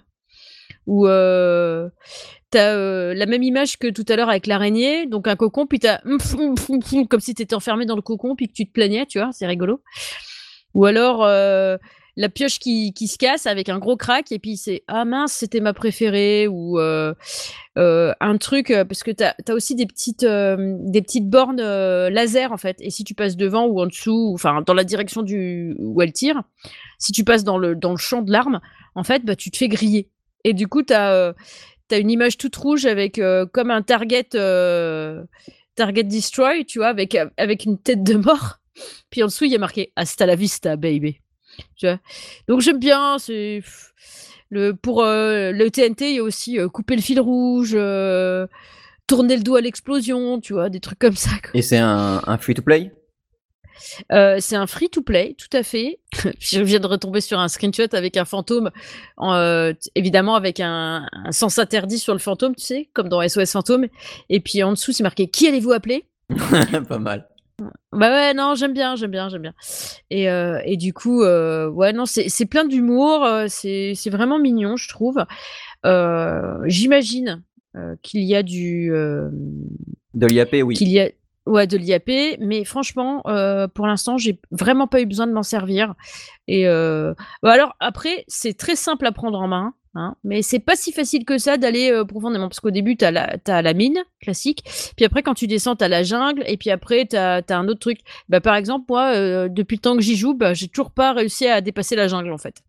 Ou 0.87 1.07
euh, 1.07 1.89
t'as 2.51 2.73
euh, 2.73 3.13
la 3.13 3.25
même 3.25 3.43
image 3.43 3.77
que 3.77 3.87
tout 3.89 4.05
à 4.07 4.15
l'heure 4.15 4.29
avec 4.29 4.47
l'araignée, 4.47 5.05
donc 5.05 5.27
un 5.27 5.35
cocon, 5.35 5.67
puis 5.67 5.79
t'as 5.79 5.99
comme 7.09 7.19
si 7.19 7.33
t'étais 7.33 7.55
enfermé 7.55 7.85
dans 7.85 7.95
le 7.95 8.01
cocon, 8.01 8.35
puis 8.35 8.47
que 8.47 8.53
tu 8.53 8.65
te 8.65 8.71
plaignais, 8.71 9.05
tu 9.05 9.19
vois, 9.19 9.31
c'est 9.31 9.47
rigolo. 9.47 9.81
Ou 10.73 10.85
alors 10.85 11.23
euh, 11.23 11.77
la 12.19 12.27
pioche 12.27 12.59
qui, 12.59 12.91
qui 12.91 13.07
se 13.07 13.17
casse 13.17 13.47
avec 13.47 13.69
un 13.69 13.79
gros 13.79 13.95
crack, 13.95 14.33
et 14.33 14.39
puis 14.39 14.57
c'est 14.57 14.83
ah 14.89 15.05
mince, 15.05 15.31
c'était 15.31 15.61
ma 15.61 15.73
préférée, 15.73 16.49
ou 16.49 16.77
euh, 16.77 17.13
euh, 17.77 18.13
un 18.19 18.37
truc, 18.37 18.71
euh, 18.71 18.83
parce 18.83 19.03
que 19.03 19.11
t'as 19.11 19.35
as 19.47 19.53
aussi 19.53 19.73
des 19.73 19.85
petites, 19.85 20.25
des 20.25 21.01
petites 21.01 21.29
bornes 21.29 21.61
laser 21.61 22.51
en 22.51 22.57
fait, 22.57 22.75
et 22.81 22.89
si 22.89 23.05
tu 23.05 23.15
passes 23.15 23.37
devant 23.37 23.67
ou 23.67 23.79
en 23.79 23.87
dessous, 23.87 24.31
enfin 24.33 24.61
dans 24.65 24.73
la 24.73 24.83
direction 24.83 25.23
du 25.23 25.77
où 25.79 26.01
elle 26.01 26.11
tire, 26.11 26.43
si 26.97 27.13
tu 27.13 27.23
passes 27.23 27.45
dans 27.45 27.57
le, 27.57 27.73
dans 27.73 27.91
le 27.91 27.97
champ 27.97 28.21
de 28.21 28.33
l'arme, 28.33 28.59
en 28.95 29.05
fait, 29.05 29.23
bah, 29.23 29.37
tu 29.37 29.49
te 29.49 29.55
fais 29.55 29.69
griller. 29.69 30.09
Et 30.43 30.51
du 30.51 30.67
coup, 30.67 30.83
tu 30.83 30.93
as, 30.93 31.33
une 31.89 32.11
image 32.11 32.37
toute 32.37 32.55
rouge 32.57 32.85
avec 32.85 33.21
comme 33.53 33.71
un 33.71 33.81
target, 33.81 34.27
target 35.75 36.03
destroy, 36.03 36.65
tu 36.65 36.79
vois, 36.79 36.89
avec, 36.89 37.17
avec 37.37 37.63
une 37.63 37.77
tête 37.77 38.03
de 38.03 38.15
mort. 38.15 38.57
Puis 39.09 39.23
en 39.23 39.27
dessous, 39.27 39.45
il 39.45 39.51
y 39.51 39.55
a 39.55 39.59
marqué 39.59 39.93
Hasta 39.95 40.25
la 40.25 40.35
vista, 40.35 40.75
baby. 40.75 41.21
Tu 41.75 41.87
vois 41.87 41.99
Donc 42.47 42.61
j'aime 42.61 42.79
bien. 42.79 43.17
C'est 43.19 43.61
le 44.49 44.73
pour 44.73 45.03
euh, 45.03 45.51
le 45.51 45.69
TNT, 45.69 46.09
il 46.09 46.15
y 46.15 46.19
a 46.19 46.23
aussi 46.23 46.59
euh, 46.59 46.67
couper 46.69 46.95
le 46.95 47.01
fil 47.01 47.19
rouge, 47.19 47.71
euh, 47.73 48.47
tourner 49.07 49.37
le 49.37 49.43
dos 49.43 49.55
à 49.55 49.61
l'explosion, 49.61 50.39
tu 50.39 50.53
vois, 50.53 50.69
des 50.69 50.79
trucs 50.79 50.99
comme 50.99 51.15
ça. 51.15 51.31
quoi. 51.41 51.51
Et 51.53 51.61
c'est 51.61 51.77
un, 51.77 52.21
un 52.25 52.37
free-to-play? 52.37 52.91
Euh, 54.11 54.37
c'est 54.39 54.55
un 54.55 54.67
free-to-play, 54.67 55.35
tout 55.37 55.55
à 55.55 55.63
fait. 55.63 55.99
Je 56.39 56.61
viens 56.61 56.79
de 56.79 56.87
retomber 56.87 57.21
sur 57.21 57.39
un 57.39 57.47
screenshot 57.47 57.93
avec 57.93 58.17
un 58.17 58.25
fantôme, 58.25 58.71
en, 59.17 59.71
évidemment 59.95 60.35
avec 60.35 60.59
un, 60.59 61.07
un 61.13 61.31
sens 61.31 61.59
interdit 61.59 61.99
sur 61.99 62.13
le 62.13 62.19
fantôme, 62.19 62.55
tu 62.55 62.65
sais, 62.65 62.89
comme 62.93 63.07
dans 63.07 63.27
SOS 63.27 63.51
Fantôme. 63.51 63.87
Et 64.29 64.39
puis 64.39 64.63
en 64.63 64.71
dessous, 64.71 64.91
c'est 64.91 65.03
marqué 65.03 65.27
Qui 65.27 65.47
allez-vous 65.47 65.71
appeler? 65.71 66.05
Pas 66.89 66.99
mal. 66.99 67.27
Bah 67.91 68.09
ouais, 68.09 68.33
non, 68.33 68.55
j'aime 68.55 68.73
bien, 68.73 68.95
j'aime 68.95 69.11
bien, 69.11 69.29
j'aime 69.29 69.41
bien. 69.41 69.53
Et, 70.09 70.29
euh, 70.29 70.59
et 70.65 70.77
du 70.77 70.93
coup, 70.93 71.23
euh, 71.23 71.69
ouais, 71.69 71.93
non, 71.93 72.05
c'est 72.05 72.45
plein 72.45 72.65
d'humour, 72.65 73.23
euh, 73.25 73.45
c'est 73.47 74.09
vraiment 74.09 74.39
mignon, 74.39 74.75
je 74.77 74.89
trouve. 74.89 75.23
Euh, 75.85 76.57
J'imagine 76.65 77.43
qu'il 78.01 78.23
y 78.23 78.35
a 78.35 78.43
du. 78.43 78.89
De 80.13 80.27
l'IAP, 80.27 80.55
oui. 80.63 80.75
qu'il 80.75 80.89
y 80.89 80.99
a 80.99 81.09
ouais 81.45 81.65
de 81.65 81.77
l'IAP 81.77 82.37
mais 82.39 82.63
franchement 82.63 83.23
pour 83.73 83.87
l'instant 83.87 84.17
j'ai 84.17 84.39
vraiment 84.51 84.85
pas 84.85 85.01
eu 85.01 85.05
besoin 85.05 85.25
de 85.25 85.31
m'en 85.31 85.41
servir 85.41 85.95
et 86.47 86.65
bah 86.65 87.15
alors 87.51 87.75
après 87.79 88.25
c'est 88.27 88.55
très 88.55 88.75
simple 88.75 89.05
à 89.07 89.11
prendre 89.11 89.39
en 89.39 89.47
main 89.47 89.73
hein, 89.95 90.15
mais 90.23 90.41
c'est 90.41 90.59
pas 90.59 90.75
si 90.75 90.91
facile 90.91 91.25
que 91.25 91.37
ça 91.37 91.57
d'aller 91.57 91.91
euh, 91.91 92.05
profondément 92.05 92.47
parce 92.47 92.59
qu'au 92.59 92.71
début 92.71 92.95
t'as 92.97 93.11
la 93.11 93.37
la 93.61 93.73
mine 93.73 93.99
classique 94.21 94.63
puis 94.95 95.05
après 95.05 95.23
quand 95.23 95.33
tu 95.33 95.47
descends 95.47 95.75
t'as 95.75 95.87
la 95.87 96.03
jungle 96.03 96.43
et 96.47 96.57
puis 96.57 96.69
après 96.69 97.05
t'as 97.05 97.41
as 97.47 97.57
un 97.57 97.67
autre 97.67 97.79
truc. 97.79 97.99
Bah 98.29 98.41
par 98.41 98.55
exemple 98.55 98.85
moi 98.89 99.13
euh, 99.15 99.49
depuis 99.49 99.75
le 99.75 99.81
temps 99.81 99.95
que 99.95 100.01
j'y 100.01 100.15
joue 100.15 100.33
bah 100.33 100.53
j'ai 100.53 100.67
toujours 100.67 100.91
pas 100.91 101.13
réussi 101.13 101.47
à 101.47 101.61
dépasser 101.61 101.95
la 101.95 102.07
jungle 102.07 102.31
en 102.31 102.37
fait. 102.37 102.61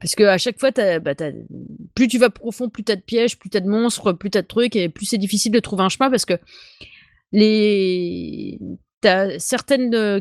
Parce 0.00 0.16
que 0.16 0.24
à 0.24 0.36
chaque 0.36 0.58
fois, 0.58 0.70
t'as- 0.70 0.98
bah, 0.98 1.14
plus 1.94 2.08
tu 2.08 2.18
vas 2.18 2.28
profond, 2.28 2.68
plus 2.68 2.82
t'as 2.84 2.96
de 2.96 3.00
pièges, 3.00 3.38
plus 3.38 3.48
t'as 3.48 3.60
de 3.60 3.68
monstres, 3.68 4.12
plus 4.12 4.28
t'as 4.28 4.42
de 4.42 4.46
trucs, 4.46 4.76
et 4.76 4.90
plus 4.90 5.06
c'est 5.06 5.16
difficile 5.18 5.50
de 5.52 5.60
trouver 5.60 5.82
un 5.84 5.88
chemin 5.88 6.10
parce 6.10 6.26
que 6.26 6.34
les 7.32 8.58
t'as 9.00 9.38
certaines 9.38 9.94
euh, 9.94 10.20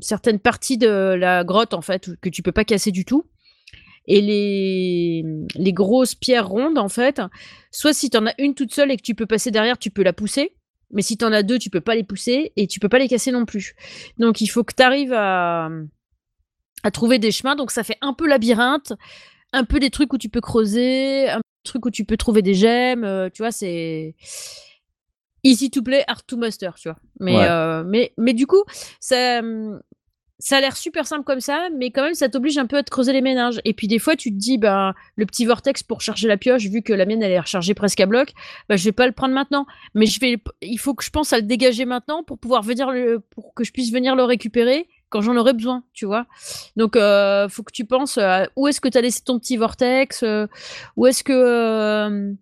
certaines 0.00 0.38
parties 0.38 0.78
de 0.78 0.88
la 0.88 1.44
grotte 1.44 1.74
en 1.74 1.82
fait 1.82 2.10
que 2.20 2.28
tu 2.28 2.42
peux 2.42 2.52
pas 2.52 2.64
casser 2.64 2.90
du 2.90 3.04
tout 3.04 3.24
et 4.06 4.20
les 4.20 5.24
les 5.54 5.72
grosses 5.72 6.14
pierres 6.14 6.48
rondes 6.48 6.78
en 6.78 6.88
fait 6.88 7.20
soit 7.70 7.92
si 7.92 8.10
t'en 8.10 8.26
as 8.26 8.34
une 8.38 8.54
toute 8.54 8.74
seule 8.74 8.90
et 8.90 8.96
que 8.96 9.02
tu 9.02 9.14
peux 9.14 9.26
passer 9.26 9.50
derrière 9.50 9.78
tu 9.78 9.90
peux 9.90 10.02
la 10.02 10.12
pousser 10.12 10.56
mais 10.90 11.02
si 11.02 11.16
t'en 11.16 11.32
as 11.32 11.42
deux 11.42 11.58
tu 11.58 11.70
peux 11.70 11.80
pas 11.80 11.94
les 11.94 12.02
pousser 12.04 12.52
et 12.56 12.66
tu 12.66 12.80
peux 12.80 12.88
pas 12.88 12.98
les 12.98 13.08
casser 13.08 13.30
non 13.30 13.44
plus 13.44 13.74
donc 14.18 14.40
il 14.40 14.48
faut 14.48 14.64
que 14.64 14.74
t'arrives 14.74 15.12
à 15.12 15.70
à 16.82 16.90
trouver 16.90 17.18
des 17.20 17.30
chemins 17.30 17.54
donc 17.54 17.70
ça 17.70 17.84
fait 17.84 17.98
un 18.00 18.12
peu 18.12 18.26
labyrinthe 18.26 18.92
un 19.52 19.64
peu 19.64 19.78
des 19.78 19.90
trucs 19.90 20.12
où 20.12 20.18
tu 20.18 20.28
peux 20.28 20.40
creuser 20.40 21.28
un 21.30 21.40
truc 21.62 21.86
où 21.86 21.90
tu 21.90 22.04
peux 22.04 22.16
trouver 22.16 22.42
des 22.42 22.54
gemmes 22.54 23.04
euh, 23.04 23.28
tu 23.32 23.42
vois 23.42 23.52
c'est 23.52 24.16
easy 25.44 25.70
to 25.70 25.82
play, 25.82 26.04
hard 26.06 26.24
to 26.26 26.36
master, 26.36 26.74
tu 26.76 26.88
vois. 26.88 26.98
Mais, 27.18 27.34
Ouais. 27.36 27.46
euh, 27.48 27.82
mais, 27.84 28.12
mais 28.16 28.32
du 28.32 28.46
coup, 28.46 28.62
ça, 29.00 29.42
ça 30.42 30.56
a 30.56 30.60
l'air 30.60 30.76
super 30.76 31.06
simple 31.06 31.22
comme 31.22 31.40
ça, 31.40 31.68
mais 31.76 31.92
quand 31.92 32.02
même, 32.02 32.14
ça 32.14 32.28
t'oblige 32.28 32.58
un 32.58 32.66
peu 32.66 32.76
à 32.76 32.82
te 32.82 32.90
creuser 32.90 33.12
les 33.12 33.20
méninges. 33.20 33.60
Et 33.64 33.72
puis 33.74 33.86
des 33.86 34.00
fois, 34.00 34.16
tu 34.16 34.30
te 34.32 34.36
dis, 34.36 34.58
ben, 34.58 34.92
le 35.14 35.24
petit 35.24 35.44
vortex 35.44 35.84
pour 35.84 36.00
charger 36.00 36.26
la 36.26 36.36
pioche, 36.36 36.64
vu 36.64 36.82
que 36.82 36.92
la 36.92 37.06
mienne, 37.06 37.22
elle 37.22 37.30
est 37.30 37.38
rechargée 37.38 37.74
presque 37.74 38.00
à 38.00 38.06
bloc, 38.06 38.32
ben, 38.68 38.76
je 38.76 38.84
vais 38.84 38.92
pas 38.92 39.06
le 39.06 39.12
prendre 39.12 39.34
maintenant. 39.34 39.66
Mais 39.94 40.06
il 40.06 40.78
faut 40.78 40.94
que 40.94 41.04
je 41.04 41.10
pense 41.10 41.32
à 41.32 41.36
le 41.36 41.42
dégager 41.42 41.84
maintenant 41.84 42.24
pour 42.24 42.38
pouvoir 42.38 42.62
venir 42.62 42.90
le, 42.90 43.20
pour 43.20 43.54
que 43.54 43.62
je 43.62 43.70
puisse 43.70 43.92
venir 43.92 44.16
le 44.16 44.24
récupérer 44.24 44.88
quand 45.10 45.20
j'en 45.20 45.36
aurai 45.36 45.52
besoin, 45.52 45.84
tu 45.92 46.06
vois. 46.06 46.26
Donc, 46.74 46.96
euh, 46.96 47.48
faut 47.48 47.62
que 47.62 47.72
tu 47.72 47.84
penses 47.84 48.18
où 48.56 48.66
est-ce 48.66 48.80
que 48.80 48.88
tu 48.88 48.98
as 48.98 49.00
laissé 49.00 49.20
ton 49.22 49.38
petit 49.38 49.56
vortex, 49.56 50.24
euh, 50.24 50.48
où 50.96 51.06
est-ce 51.06 51.22
que, 51.22 51.32
euh, 51.32 52.32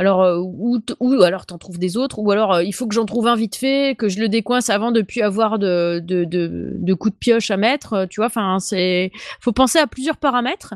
alors, 0.00 0.22
euh, 0.22 0.38
ou, 0.40 1.22
alors 1.22 1.44
t'en 1.44 1.58
trouves 1.58 1.78
des 1.78 1.98
autres, 1.98 2.20
ou 2.20 2.30
alors 2.30 2.54
euh, 2.54 2.64
il 2.64 2.72
faut 2.72 2.88
que 2.88 2.94
j'en 2.94 3.04
trouve 3.04 3.26
un 3.26 3.36
vite 3.36 3.56
fait, 3.56 3.94
que 3.98 4.08
je 4.08 4.18
le 4.18 4.30
décoince 4.30 4.70
avant 4.70 4.92
de 4.92 5.02
plus 5.02 5.20
avoir 5.20 5.58
de, 5.58 6.00
de, 6.02 6.24
de, 6.24 6.94
coups 6.94 7.12
de 7.12 7.18
pioche 7.18 7.50
à 7.50 7.58
mettre, 7.58 7.92
euh, 7.92 8.06
tu 8.06 8.20
vois. 8.20 8.28
Enfin, 8.28 8.60
c'est, 8.60 9.12
faut 9.40 9.52
penser 9.52 9.78
à 9.78 9.86
plusieurs 9.86 10.16
paramètres, 10.16 10.72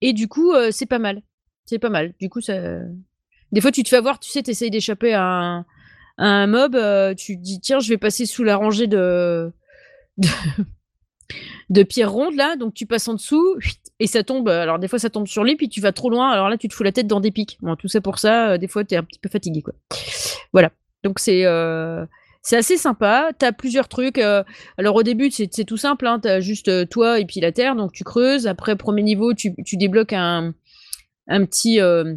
et 0.00 0.14
du 0.14 0.28
coup, 0.28 0.54
c'est 0.70 0.86
pas 0.86 0.98
mal. 0.98 1.20
C'est 1.66 1.78
pas 1.78 1.90
mal. 1.90 2.14
Du 2.18 2.30
coup, 2.30 2.40
ça. 2.40 2.54
Des 3.52 3.60
fois, 3.60 3.70
tu 3.70 3.82
te 3.82 3.88
fais 3.90 3.96
avoir, 3.96 4.18
tu 4.18 4.30
sais, 4.30 4.42
t'essayes 4.42 4.70
d'échapper 4.70 5.12
à 5.12 5.24
un, 5.24 5.58
à 6.16 6.26
un 6.26 6.46
mob, 6.46 6.72
tu 7.16 7.36
te 7.36 7.42
dis, 7.42 7.60
tiens, 7.60 7.80
je 7.80 7.90
vais 7.90 7.98
passer 7.98 8.24
sous 8.24 8.44
la 8.44 8.56
rangée 8.56 8.86
de. 8.86 9.52
De... 11.70 11.80
de 11.80 11.82
pierres 11.82 12.12
rondes 12.12 12.36
là, 12.36 12.56
donc 12.56 12.74
tu 12.74 12.86
passes 12.86 13.08
en 13.08 13.14
dessous 13.14 13.56
et 14.00 14.06
ça 14.06 14.22
tombe. 14.22 14.48
Alors 14.48 14.78
des 14.78 14.88
fois 14.88 14.98
ça 14.98 15.10
tombe 15.10 15.26
sur 15.26 15.44
lui, 15.44 15.56
puis 15.56 15.68
tu 15.68 15.80
vas 15.80 15.92
trop 15.92 16.10
loin. 16.10 16.30
Alors 16.30 16.48
là 16.48 16.56
tu 16.56 16.68
te 16.68 16.74
fous 16.74 16.82
la 16.82 16.92
tête 16.92 17.06
dans 17.06 17.20
des 17.20 17.30
pics. 17.30 17.58
Bon, 17.60 17.76
tout 17.76 17.88
ça 17.88 18.00
pour 18.00 18.18
ça, 18.18 18.50
euh, 18.50 18.58
des 18.58 18.68
fois 18.68 18.84
t'es 18.84 18.96
un 18.96 19.04
petit 19.04 19.18
peu 19.18 19.28
fatigué 19.28 19.62
quoi. 19.62 19.74
Voilà. 20.52 20.70
Donc 21.02 21.18
c'est 21.18 21.44
euh, 21.44 22.04
c'est 22.42 22.56
assez 22.56 22.76
sympa. 22.76 23.30
T'as 23.38 23.52
plusieurs 23.52 23.88
trucs. 23.88 24.18
euh, 24.18 24.42
alors 24.78 24.96
au 24.96 25.02
début 25.02 25.30
c'est 25.30 25.48
tout 25.64 25.76
simple. 25.76 26.06
Hein, 26.06 26.18
T'as 26.20 26.40
juste 26.40 26.68
euh, 26.68 26.84
toi 26.86 27.20
et 27.20 27.24
puis 27.24 27.40
la 27.40 27.52
terre, 27.52 27.76
donc 27.76 27.92
tu 27.92 28.04
creuses. 28.04 28.46
Après 28.46 28.76
premier 28.76 29.02
niveau 29.02 29.34
tu, 29.34 29.54
tu 29.64 29.76
débloques 29.76 30.12
un 30.12 30.54
un 31.28 31.44
petit 31.46 31.80
euh, 31.80 32.14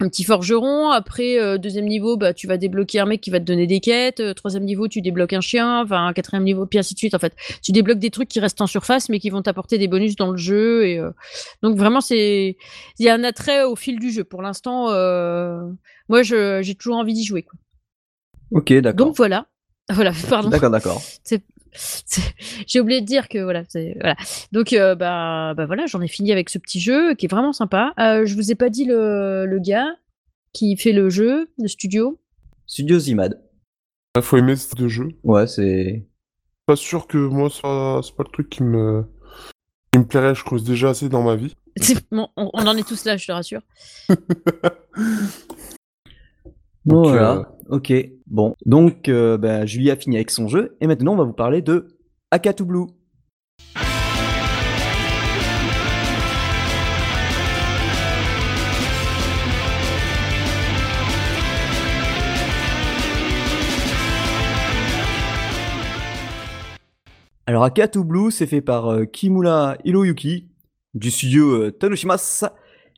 un 0.00 0.08
petit 0.08 0.24
forgeron. 0.24 0.90
Après, 0.90 1.38
euh, 1.38 1.56
deuxième 1.56 1.86
niveau, 1.86 2.16
bah, 2.16 2.34
tu 2.34 2.46
vas 2.48 2.56
débloquer 2.56 2.98
un 3.00 3.06
mec 3.06 3.20
qui 3.20 3.30
va 3.30 3.38
te 3.38 3.44
donner 3.44 3.66
des 3.66 3.80
quêtes. 3.80 4.18
Euh, 4.20 4.34
troisième 4.34 4.64
niveau, 4.64 4.88
tu 4.88 5.00
débloques 5.00 5.32
un 5.32 5.40
chien. 5.40 5.82
Enfin, 5.82 6.12
quatrième 6.14 6.42
niveau, 6.44 6.66
puis 6.66 6.78
ainsi 6.80 6.94
de 6.94 6.98
suite. 6.98 7.14
En 7.14 7.18
fait, 7.20 7.34
tu 7.62 7.70
débloques 7.72 8.00
des 8.00 8.10
trucs 8.10 8.28
qui 8.28 8.40
restent 8.40 8.60
en 8.60 8.66
surface, 8.66 9.08
mais 9.08 9.20
qui 9.20 9.30
vont 9.30 9.40
t'apporter 9.42 9.78
des 9.78 9.86
bonus 9.88 10.16
dans 10.16 10.30
le 10.32 10.36
jeu. 10.36 10.86
Et 10.86 10.98
euh, 10.98 11.10
donc 11.62 11.76
vraiment, 11.76 12.00
c'est 12.00 12.56
il 12.98 13.04
y 13.04 13.08
a 13.08 13.14
un 13.14 13.22
attrait 13.24 13.62
au 13.64 13.76
fil 13.76 13.98
du 14.00 14.10
jeu. 14.10 14.24
Pour 14.24 14.42
l'instant, 14.42 14.86
moi, 16.08 16.22
je- 16.22 16.60
j'ai 16.62 16.74
toujours 16.74 16.96
envie 16.96 17.14
d'y 17.14 17.24
jouer. 17.24 17.42
Quoi. 17.44 17.58
Ok, 18.50 18.72
d'accord. 18.74 19.06
Donc 19.06 19.16
voilà, 19.16 19.46
voilà. 19.92 20.12
Pardon. 20.28 20.48
D'accord, 20.48 20.70
d'accord. 20.70 21.02
C'est- 21.22 21.44
J'ai 22.66 22.80
oublié 22.80 23.00
de 23.00 23.06
dire 23.06 23.28
que 23.28 23.38
voilà. 23.42 23.62
Donc 24.52 24.72
euh, 24.72 24.94
bah, 24.94 25.54
bah 25.56 25.66
voilà, 25.66 25.86
j'en 25.86 26.00
ai 26.00 26.08
fini 26.08 26.32
avec 26.32 26.48
ce 26.50 26.58
petit 26.58 26.80
jeu 26.80 27.14
qui 27.14 27.26
est 27.26 27.28
vraiment 27.28 27.52
sympa. 27.52 27.92
Euh, 27.98 28.24
je 28.26 28.34
vous 28.34 28.50
ai 28.50 28.54
pas 28.54 28.68
dit 28.70 28.84
le, 28.84 29.46
le 29.46 29.58
gars 29.58 29.88
qui 30.52 30.76
fait 30.76 30.92
le 30.92 31.10
jeu, 31.10 31.50
le 31.58 31.68
studio? 31.68 32.20
Studio 32.66 32.98
Zimad. 32.98 33.40
Il 34.16 34.22
faut 34.22 34.36
aimer 34.36 34.54
ce 34.56 34.68
type 34.70 34.78
de 34.78 34.88
jeu. 34.88 35.08
Ouais, 35.24 35.46
c'est. 35.46 36.06
Pas 36.66 36.76
sûr 36.76 37.06
que 37.06 37.18
moi, 37.18 37.50
ça- 37.50 38.00
c'est 38.02 38.14
pas 38.16 38.22
le 38.22 38.32
truc 38.32 38.48
qui 38.48 38.62
me... 38.62 39.04
qui 39.92 39.98
me 39.98 40.06
plairait. 40.06 40.34
Je 40.34 40.44
creuse 40.44 40.64
déjà 40.64 40.90
assez 40.90 41.08
dans 41.08 41.22
ma 41.22 41.34
vie. 41.36 41.54
Bon, 42.12 42.28
on, 42.36 42.50
on 42.54 42.66
en 42.68 42.76
est 42.76 42.86
tous 42.86 43.04
là, 43.04 43.16
je 43.16 43.26
te 43.26 43.32
rassure. 43.32 43.60
Donc, 46.86 47.06
voilà. 47.06 47.32
euh, 47.32 47.42
Ok. 47.76 47.92
Bon. 48.26 48.54
Donc, 48.66 49.08
euh, 49.08 49.38
bah, 49.38 49.64
Julie 49.66 49.90
a 49.90 49.96
fini 49.96 50.16
avec 50.16 50.30
son 50.30 50.48
jeu. 50.48 50.76
Et 50.80 50.86
maintenant, 50.86 51.14
on 51.14 51.16
va 51.16 51.24
vous 51.24 51.32
parler 51.32 51.62
de 51.62 51.88
Akatu 52.30 52.64
Blue. 52.64 52.86
Alors, 67.46 67.64
Akatu 67.64 68.02
Blue, 68.04 68.30
c'est 68.30 68.46
fait 68.46 68.62
par 68.62 68.90
euh, 68.90 69.04
Kimura 69.04 69.76
Hiroyuki 69.84 70.48
du 70.94 71.10
studio 71.10 71.64
euh, 71.64 71.70
Tanoshimas. 71.70 72.44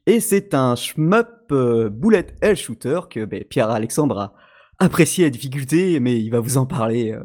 Et 0.06 0.20
c'est 0.20 0.54
un 0.54 0.76
shmup 0.76 1.50
euh, 1.50 1.88
bullet 1.88 2.26
hell 2.40 2.56
shooter 2.56 3.00
que 3.10 3.24
ben, 3.24 3.42
Pierre-Alexandre 3.44 4.18
a 4.18 4.34
apprécié 4.78 5.24
la 5.24 5.30
difficulté, 5.30 5.98
mais 6.00 6.20
il 6.20 6.30
va 6.30 6.40
vous 6.40 6.58
en 6.58 6.66
parler. 6.66 7.12
euh. 7.12 7.24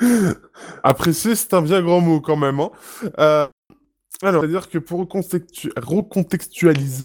Apprécier, 0.82 1.34
c'est 1.34 1.54
un 1.54 1.62
bien 1.62 1.80
grand 1.82 2.00
mot 2.00 2.20
quand 2.20 2.36
même. 2.36 2.60
Hein. 2.60 2.70
Euh, 3.18 3.46
alors, 4.22 4.42
c'est-à-dire 4.42 4.68
que 4.68 4.78
pour 4.78 5.00
recontextu- 5.02 5.72
recontextualiser, 5.76 7.04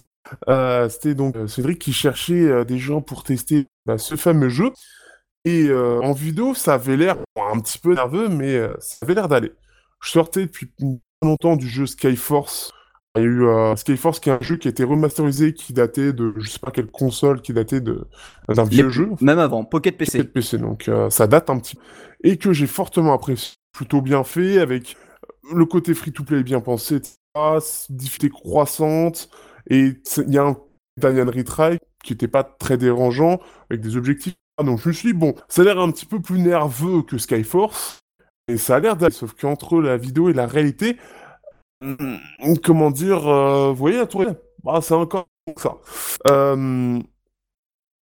c'était 0.88 1.14
donc 1.14 1.36
Cédric 1.48 1.78
qui 1.78 1.92
cherchait 1.92 2.64
des 2.64 2.78
gens 2.78 3.00
pour 3.00 3.24
tester 3.24 3.66
bah, 3.86 3.98
ce 3.98 4.16
fameux 4.16 4.48
jeu. 4.48 4.70
Et 5.44 5.72
en 5.72 6.12
vidéo, 6.12 6.54
ça 6.54 6.74
avait 6.74 6.96
l'air 6.96 7.16
un 7.36 7.58
petit 7.60 7.78
peu 7.78 7.94
nerveux, 7.94 8.28
mais 8.28 8.60
ça 8.80 8.98
avait 9.02 9.14
l'air 9.14 9.28
d'aller. 9.28 9.52
Je 10.02 10.10
sortais 10.10 10.42
depuis 10.42 10.72
longtemps 11.22 11.56
du 11.56 11.68
jeu 11.68 11.86
Skyforce. 11.86 12.72
Il 13.16 13.22
y 13.22 13.24
a 13.24 13.26
eu 13.26 13.44
euh, 13.44 13.74
Skyforce 13.74 14.20
qui 14.20 14.28
est 14.28 14.32
un 14.32 14.40
jeu 14.40 14.56
qui 14.56 14.68
a 14.68 14.70
été 14.70 14.84
remasterisé, 14.84 15.52
qui 15.52 15.72
datait 15.72 16.12
de 16.12 16.32
je 16.36 16.48
sais 16.48 16.60
pas 16.60 16.70
quelle 16.70 16.86
console, 16.86 17.42
qui 17.42 17.52
datait 17.52 17.80
de 17.80 18.06
d'un 18.48 18.62
vieux 18.62 18.88
jeu. 18.88 19.10
Même 19.20 19.40
avant, 19.40 19.64
Pocket 19.64 19.96
PC. 19.98 20.18
Pocket 20.18 20.32
PC, 20.32 20.58
donc 20.58 20.88
euh, 20.88 21.10
ça 21.10 21.26
date 21.26 21.50
un 21.50 21.58
petit 21.58 21.74
peu. 21.74 21.82
Et 22.22 22.36
que 22.36 22.52
j'ai 22.52 22.68
fortement 22.68 23.12
apprécié. 23.12 23.54
Plutôt 23.72 24.00
bien 24.00 24.24
fait, 24.24 24.58
avec 24.58 24.96
le 25.52 25.64
côté 25.64 25.94
free-to-play 25.94 26.42
bien 26.42 26.60
pensé, 26.60 26.96
etc. 26.96 27.14
difficulté 27.88 28.30
croissante, 28.30 29.28
et 29.68 29.92
il 30.16 30.34
y 30.34 30.38
a 30.38 30.44
un 30.44 30.56
Daniel 30.96 31.30
Retry 31.30 31.78
qui 32.04 32.12
était 32.12 32.28
pas 32.28 32.44
très 32.44 32.76
dérangeant, 32.76 33.40
avec 33.70 33.80
des 33.80 33.96
objectifs. 33.96 34.34
Donc 34.62 34.80
je 34.80 34.88
me 34.88 34.92
suis 34.92 35.12
dit, 35.12 35.18
bon, 35.18 35.34
ça 35.48 35.62
a 35.62 35.64
l'air 35.64 35.78
un 35.78 35.90
petit 35.90 36.06
peu 36.06 36.20
plus 36.20 36.40
nerveux 36.40 37.02
que 37.02 37.16
Skyforce, 37.16 38.00
et 38.48 38.56
ça 38.56 38.76
a 38.76 38.80
l'air 38.80 38.96
d'aller, 38.96 39.14
sauf 39.14 39.34
qu'entre 39.34 39.80
la 39.80 39.96
vidéo 39.96 40.28
et 40.28 40.32
la 40.32 40.46
réalité, 40.46 40.96
comment 42.62 42.90
dire, 42.90 43.26
euh, 43.28 43.68
vous 43.70 43.76
voyez 43.76 43.98
la 43.98 44.06
tour 44.06 44.24
ah, 44.66 44.80
c'est 44.82 44.94
encore 44.94 45.26
ça. 45.56 45.78
Euh, 46.28 47.00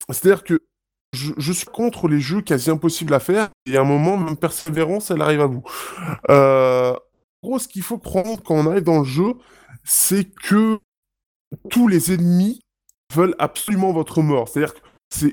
C'est-à-dire 0.10 0.44
que 0.44 0.62
je, 1.14 1.52
suis 1.52 1.66
contre 1.66 2.08
les 2.08 2.20
jeux 2.20 2.42
quasi 2.42 2.70
impossibles 2.70 3.14
à 3.14 3.20
faire, 3.20 3.50
et 3.66 3.78
à 3.78 3.82
un 3.82 3.86
moment, 3.86 4.18
même 4.18 4.38
persévérance, 4.38 5.12
elle 5.12 5.22
arrive 5.22 5.42
à 5.42 5.48
bout. 5.48 5.64
Euh, 6.30 6.94
en 7.42 7.48
gros, 7.48 7.60
ce 7.60 7.68
qu'il 7.68 7.84
faut 7.84 7.98
prendre 7.98 8.42
quand 8.44 8.56
on 8.56 8.70
arrive 8.70 8.84
dans 8.84 9.00
le 9.00 9.06
jeu, 9.06 9.34
c'est 9.84 10.26
que 10.26 10.80
tous 11.70 11.88
les 11.88 12.14
ennemis 12.14 12.62
veulent 13.14 13.36
absolument 13.40 13.94
votre 13.94 14.22
mort. 14.22 14.50
C'est-à-dire 14.50 14.74
que 14.74 14.80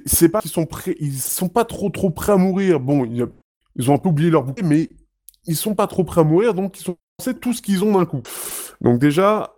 c'est 0.06 0.28
pas 0.28 0.40
qu'ils 0.40 0.50
sont 0.50 0.66
prêts, 0.66 0.96
ils 1.00 1.18
sont 1.18 1.48
pas 1.48 1.64
trop 1.64 1.90
trop 1.90 2.10
prêts 2.10 2.32
à 2.32 2.36
mourir. 2.36 2.78
Bon, 2.80 3.04
il 3.04 3.16
y 3.16 3.22
a- 3.22 3.28
ils 3.76 3.90
ont 3.90 3.94
un 3.94 3.98
peu 3.98 4.10
oublié 4.10 4.30
leur 4.30 4.44
bouquet, 4.44 4.62
mais 4.62 4.90
ils 5.46 5.56
sont 5.56 5.74
pas 5.74 5.86
trop 5.86 6.04
prêts 6.04 6.20
à 6.20 6.24
mourir, 6.24 6.54
donc 6.54 6.78
ils 6.78 6.82
sont 6.82 6.96
c'est 7.22 7.40
tout 7.40 7.52
ce 7.52 7.62
qu'ils 7.62 7.84
ont 7.84 7.92
d'un 7.92 8.04
coup. 8.04 8.22
Donc 8.80 8.98
déjà, 8.98 9.54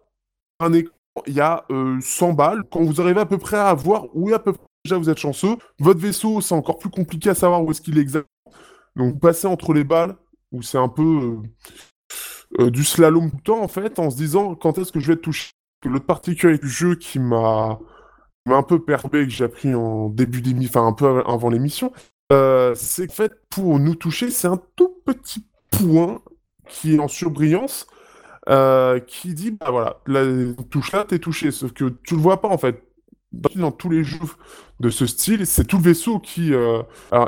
un 0.60 0.72
écran, 0.72 0.94
il 1.26 1.34
y 1.34 1.40
a 1.40 1.64
euh, 1.70 1.98
100 2.00 2.32
balles. 2.34 2.64
Quand 2.70 2.82
vous 2.82 3.00
arrivez 3.00 3.20
à 3.20 3.26
peu 3.26 3.38
près 3.38 3.56
à 3.56 3.72
voir 3.74 4.06
où 4.14 4.32
à 4.34 4.38
peu 4.38 4.52
près, 4.52 4.66
déjà 4.84 4.98
vous 4.98 5.08
êtes 5.08 5.18
chanceux. 5.18 5.56
Votre 5.78 6.00
vaisseau, 6.00 6.40
c'est 6.40 6.54
encore 6.54 6.78
plus 6.78 6.90
compliqué 6.90 7.30
à 7.30 7.34
savoir 7.34 7.62
où 7.64 7.70
est-ce 7.70 7.80
qu'il 7.80 7.98
est 7.98 8.02
exactement. 8.02 8.28
Donc 8.96 9.14
vous 9.14 9.18
passez 9.18 9.46
entre 9.46 9.72
les 9.72 9.84
balles, 9.84 10.14
où 10.52 10.62
c'est 10.62 10.78
un 10.78 10.88
peu 10.88 11.02
euh, 11.02 12.64
euh, 12.64 12.70
du 12.70 12.84
slalom 12.84 13.30
tout 13.30 13.36
le 13.36 13.42
temps 13.42 13.62
en 13.62 13.68
fait, 13.68 13.98
en 13.98 14.10
se 14.10 14.16
disant 14.16 14.54
quand 14.54 14.78
est-ce 14.78 14.92
que 14.92 15.00
je 15.00 15.08
vais 15.08 15.14
être 15.14 15.22
touché? 15.22 15.50
L'autre 15.84 16.06
particularité 16.06 16.64
du 16.64 16.72
jeu 16.72 16.94
qui 16.94 17.18
m'a 17.18 17.78
un 18.46 18.62
peu 18.62 18.82
perturbé, 18.82 19.24
que 19.24 19.30
j'ai 19.30 19.44
appris 19.44 19.74
en 19.74 20.08
début 20.08 20.40
d'émission, 20.40 20.80
enfin 20.80 20.88
un 20.88 20.92
peu 20.92 21.22
avant 21.26 21.50
l'émission, 21.50 21.92
euh, 22.32 22.74
c'est 22.74 23.06
qu'en 23.06 23.12
fait 23.12 23.32
pour 23.50 23.78
nous 23.78 23.94
toucher, 23.94 24.30
c'est 24.30 24.48
un 24.48 24.60
tout 24.76 24.96
petit 25.04 25.46
point 25.78 26.22
qui 26.68 26.94
est 26.94 26.98
en 26.98 27.08
surbrillance, 27.08 27.86
euh, 28.48 29.00
qui 29.00 29.34
dit 29.34 29.52
bah 29.52 29.70
voilà, 29.70 30.00
la 30.06 30.52
touche 30.70 30.92
là, 30.92 31.04
t'es 31.04 31.18
touché, 31.18 31.50
sauf 31.50 31.72
que 31.72 31.96
tu 32.04 32.14
le 32.14 32.20
vois 32.20 32.40
pas 32.40 32.48
en 32.48 32.58
fait. 32.58 32.82
Dans 33.56 33.72
tous 33.72 33.90
les 33.90 34.04
jeux 34.04 34.20
de 34.78 34.90
ce 34.90 35.06
style, 35.06 35.44
c'est 35.44 35.64
tout 35.64 35.78
le 35.78 35.82
vaisseau 35.82 36.20
qui 36.20 36.54
euh, 36.54 36.82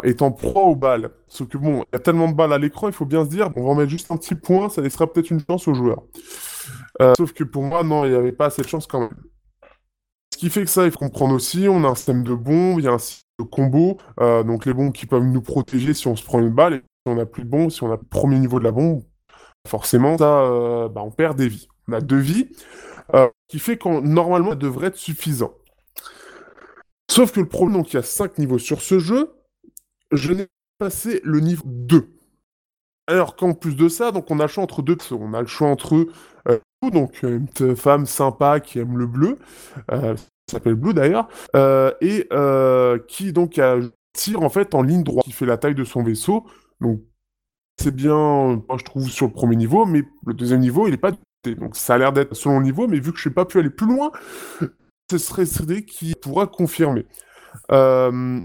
est 0.05 0.23
en 0.23 0.31
proie 0.31 0.63
aux 0.63 0.77
balles. 0.77 1.11
Sauf 1.27 1.49
que 1.49 1.59
bon, 1.59 1.83
il 1.83 1.95
y 1.95 1.97
a 1.97 1.99
tellement 1.99 2.29
de 2.29 2.35
balles 2.35 2.53
à 2.53 2.59
l'écran, 2.59 2.87
il 2.87 2.93
faut 2.95 3.07
bien 3.07 3.25
se 3.25 3.31
dire, 3.31 3.51
on 3.57 3.65
va 3.65 3.71
en 3.71 3.75
mettre 3.75 3.91
juste 3.91 4.13
un 4.13 4.17
petit 4.17 4.37
point, 4.37 4.69
ça 4.69 4.83
laissera 4.83 5.13
peut-être 5.13 5.31
une 5.31 5.41
chance 5.41 5.67
aux 5.67 5.75
joueurs. 5.75 6.05
Euh, 7.03 7.13
sauf 7.17 7.33
que 7.33 7.43
pour 7.43 7.65
moi, 7.65 7.83
non, 7.83 8.05
il 8.05 8.11
n'y 8.11 8.17
avait 8.17 8.31
pas 8.31 8.47
assez 8.47 8.63
de 8.63 8.69
chance 8.69 8.87
quand 8.87 9.01
même. 9.01 9.17
Ce 10.33 10.39
qui 10.39 10.51
fait 10.51 10.63
que 10.63 10.71
ça, 10.71 10.85
il 10.85 10.91
faut 10.91 10.99
comprendre 10.99 11.35
aussi, 11.35 11.67
on 11.69 11.83
a 11.85 11.89
un 11.89 11.95
système 11.95 12.23
de 12.23 12.35
bombes, 12.35 12.79
il 12.79 12.85
y 12.85 12.89
a 12.89 12.93
un 12.93 12.99
système 12.99 13.25
de 13.41 13.45
combos, 13.45 13.97
euh, 14.21 14.43
donc 14.43 14.67
les 14.67 14.75
bombes 14.75 14.93
qui 14.93 15.07
peuvent 15.07 15.25
nous 15.25 15.43
protéger 15.43 15.95
si 15.95 16.07
on 16.09 16.15
se 16.17 16.25
prend 16.25 16.41
une 16.41 16.51
balle, 16.51 16.75
et 16.75 16.83
on 17.07 17.15
n'a 17.15 17.27
plus 17.27 17.45
de 17.45 17.49
bombes, 17.49 17.71
si 17.71 17.83
on 17.83 17.93
a 17.93 17.97
le 17.97 18.03
premier 18.03 18.39
niveau 18.39 18.59
de 18.59 18.65
la 18.65 18.73
bombe, 18.73 19.03
forcément, 19.67 20.19
ça, 20.19 20.43
euh, 20.43 20.89
bah, 20.89 21.03
on 21.03 21.11
perd 21.11 21.37
des 21.37 21.49
vies. 21.49 21.69
On 21.89 21.93
a 21.93 22.01
deux 22.01 22.19
vies, 22.19 22.49
euh, 23.15 23.29
qui 23.49 23.59
fait 23.59 23.77
qu'on 23.77 24.01
normalement, 24.01 24.51
ça 24.51 24.57
devrait 24.57 24.89
être 24.89 24.97
suffisant. 24.97 25.55
Sauf 27.11 27.33
que 27.33 27.41
le 27.41 27.49
problème, 27.49 27.79
donc 27.79 27.93
il 27.93 27.97
y 27.97 27.99
a 27.99 28.03
5 28.03 28.39
niveaux 28.39 28.59
sur 28.59 28.83
ce 28.83 28.99
jeu, 28.99 29.33
je 30.13 30.33
n'ai 30.33 30.47
pas 30.79 30.87
passé 30.87 31.21
le 31.25 31.41
niveau 31.41 31.63
2. 31.67 32.09
Alors 33.07 33.37
qu'en 33.37 33.55
plus 33.55 33.77
de 33.77 33.89
ça, 33.89 34.11
donc 34.11 34.31
on 34.31 34.41
a 34.41 34.43
le 34.43 34.49
choix 34.49 34.65
entre 34.65 34.83
deux. 34.83 34.97
On 35.13 35.33
a 35.33 35.41
le 35.41 35.47
choix 35.47 35.69
entre 35.69 36.09
euh, 36.49 36.59
donc 36.93 37.23
une 37.23 37.77
femme 37.77 38.05
sympa 38.05 38.61
qui 38.61 38.79
aime 38.79 38.99
le 38.99 39.07
bleu, 39.07 39.39
s'appelle 40.51 40.75
Blue 40.75 40.93
d'ailleurs, 40.93 41.29
et 42.01 42.29
qui 43.09 43.33
donc 43.33 43.61
tire 44.13 44.43
en 44.43 44.49
fait 44.49 44.75
en 44.75 44.83
ligne 44.83 45.05
droite, 45.05 45.25
qui 45.25 45.33
fait 45.33 45.47
la 45.47 45.57
taille 45.57 45.75
de 45.75 45.85
son 45.85 46.03
vaisseau. 46.03 46.45
Donc 46.81 47.01
c'est 47.79 47.95
bien, 47.95 48.63
je 48.79 48.85
trouve 48.85 49.09
sur 49.09 49.27
le 49.27 49.33
premier 49.33 49.57
niveau, 49.57 49.87
mais 49.87 50.03
le 50.27 50.35
deuxième 50.35 50.61
niveau 50.61 50.87
il 50.89 50.95
est 50.95 50.99
pas. 50.99 51.13
Donc 51.45 51.77
ça 51.77 51.95
a 51.95 51.99
l'air 51.99 52.13
d'être 52.13 52.35
selon 52.35 52.59
le 52.59 52.65
niveau, 52.65 52.89
mais 52.89 52.99
vu 52.99 53.13
que 53.13 53.19
je 53.19 53.29
n'ai 53.29 53.35
pas 53.35 53.45
pu 53.45 53.59
aller 53.59 53.71
plus 53.71 53.87
loin, 53.87 54.11
ce 55.11 55.19
serait 55.19 55.47
Cédric 55.47 55.87
qui 55.87 56.15
pourra 56.15 56.47
confirmer. 56.47 57.07
Euh, 57.71 58.41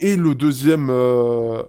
et 0.00 0.16
le 0.16 0.34
deuxième, 0.34 0.88
euh, 0.90 1.62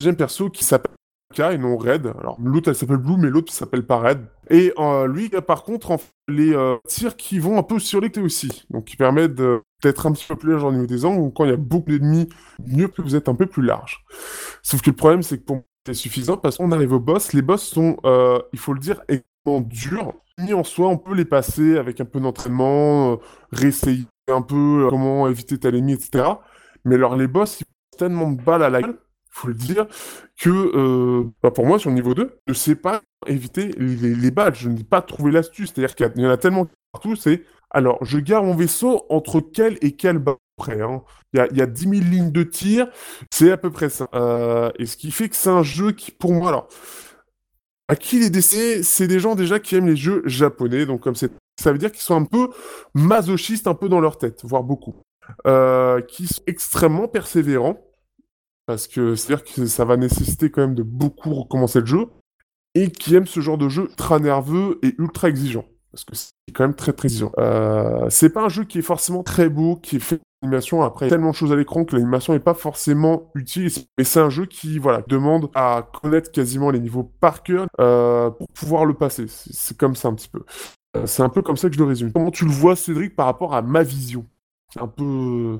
deuxième 0.00 0.16
perso 0.16 0.50
qui 0.50 0.64
s'appelle 0.64 0.94
et 1.38 1.58
non 1.58 1.76
Red. 1.76 2.12
Alors 2.18 2.38
l'autre 2.42 2.68
elle 2.68 2.74
s'appelle 2.74 2.96
Blue, 2.96 3.16
mais 3.16 3.30
l'autre 3.30 3.52
s'appelle 3.52 3.86
pas 3.86 3.98
Red. 3.98 4.26
Et 4.50 4.72
euh, 4.78 5.06
lui, 5.06 5.28
par 5.46 5.62
contre, 5.62 5.92
en 5.92 5.98
fait, 5.98 6.10
les 6.28 6.54
euh, 6.54 6.76
tirs 6.86 7.16
qui 7.16 7.38
vont 7.38 7.56
un 7.58 7.62
peu 7.62 7.78
sur 7.78 8.00
l'été 8.00 8.20
aussi. 8.20 8.66
Donc 8.70 8.86
qui 8.86 8.96
permettent 8.96 9.40
d'être 9.82 10.06
un 10.06 10.12
petit 10.12 10.26
peu 10.26 10.36
plus 10.36 10.50
large 10.50 10.64
au 10.64 10.72
niveau 10.72 10.86
des 10.86 11.04
angles. 11.04 11.22
Donc 11.22 11.34
quand 11.34 11.44
il 11.44 11.50
y 11.50 11.54
a 11.54 11.56
beaucoup 11.56 11.90
d'ennemis, 11.90 12.28
mieux 12.66 12.88
que 12.88 13.00
vous 13.02 13.14
êtes 13.14 13.28
un 13.28 13.34
peu 13.34 13.46
plus 13.46 13.62
large. 13.62 14.04
Sauf 14.62 14.82
que 14.82 14.90
le 14.90 14.96
problème, 14.96 15.22
c'est 15.22 15.38
que 15.38 15.44
pour 15.44 15.56
moi, 15.56 15.64
c'est 15.86 15.94
suffisant 15.94 16.36
parce 16.36 16.56
qu'on 16.56 16.72
arrive 16.72 16.92
au 16.92 17.00
boss. 17.00 17.32
Les 17.32 17.42
boss 17.42 17.62
sont, 17.62 17.96
euh, 18.04 18.40
il 18.52 18.58
faut 18.58 18.74
le 18.74 18.80
dire, 18.80 19.00
extrêmement 19.08 19.60
durs. 19.60 20.14
Ni 20.38 20.52
en 20.54 20.64
soi, 20.64 20.88
on 20.88 20.98
peut 20.98 21.14
les 21.14 21.24
passer 21.24 21.76
avec 21.76 22.00
un 22.00 22.04
peu 22.04 22.20
d'entraînement, 22.20 23.12
euh, 23.12 23.16
réessayer 23.52 24.06
un 24.28 24.42
peu 24.42 24.86
euh, 24.86 24.90
comment 24.90 25.28
éviter 25.28 25.58
tel 25.58 25.74
ennemi, 25.74 25.94
etc. 25.94 26.24
Mais 26.84 26.94
alors 26.96 27.16
les 27.16 27.26
boss, 27.26 27.60
ils 27.60 27.64
font 27.64 27.98
tellement 27.98 28.30
de 28.30 28.40
balles 28.42 28.62
à 28.62 28.70
la 28.70 28.82
gueule, 28.82 28.98
faut 29.30 29.48
le 29.48 29.54
dire, 29.54 29.86
que 30.40 30.50
euh, 30.50 31.24
bah, 31.42 31.50
pour 31.50 31.66
moi, 31.66 31.78
sur 31.78 31.90
le 31.90 31.96
niveau 31.96 32.14
2, 32.14 32.38
je 32.46 32.52
sais 32.54 32.74
pas 32.74 33.02
éviter 33.26 33.70
les, 33.78 34.14
les 34.14 34.30
balles. 34.30 34.54
Je 34.54 34.68
n'ai 34.68 34.84
pas 34.84 35.02
trouvé 35.02 35.30
l'astuce. 35.32 35.72
C'est-à-dire 35.74 35.94
qu'il 35.94 36.22
y 36.22 36.26
en 36.26 36.30
a 36.30 36.36
tellement 36.36 36.66
partout, 36.92 37.16
c'est 37.16 37.42
alors, 37.72 38.04
je 38.04 38.18
garde 38.18 38.46
mon 38.46 38.54
vaisseau 38.56 39.04
entre 39.10 39.40
quelle 39.40 39.78
et 39.80 39.92
quelle 39.92 40.18
balle 40.18 40.34
près. 40.56 40.80
hein. 40.80 41.02
Il 41.32 41.38
y 41.38 41.40
a, 41.40 41.46
il 41.52 41.56
y 41.56 41.62
a 41.62 41.66
10 41.66 41.82
000 41.82 41.92
lignes 42.02 42.32
de 42.32 42.42
tir, 42.42 42.88
c'est 43.32 43.52
à 43.52 43.56
peu 43.56 43.70
près 43.70 43.88
ça. 43.88 44.08
Euh, 44.14 44.70
et 44.78 44.86
ce 44.86 44.96
qui 44.96 45.12
fait 45.12 45.28
que 45.28 45.36
c'est 45.36 45.50
un 45.50 45.62
jeu 45.62 45.92
qui, 45.92 46.10
pour 46.10 46.32
moi, 46.32 46.48
alors, 46.48 46.68
à 47.88 47.96
qui 47.96 48.22
est 48.22 48.30
destiné 48.30 48.82
C'est 48.82 49.08
des 49.08 49.18
gens 49.20 49.34
déjà 49.34 49.58
qui 49.58 49.76
aiment 49.76 49.88
les 49.88 49.96
jeux 49.96 50.22
japonais, 50.26 50.86
donc 50.86 51.00
comme 51.00 51.14
c'est, 51.16 51.32
ça 51.60 51.72
veut 51.72 51.78
dire 51.78 51.90
qu'ils 51.90 52.00
sont 52.02 52.14
un 52.16 52.24
peu 52.24 52.50
masochistes, 52.94 53.66
un 53.66 53.74
peu 53.74 53.88
dans 53.88 54.00
leur 54.00 54.18
tête, 54.18 54.40
voire 54.44 54.62
beaucoup, 54.62 54.94
euh, 55.46 56.00
qui 56.02 56.26
sont 56.26 56.42
extrêmement 56.46 57.08
persévérants, 57.08 57.80
parce 58.70 58.86
que 58.86 59.16
c'est-à-dire 59.16 59.44
que 59.44 59.66
ça 59.66 59.84
va 59.84 59.96
nécessiter 59.96 60.48
quand 60.48 60.60
même 60.60 60.76
de 60.76 60.84
beaucoup 60.84 61.34
recommencer 61.34 61.80
le 61.80 61.86
jeu, 61.86 62.06
et 62.76 62.92
qui 62.92 63.16
aiment 63.16 63.26
ce 63.26 63.40
genre 63.40 63.58
de 63.58 63.68
jeu 63.68 63.88
ultra 63.88 64.20
nerveux 64.20 64.78
et 64.84 64.94
ultra 64.98 65.28
exigeant. 65.28 65.64
Parce 65.90 66.04
que 66.04 66.14
c'est 66.14 66.30
quand 66.54 66.62
même 66.62 66.76
très 66.76 66.92
très 66.92 67.06
exigeant. 67.08 67.32
Euh, 67.38 68.06
c'est 68.10 68.30
pas 68.30 68.44
un 68.44 68.48
jeu 68.48 68.62
qui 68.62 68.78
est 68.78 68.82
forcément 68.82 69.24
très 69.24 69.48
beau, 69.48 69.74
qui 69.74 69.96
est 69.96 69.98
fait 69.98 70.20
d'animation. 70.40 70.82
Après, 70.82 71.06
il 71.06 71.08
y 71.08 71.12
a 71.12 71.16
tellement 71.16 71.32
de 71.32 71.34
choses 71.34 71.50
à 71.50 71.56
l'écran 71.56 71.84
que 71.84 71.96
l'animation 71.96 72.32
n'est 72.32 72.38
pas 72.38 72.54
forcément 72.54 73.32
utile. 73.34 73.72
Mais 73.98 74.04
c'est 74.04 74.20
un 74.20 74.30
jeu 74.30 74.46
qui, 74.46 74.78
voilà, 74.78 75.02
demande 75.08 75.50
à 75.56 75.90
connaître 76.00 76.30
quasiment 76.30 76.70
les 76.70 76.78
niveaux 76.78 77.10
par 77.20 77.42
cœur 77.42 77.66
euh, 77.80 78.30
pour 78.30 78.46
pouvoir 78.54 78.84
le 78.84 78.94
passer. 78.94 79.24
C'est 79.26 79.76
comme 79.76 79.96
ça 79.96 80.06
un 80.06 80.14
petit 80.14 80.28
peu. 80.28 80.44
Euh, 80.96 81.06
c'est 81.06 81.24
un 81.24 81.28
peu 81.28 81.42
comme 81.42 81.56
ça 81.56 81.68
que 81.68 81.74
je 81.74 81.80
le 81.80 81.86
résume. 81.86 82.12
Comment 82.12 82.30
tu 82.30 82.44
le 82.44 82.52
vois, 82.52 82.76
Cédric, 82.76 83.16
par 83.16 83.26
rapport 83.26 83.52
à 83.52 83.62
ma 83.62 83.82
vision? 83.82 84.26
C'est 84.72 84.80
un 84.80 84.86
peu... 84.86 85.58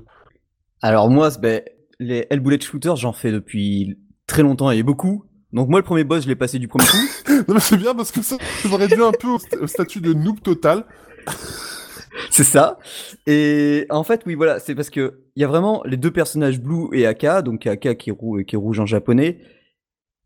Alors 0.80 1.10
moi, 1.10 1.30
ben, 1.40 1.60
les 2.00 2.26
Bullet 2.32 2.60
Shooters, 2.60 2.96
j'en 2.96 3.12
fais 3.12 3.30
depuis 3.30 3.96
très 4.26 4.42
longtemps 4.42 4.70
et 4.72 4.82
beaucoup. 4.82 5.24
Donc 5.52 5.68
moi, 5.68 5.78
le 5.80 5.84
premier 5.84 6.04
boss, 6.04 6.24
je 6.24 6.28
l'ai 6.28 6.36
passé 6.36 6.58
du 6.58 6.66
premier 6.68 6.86
coup. 6.86 6.96
Non, 7.48 7.54
mais 7.54 7.60
c'est 7.60 7.76
bien 7.78 7.94
parce 7.94 8.10
que 8.12 8.22
ça, 8.22 8.36
ça 8.62 8.68
me 8.68 8.74
réduit 8.74 9.02
un 9.02 9.12
peu 9.12 9.28
au, 9.28 9.38
st- 9.38 9.58
au 9.58 9.66
statut 9.66 10.00
de 10.00 10.12
noob 10.12 10.40
total. 10.40 10.84
c'est 12.30 12.44
ça. 12.44 12.78
Et 13.26 13.86
en 13.90 14.04
fait, 14.04 14.22
oui, 14.26 14.34
voilà, 14.34 14.58
c'est 14.60 14.74
parce 14.74 14.90
que 14.90 15.22
il 15.36 15.40
y 15.42 15.44
a 15.44 15.48
vraiment 15.48 15.82
les 15.84 15.96
deux 15.96 16.10
personnages 16.10 16.60
Blue 16.60 16.88
et 16.92 17.06
Aka, 17.06 17.42
donc 17.42 17.66
Aka 17.66 17.94
qui 17.94 18.10
est, 18.10 18.12
rou- 18.12 18.42
qui 18.44 18.54
est 18.54 18.58
rouge 18.58 18.78
en 18.80 18.86
japonais, 18.86 19.40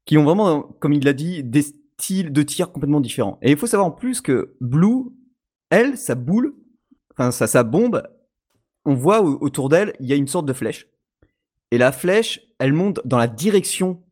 qui 0.07 0.19
ont 0.19 0.25
vraiment, 0.25 0.63
comme 0.81 0.93
il 0.93 1.05
l'a 1.05 1.13
dit, 1.13 1.43
des 1.45 1.63
styles 1.63 2.33
de 2.33 2.43
tir 2.43 2.73
complètement 2.73 3.01
différents. 3.01 3.39
Et 3.43 3.53
il 3.53 3.57
faut 3.57 3.67
savoir 3.67 3.87
en 3.87 3.93
plus 3.93 4.21
que 4.21 4.55
Blue, 4.61 5.05
elle, 5.71 5.97
sa 5.97 6.15
boule, 6.15 6.55
enfin 7.13 7.31
sa, 7.31 7.47
sa 7.47 7.63
bombe, 7.63 8.03
on 8.85 8.95
voit 8.95 9.23
au- 9.23 9.39
autour 9.41 9.69
d'elle, 9.69 9.95
il 10.01 10.07
y 10.07 10.13
a 10.13 10.17
une 10.17 10.29
sorte 10.29 10.47
de 10.47 10.53
flèche. 10.53 10.89
Et 11.71 11.79
la 11.79 11.93
flèche, 11.93 12.41
elle 12.59 12.73
monte 12.73 13.01
dans 13.05 13.19
la 13.19 13.27
direction 13.27 14.03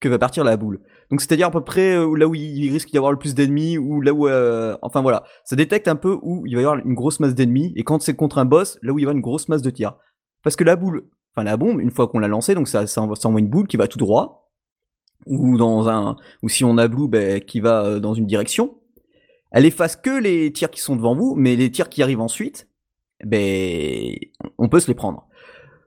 que 0.00 0.08
va 0.08 0.18
partir 0.18 0.44
la 0.44 0.56
boule. 0.56 0.80
Donc 1.10 1.20
c'est-à-dire 1.20 1.46
à 1.46 1.50
peu 1.50 1.64
près 1.64 1.96
euh, 1.96 2.14
là 2.16 2.26
où 2.26 2.34
il 2.34 2.70
risque 2.70 2.90
d'y 2.90 2.98
avoir 2.98 3.12
le 3.12 3.18
plus 3.18 3.34
d'ennemis, 3.34 3.78
ou 3.78 4.00
là 4.00 4.12
où... 4.12 4.28
euh, 4.28 4.76
enfin 4.82 5.00
voilà, 5.00 5.24
ça 5.44 5.56
détecte 5.56 5.88
un 5.88 5.96
peu 5.96 6.18
où 6.22 6.46
il 6.46 6.54
va 6.54 6.60
y 6.60 6.64
avoir 6.64 6.84
une 6.84 6.94
grosse 6.94 7.20
masse 7.20 7.34
d'ennemis, 7.34 7.72
et 7.76 7.84
quand 7.84 8.02
c'est 8.02 8.14
contre 8.14 8.38
un 8.38 8.44
boss, 8.44 8.78
là 8.82 8.92
où 8.92 8.98
il 8.98 9.04
y 9.04 9.08
a 9.08 9.12
une 9.12 9.20
grosse 9.20 9.48
masse 9.48 9.62
de 9.62 9.70
tirs. 9.70 9.96
Parce 10.42 10.56
que 10.56 10.64
la 10.64 10.76
boule, 10.76 11.08
enfin 11.34 11.44
la 11.44 11.56
bombe, 11.56 11.80
une 11.80 11.90
fois 11.90 12.08
qu'on 12.08 12.18
l'a 12.18 12.28
lancée, 12.28 12.54
donc 12.54 12.68
ça, 12.68 12.86
ça 12.86 13.00
envoie 13.02 13.40
une 13.40 13.48
boule 13.48 13.66
qui 13.66 13.76
va 13.76 13.88
tout 13.88 13.98
droit, 13.98 14.50
ou 15.24 15.56
dans 15.56 15.88
un... 15.88 16.16
ou 16.42 16.48
si 16.48 16.64
on 16.64 16.76
a 16.76 16.88
blue, 16.88 17.08
ben, 17.08 17.40
qui 17.40 17.60
va 17.60 17.84
euh, 17.84 18.00
dans 18.00 18.14
une 18.14 18.26
direction. 18.26 18.78
Elle 19.52 19.64
efface 19.64 19.96
que 19.96 20.10
les 20.20 20.52
tirs 20.52 20.70
qui 20.70 20.80
sont 20.80 20.96
devant 20.96 21.14
vous, 21.14 21.34
mais 21.36 21.56
les 21.56 21.70
tirs 21.70 21.88
qui 21.88 22.02
arrivent 22.02 22.20
ensuite, 22.20 22.68
ben, 23.24 24.14
on 24.58 24.68
peut 24.68 24.80
se 24.80 24.88
les 24.88 24.94
prendre. 24.94 25.26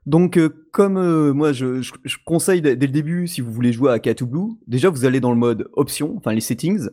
Donc, 0.09 0.37
euh, 0.37 0.49
comme 0.71 0.97
euh, 0.97 1.33
moi, 1.33 1.53
je, 1.53 1.81
je- 1.83 1.93
je 2.03 2.17
conseille 2.25 2.61
dès 2.63 2.73
le 2.75 2.87
début, 2.87 3.27
si 3.27 3.41
vous 3.41 3.51
voulez 3.51 3.71
jouer 3.71 3.91
à 3.91 3.99
Cat 3.99 4.15
Blue, 4.23 4.53
déjà 4.65 4.89
vous 4.89 5.05
allez 5.05 5.19
dans 5.19 5.29
le 5.31 5.37
mode 5.37 5.69
option, 5.73 6.15
enfin 6.17 6.33
les 6.33 6.41
settings, 6.41 6.89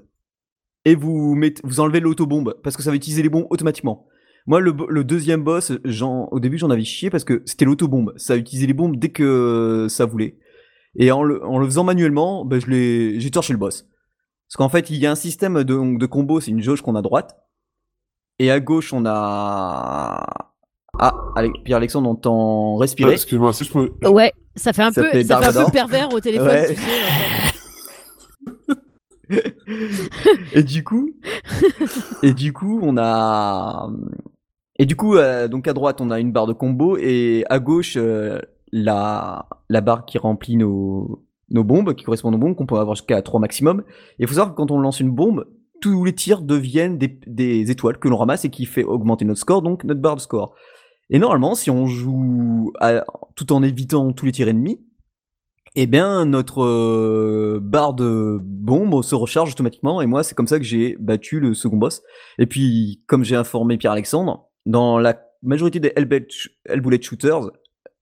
et 0.85 0.95
vous 0.95 1.35
mettez, 1.35 1.63
vous 1.65 1.81
enlevez 1.81 2.01
l'autobombe 2.01 2.55
parce 2.63 2.77
que 2.77 2.83
ça 2.83 2.91
va 2.91 2.97
utiliser 2.97 3.23
les 3.23 3.31
bombes 3.31 3.47
automatiquement. 3.49 4.07
Moi, 4.47 4.61
le, 4.61 4.75
le 4.91 5.03
deuxième 5.03 5.43
boss, 5.43 5.73
au 5.73 6.41
début, 6.41 6.59
j'en 6.59 6.69
avais 6.69 6.85
chié 6.85 7.09
parce 7.09 7.25
que 7.25 7.43
c'était 7.47 7.65
l'autobombe. 7.65 8.13
Ça 8.17 8.37
utilisait 8.37 8.67
les 8.67 8.75
bombes 8.75 8.97
dès 8.97 9.09
que 9.09 9.87
ça 9.89 10.05
voulait. 10.05 10.39
Et 10.95 11.11
en 11.11 11.23
le, 11.23 11.43
en 11.43 11.59
le 11.59 11.65
faisant 11.65 11.85
manuellement, 11.85 12.45
ben, 12.45 12.61
j'ai 12.61 13.31
torché 13.33 13.55
le 13.55 13.59
boss. 13.59 13.89
Parce 14.49 14.57
qu'en 14.59 14.69
fait, 14.69 14.91
il 14.91 14.97
y 14.99 15.07
a 15.07 15.11
un 15.11 15.17
système 15.17 15.65
de, 15.65 15.99
de 15.99 16.07
combo, 16.07 16.39
c'est 16.41 16.51
une 16.53 16.63
jauge 16.63 16.83
qu'on 16.83 16.95
a 16.95 16.99
à 16.99 17.03
droite. 17.03 17.35
Et 18.39 18.51
à 18.51 18.61
gauche, 18.61 18.93
on 18.93 19.05
a. 19.07 20.53
Ah, 20.99 21.15
Ale- 21.37 21.53
Pierre-Alexandre, 21.65 22.09
on 22.09 22.15
t'en 22.15 22.77
Euh, 22.77 22.79
respirer. 22.81 23.13
Excuse-moi, 23.13 23.53
si 23.53 23.65
je 23.65 23.73
peux. 23.73 23.91
Ouais, 24.09 24.33
ça 24.55 24.73
fait 24.73 24.83
un 24.83 24.93
Ça 24.93 25.03
peu, 25.03 25.09
fait 25.11 25.25
ça 25.25 25.41
fait 25.41 25.59
un 25.59 25.65
peu 25.65 25.71
pervers 25.73 26.13
au 26.13 26.21
téléphone. 26.21 26.49
Ouais. 26.49 26.75
tu 26.75 26.81
sais, 26.81 26.81
et 30.55 30.63
du 30.63 30.85
coup, 30.85 31.11
et 32.23 32.33
du 32.33 32.53
coup, 32.53 32.79
on 32.83 32.97
a, 32.97 33.91
et 34.79 34.87
du 34.87 34.95
coup, 34.97 35.17
euh, 35.17 35.49
donc 35.49 35.67
à 35.69 35.73
droite, 35.73 36.01
on 36.01 36.11
a 36.11 36.21
une 36.21 36.33
barre 36.33 36.47
de 36.47 36.53
combo 36.53 36.97
et 36.97 37.45
à 37.51 37.59
gauche, 37.59 37.95
euh, 37.97 38.39
la 38.73 39.47
la 39.69 39.81
barre 39.81 40.05
qui 40.07 40.19
remplit 40.19 40.57
nos 40.57 41.23
nos 41.51 41.65
bombes, 41.65 41.95
qui 41.95 42.05
correspondent 42.05 42.35
aux 42.35 42.39
bombes 42.39 42.55
qu'on 42.57 42.67
peut 42.67 42.77
avoir 42.77 42.95
jusqu'à 42.97 43.21
3 43.23 43.41
maximum. 43.41 43.83
Et 44.19 44.23
il 44.25 44.27
faut 44.29 44.35
savoir 44.35 44.51
que 44.53 44.57
quand 44.57 44.71
on 44.71 44.79
lance 44.81 45.01
une 45.01 45.11
bombe, 45.13 45.47
tous 45.81 46.05
les 46.05 46.13
tirs 46.15 46.41
deviennent 46.43 46.99
des, 46.99 47.21
des 47.27 47.71
étoiles 47.71 47.99
que 47.99 48.09
l'on 48.09 48.17
ramasse 48.17 48.45
et 48.45 48.51
qui 48.51 48.65
fait 48.67 48.83
augmenter 48.85 49.25
notre 49.25 49.41
score, 49.41 49.63
donc 49.63 49.85
notre 49.85 50.01
barre 50.01 50.17
de 50.17 50.21
score. 50.21 50.55
Et 51.11 51.19
normalement, 51.19 51.55
si 51.55 51.71
on 51.71 51.87
joue 51.87 52.73
tout 53.35 53.53
en 53.53 53.63
évitant 53.63 54.13
tous 54.13 54.27
les 54.27 54.33
tirs 54.33 54.49
ennemis, 54.49 54.81
eh 55.79 55.87
bien, 55.87 56.25
notre 56.25 56.65
euh, 56.65 57.61
barre 57.63 57.93
de 57.93 58.41
bombe 58.43 59.03
se 59.03 59.15
recharge 59.15 59.53
automatiquement. 59.53 60.01
Et 60.01 60.07
moi, 60.07 60.23
c'est 60.23 60.35
comme 60.35 60.47
ça 60.47 60.59
que 60.59 60.65
j'ai 60.65 60.97
battu 60.99 61.39
le 61.39 61.53
second 61.53 61.77
boss. 61.77 62.03
Et 62.39 62.47
puis, 62.47 63.03
comme 63.07 63.25
j'ai 63.25 63.37
informé 63.37 63.77
Pierre-Alexandre, 63.77 64.49
dans 64.65 64.99
la 64.99 65.21
majorité 65.43 65.79
des 65.79 65.93
Hellbullet 65.95 67.03
Shooters, 67.03 67.51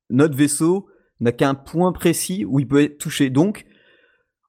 notre 0.09 0.37
vaisseau 0.37 0.87
n'a 1.19 1.33
qu'un 1.33 1.55
point 1.55 1.93
précis 1.93 2.45
où 2.45 2.61
il 2.61 2.69
peut 2.69 2.81
être 2.81 2.99
touché. 2.99 3.29
Donc, 3.29 3.67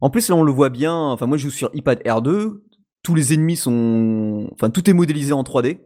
en 0.02 0.12
plus, 0.12 0.30
là, 0.30 0.36
on 0.36 0.44
le 0.44 0.52
voit 0.52 0.70
bien. 0.70 0.96
Enfin, 0.96 1.26
moi, 1.26 1.38
je 1.38 1.44
joue 1.44 1.50
sur 1.50 1.72
iPad 1.74 2.04
R2. 2.04 2.62
Tous 3.02 3.16
les 3.16 3.34
ennemis 3.34 3.56
sont. 3.56 4.50
Enfin, 4.54 4.70
tout 4.70 4.88
est 4.88 4.94
modélisé 4.94 5.34
en 5.34 5.42
3D. 5.42 5.80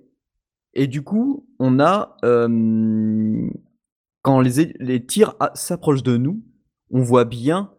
Et 0.80 0.88
du 0.88 1.02
coup, 1.02 1.46
on 1.60 1.78
a. 1.82 2.16
quand 4.22 4.40
les, 4.40 4.74
les 4.80 5.06
tirs 5.06 5.36
s'approchent 5.54 6.04
de 6.04 6.16
nous, 6.16 6.42
on 6.90 7.02
voit 7.02 7.26
bien 7.26 7.72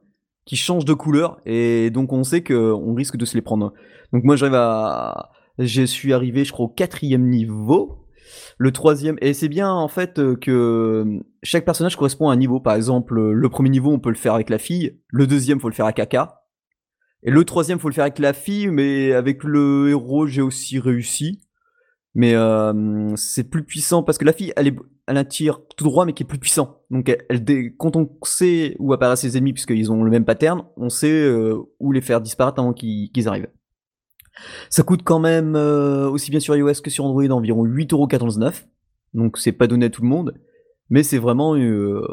qu'ils 0.44 0.58
changent 0.58 0.84
de 0.84 0.92
couleur. 0.92 1.40
Et 1.46 1.88
donc, 1.88 2.12
on 2.12 2.24
sait 2.24 2.44
qu'on 2.44 2.92
risque 2.92 3.16
de 3.16 3.24
se 3.24 3.36
les 3.36 3.40
prendre. 3.40 3.72
Donc, 4.12 4.24
moi, 4.24 4.36
j'arrive 4.36 4.56
à. 4.56 5.30
Je 5.58 5.80
suis 5.82 6.12
arrivé, 6.12 6.44
je 6.44 6.52
crois, 6.52 6.66
au 6.66 6.68
quatrième 6.68 7.26
niveau. 7.26 8.06
Le 8.58 8.70
troisième, 8.70 9.16
et 9.22 9.32
c'est 9.32 9.48
bien 9.48 9.72
en 9.72 9.88
fait 9.88 10.18
euh, 10.18 10.36
que 10.36 11.20
chaque 11.42 11.64
personnage 11.64 11.96
correspond 11.96 12.28
à 12.28 12.34
un 12.34 12.36
niveau. 12.36 12.60
Par 12.60 12.74
exemple, 12.74 13.18
euh, 13.18 13.32
le 13.32 13.48
premier 13.48 13.70
niveau, 13.70 13.90
on 13.90 13.98
peut 13.98 14.10
le 14.10 14.14
faire 14.14 14.34
avec 14.34 14.50
la 14.50 14.58
fille. 14.58 15.00
Le 15.08 15.26
deuxième, 15.26 15.58
faut 15.58 15.70
le 15.70 15.74
faire 15.74 15.86
avec 15.86 15.96
Kaka. 15.96 16.42
Et 17.22 17.30
le 17.30 17.44
troisième, 17.44 17.78
faut 17.78 17.88
le 17.88 17.94
faire 17.94 18.04
avec 18.04 18.18
la 18.18 18.34
fille, 18.34 18.68
mais 18.68 19.14
avec 19.14 19.42
le 19.42 19.88
héros, 19.88 20.26
j'ai 20.26 20.42
aussi 20.42 20.78
réussi. 20.78 21.40
Mais 22.14 22.34
euh, 22.34 23.14
c'est 23.16 23.44
plus 23.44 23.64
puissant 23.64 24.02
parce 24.02 24.18
que 24.18 24.24
la 24.24 24.32
fille, 24.32 24.52
elle, 24.56 24.68
est, 24.68 24.76
elle 25.06 25.16
a 25.16 25.20
un 25.20 25.24
tir 25.24 25.60
tout 25.76 25.84
droit, 25.84 26.04
mais 26.04 26.12
qui 26.12 26.24
est 26.24 26.26
plus 26.26 26.38
puissant. 26.38 26.82
Donc, 26.90 27.08
elle, 27.28 27.44
quand 27.76 27.94
on 27.96 28.10
sait 28.22 28.74
où 28.78 28.92
apparaissent 28.92 29.20
ses 29.20 29.36
ennemis, 29.36 29.52
puisqu'ils 29.52 29.92
ont 29.92 30.02
le 30.02 30.10
même 30.10 30.24
pattern, 30.24 30.64
on 30.76 30.88
sait 30.88 31.10
euh, 31.12 31.56
où 31.78 31.92
les 31.92 32.00
faire 32.00 32.20
disparaître 32.20 32.58
avant 32.58 32.72
qu'ils 32.72 33.28
arrivent. 33.28 33.48
Ça 34.70 34.82
coûte 34.82 35.02
quand 35.04 35.18
même, 35.18 35.54
euh, 35.54 36.08
aussi 36.08 36.30
bien 36.30 36.40
sur 36.40 36.56
iOS 36.56 36.80
que 36.82 36.90
sur 36.90 37.04
Android, 37.04 37.28
environ 37.30 37.64
8,99€. 37.64 38.64
Donc 39.14 39.38
c'est 39.38 39.52
pas 39.52 39.66
donné 39.66 39.86
à 39.86 39.90
tout 39.90 40.02
le 40.02 40.08
monde. 40.08 40.34
Mais 40.88 41.02
c'est 41.02 41.18
vraiment, 41.18 41.56
euh, 41.56 42.06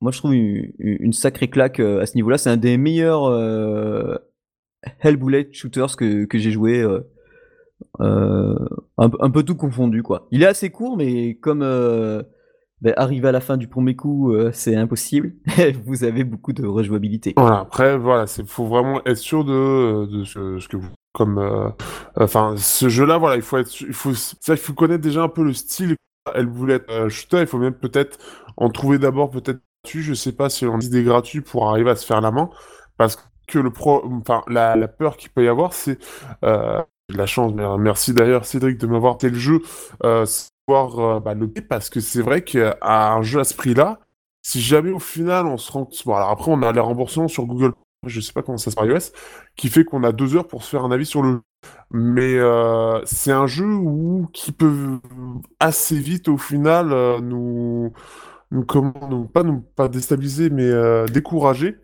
moi 0.00 0.12
je 0.12 0.18
trouve 0.18 0.34
une, 0.34 1.12
sacrée 1.12 1.48
claque 1.48 1.80
euh, 1.80 2.00
à 2.00 2.06
ce 2.06 2.16
niveau-là. 2.16 2.38
C'est 2.38 2.50
un 2.50 2.56
des 2.56 2.76
meilleurs 2.76 3.24
euh, 3.24 4.16
Hellbullet 5.00 5.48
shooters 5.52 5.96
que, 5.96 6.24
que 6.24 6.38
j'ai 6.38 6.50
joué. 6.50 6.84
Euh, 8.00 8.58
un, 8.98 9.30
peu- 9.30 9.42
tout 9.42 9.56
confondu 9.56 10.02
quoi. 10.02 10.26
Il 10.30 10.42
est 10.42 10.46
assez 10.46 10.70
court, 10.70 10.96
mais 10.96 11.34
comme 11.36 11.62
euh, 11.62 12.22
ben, 12.80 12.94
arriver 12.96 13.28
à 13.28 13.32
la 13.32 13.40
fin 13.40 13.56
du 13.56 13.68
premier 13.68 13.96
coup, 13.96 14.32
euh, 14.32 14.50
c'est 14.52 14.76
impossible. 14.76 15.34
vous 15.84 16.04
avez 16.04 16.24
beaucoup 16.24 16.52
de 16.52 16.66
rejouabilité. 16.66 17.34
Voilà, 17.36 17.60
après, 17.60 17.96
voilà, 17.98 18.26
c'est 18.26 18.46
faut 18.46 18.66
vraiment 18.66 19.00
être 19.04 19.16
sûr 19.16 19.44
de, 19.44 20.24
ce, 20.24 20.66
que 20.68 20.76
vous, 20.76 20.90
comme, 21.12 21.72
enfin, 22.16 22.54
ce 22.56 22.88
jeu-là, 22.88 23.18
voilà, 23.18 23.36
il 23.36 23.42
faut 23.42 23.58
être, 23.58 23.80
il 23.80 23.92
faut, 23.92 24.14
ça, 24.14 24.34
il 24.48 24.56
faut 24.56 24.74
connaître 24.74 25.02
déjà 25.02 25.22
un 25.22 25.28
peu 25.28 25.44
le 25.44 25.52
style. 25.52 25.96
Elle 26.34 26.46
voulait 26.46 26.74
être 26.74 27.08
shooter, 27.08 27.40
il 27.40 27.46
faut 27.46 27.58
même 27.58 27.74
peut-être 27.74 28.18
en 28.56 28.70
trouver 28.70 28.98
d'abord 28.98 29.30
peut-être 29.30 29.60
gratuit. 29.84 30.02
Je 30.02 30.14
sais 30.14 30.32
pas 30.32 30.48
si 30.50 30.66
on 30.66 30.78
dit 30.78 30.88
des 30.88 31.02
gratuits 31.04 31.42
pour 31.42 31.68
arriver 31.68 31.90
à 31.90 31.96
se 31.96 32.06
faire 32.06 32.20
la 32.20 32.30
main, 32.30 32.48
parce 32.96 33.16
que 33.46 33.58
le 33.58 33.70
pro, 33.70 34.02
enfin, 34.06 34.42
la, 34.48 34.74
la 34.74 34.88
peur 34.88 35.16
qu'il 35.16 35.30
peut 35.30 35.44
y 35.44 35.48
avoir, 35.48 35.74
c'est 35.74 35.98
de 37.10 37.16
la 37.18 37.26
chance. 37.26 37.52
euh, 37.58 37.76
Merci 37.76 38.14
d'ailleurs 38.14 38.44
Cédric 38.46 38.78
de 38.78 38.86
m'avoir 38.86 39.18
tel 39.18 39.34
jeu, 39.34 39.60
euh, 40.04 40.26
savoir 40.26 40.98
euh, 40.98 41.20
bah, 41.20 41.34
le 41.34 41.48
parce 41.48 41.90
que 41.90 42.00
c'est 42.00 42.22
vrai 42.22 42.42
qu'à 42.42 42.76
un 42.82 43.22
jeu 43.22 43.40
à 43.40 43.44
ce 43.44 43.54
prix-là. 43.54 44.00
Si 44.42 44.60
jamais 44.60 44.90
au 44.90 44.98
final 44.98 45.46
on 45.46 45.56
se 45.56 45.72
rend. 45.72 45.88
Bon, 46.04 46.14
alors 46.14 46.30
après, 46.30 46.50
on 46.52 46.62
a 46.62 46.72
les 46.72 46.80
remboursements 46.80 47.28
sur 47.28 47.46
Google, 47.46 47.72
je 48.06 48.20
sais 48.20 48.32
pas 48.32 48.42
comment 48.42 48.58
ça 48.58 48.70
se 48.70 48.76
passe 48.76 48.86
iOS, 48.86 49.12
qui 49.56 49.68
fait 49.70 49.84
qu'on 49.84 50.04
a 50.04 50.12
deux 50.12 50.36
heures 50.36 50.46
pour 50.48 50.62
se 50.64 50.68
faire 50.70 50.84
un 50.84 50.90
avis 50.90 51.06
sur 51.06 51.22
le 51.22 51.32
jeu. 51.32 51.40
Mais 51.92 52.36
euh, 52.38 53.00
c'est 53.06 53.32
un 53.32 53.46
jeu 53.46 53.66
où, 53.66 54.28
qui 54.34 54.52
peut 54.52 55.00
assez 55.60 55.98
vite 55.98 56.28
au 56.28 56.36
final 56.38 56.92
euh, 56.92 57.20
nous, 57.20 57.92
nous, 58.50 58.64
comment, 58.64 59.26
pas 59.26 59.42
nous 59.44 59.60
pas 59.76 59.88
déstabiliser, 59.88 60.50
mais 60.50 60.64
euh, 60.64 61.06
décourager. 61.06 61.76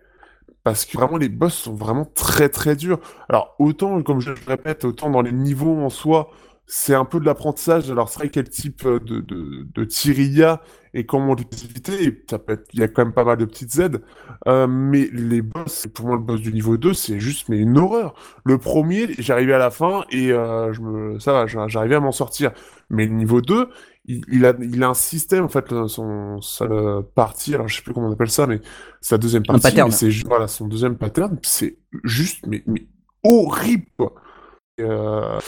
Parce 0.64 0.84
que 0.84 0.96
vraiment, 0.98 1.16
les 1.16 1.28
boss 1.28 1.54
sont 1.54 1.74
vraiment 1.74 2.04
très 2.04 2.48
très 2.48 2.76
durs. 2.76 3.00
Alors, 3.28 3.54
autant, 3.58 4.02
comme 4.02 4.20
je 4.20 4.30
le 4.30 4.36
répète, 4.46 4.84
autant 4.84 5.10
dans 5.10 5.22
les 5.22 5.32
niveaux 5.32 5.78
en 5.78 5.88
soi, 5.90 6.30
c'est 6.66 6.94
un 6.94 7.04
peu 7.04 7.18
de 7.18 7.24
l'apprentissage. 7.24 7.90
Alors, 7.90 8.08
c'est 8.08 8.18
vrai 8.20 8.28
quel 8.28 8.48
type 8.48 8.86
de, 8.86 8.98
de, 9.20 9.66
de 9.74 9.84
tir 9.84 10.18
il 10.18 10.36
y 10.36 10.42
a 10.42 10.60
et 10.94 11.06
comment. 11.06 11.34
Et 11.36 12.22
ça 12.28 12.38
peut 12.38 12.52
être, 12.54 12.66
il 12.74 12.80
y 12.80 12.82
a 12.82 12.88
quand 12.88 13.04
même 13.04 13.14
pas 13.14 13.24
mal 13.24 13.38
de 13.38 13.44
petites 13.44 13.78
aides. 13.78 14.02
Euh, 14.46 14.66
mais 14.66 15.08
les 15.12 15.42
boss, 15.42 15.86
pour 15.94 16.06
moi, 16.06 16.16
le 16.16 16.22
boss 16.22 16.40
du 16.40 16.52
niveau 16.52 16.76
2, 16.76 16.94
c'est 16.94 17.20
juste 17.20 17.48
mais 17.48 17.58
une 17.58 17.78
horreur. 17.78 18.14
Le 18.44 18.58
premier, 18.58 19.08
j'arrivais 19.18 19.54
à 19.54 19.58
la 19.58 19.70
fin 19.70 20.04
et 20.10 20.30
euh, 20.32 20.72
je 20.72 20.80
me, 20.80 21.18
ça 21.18 21.32
va, 21.32 21.46
j'a- 21.46 21.68
j'arrivais 21.68 21.96
à 21.96 22.00
m'en 22.00 22.12
sortir. 22.12 22.52
Mais 22.90 23.06
le 23.06 23.12
niveau 23.14 23.40
2, 23.40 23.68
il, 24.06 24.22
il 24.30 24.46
a, 24.46 24.54
il 24.60 24.82
a 24.82 24.88
un 24.88 24.94
système, 24.94 25.44
en 25.44 25.48
fait, 25.48 25.68
son, 25.88 26.40
sa 26.40 26.64
euh, 26.64 27.02
partie, 27.14 27.54
alors 27.54 27.68
je 27.68 27.76
sais 27.76 27.82
plus 27.82 27.92
comment 27.94 28.08
on 28.08 28.12
appelle 28.12 28.30
ça, 28.30 28.46
mais 28.46 28.60
sa 29.00 29.18
deuxième 29.18 29.44
partie, 29.44 29.82
c'est 29.90 30.10
voilà, 30.26 30.48
son 30.48 30.66
deuxième 30.68 30.96
pattern, 30.96 31.38
c'est 31.42 31.78
juste, 32.04 32.46
mais, 32.46 32.62
mais 32.66 32.86
horrible, 33.24 33.86
quoi. 33.98 34.14
Euh, 34.80 35.38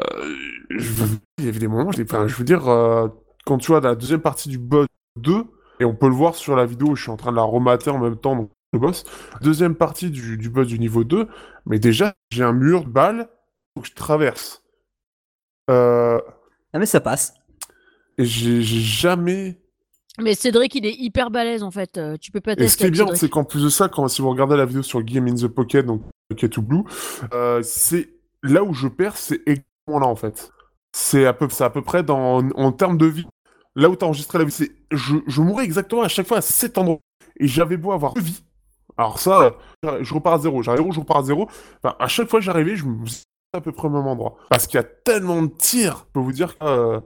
euh, 0.00 0.34
je, 0.70 1.04
il 1.38 1.44
y 1.44 1.48
avait 1.48 1.58
des 1.58 1.68
moments, 1.68 1.92
je, 1.92 2.02
enfin, 2.02 2.26
je 2.26 2.34
veux 2.36 2.44
dire, 2.44 2.68
euh, 2.68 3.08
quand 3.46 3.58
tu 3.58 3.68
vois 3.68 3.80
la 3.80 3.94
deuxième 3.94 4.20
partie 4.20 4.48
du 4.48 4.58
boss 4.58 4.86
2, 5.16 5.44
et 5.80 5.84
on 5.84 5.94
peut 5.94 6.08
le 6.08 6.14
voir 6.14 6.34
sur 6.34 6.56
la 6.56 6.66
vidéo, 6.66 6.94
je 6.94 7.02
suis 7.02 7.10
en 7.10 7.16
train 7.16 7.30
de 7.32 7.36
la 7.36 7.42
remater 7.42 7.90
en 7.90 7.98
même 7.98 8.16
temps, 8.16 8.36
donc 8.36 8.50
le 8.72 8.78
boss, 8.78 9.04
deuxième 9.42 9.74
partie 9.74 10.10
du, 10.10 10.36
du 10.38 10.50
boss 10.50 10.66
du 10.66 10.78
niveau 10.78 11.04
2, 11.04 11.28
mais 11.66 11.78
déjà, 11.78 12.14
j'ai 12.30 12.44
un 12.44 12.52
mur 12.52 12.84
de 12.84 12.90
balles, 12.90 13.28
faut 13.74 13.82
que 13.82 13.88
je 13.88 13.94
traverse. 13.94 14.62
Euh, 15.70 16.20
Ah 16.72 16.78
mais 16.78 16.86
ça 16.86 17.00
passe. 17.00 17.34
Et 18.18 18.24
j'ai 18.24 18.62
jamais 18.62 19.58
Mais 20.18 20.34
Cédric, 20.34 20.74
il 20.74 20.86
est 20.86 20.94
hyper 20.94 21.30
balèze 21.30 21.62
en 21.62 21.70
fait. 21.70 21.96
euh, 21.98 22.16
Tu 22.20 22.30
peux 22.30 22.40
pas 22.40 22.52
Et 22.56 22.68
ce 22.68 22.76
qui 22.76 22.84
est 22.84 22.90
bien, 22.90 23.06
c'est 23.14 23.28
qu'en 23.28 23.44
plus 23.44 23.62
de 23.62 23.68
ça, 23.68 23.88
quand, 23.88 24.06
si 24.08 24.22
vous 24.22 24.30
regardez 24.30 24.56
la 24.56 24.66
vidéo 24.66 24.82
sur 24.82 25.02
Game 25.02 25.26
in 25.28 25.34
the 25.34 25.46
Pocket, 25.48 25.86
donc 25.86 26.02
Pocket 26.28 26.50
to 26.52 26.62
Blue, 26.62 26.82
euh, 27.34 27.60
c'est 27.62 28.10
là 28.42 28.62
où 28.64 28.72
je 28.74 28.88
perds, 28.88 29.16
c'est 29.16 29.40
exactement 29.46 29.98
là 30.00 30.06
en 30.06 30.16
fait. 30.16 30.50
c'est 30.92 31.26
à 31.26 31.32
peu, 31.32 31.48
c'est 31.50 31.64
à 31.64 31.70
peu 31.70 31.82
près 31.82 32.02
dans, 32.02 32.38
en 32.50 32.72
termes 32.72 32.98
de 32.98 33.06
vie. 33.06 33.26
Là 33.76 33.88
où 33.88 33.96
t'as 33.96 34.06
enregistré 34.06 34.38
la 34.38 34.44
vie, 34.44 34.50
c'est, 34.50 34.72
je, 34.90 35.16
je 35.26 35.40
mourais 35.40 35.64
exactement 35.64 36.02
à 36.02 36.08
chaque 36.08 36.26
fois 36.26 36.38
à 36.38 36.40
cet 36.42 36.76
endroit. 36.76 36.98
Et 37.38 37.46
j'avais 37.46 37.76
beau 37.76 37.92
avoir 37.92 38.14
deux 38.14 38.20
vies. 38.20 38.42
Alors 38.96 39.18
ça, 39.20 39.56
euh, 39.86 39.98
je 40.02 40.12
repars 40.12 40.34
à 40.34 40.38
zéro. 40.38 40.62
J'arrive, 40.62 40.92
je 40.92 41.00
repars 41.00 41.18
à 41.18 41.22
zéro. 41.22 41.48
Enfin, 41.82 41.96
à 41.98 42.08
chaque 42.08 42.28
fois 42.28 42.40
que 42.40 42.44
j'arrivais, 42.44 42.76
je 42.76 42.84
me 42.84 43.06
à 43.52 43.60
peu 43.60 43.72
près 43.72 43.86
au 43.88 43.90
même 43.90 44.06
endroit. 44.06 44.36
Parce 44.50 44.66
qu'il 44.66 44.76
y 44.76 44.80
a 44.80 44.84
tellement 44.84 45.42
de 45.42 45.48
tirs, 45.48 46.04
je 46.08 46.12
peux 46.12 46.20
vous 46.20 46.32
dire 46.32 46.58
que 46.58 46.64
euh, 46.64 47.00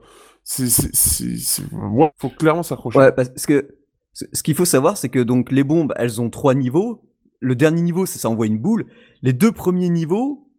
c'est, 0.44 1.62
ouais, 1.72 2.12
faut 2.18 2.28
clairement 2.28 2.62
s'accrocher. 2.62 2.98
Ouais, 2.98 3.12
parce 3.12 3.30
que 3.46 3.76
ce 4.12 4.42
qu'il 4.42 4.54
faut 4.54 4.64
savoir, 4.64 4.96
c'est 4.96 5.08
que 5.08 5.18
donc 5.18 5.50
les 5.50 5.64
bombes, 5.64 5.92
elles 5.96 6.20
ont 6.20 6.30
trois 6.30 6.54
niveaux. 6.54 7.02
Le 7.40 7.54
dernier 7.56 7.82
niveau, 7.82 8.06
c'est 8.06 8.18
ça 8.18 8.28
envoie 8.30 8.46
une 8.46 8.58
boule. 8.58 8.86
Les 9.22 9.32
deux 9.32 9.52
premiers 9.52 9.88
niveaux, 9.90 10.50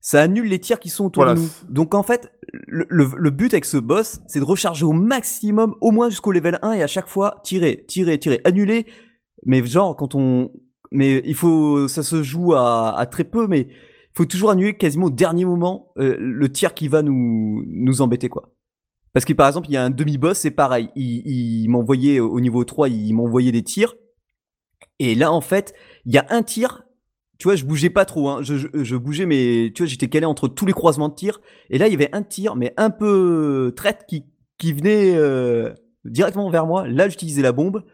ça 0.00 0.22
annule 0.22 0.46
les 0.48 0.58
tirs 0.60 0.78
qui 0.78 0.88
sont 0.88 1.04
autour 1.06 1.24
Voilà. 1.24 1.38
de 1.38 1.44
nous. 1.44 1.50
Donc 1.68 1.94
en 1.94 2.02
fait, 2.02 2.32
le, 2.52 2.86
le- 2.88 3.10
le 3.16 3.30
but 3.30 3.52
avec 3.52 3.64
ce 3.64 3.76
boss, 3.76 4.20
c'est 4.28 4.38
de 4.40 4.44
recharger 4.44 4.84
au 4.84 4.92
maximum, 4.92 5.74
au 5.80 5.90
moins 5.90 6.08
jusqu'au 6.08 6.32
level 6.32 6.58
1, 6.62 6.72
et 6.74 6.82
à 6.82 6.86
chaque 6.86 7.08
fois 7.08 7.40
tirer, 7.44 7.84
tirer, 7.88 8.18
tirer, 8.18 8.40
annuler. 8.44 8.86
Mais 9.44 9.64
genre, 9.66 9.96
quand 9.96 10.14
on. 10.14 10.50
Mais 10.92 11.20
il 11.24 11.34
faut. 11.34 11.88
Ça 11.88 12.02
se 12.02 12.22
joue 12.22 12.54
à, 12.54 12.96
à 12.96 13.06
très 13.06 13.24
peu, 13.24 13.46
mais 13.48 13.62
il 13.68 14.16
faut 14.16 14.24
toujours 14.24 14.50
annuler 14.50 14.76
quasiment 14.76 15.06
au 15.06 15.10
dernier 15.10 15.44
moment 15.44 15.92
euh, 15.98 16.16
le 16.18 16.50
tir 16.50 16.72
qui 16.74 16.88
va 16.88 17.02
nous, 17.02 17.62
nous 17.66 18.00
embêter, 18.00 18.28
quoi. 18.28 18.52
Parce 19.16 19.24
que 19.24 19.32
par 19.32 19.48
exemple, 19.48 19.68
il 19.70 19.72
y 19.72 19.78
a 19.78 19.82
un 19.82 19.88
demi-boss, 19.88 20.36
c'est 20.36 20.50
pareil. 20.50 20.90
Il, 20.94 21.70
m'envoyait 21.70 22.20
au 22.20 22.38
niveau 22.38 22.64
3, 22.64 22.90
il 22.90 23.14
m'envoyait 23.14 23.50
des 23.50 23.62
tirs. 23.62 23.94
Et 24.98 25.14
là, 25.14 25.32
en 25.32 25.40
fait, 25.40 25.72
il 26.04 26.12
y 26.12 26.18
a 26.18 26.26
un 26.28 26.42
tir. 26.42 26.82
Tu 27.38 27.48
vois, 27.48 27.56
je 27.56 27.64
bougeais 27.64 27.88
pas 27.88 28.04
trop. 28.04 28.28
Hein. 28.28 28.42
Je, 28.42 28.96
bougeais, 28.96 29.24
mais 29.24 29.72
tu 29.74 29.82
vois, 29.82 29.86
j'étais 29.88 30.08
calé 30.08 30.26
entre 30.26 30.48
tous 30.48 30.66
les 30.66 30.74
croisements 30.74 31.08
de 31.08 31.14
tirs. 31.14 31.40
Et 31.70 31.78
là, 31.78 31.86
il 31.88 31.92
y 31.92 31.94
avait 31.94 32.14
un 32.14 32.20
tir, 32.20 32.56
mais 32.56 32.74
un 32.76 32.90
peu 32.90 33.72
traite 33.74 34.04
qui, 34.06 34.72
venait 34.74 35.16
euh, 35.16 35.72
directement 36.04 36.50
vers 36.50 36.66
moi. 36.66 36.86
Là, 36.86 37.08
j'utilisais 37.08 37.40
la 37.40 37.52
bombe. 37.52 37.84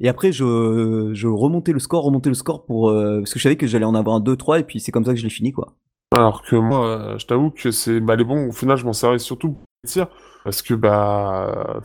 Et 0.00 0.08
après, 0.08 0.32
je, 0.32 1.10
je 1.12 1.28
remontais 1.28 1.70
le 1.70 1.78
score, 1.78 2.02
remontais 2.02 2.30
le 2.30 2.34
score 2.34 2.66
pour. 2.66 2.90
euh, 2.90 3.20
parce 3.20 3.32
que 3.32 3.38
je 3.38 3.44
savais 3.44 3.56
que 3.56 3.68
j'allais 3.68 3.84
en 3.84 3.94
avoir 3.94 4.16
un 4.16 4.20
2-3, 4.20 4.58
et 4.58 4.64
puis 4.64 4.80
c'est 4.80 4.90
comme 4.90 5.04
ça 5.04 5.12
que 5.12 5.18
je 5.20 5.22
l'ai 5.22 5.30
fini, 5.30 5.52
quoi. 5.52 5.76
Alors 6.12 6.42
que 6.42 6.56
moi, 6.56 6.86
euh, 6.88 7.18
je 7.18 7.26
t'avoue 7.26 7.50
que 7.50 7.70
c'est 7.70 8.00
bah, 8.00 8.16
les 8.16 8.24
bons, 8.24 8.48
au 8.48 8.52
final, 8.52 8.76
je 8.76 8.84
m'en 8.84 8.92
servais 8.92 9.20
surtout 9.20 9.52
pour 9.52 9.64
les 9.84 9.88
tirs, 9.88 10.08
parce 10.44 10.62
que 10.62 10.74
bah 10.74 11.80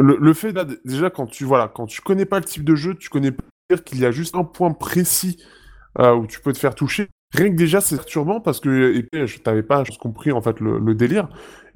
le, 0.00 0.32
fait 0.32 0.54
déjà 0.84 1.10
quand 1.10 1.26
tu 1.26 1.44
voilà, 1.44 1.68
quand 1.68 1.86
tu 1.86 2.00
connais 2.00 2.26
pas 2.26 2.38
le 2.38 2.44
type 2.44 2.64
de 2.64 2.74
jeu, 2.74 2.94
tu 2.94 3.08
connais 3.08 3.32
pas 3.32 3.44
qu'il 3.84 4.00
y 4.00 4.06
a 4.06 4.10
juste 4.10 4.34
un 4.34 4.44
point 4.44 4.72
précis 4.72 5.42
euh, 5.98 6.14
où 6.14 6.26
tu 6.26 6.40
peux 6.40 6.52
te 6.52 6.58
faire 6.58 6.74
toucher. 6.74 7.08
Rien 7.34 7.50
que 7.50 7.56
déjà, 7.56 7.80
c'est 7.80 7.96
perturbant 7.96 8.40
parce 8.40 8.60
que 8.60 9.04
je 9.12 9.38
t'avais 9.38 9.62
pas 9.62 9.84
compris 10.00 10.32
en 10.32 10.40
fait 10.40 10.60
le, 10.60 10.94
délire. 10.94 11.28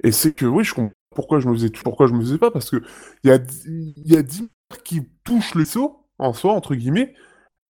Et 0.03 0.11
c'est 0.11 0.33
que 0.33 0.45
oui, 0.45 0.63
je 0.63 0.73
comprends 0.73 0.93
pourquoi 1.15 1.39
je 1.39 1.47
me 1.47 1.53
faisais 1.53 1.69
pourquoi 1.69 2.07
je 2.07 2.13
me 2.13 2.21
faisais 2.21 2.39
pas 2.39 2.49
parce 2.49 2.71
que 2.71 2.81
il 3.23 3.29
y 3.29 3.33
a 3.33 3.37
il 3.67 4.11
y 4.11 4.17
a 4.17 4.23
10 4.23 4.41
mecs 4.41 4.83
qui 4.83 5.01
touchent 5.23 5.53
le 5.53 5.65
saut 5.65 6.07
en 6.17 6.33
soi 6.33 6.53
entre 6.53 6.73
guillemets, 6.73 7.13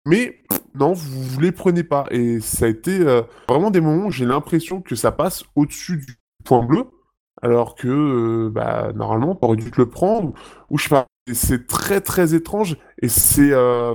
mais 0.06 0.42
non, 0.74 0.92
vous, 0.92 1.22
vous 1.22 1.40
les 1.40 1.52
prenez 1.52 1.84
pas. 1.84 2.06
Et 2.10 2.40
ça 2.40 2.66
a 2.66 2.68
été 2.68 3.00
euh, 3.00 3.22
vraiment 3.48 3.70
des 3.70 3.80
moments 3.80 4.06
où 4.06 4.10
j'ai 4.10 4.24
l'impression 4.24 4.80
que 4.80 4.94
ça 4.94 5.12
passe 5.12 5.44
au-dessus 5.54 5.98
du 5.98 6.16
point 6.44 6.64
bleu, 6.64 6.86
alors 7.44 7.74
que 7.76 7.88
euh, 7.88 8.50
bah, 8.50 8.92
normalement, 8.94 9.34
t'aurais 9.36 9.56
dû 9.56 9.70
te 9.70 9.80
le 9.80 9.88
prendre, 9.90 10.32
ou 10.70 10.78
je 10.78 10.84
sais 10.84 10.90
pas. 10.90 11.06
C'est 11.32 11.66
très 11.66 12.00
très 12.00 12.34
étrange, 12.34 12.76
et 13.02 13.08
c'est. 13.08 13.52
Euh... 13.52 13.94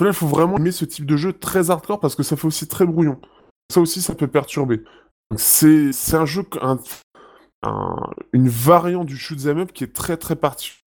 Il 0.00 0.12
faut 0.12 0.26
vraiment 0.26 0.56
aimer 0.58 0.72
ce 0.72 0.84
type 0.84 1.06
de 1.06 1.16
jeu 1.16 1.32
très 1.32 1.70
hardcore 1.70 2.00
parce 2.00 2.16
que 2.16 2.22
ça 2.24 2.36
fait 2.36 2.46
aussi 2.46 2.66
très 2.66 2.84
brouillon. 2.84 3.20
Ça 3.72 3.80
aussi, 3.80 4.02
ça 4.02 4.14
peut 4.14 4.26
perturber. 4.26 4.82
C'est 5.36 5.92
un 6.14 6.26
jeu, 6.26 6.44
un- 6.60 6.78
un- 7.62 7.96
une 8.32 8.48
variante 8.48 9.06
du 9.06 9.16
shoot 9.16 9.38
'em 9.46 9.58
up 9.60 9.72
qui 9.72 9.84
est 9.84 9.94
très 9.94 10.16
très 10.16 10.36
particulier. 10.36 10.80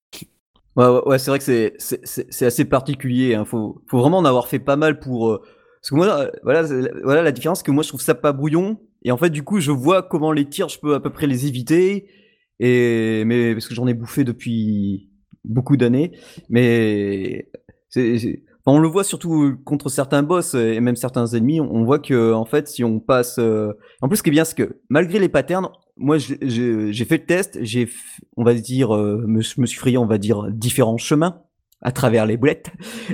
Ouais, 0.75 0.87
ouais, 1.07 1.19
c'est 1.19 1.31
vrai 1.31 1.39
que 1.39 1.45
c'est 1.79 2.45
assez 2.45 2.65
particulier. 2.65 3.35
Hein. 3.35 3.45
Faut, 3.45 3.81
vraiment 3.91 4.19
en 4.19 4.25
avoir 4.25 4.47
fait 4.47 4.59
pas 4.59 4.75
mal 4.77 4.99
pour. 4.99 5.31
euh, 5.31 5.41
Parce 5.81 5.89
que 5.91 5.95
moi, 5.95 6.31
voilà, 6.43 6.63
voilà 7.03 7.21
la 7.23 7.31
différence, 7.31 7.63
que 7.63 7.71
moi, 7.71 7.83
je 7.83 7.89
trouve 7.89 8.01
ça 8.01 8.15
pas 8.15 8.33
brouillon. 8.33 8.79
Et 9.03 9.11
en 9.11 9.17
fait, 9.17 9.29
du 9.29 9.43
coup, 9.43 9.59
je 9.59 9.71
vois 9.71 10.03
comment 10.03 10.31
les 10.31 10.45
tirs, 10.49 10.69
je 10.69 10.79
peux 10.79 10.93
à 10.95 10.99
peu 10.99 11.09
près 11.11 11.27
les 11.27 11.47
éviter. 11.47 12.07
Et 12.59 13.23
mais 13.25 13.53
parce 13.53 13.67
que 13.67 13.75
j'en 13.75 13.87
ai 13.87 13.93
bouffé 13.93 14.23
depuis 14.23 15.09
beaucoup 15.45 15.77
d'années. 15.77 16.11
Mais 16.49 17.49
c'est, 17.89 18.43
on 18.65 18.79
le 18.79 18.87
voit 18.89 19.03
surtout 19.05 19.55
contre 19.63 19.87
certains 19.89 20.23
boss 20.23 20.53
et 20.53 20.79
même 20.81 20.95
certains 20.97 21.25
ennemis. 21.27 21.61
On, 21.61 21.85
voit 21.85 21.99
que 21.99 22.33
en 22.33 22.45
fait, 22.45 22.67
si 22.67 22.83
on 22.83 22.99
passe. 22.99 23.37
euh, 23.39 23.71
En 24.01 24.09
plus, 24.09 24.17
ce 24.17 24.23
qui 24.23 24.29
est 24.29 24.31
bien, 24.31 24.43
c'est 24.45 24.55
que 24.55 24.81
malgré 24.89 25.19
les 25.19 25.29
patterns, 25.29 25.69
moi, 25.95 26.17
j'ai- 26.17 27.05
fait 27.05 27.17
le 27.17 27.25
test. 27.25 27.57
J'ai, 27.61 27.87
on 28.35 28.43
va 28.43 28.53
dire, 28.53 28.93
euh, 28.95 29.23
me, 29.25 29.41
je 29.41 29.61
me 29.61 29.65
suis 29.65 29.79
frayé, 29.79 29.97
on 29.97 30.05
va 30.05 30.17
dire, 30.17 30.47
différents 30.51 30.97
chemins 30.97 31.41
à 31.81 31.91
travers 31.91 32.25
les 32.25 32.37
boulettes 32.37 32.71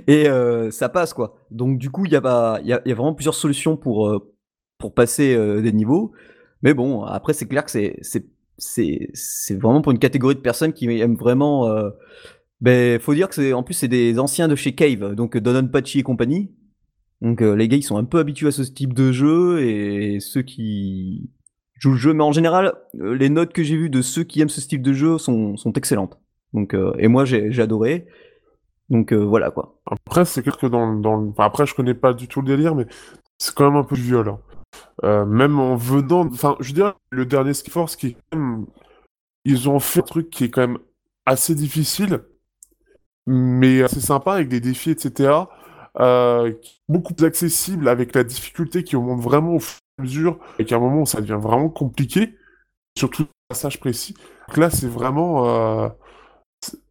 et 0.07 0.29
euh, 0.29 0.71
ça 0.71 0.87
passe 0.87 1.13
quoi. 1.13 1.35
Donc 1.51 1.77
du 1.77 1.89
coup, 1.89 2.05
il 2.05 2.13
y 2.13 2.15
a 2.15 2.59
y 2.63 2.71
a, 2.71 2.81
y 2.85 2.91
a 2.91 2.95
vraiment 2.95 3.13
plusieurs 3.13 3.35
solutions 3.35 3.75
pour 3.75 4.07
euh, 4.07 4.32
pour 4.83 4.93
passer 4.93 5.29
des 5.61 5.71
niveaux. 5.71 6.11
Mais 6.61 6.73
bon, 6.73 7.03
après 7.03 7.33
c'est 7.33 7.47
clair 7.47 7.63
que 7.63 7.71
c'est 7.71 7.95
c'est 8.01 8.25
c'est 8.57 9.09
c'est 9.13 9.55
vraiment 9.55 9.81
pour 9.81 9.93
une 9.93 9.99
catégorie 9.99 10.35
de 10.35 10.41
personnes 10.41 10.73
qui 10.73 10.85
aiment 10.99 11.15
vraiment. 11.15 11.67
Euh, 11.69 11.89
ben, 12.59 12.99
faut 12.99 13.13
dire 13.13 13.29
que 13.29 13.35
c'est 13.35 13.53
en 13.53 13.63
plus 13.63 13.73
c'est 13.75 13.87
des 13.87 14.19
anciens 14.19 14.49
de 14.49 14.55
chez 14.55 14.73
Cave, 14.75 15.15
donc 15.15 15.37
Don 15.37 15.67
Pachi 15.69 15.99
et 15.99 16.03
compagnie. 16.03 16.51
Donc 17.21 17.39
les 17.39 17.67
gars, 17.69 17.77
ils 17.77 17.83
sont 17.83 17.95
un 17.95 18.03
peu 18.03 18.19
habitués 18.19 18.49
à 18.49 18.51
ce 18.51 18.63
type 18.63 18.93
de 18.93 19.13
jeu 19.13 19.61
et 19.61 20.19
ceux 20.19 20.41
qui 20.41 21.31
jouent 21.79 21.93
le 21.93 21.97
jeu, 21.97 22.13
mais 22.13 22.23
en 22.23 22.33
général, 22.33 22.73
les 22.93 23.29
notes 23.29 23.53
que 23.53 23.63
j'ai 23.63 23.77
vues 23.77 23.89
de 23.89 24.01
ceux 24.01 24.25
qui 24.25 24.41
aiment 24.41 24.49
ce 24.49 24.59
style 24.59 24.81
de 24.81 24.91
jeu 24.91 25.17
sont 25.17 25.55
sont 25.55 25.71
excellentes. 25.73 26.19
Donc 26.51 26.75
et 26.99 27.07
moi 27.07 27.23
j'ai 27.23 27.61
adoré. 27.61 28.07
Donc 28.89 29.13
voilà 29.13 29.51
quoi. 29.51 29.79
Après, 29.89 30.25
c'est 30.25 30.41
clair 30.41 30.57
que 30.57 30.67
dans, 30.67 30.93
dans 30.95 31.15
le- 31.15 31.29
enfin, 31.29 31.45
après, 31.45 31.65
je 31.65 31.73
connais 31.73 31.93
pas 31.95 32.13
du 32.13 32.27
tout 32.27 32.41
le 32.41 32.47
délire, 32.47 32.75
mais 32.75 32.85
c'est 33.37 33.53
quand 33.55 33.69
même 33.69 33.79
un 33.79 33.85
peu 33.85 33.95
violent. 33.95 34.39
Euh, 35.03 35.25
même 35.25 35.59
en 35.59 35.75
venant, 35.75 36.27
enfin, 36.27 36.55
je 36.59 36.67
veux 36.69 36.73
dire, 36.73 36.93
le 37.09 37.25
dernier 37.25 37.53
Ski 37.53 37.69
Force, 37.71 37.95
qui 37.95 38.07
est 38.07 38.17
quand 38.31 38.37
même, 38.37 38.65
ils 39.45 39.69
ont 39.69 39.79
fait 39.79 39.99
un 39.99 40.03
truc 40.03 40.29
qui 40.29 40.45
est 40.45 40.49
quand 40.49 40.61
même 40.61 40.79
assez 41.25 41.55
difficile, 41.55 42.23
mais 43.25 43.83
assez 43.83 44.01
sympa 44.01 44.33
avec 44.33 44.49
des 44.49 44.59
défis, 44.59 44.91
etc. 44.91 45.33
euh, 45.99 46.53
beaucoup 46.89 47.13
plus 47.13 47.25
accessible 47.25 47.87
avec 47.87 48.15
la 48.15 48.23
difficulté 48.23 48.83
qui 48.83 48.95
augmente 48.95 49.21
vraiment 49.21 49.55
au 49.55 49.59
fur 49.59 49.79
et 49.97 50.01
à 50.01 50.03
mesure, 50.03 50.39
et 50.59 50.65
qu'à 50.65 50.75
un 50.75 50.79
moment 50.79 51.01
où 51.01 51.05
ça 51.05 51.21
devient 51.21 51.39
vraiment 51.39 51.69
compliqué, 51.69 52.35
surtout 52.97 53.23
le 53.23 53.27
passage 53.49 53.79
précis. 53.79 54.15
Donc 54.47 54.57
là, 54.57 54.69
c'est 54.69 54.87
vraiment, 54.87 55.47
euh, 55.47 55.89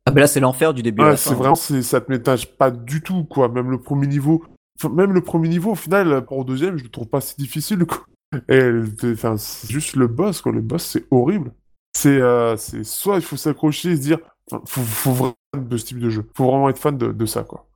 Ah 0.06 0.10
ben 0.10 0.20
là 0.20 0.26
c'est 0.26 0.40
l'enfer 0.40 0.74
du 0.74 0.82
début. 0.82 1.02
Ouais, 1.02 1.16
c'est 1.16 1.34
vraiment, 1.34 1.54
ça 1.54 2.00
te 2.00 2.10
ménage 2.10 2.56
pas 2.56 2.70
du 2.70 3.02
tout, 3.02 3.24
quoi. 3.24 3.48
Même 3.48 3.70
le 3.70 3.80
premier 3.80 4.06
niveau, 4.06 4.44
même 4.90 5.12
le 5.12 5.20
premier 5.20 5.48
niveau, 5.48 5.72
au 5.72 5.76
final, 5.76 6.24
pour 6.24 6.38
au 6.38 6.44
deuxième, 6.44 6.76
je 6.76 6.84
le 6.84 6.90
trouve 6.90 7.08
pas 7.08 7.20
si 7.20 7.36
difficile, 7.36 7.84
quoi. 7.84 8.04
Et, 8.48 8.70
enfin, 9.04 9.36
c'est 9.36 9.70
juste 9.70 9.96
le 9.96 10.06
boss, 10.06 10.40
quoi. 10.40 10.52
Le 10.52 10.62
boss, 10.62 10.84
c'est 10.84 11.04
horrible. 11.10 11.52
C'est, 11.94 12.20
euh, 12.20 12.56
c'est, 12.56 12.84
soit 12.84 13.16
il 13.16 13.22
faut 13.22 13.36
s'accrocher 13.36 13.90
et 13.92 13.96
se 13.96 14.00
dire, 14.00 14.18
faut, 14.66 14.80
faut 14.82 15.12
vraiment 15.12 15.34
être 15.34 15.60
fan 15.60 15.68
de 15.68 15.76
ce 15.76 15.84
type 15.84 15.98
de 15.98 16.10
jeu. 16.10 16.24
Faut 16.34 16.46
vraiment 16.46 16.68
être 16.70 16.78
fan 16.78 16.96
de, 16.96 17.12
de 17.12 17.26
ça, 17.26 17.44
quoi. 17.44 17.68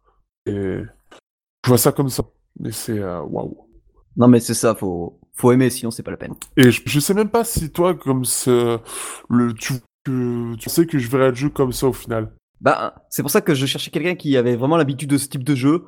Et 0.46 0.80
je 1.64 1.68
vois 1.68 1.78
ça 1.78 1.92
comme 1.92 2.08
ça. 2.08 2.24
Mais 2.58 2.72
c'est, 2.72 2.98
euh, 2.98 3.20
waouh. 3.22 3.66
Non 4.16 4.28
mais 4.28 4.40
c'est 4.40 4.54
ça, 4.54 4.74
faut 4.74 5.18
faut 5.34 5.52
aimer 5.52 5.68
sinon 5.68 5.90
c'est 5.90 6.02
pas 6.02 6.10
la 6.10 6.16
peine. 6.16 6.34
Et 6.56 6.70
je, 6.70 6.82
je 6.86 7.00
sais 7.00 7.12
même 7.12 7.28
pas 7.28 7.44
si 7.44 7.70
toi, 7.70 7.94
comme 7.94 8.24
ce, 8.24 8.78
le, 9.28 9.52
tu, 9.52 9.74
que, 10.04 10.54
tu 10.54 10.70
sais 10.70 10.86
que 10.86 10.98
je 10.98 11.08
verrais 11.10 11.28
le 11.30 11.34
jeu 11.34 11.50
comme 11.50 11.72
ça 11.72 11.86
au 11.86 11.92
final. 11.92 12.32
Bah 12.60 12.94
c'est 13.10 13.22
pour 13.22 13.30
ça 13.30 13.42
que 13.42 13.54
je 13.54 13.66
cherchais 13.66 13.90
quelqu'un 13.90 14.14
qui 14.14 14.36
avait 14.38 14.56
vraiment 14.56 14.78
l'habitude 14.78 15.10
de 15.10 15.18
ce 15.18 15.28
type 15.28 15.44
de 15.44 15.54
jeu. 15.54 15.84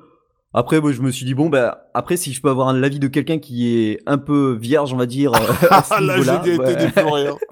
Après 0.54 0.80
moi 0.80 0.92
je 0.92 1.02
me 1.02 1.10
suis 1.10 1.26
dit 1.26 1.34
bon 1.34 1.48
bah 1.50 1.88
après 1.94 2.16
si 2.16 2.32
je 2.32 2.40
peux 2.40 2.48
avoir 2.48 2.72
l'avis 2.72 2.98
de 2.98 3.08
quelqu'un 3.08 3.38
qui 3.38 3.68
est 3.68 4.00
un 4.06 4.16
peu 4.18 4.52
vierge 4.58 4.92
on 4.94 4.96
va 4.96 5.04
dire 5.06 5.34
euh, 5.34 5.38
Ah, 5.70 5.84
la 6.00 6.16
niveau-là, 6.18 6.42
génialité 6.42 6.58
ouais. 6.58 6.76
des 6.76 6.88
Floriens. 6.90 7.36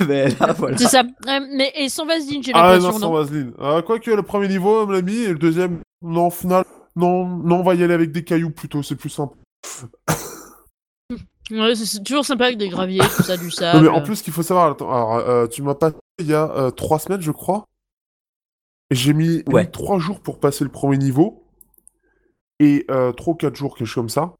Ben, 0.00 0.34
là, 0.40 0.52
voilà. 0.54 0.76
C'est 0.76 0.88
ça. 0.88 1.02
Euh, 1.28 1.40
mais 1.54 1.70
et 1.76 1.88
sans 1.88 2.04
vaseline, 2.04 2.42
j'ai 2.42 2.50
Ah 2.52 2.72
l'impression. 2.72 2.88
non, 2.88 2.98
sans 2.98 3.10
non 3.12 3.12
vaseline. 3.12 3.52
Ah, 3.60 3.80
Quoique 3.86 4.10
le 4.10 4.24
premier 4.24 4.48
niveau, 4.48 4.82
on 4.82 4.86
me 4.88 4.92
l'a 4.94 5.02
mis, 5.02 5.14
et 5.18 5.28
le 5.28 5.38
deuxième, 5.38 5.78
non, 6.02 6.26
au 6.26 6.30
final, 6.30 6.64
non, 6.96 7.26
non, 7.28 7.60
on 7.60 7.62
va 7.62 7.76
y 7.76 7.84
aller 7.84 7.94
avec 7.94 8.10
des 8.10 8.24
cailloux 8.24 8.50
plutôt, 8.50 8.82
c'est 8.82 8.96
plus 8.96 9.08
simple. 9.10 9.36
Ouais, 11.52 11.74
c'est- 11.76 12.02
toujours 12.02 12.24
sympa 12.24 12.46
avec 12.46 12.58
des 12.58 12.68
graviers, 12.70 12.98
tout 13.16 13.22
ça, 13.22 13.36
du 13.36 13.44
Non, 13.44 13.50
sable. 13.50 13.82
mais 13.82 13.88
en 13.88 14.00
plus, 14.02 14.16
ce 14.16 14.22
qu'il 14.24 14.32
faut 14.32 14.42
savoir, 14.42 14.72
attends, 14.72 14.90
alors, 14.90 15.14
euh, 15.16 15.46
tu 15.46 15.62
m'as 15.62 15.76
passé 15.76 15.94
il 16.18 16.26
y 16.26 16.34
a 16.34 16.50
euh, 16.56 16.70
trois 16.72 16.98
semaines, 16.98 17.20
je 17.20 17.30
crois. 17.30 17.64
J'ai 18.90 19.12
mis, 19.12 19.44
Ouais. 19.46 19.64
mis 19.64 19.70
trois 19.70 19.98
jours 20.00 20.20
pour 20.20 20.40
passer 20.40 20.64
le 20.64 20.70
premier 20.70 20.98
niveau. 20.98 21.41
Et 22.62 22.86
euh, 22.92 23.10
trois 23.10 23.34
ou 23.34 23.36
quatre 23.36 23.56
jours, 23.56 23.76
quelque 23.76 23.88
chose 23.88 24.02
comme 24.02 24.08
ça. 24.08 24.34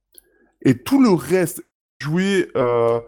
Et 0.64 0.78
tout 0.78 1.02
le 1.02 1.10
reste, 1.10 1.64
jouer, 2.00 2.48
euh, 2.56 3.00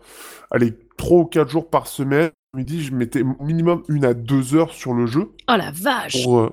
allez, 0.50 0.74
trois 0.96 1.20
ou 1.20 1.24
quatre 1.24 1.48
jours 1.48 1.70
par 1.70 1.86
semaine. 1.86 2.30
Midi, 2.56 2.82
je 2.82 2.92
mettais 2.92 3.22
minimum 3.40 3.84
une 3.88 4.04
à 4.04 4.12
deux 4.14 4.56
heures 4.56 4.72
sur 4.72 4.92
le 4.92 5.06
jeu. 5.06 5.32
Oh 5.48 5.54
la 5.56 5.70
vache 5.70 6.24
Pour, 6.24 6.40
euh, 6.40 6.52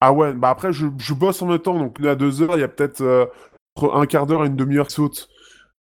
Ah 0.00 0.12
ouais, 0.12 0.32
bah 0.32 0.48
après, 0.48 0.72
je, 0.72 0.86
je 0.98 1.12
bosse 1.12 1.42
en 1.42 1.46
même 1.48 1.58
temps, 1.58 1.78
donc 1.78 1.98
une 1.98 2.06
à 2.06 2.14
deux 2.14 2.40
heures, 2.40 2.56
il 2.56 2.60
y 2.60 2.64
a 2.64 2.68
peut-être 2.68 3.02
euh, 3.02 3.26
entre 3.76 3.94
un 3.94 4.06
quart 4.06 4.26
d'heure 4.26 4.44
et 4.44 4.46
une 4.46 4.56
demi-heure 4.56 4.88
qui 4.88 4.94
saute. 4.94 5.28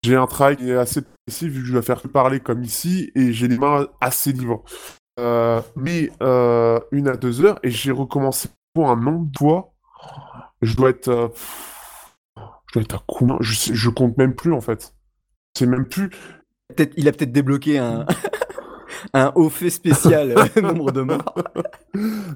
j'ai 0.04 0.16
un 0.16 0.26
travail 0.28 0.58
qui 0.58 0.70
est 0.70 0.76
assez 0.76 1.02
précis 1.28 1.48
vu 1.48 1.62
que 1.62 1.68
je 1.68 1.74
dois 1.74 1.82
faire 1.84 2.02
que 2.02 2.08
parler 2.08 2.40
comme 2.40 2.64
ici 2.64 3.12
et 3.16 3.34
j'ai 3.34 3.48
les 3.48 3.58
mains 3.58 3.88
assez 4.02 4.32
libres. 4.32 4.64
Mais 5.76 6.10
une 6.92 7.08
à 7.08 7.18
deux 7.18 7.46
heures 7.46 7.60
et 7.62 7.70
j'ai 7.70 7.92
recommencé 7.92 8.50
pour 8.74 8.90
un 8.90 8.96
nombre 8.96 9.28
de 9.32 9.38
fois. 9.38 9.74
Je 10.62 10.76
dois 10.76 10.90
être. 10.90 11.32
Je 12.70 12.74
dois 12.74 12.84
être 12.84 12.96
à 12.96 13.04
combien 13.08 13.38
je, 13.42 13.54
sais- 13.56 13.76
je 13.76 13.90
compte 13.90 14.18
même 14.18 14.36
plus 14.36 14.54
en 14.54 14.62
fait. 14.62 14.94
C'est 15.58 15.66
même 15.68 15.88
plus. 15.88 16.10
Peut-être, 16.76 16.94
il 16.98 17.08
a 17.08 17.14
peut-être 17.14 17.32
débloqué 17.34 17.80
un, 17.80 18.06
un 19.14 19.32
haut 19.36 19.50
fait 19.50 19.70
spécial 19.70 20.36
nombre 20.62 20.92
de 20.92 21.02
morts. 21.02 21.36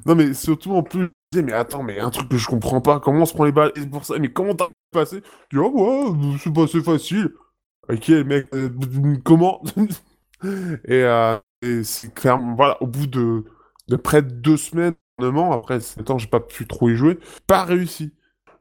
Non 0.06 0.16
mais 0.16 0.34
surtout 0.34 0.72
en 0.74 0.84
plus, 0.84 1.02
je 1.02 1.06
me 1.06 1.12
disais, 1.32 1.44
mais 1.44 1.54
attends, 1.54 1.84
mais 1.84 2.00
un 2.00 2.10
truc 2.10 2.30
que 2.30 2.38
je 2.38 2.48
comprends 2.48 2.82
pas, 2.82 3.00
comment 3.00 3.22
on 3.22 3.26
se 3.26 3.34
prend 3.34 3.46
les 3.46 3.52
balles 3.52 3.72
et 3.76 3.86
pour 3.86 4.06
ça, 4.06 4.18
mais 4.20 4.32
comment 4.32 4.56
t'as 4.56 4.68
passé 4.92 5.22
Tu 5.50 5.58
dis, 5.58 5.64
oh 5.64 6.12
ouais, 6.14 6.38
c'est 6.42 6.54
pas 6.54 6.68
c'est 6.68 6.84
facile. 6.84 7.32
Ok, 7.90 8.10
mec, 8.10 8.48
euh, 8.56 8.70
comment? 9.26 9.62
Et, 10.88 11.04
euh, 11.04 11.38
et 11.62 11.84
c'est 11.84 12.14
clairement, 12.14 12.56
voilà, 12.56 12.82
au 12.82 12.88
bout 12.88 13.08
de, 13.08 13.44
de 13.88 13.96
près 13.96 14.22
de 14.22 14.30
deux 14.32 14.58
semaines, 14.58 14.94
après, 15.52 15.80
temps, 16.04 16.18
j'ai 16.18 16.28
pas 16.28 16.40
pu 16.40 16.68
trop 16.68 16.90
y 16.90 16.96
jouer, 16.96 17.20
pas 17.48 17.64
réussi. 17.64 18.14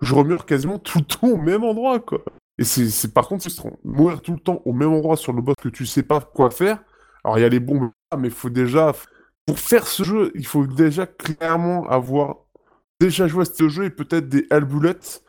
Je 0.03 0.15
remure 0.15 0.45
quasiment 0.47 0.79
tout 0.79 0.99
le 0.99 1.05
temps 1.05 1.29
au 1.29 1.37
même 1.37 1.65
endroit, 1.65 2.01
quoi. 2.01 2.23
Et 2.59 2.65
c'est, 2.65 3.13
par 3.15 3.29
contre, 3.29 3.43
frustrant. 3.43 3.79
Mourir 3.85 4.21
tout 4.21 4.33
le 4.33 4.41
temps 4.41 4.61
au 4.65 4.73
même 4.73 4.93
endroit 4.93 5.17
sur 5.17 5.33
le 5.33 5.41
boss 5.41 5.55
que 5.61 5.69
tu 5.69 5.87
sais 5.87 6.03
pas 6.03 6.21
quoi 6.21 6.51
faire. 6.51 6.83
Alors, 7.25 7.39
il 7.39 7.43
y 7.43 7.45
a 7.45 7.49
les 7.49 7.61
bombes, 7.61 7.91
mais 8.19 8.29
il 8.29 8.35
faut 8.35 8.51
déjà, 8.51 8.93
pour 9.47 9.59
faire 9.59 9.87
ce 9.87 10.03
jeu, 10.03 10.33
il 10.35 10.47
faut 10.47 10.67
déjà 10.67 11.07
clairement 11.07 11.89
avoir 11.89 12.37
déjà 13.01 13.27
joué 13.27 13.43
à 13.43 13.45
ce 13.45 13.69
jeu 13.69 13.85
et 13.85 13.91
peut-être 13.91 14.29
des 14.29 14.47
Bullets 14.51 15.23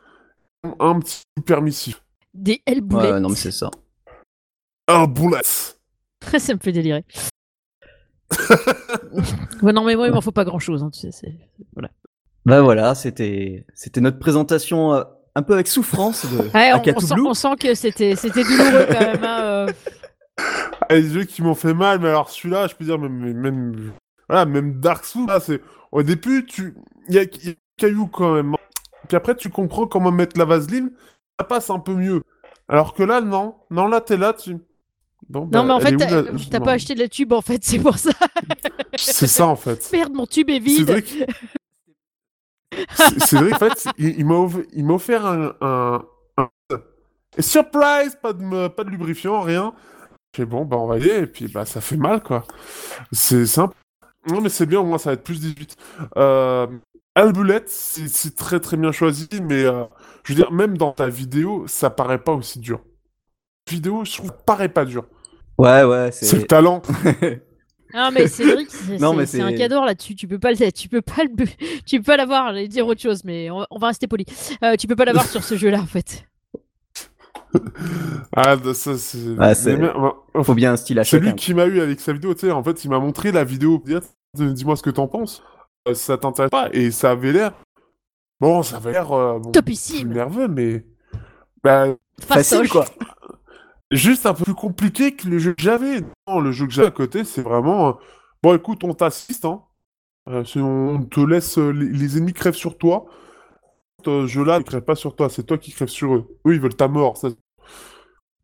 un 0.80 1.00
petit 1.00 1.22
peu 1.36 1.44
permissifs. 1.44 2.04
Des 2.34 2.62
L 2.66 2.82
boulettes. 2.82 3.12
Ouais, 3.14 3.20
non, 3.20 3.30
mais 3.30 3.36
c'est 3.36 3.52
ça. 3.52 3.70
Hell 4.88 5.08
Bullets 5.08 5.78
ça 6.40 6.54
me 6.54 6.60
fait 6.60 6.72
délirer. 6.72 7.06
ouais, 9.62 9.74
non, 9.74 9.84
mais 9.84 9.96
moi, 9.96 10.08
il 10.08 10.14
m'en 10.14 10.22
faut 10.22 10.32
pas 10.32 10.46
grand 10.46 10.60
chose. 10.60 10.84
tu 10.92 11.00
sais, 11.00 11.12
c'est- 11.12 11.38
Bah 12.46 12.62
voilà, 12.62 12.94
c'était, 12.96 13.66
c'était 13.74 14.02
notre 14.02 14.20
présentation 14.20 14.94
euh, 14.94 15.04
un 15.36 15.42
peu 15.44 15.54
avec 15.54 15.68
souffrance 15.68 16.26
de 16.26 16.38
Ouais, 16.54 16.72
on, 16.96 17.00
sent, 17.00 17.14
Blue. 17.16 17.26
on 17.28 17.34
sent 17.34 17.56
que 17.60 17.74
c'était 17.74 18.16
c'était 18.16 18.44
douloureux 18.44 18.86
quand 18.92 19.00
même. 19.00 19.24
hein, 19.24 19.40
euh. 19.42 19.68
Ah, 20.90 20.96
les 20.96 21.08
jeux 21.10 21.24
qui 21.24 21.42
m'ont 21.42 21.56
fait 21.56 21.74
mal, 21.74 22.00
mais 22.00 22.10
alors 22.10 22.30
celui-là, 22.30 22.68
je 22.68 22.76
peux 22.76 22.84
dire, 22.86 23.00
même, 23.00 23.34
même, 23.34 23.94
voilà, 24.28 24.46
même 24.46 24.80
Dark 24.80 25.06
Souls, 25.06 25.28
là, 25.28 25.40
c'est. 25.40 25.62
Au 25.92 26.04
début, 26.04 26.46
tu. 26.46 26.76
Il 27.08 27.16
y 27.16 27.18
y 27.18 27.50
a 27.50 27.54
caillou 27.78 28.08
quand 28.08 28.34
même. 28.34 28.56
Puis 29.08 29.16
après, 29.16 29.36
tu 29.36 29.50
comprends 29.50 29.86
comment 29.88 30.12
mettre 30.12 30.38
la 30.38 30.46
vaseline, 30.46 30.92
ça 31.40 31.46
passe 31.46 31.70
un 31.70 31.80
peu 31.80 31.94
mieux. 31.94 32.22
Alors 32.68 32.94
que 32.94 33.04
là, 33.04 33.22
non. 33.22 33.56
Non, 33.70 33.88
là, 33.88 34.02
t'es 34.02 34.18
là, 34.18 34.34
tu. 34.34 34.58
Bon, 35.30 35.46
bah, 35.46 35.60
Non, 35.60 35.66
mais 35.66 35.74
en 35.74 35.80
fait, 35.80 35.96
t'as 35.96 36.10
la- 36.22 36.32
non. 36.32 36.66
pas 36.66 36.72
acheté 36.74 36.96
de 36.96 37.00
la 37.00 37.08
tube 37.08 37.32
en 37.32 37.42
fait, 37.42 37.60
c'est 37.64 37.80
pour 37.80 37.98
ça. 37.98 38.12
C'est 38.98 39.28
ça, 39.28 39.46
en 39.48 39.56
fait. 39.56 39.88
Merde, 39.94 40.14
mon 40.14 40.26
tube 40.26 40.50
est 40.50 40.60
vide. 40.60 41.04
Cédric, 42.74 42.92
C- 42.96 43.20
Cédric, 43.20 43.56
en 43.56 43.60
fait, 43.60 43.88
il, 43.98 44.20
il 44.20 44.26
m'a 44.86 44.94
offert 44.94 45.26
un, 45.26 45.54
un, 46.38 46.50
surprise, 47.40 48.18
pas 48.22 48.34
de, 48.34 48.68
pas 48.68 48.84
de 48.84 48.90
lubrifiant, 48.90 49.42
rien. 49.42 49.74
J'ai 50.36 50.46
bon, 50.46 50.66
bah 50.66 50.78
on 50.78 50.88
va 50.88 50.98
y 50.98 51.02
aller, 51.04 51.24
et 51.24 51.28
puis 51.28 51.48
bah 51.48 51.66
ça 51.66 51.82
fait 51.82 51.98
mal, 51.98 52.22
quoi. 52.24 52.44
C'est 53.12 53.46
simple. 53.46 53.76
Non, 54.28 54.42
mais 54.42 54.50
c'est 54.50 54.66
bien, 54.66 54.80
au 54.80 54.86
moins 54.86 54.98
ça 54.98 55.10
va 55.12 55.14
être 55.16 55.24
plus 55.24 55.40
18. 55.40 55.76
Euh, 56.18 56.68
Albulette, 57.16 57.70
c'est 57.70 58.08
c'est 58.08 58.36
très 58.36 58.60
très 58.60 58.78
bien 58.78 58.92
choisi, 58.92 59.28
mais 59.44 59.64
euh, 59.64 59.84
je 60.24 60.34
veux 60.34 60.38
dire, 60.38 60.52
même 60.52 60.78
dans 60.78 60.92
ta 60.92 61.08
vidéo, 61.08 61.66
ça 61.68 61.90
paraît 61.90 62.24
pas 62.24 62.32
aussi 62.34 62.60
dur. 62.60 62.82
Vidéo, 63.70 64.04
je 64.06 64.18
trouve, 64.18 64.34
paraît 64.46 64.70
pas 64.70 64.86
dur. 64.86 65.06
Ouais, 65.58 65.84
ouais, 65.84 66.12
c'est. 66.12 66.26
C'est 66.26 66.38
le 66.38 66.48
talent. 66.48 66.82
Non, 67.94 68.10
mais 68.12 68.28
Cédric, 68.28 68.70
c'est 69.28 69.42
un 69.42 69.54
cadeau 69.54 69.86
là-dessus. 69.86 70.16
Tu 70.16 70.28
peux 70.28 70.40
pas 70.40 70.52
le, 70.52 70.72
tu 70.72 70.90
peux 70.90 71.02
pas 71.02 71.24
le, 71.24 71.46
tu 71.86 71.98
peux 72.00 72.04
pas 72.04 72.18
l'avoir. 72.18 72.48
J'allais 72.48 72.68
dire 72.68 72.88
autre 72.88 73.02
chose, 73.02 73.24
mais 73.24 73.50
on, 73.52 73.66
on 73.70 73.78
va 73.80 73.88
rester 73.88 74.08
poli. 74.08 74.26
Euh, 74.64 74.76
tu 74.76 74.88
peux 74.88 74.96
pas 74.96 75.06
l'avoir 75.06 75.26
sur 75.28 75.44
ce 75.44 75.56
jeu-là 75.56 75.80
en 75.80 75.86
fait. 75.86 76.26
Ah, 78.36 78.56
de- 78.56 78.74
ça, 78.74 78.98
c'est. 78.98 79.20
Ah, 79.40 79.54
mais- 79.66 80.44
Faut 80.44 80.56
bien 80.56 80.74
un 80.74 80.76
style 80.76 80.98
à 80.98 81.04
C'est 81.04 81.18
chacun. 81.18 81.26
lui 81.26 81.36
qui 81.36 81.54
m'a 81.54 81.66
eu 81.66 81.82
avec 81.82 82.00
sa 82.00 82.12
vidéo, 82.12 82.34
tu 82.34 82.48
sais, 82.48 82.52
en 82.52 82.64
fait, 82.64 82.84
il 82.84 82.90
m'a 82.90 82.98
montré 82.98 83.32
la 83.32 83.44
vidéo, 83.44 83.84
Ah, 83.94 84.00
dis-moi 84.34 84.76
ce 84.76 84.82
que 84.82 84.90
t'en 84.90 85.08
penses, 85.08 85.44
Euh, 85.88 85.94
ça 85.94 86.18
t'intéresse 86.18 86.50
pas, 86.50 86.70
et 86.72 86.90
ça 86.90 87.12
avait 87.12 87.32
l'air, 87.32 87.54
bon, 88.40 88.64
ça 88.64 88.78
avait 88.78 88.94
l'air, 88.94 89.12
euh, 89.12 89.38
bon, 89.38 89.52
Topissime. 89.52 90.14
nerveux, 90.14 90.48
mais, 90.48 90.84
bah, 91.64 91.90
Facile, 92.26 92.68
quoi. 92.70 92.86
Juste 93.96 94.26
un 94.26 94.34
peu 94.34 94.44
plus 94.46 94.56
compliqué 94.56 95.16
que 95.16 95.28
le 95.28 95.40
jeu 95.40 95.54
que 95.54 95.62
j'avais. 95.64 96.02
Non, 96.28 96.40
le 96.40 96.52
jeu 96.52 96.66
que 96.68 96.74
j'avais 96.74 96.88
à 96.88 96.92
côté, 96.92 97.24
c'est 97.24 97.42
vraiment, 97.42 97.90
euh, 97.90 97.94
bon, 98.42 98.56
écoute, 98.56 98.84
on 98.84 98.94
t'assiste, 98.94 99.46
hein, 99.46 99.64
Euh, 100.30 100.46
si 100.46 100.60
on 100.60 101.04
te 101.04 101.20
laisse, 101.20 101.58
euh, 101.58 101.72
les, 101.72 101.90
les 101.90 102.18
ennemis 102.18 102.34
crèvent 102.34 102.56
sur 102.56 102.78
toi, 102.78 103.06
ce 104.06 104.28
jeu-là, 104.28 104.58
ils 104.60 104.64
crèvent 104.64 104.84
pas 104.84 104.96
sur 104.96 105.16
toi, 105.16 105.30
c'est 105.30 105.44
toi 105.44 105.58
qui 105.58 105.72
crèves 105.72 105.90
sur 105.90 106.16
eux. 106.16 106.38
Eux, 106.48 106.54
ils 106.56 106.60
veulent 106.62 106.76
ta 106.76 106.88
mort, 106.88 107.18
ça, 107.18 107.30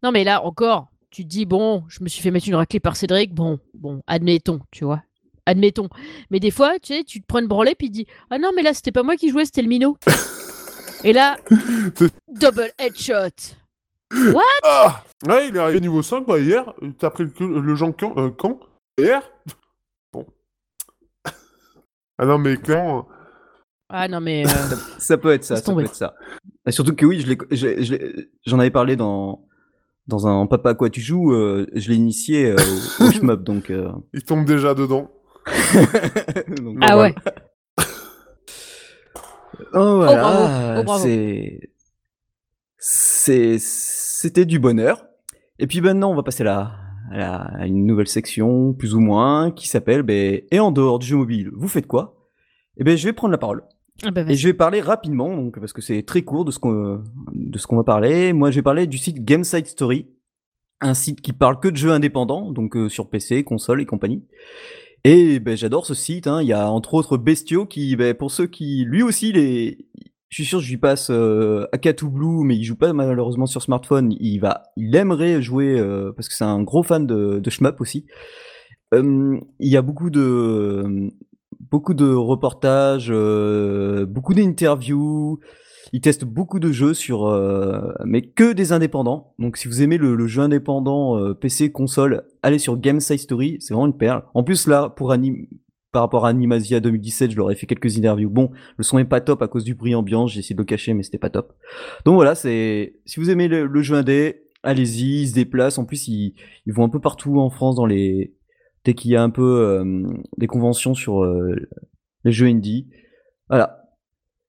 Non, 0.03 0.11
mais 0.11 0.23
là 0.23 0.43
encore, 0.43 0.87
tu 1.09 1.23
te 1.23 1.27
dis 1.29 1.45
bon, 1.45 1.83
je 1.89 2.03
me 2.03 2.09
suis 2.09 2.21
fait 2.21 2.31
mettre 2.31 2.47
une 2.47 2.55
raclée 2.55 2.79
par 2.79 2.95
Cédric. 2.95 3.33
Bon, 3.33 3.59
bon, 3.73 4.01
admettons, 4.07 4.59
tu 4.71 4.85
vois. 4.85 5.01
Admettons. 5.45 5.89
Mais 6.31 6.39
des 6.39 6.51
fois, 6.51 6.79
tu 6.79 6.93
sais, 6.95 7.03
tu 7.03 7.21
te 7.21 7.25
prends 7.27 7.39
une 7.39 7.47
branlée 7.47 7.75
puis 7.75 7.87
tu 7.87 8.03
dis 8.03 8.07
ah 8.29 8.37
non, 8.39 8.51
mais 8.55 8.61
là 8.61 8.73
c'était 8.73 8.91
pas 8.91 9.03
moi 9.03 9.15
qui 9.15 9.29
jouais, 9.29 9.45
c'était 9.45 9.61
le 9.63 9.67
minot. 9.69 9.97
Et 11.03 11.13
là, 11.13 11.37
double 12.27 12.71
headshot. 12.77 13.55
Ah 14.63 15.03
Ouais, 15.27 15.49
il 15.49 15.55
est 15.55 15.59
arrivé 15.59 15.79
niveau 15.81 16.01
5 16.01 16.25
bah, 16.25 16.39
hier. 16.39 16.73
T'as 16.97 17.09
pris 17.09 17.25
le, 17.39 17.59
le 17.61 17.75
Jean 17.75 17.91
quand, 17.91 18.17
euh, 18.17 18.29
quand 18.31 18.59
Hier? 18.97 19.21
Bon. 20.13 20.25
ah 22.17 22.25
non, 22.25 22.37
mais 22.37 22.57
clairement. 22.57 23.07
Ah 23.89 24.07
non, 24.07 24.19
mais 24.21 24.45
euh, 24.45 24.49
Ça 24.99 25.17
peut 25.17 25.31
être 25.33 25.43
ça, 25.43 25.55
ça 25.57 25.73
peut 25.73 25.83
être 25.83 25.95
ça. 25.95 26.15
Et 26.65 26.71
surtout 26.71 26.95
que 26.95 27.05
oui, 27.05 27.19
je 27.51 28.27
j'en 28.45 28.59
avais 28.59 28.69
parlé 28.71 28.95
dans 28.95 29.45
dans 30.07 30.27
un 30.27 30.45
Papa 30.47 30.71
à 30.71 30.73
quoi 30.73 30.89
tu 30.89 31.01
joues. 31.01 31.33
euh, 31.33 31.67
je 31.73 31.89
l'ai 31.89 31.95
initié 31.95 32.51
euh, 32.51 32.55
au, 32.99 33.03
au 33.05 33.11
shmup, 33.11 33.43
donc. 33.43 33.69
euh, 33.69 33.91
Il 34.13 34.23
tombe 34.23 34.45
déjà 34.45 34.73
dedans. 34.73 35.11
donc 35.45 36.77
ah 36.81 36.95
voilà. 36.95 37.01
ouais. 37.01 37.15
Oh, 39.73 39.95
voilà, 39.97 40.21
bravo, 40.21 40.79
oh, 40.79 40.83
bravo. 40.83 41.03
c'est 41.03 41.59
c'est 42.77 43.57
c'était 44.21 44.45
du 44.45 44.59
bonheur. 44.59 45.05
Et 45.59 45.67
puis 45.67 45.81
maintenant, 45.81 46.11
on 46.11 46.15
va 46.15 46.23
passer 46.23 46.43
là 46.43 46.73
à, 47.11 47.17
la- 47.17 47.35
à 47.41 47.65
une 47.67 47.85
nouvelle 47.85 48.07
section, 48.07 48.73
plus 48.73 48.93
ou 48.95 48.99
moins, 48.99 49.51
qui 49.51 49.67
s'appelle 49.67 50.03
ben, 50.03 50.41
Et 50.51 50.59
en 50.59 50.71
dehors 50.71 50.99
du 50.99 51.07
jeu 51.07 51.17
mobile, 51.17 51.49
vous 51.53 51.67
faites 51.67 51.87
quoi? 51.87 52.15
Eh 52.77 52.83
ben, 52.83 52.97
je 52.97 53.05
vais 53.07 53.13
prendre 53.13 53.31
la 53.31 53.37
parole. 53.37 53.63
Ah 54.03 54.11
bah, 54.11 54.23
Et 54.27 54.35
je 54.35 54.47
vais 54.47 54.53
parler 54.53 54.79
rapidement, 54.81 55.35
donc, 55.35 55.59
parce 55.59 55.73
que 55.73 55.81
c'est 55.81 56.03
très 56.03 56.21
court 56.21 56.45
de 56.45 56.51
ce 56.51 56.59
qu'on 56.59 57.75
va 57.75 57.83
parler. 57.83 58.31
Moi, 58.33 58.51
je 58.51 58.55
vais 58.57 58.61
parler 58.61 58.87
du 58.87 58.97
site 58.97 59.23
Gameside 59.25 59.67
Story, 59.67 60.07
un 60.81 60.93
site 60.93 61.19
qui 61.21 61.33
parle 61.33 61.59
que 61.59 61.67
de 61.67 61.75
jeux 61.75 61.91
indépendants, 61.91 62.51
donc 62.51 62.77
euh, 62.77 62.87
sur 62.87 63.09
PC, 63.09 63.43
console 63.43 63.81
et 63.81 63.85
compagnie. 63.85 64.23
Et 65.03 65.39
ben, 65.39 65.57
j'adore 65.57 65.85
ce 65.85 65.93
site. 65.93 66.27
hein. 66.27 66.41
Il 66.41 66.47
y 66.47 66.53
a 66.53 66.69
entre 66.71 66.93
autres 66.93 67.17
Bestio 67.17 67.65
qui, 67.65 67.95
ben, 67.97 68.13
pour 68.13 68.31
ceux 68.31 68.47
qui, 68.47 68.85
lui 68.85 69.01
aussi, 69.03 69.31
les, 69.33 69.77
je 70.29 70.35
suis 70.35 70.45
sûr, 70.45 70.59
je 70.59 70.69
lui 70.69 70.77
passe 70.77 71.09
euh, 71.09 71.65
Blue, 72.03 72.43
mais 72.43 72.55
il 72.55 72.63
joue 72.63 72.75
pas 72.75 72.93
malheureusement 72.93 73.47
sur 73.47 73.63
smartphone. 73.63 74.13
Il 74.19 74.37
va, 74.39 74.63
il 74.77 74.95
aimerait 74.95 75.41
jouer 75.41 75.79
euh, 75.79 76.11
parce 76.15 76.29
que 76.29 76.35
c'est 76.35 76.43
un 76.43 76.61
gros 76.61 76.83
fan 76.83 77.07
de, 77.07 77.39
de 77.39 77.81
aussi. 77.81 78.05
Euh, 78.93 79.39
il 79.59 79.71
y 79.71 79.77
a 79.77 79.81
beaucoup 79.81 80.09
de 80.11 81.09
beaucoup 81.71 81.93
de 81.93 82.13
reportages, 82.13 83.09
euh, 83.11 84.05
beaucoup 84.05 84.33
d'interviews. 84.33 85.39
Il 85.93 86.01
teste 86.01 86.25
beaucoup 86.25 86.59
de 86.59 86.71
jeux 86.71 86.93
sur, 86.93 87.25
euh, 87.25 87.91
mais 88.05 88.21
que 88.21 88.53
des 88.53 88.71
indépendants. 88.71 89.33
Donc, 89.39 89.57
si 89.57 89.67
vous 89.67 89.81
aimez 89.81 89.97
le, 89.97 90.15
le 90.15 90.27
jeu 90.27 90.43
indépendant 90.43 91.17
euh, 91.17 91.33
PC 91.33 91.71
console, 91.71 92.23
allez 92.43 92.59
sur 92.59 92.77
Game 92.77 92.99
Side 92.99 93.19
Story, 93.19 93.57
c'est 93.59 93.73
vraiment 93.73 93.87
une 93.87 93.97
perle. 93.97 94.23
En 94.35 94.43
plus 94.43 94.67
là, 94.67 94.89
pour 94.89 95.11
anim 95.11 95.47
par 95.91 96.03
rapport 96.03 96.25
à 96.25 96.29
Animasia 96.29 96.79
2017, 96.79 97.31
je 97.31 97.37
leur 97.37 97.51
ai 97.51 97.55
fait 97.55 97.65
quelques 97.65 97.97
interviews. 97.97 98.29
Bon, 98.29 98.51
le 98.77 98.83
son 98.83 98.99
est 98.99 99.05
pas 99.05 99.21
top 99.21 99.41
à 99.41 99.47
cause 99.47 99.63
du 99.63 99.73
bruit 99.73 99.95
ambiant, 99.95 100.27
j'ai 100.27 100.39
essayé 100.39 100.55
de 100.55 100.61
le 100.61 100.65
cacher, 100.65 100.93
mais 100.93 101.03
c'était 101.03 101.17
pas 101.17 101.29
top. 101.29 101.53
Donc 102.05 102.15
voilà, 102.15 102.35
c'est 102.35 102.95
si 103.05 103.19
vous 103.19 103.29
aimez 103.29 103.47
le, 103.47 103.81
jeu 103.81 103.95
indé, 103.95 104.43
allez-y, 104.63 105.21
ils 105.23 105.29
se 105.29 105.33
déplacent. 105.33 105.77
En 105.77 105.85
plus, 105.85 106.07
ils, 106.07 106.35
ils 106.65 106.73
vont 106.73 106.83
un 106.83 106.89
peu 106.89 106.99
partout 106.99 107.39
en 107.39 107.49
France 107.49 107.75
dans 107.75 107.85
les 107.85 108.35
dès 108.85 108.93
qu'il 108.93 109.11
y 109.11 109.15
a 109.15 109.23
un 109.23 109.29
peu 109.29 109.41
euh, 109.43 110.03
des 110.37 110.47
conventions 110.47 110.93
sur 110.93 111.23
euh, 111.23 111.55
les 112.23 112.31
jeux 112.31 112.47
indie. 112.47 112.89
Voilà. 113.49 113.83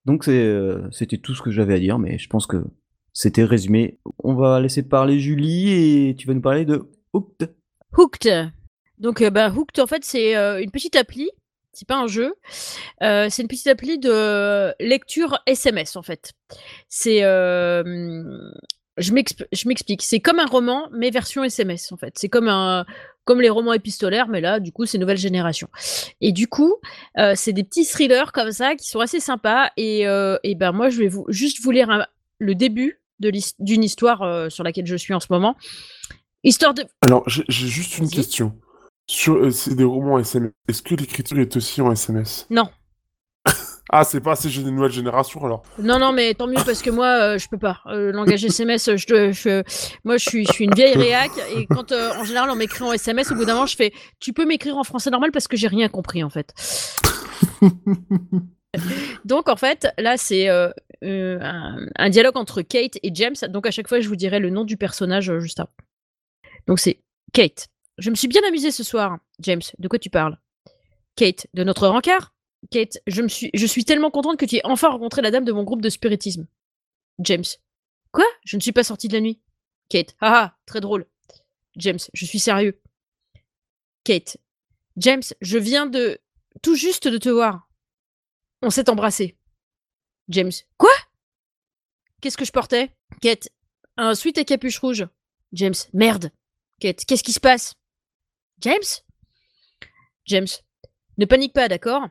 Donc 0.05 0.25
c'est 0.25 0.43
euh, 0.43 0.89
c'était 0.91 1.19
tout 1.19 1.35
ce 1.35 1.43
que 1.43 1.51
j'avais 1.51 1.75
à 1.75 1.79
dire, 1.79 1.99
mais 1.99 2.19
je 2.19 2.29
pense 2.29 2.47
que 2.47 2.65
c'était 3.13 3.45
résumé. 3.45 3.99
On 4.19 4.35
va 4.35 4.61
laisser 4.61 4.83
parler 4.83 5.19
Julie 5.19 5.71
et 6.09 6.17
tu 6.17 6.27
vas 6.27 6.35
nous 6.35 6.41
parler 6.41 6.65
de 6.65 6.91
Hooked. 7.13 7.55
Hooked. 7.97 8.53
Donc, 9.01 9.23
euh, 9.23 9.31
bah, 9.31 9.49
Hooked, 9.49 9.81
en 9.81 9.87
fait, 9.87 10.05
c'est 10.05 10.37
euh, 10.37 10.63
une 10.63 10.71
petite 10.71 10.95
appli. 10.95 11.31
C'est 11.73 11.87
pas 11.89 11.97
un 11.97 12.07
jeu. 12.07 12.35
Euh, 13.03 13.29
c'est 13.31 13.43
une 13.43 13.49
petite 13.49 13.67
appli 13.69 13.99
de 13.99 14.75
lecture 14.81 15.39
SMS, 15.47 15.97
en 15.97 16.03
fait. 16.03 16.33
C'est 16.89 17.23
euh, 17.23 17.83
je 18.97 19.13
m'exp- 19.13 19.47
je 19.53 19.69
m'explique. 19.69 20.03
C'est 20.03 20.21
comme 20.21 20.39
un 20.41 20.47
roman, 20.47 20.89
mais 20.93 21.11
version 21.11 21.43
SMS, 21.45 21.91
en 21.93 21.97
fait. 21.97 22.15
C'est 22.19 22.29
comme 22.29 22.49
un, 22.49 22.85
comme 23.25 23.41
les 23.41 23.49
romans 23.49 23.73
épistolaires, 23.73 24.29
mais 24.29 24.41
là, 24.41 24.61
du 24.61 24.73
coup, 24.73 24.85
c'est 24.85 24.99
nouvelle 24.99 25.17
génération. 25.17 25.69
Et 26.21 26.33
du 26.33 26.49
coup, 26.49 26.75
c'est 27.37 27.53
des 27.53 27.65
petits 27.65 27.87
thrillers 27.87 28.33
comme 28.33 28.51
ça 28.53 28.75
qui 28.75 28.89
sont 28.89 29.01
assez 29.01 29.21
sympas. 29.21 29.71
Et, 29.77 30.01
et 30.43 30.55
ben, 30.57 30.73
moi, 30.73 30.91
je 30.91 30.99
vais 30.99 31.09
vous, 31.09 31.25
juste 31.29 31.63
vous 31.63 31.71
lire 31.71 31.89
un- 31.89 32.07
le 32.39 32.55
début 32.57 33.01
d'une 33.21 33.85
histoire 33.85 34.51
sur 34.51 34.65
laquelle 34.65 34.87
je 34.87 34.97
suis 34.97 35.15
en 35.15 35.21
ce 35.21 35.29
moment. 35.31 35.57
Histoire 36.43 36.75
de. 36.75 36.85
Alors, 37.03 37.23
j'ai 37.27 37.45
juste 37.49 37.97
une 37.99 38.11
question. 38.11 38.59
Sur, 39.07 39.35
euh, 39.37 39.51
c'est 39.51 39.75
des 39.75 39.85
romans 39.85 40.19
SMS. 40.19 40.53
Est-ce 40.69 40.83
que 40.83 40.95
l'écriture 40.95 41.39
est 41.39 41.57
aussi 41.57 41.81
en 41.81 41.93
SMS 41.93 42.47
Non. 42.51 42.69
Ah, 43.93 44.05
c'est 44.05 44.21
pas 44.21 44.33
assez 44.33 44.49
gé- 44.49 44.63
nouvelle 44.63 44.93
génération 44.93 45.45
alors. 45.45 45.65
Non, 45.77 45.99
non, 45.99 46.13
mais 46.13 46.33
tant 46.35 46.47
mieux 46.47 46.63
parce 46.65 46.81
que 46.81 46.91
moi, 46.91 47.07
euh, 47.23 47.39
je 47.39 47.49
peux 47.49 47.59
pas. 47.59 47.81
Euh, 47.87 48.13
langage 48.13 48.45
SMS, 48.45 48.89
je, 48.95 49.33
je- 49.33 49.63
moi, 50.05 50.17
je 50.17 50.29
suis, 50.31 50.47
je 50.47 50.53
suis 50.53 50.65
une 50.67 50.75
vieille 50.75 50.95
réac 50.97 51.33
et 51.57 51.67
quand, 51.67 51.91
euh, 51.91 52.13
en 52.15 52.23
général, 52.23 52.51
on 52.51 52.55
m'écrit 52.55 52.85
en 52.85 52.93
SMS, 52.93 53.33
au 53.33 53.35
bout 53.35 53.45
d'un 53.45 53.55
moment, 53.55 53.67
je 53.67 53.75
fais, 53.75 53.93
tu 54.21 54.33
peux 54.33 54.47
m'écrire 54.47 54.77
en 54.77 54.85
français 54.85 55.11
normal 55.11 55.33
parce 55.33 55.49
que 55.49 55.57
j'ai 55.57 55.67
rien 55.67 55.89
compris 55.89 56.23
en 56.23 56.31
fait. 56.31 56.55
Donc, 59.25 59.49
en 59.49 59.57
fait, 59.57 59.89
là, 59.99 60.17
c'est 60.17 60.49
un, 60.49 60.71
un 61.03 62.11
dialogue 62.11 62.37
entre 62.37 62.63
Kate 62.63 62.97
et 63.03 63.11
James. 63.13 63.35
Donc, 63.49 63.67
à 63.67 63.73
chaque 63.73 63.89
fois, 63.89 63.99
je 64.01 64.07
vous 64.09 64.15
dirai 64.15 64.39
le 64.39 64.51
nom 64.51 64.63
du 64.65 64.77
personnage 64.77 65.37
juste 65.41 65.59
après. 65.59 65.83
Donc, 66.69 66.79
c'est 66.79 67.01
Kate. 67.33 67.70
Je 68.01 68.09
me 68.09 68.15
suis 68.15 68.29
bien 68.29 68.43
amusée 68.49 68.71
ce 68.71 68.83
soir. 68.83 69.19
James, 69.41 69.61
de 69.79 69.87
quoi 69.87 69.99
tu 69.99 70.09
parles? 70.09 70.39
Kate, 71.17 71.47
de 71.53 71.65
notre 71.65 71.87
rencard? 71.87 72.35
Kate, 72.71 72.99
je, 73.07 73.21
me 73.21 73.29
suis, 73.29 73.51
je 73.53 73.67
suis 73.67 73.85
tellement 73.85 74.11
contente 74.11 74.39
que 74.39 74.47
tu 74.47 74.57
aies 74.57 74.65
enfin 74.65 74.89
rencontré 74.89 75.21
la 75.21 75.31
dame 75.31 75.45
de 75.45 75.53
mon 75.53 75.65
groupe 75.65 75.83
de 75.83 75.91
spiritisme. 75.91 76.47
James. 77.19 77.45
Quoi? 78.11 78.25
Je 78.45 78.57
ne 78.57 78.63
suis 78.63 78.73
pas 78.73 78.85
sortie 78.85 79.09
de 79.09 79.13
la 79.13 79.21
nuit. 79.21 79.39
Kate. 79.91 80.17
Ah 80.21 80.33
ah, 80.35 80.59
très 80.65 80.81
drôle. 80.81 81.07
James, 81.77 81.99
je 82.15 82.25
suis 82.25 82.39
sérieux. 82.39 82.81
Kate. 84.05 84.39
James, 84.97 85.23
je 85.43 85.59
viens 85.59 85.87
de. 85.87 86.19
tout 86.63 86.77
juste 86.77 87.07
de 87.07 87.19
te 87.19 87.29
voir. 87.29 87.69
On 88.63 88.71
s'est 88.71 88.89
embrassé. 88.89 89.37
James. 90.29 90.53
Quoi? 90.79 90.91
Qu'est-ce 92.23 92.39
que 92.39 92.47
je 92.47 92.53
portais? 92.53 92.95
Kate. 93.21 93.49
Un 93.99 94.15
sweat 94.15 94.39
à 94.39 94.45
capuche 94.45 94.79
rouge. 94.79 95.07
James. 95.53 95.75
Merde. 95.93 96.31
Kate. 96.81 97.05
Qu'est-ce 97.05 97.25
qui 97.25 97.33
se 97.33 97.41
passe? 97.41 97.75
James? 98.61 99.03
James. 100.27 100.47
Ne 101.19 101.25
panique 101.25 101.53
pas, 101.53 101.69
d'accord? 101.69 102.09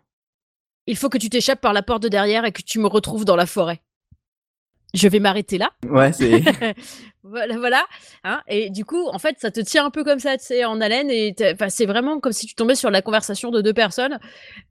Il 0.88 0.98
faut 0.98 1.10
que 1.10 1.18
tu 1.18 1.30
t'échappes 1.30 1.62
par 1.62 1.74
la 1.74 1.84
porte 1.84 2.04
de 2.04 2.08
derrière 2.08 2.46
et 2.46 2.52
que 2.52 2.62
tu 2.62 2.80
me 2.80 2.88
retrouves 2.88 3.26
dans 3.26 3.36
la 3.36 3.46
forêt. 3.46 3.82
Je 4.96 5.08
vais 5.08 5.20
m'arrêter 5.20 5.60
là. 5.60 5.72
Ouais, 5.88 6.12
c'est. 6.12 6.42
voilà, 7.24 7.58
voilà. 7.58 7.86
Hein, 8.24 8.42
et 8.48 8.72
du 8.72 8.86
coup, 8.86 9.08
en 9.08 9.20
fait, 9.20 9.36
ça 9.40 9.52
te 9.52 9.60
tient 9.60 9.86
un 9.86 9.92
peu 9.92 10.04
comme 10.04 10.20
ça, 10.20 10.38
tu 10.38 10.46
sais, 10.46 10.66
en 10.66 10.82
haleine. 10.82 11.12
Et 11.12 11.36
enfin, 11.54 11.70
c'est 11.70 11.86
vraiment 11.86 12.20
comme 12.20 12.32
si 12.32 12.48
tu 12.48 12.56
tombais 12.56 12.76
sur 12.76 12.90
la 12.90 13.04
conversation 13.04 13.52
de 13.52 13.62
deux 13.62 13.74
personnes, 13.74 14.20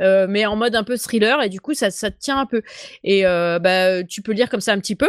euh, 0.03 0.27
mais 0.29 0.45
en 0.47 0.57
mode 0.57 0.75
un 0.75 0.85
peu 0.85 0.97
thriller. 0.97 1.41
Et 1.43 1.49
du 1.49 1.61
coup, 1.61 1.75
ça, 1.75 1.91
ça 1.91 2.11
te 2.11 2.19
tient 2.19 2.39
un 2.39 2.47
peu. 2.47 2.63
Et 3.05 3.25
euh, 3.25 3.61
bah, 3.61 4.03
tu 4.03 4.23
peux 4.23 4.33
lire 4.33 4.51
comme 4.51 4.61
ça 4.61 4.73
un 4.73 4.81
petit 4.81 4.97
peu. 4.97 5.09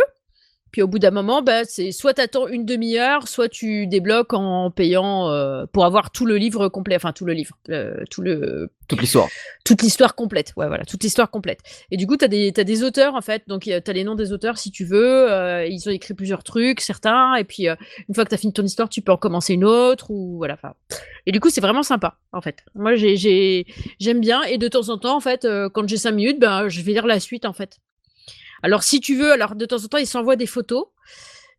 Puis 0.72 0.82
au 0.82 0.88
bout 0.88 1.00
d'un 1.00 1.12
moment, 1.12 1.42
bah, 1.42 1.64
c'est 1.66 1.92
soit 1.92 2.14
tu 2.14 2.22
attends 2.22 2.48
une 2.48 2.66
demi-heure, 2.66 3.28
soit 3.28 3.50
tu 3.50 3.88
débloques 3.88 4.34
en 4.34 4.72
payant 4.72 5.30
euh, 5.30 5.66
pour 5.72 5.86
avoir 5.86 6.12
tout 6.12 6.26
le 6.26 6.38
livre 6.38 6.68
complet. 6.70 6.96
Enfin, 6.96 7.12
tout 7.12 7.26
le 7.26 7.34
livre. 7.34 7.56
euh, 7.70 8.04
tout 8.12 8.22
le 8.22 8.70
Toute 8.88 9.02
l'histoire. 9.02 9.28
toute 9.66 9.82
l'histoire 9.82 10.16
complète. 10.16 10.54
Ouais, 10.58 10.68
voilà, 10.68 10.86
toute 10.86 11.04
l'histoire 11.04 11.30
complète. 11.32 11.60
Et 11.92 11.98
du 11.98 12.06
coup, 12.08 12.18
tu 12.18 12.26
as 12.26 12.28
des, 12.28 12.52
t'as 12.52 12.64
des 12.64 12.84
auteurs, 12.84 13.16
en 13.16 13.22
fait. 13.22 13.44
Donc, 13.48 13.64
tu 13.64 13.72
as 13.74 13.94
les 13.94 14.04
noms 14.04 14.16
des 14.16 14.32
auteurs 14.32 14.58
si 14.58 14.72
tu 14.72 14.86
veux. 14.86 15.32
euh, 15.32 15.66
ils 15.66 15.88
ont 15.88 15.92
écrit 15.92 16.14
plusieurs 16.14 16.44
trucs, 16.44 16.82
certains. 16.82 17.36
Et 17.36 17.44
puis, 17.44 17.68
euh, 17.68 17.76
une 18.08 18.16
fois 18.16 18.24
que 18.24 18.30
tu 18.30 18.36
as 18.36 18.40
fini 18.40 18.54
ton 18.54 18.64
histoire, 18.64 18.90
tu 18.90 19.02
peux 19.02 19.12
en 19.12 19.18
commencer 19.18 19.54
une 19.56 19.66
autre. 19.66 20.12
Ou 20.12 20.38
voilà. 20.38 20.54
enfin. 20.56 20.74
Et 21.26 21.32
du 21.32 21.40
coup, 21.40 21.50
c'est 21.50 21.62
vraiment 21.62 21.84
sympa, 21.84 22.18
en 22.32 22.42
fait. 22.42 22.64
Moi, 22.76 22.96
j'ai, 22.96 23.16
j'ai, 23.18 23.66
j'aime 24.00 24.20
bien. 24.20 24.42
Et 24.44 24.58
de 24.58 24.68
temps 24.68 24.90
en 24.90 24.98
temps, 24.98 25.16
en 25.16 25.20
fait, 25.20 25.46
euh, 25.46 25.70
quand 25.70 25.88
j'ai 25.88 25.98
cinq 25.98 26.12
minutes, 26.12 26.40
ben, 26.40 26.70
je 26.70 26.82
vais 26.82 26.92
lire 26.94 27.06
la 27.08 27.20
suite, 27.20 27.46
en 27.46 27.54
fait. 27.54 27.78
Alors, 28.64 28.84
si 28.84 29.00
tu 29.02 29.16
veux, 29.16 29.32
alors 29.32 29.56
de 29.56 29.66
temps 29.66 29.84
en 29.84 29.88
temps, 29.88 29.98
ils 29.98 30.06
s'envoient 30.08 30.36
des 30.36 30.46
photos. 30.48 30.86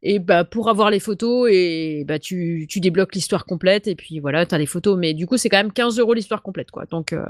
Et 0.02 0.18
bah, 0.18 0.44
pour 0.44 0.68
avoir 0.70 0.90
les 0.90 1.00
photos, 1.00 1.48
et 1.52 2.04
bah, 2.08 2.18
tu, 2.18 2.66
tu 2.68 2.80
débloques 2.80 3.14
l'histoire 3.14 3.44
complète. 3.44 3.86
Et 3.86 3.94
puis 3.94 4.18
voilà, 4.20 4.46
tu 4.46 4.54
as 4.54 4.58
les 4.58 4.66
photos. 4.66 4.96
Mais 4.98 5.12
du 5.14 5.26
coup, 5.26 5.36
c'est 5.36 5.48
quand 5.48 5.58
même 5.58 5.72
15 5.72 5.98
euros 5.98 6.14
l'histoire 6.14 6.42
complète, 6.42 6.70
quoi. 6.70 6.86
Donc, 6.86 7.12
euh, 7.12 7.24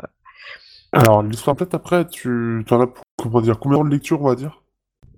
Alors, 0.93 1.23
l'histoire 1.23 1.57
peut-être 1.57 1.75
après, 1.75 2.07
tu 2.07 2.65
en 2.71 2.81
as 2.81 2.87
pour 2.87 3.03
comment 3.17 3.41
dire, 3.41 3.59
combien 3.59 3.83
de 3.85 3.89
lectures, 3.91 4.21
on 4.23 4.29
va 4.29 4.35
dire? 4.35 4.63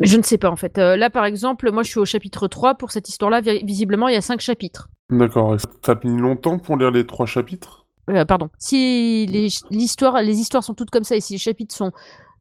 Je 0.00 0.16
ne 0.16 0.22
sais 0.22 0.38
pas 0.38 0.50
en 0.50 0.56
fait. 0.56 0.78
Euh, 0.78 0.96
là 0.96 1.10
par 1.10 1.24
exemple, 1.26 1.70
moi 1.70 1.84
je 1.84 1.90
suis 1.90 2.00
au 2.00 2.04
chapitre 2.04 2.48
3 2.48 2.74
pour 2.74 2.90
cette 2.90 3.08
histoire-là. 3.08 3.40
Vi- 3.40 3.62
Visiblement, 3.64 4.08
il 4.08 4.14
y 4.14 4.16
a 4.16 4.22
5 4.22 4.40
chapitres. 4.40 4.88
D'accord. 5.10 5.54
Et 5.54 5.58
ça 5.58 5.68
t'a 5.80 5.94
mis 6.08 6.18
longtemps 6.20 6.58
pour 6.58 6.76
lire 6.76 6.90
les 6.90 7.06
trois 7.06 7.26
chapitres? 7.26 7.86
Euh, 8.10 8.24
pardon. 8.24 8.48
Si 8.58 9.26
les, 9.26 9.48
les 9.70 9.82
histoires 10.40 10.64
sont 10.64 10.74
toutes 10.74 10.90
comme 10.90 11.04
ça 11.04 11.14
et 11.14 11.20
si 11.20 11.34
les 11.34 11.38
chapitres 11.38 11.74
sont 11.74 11.92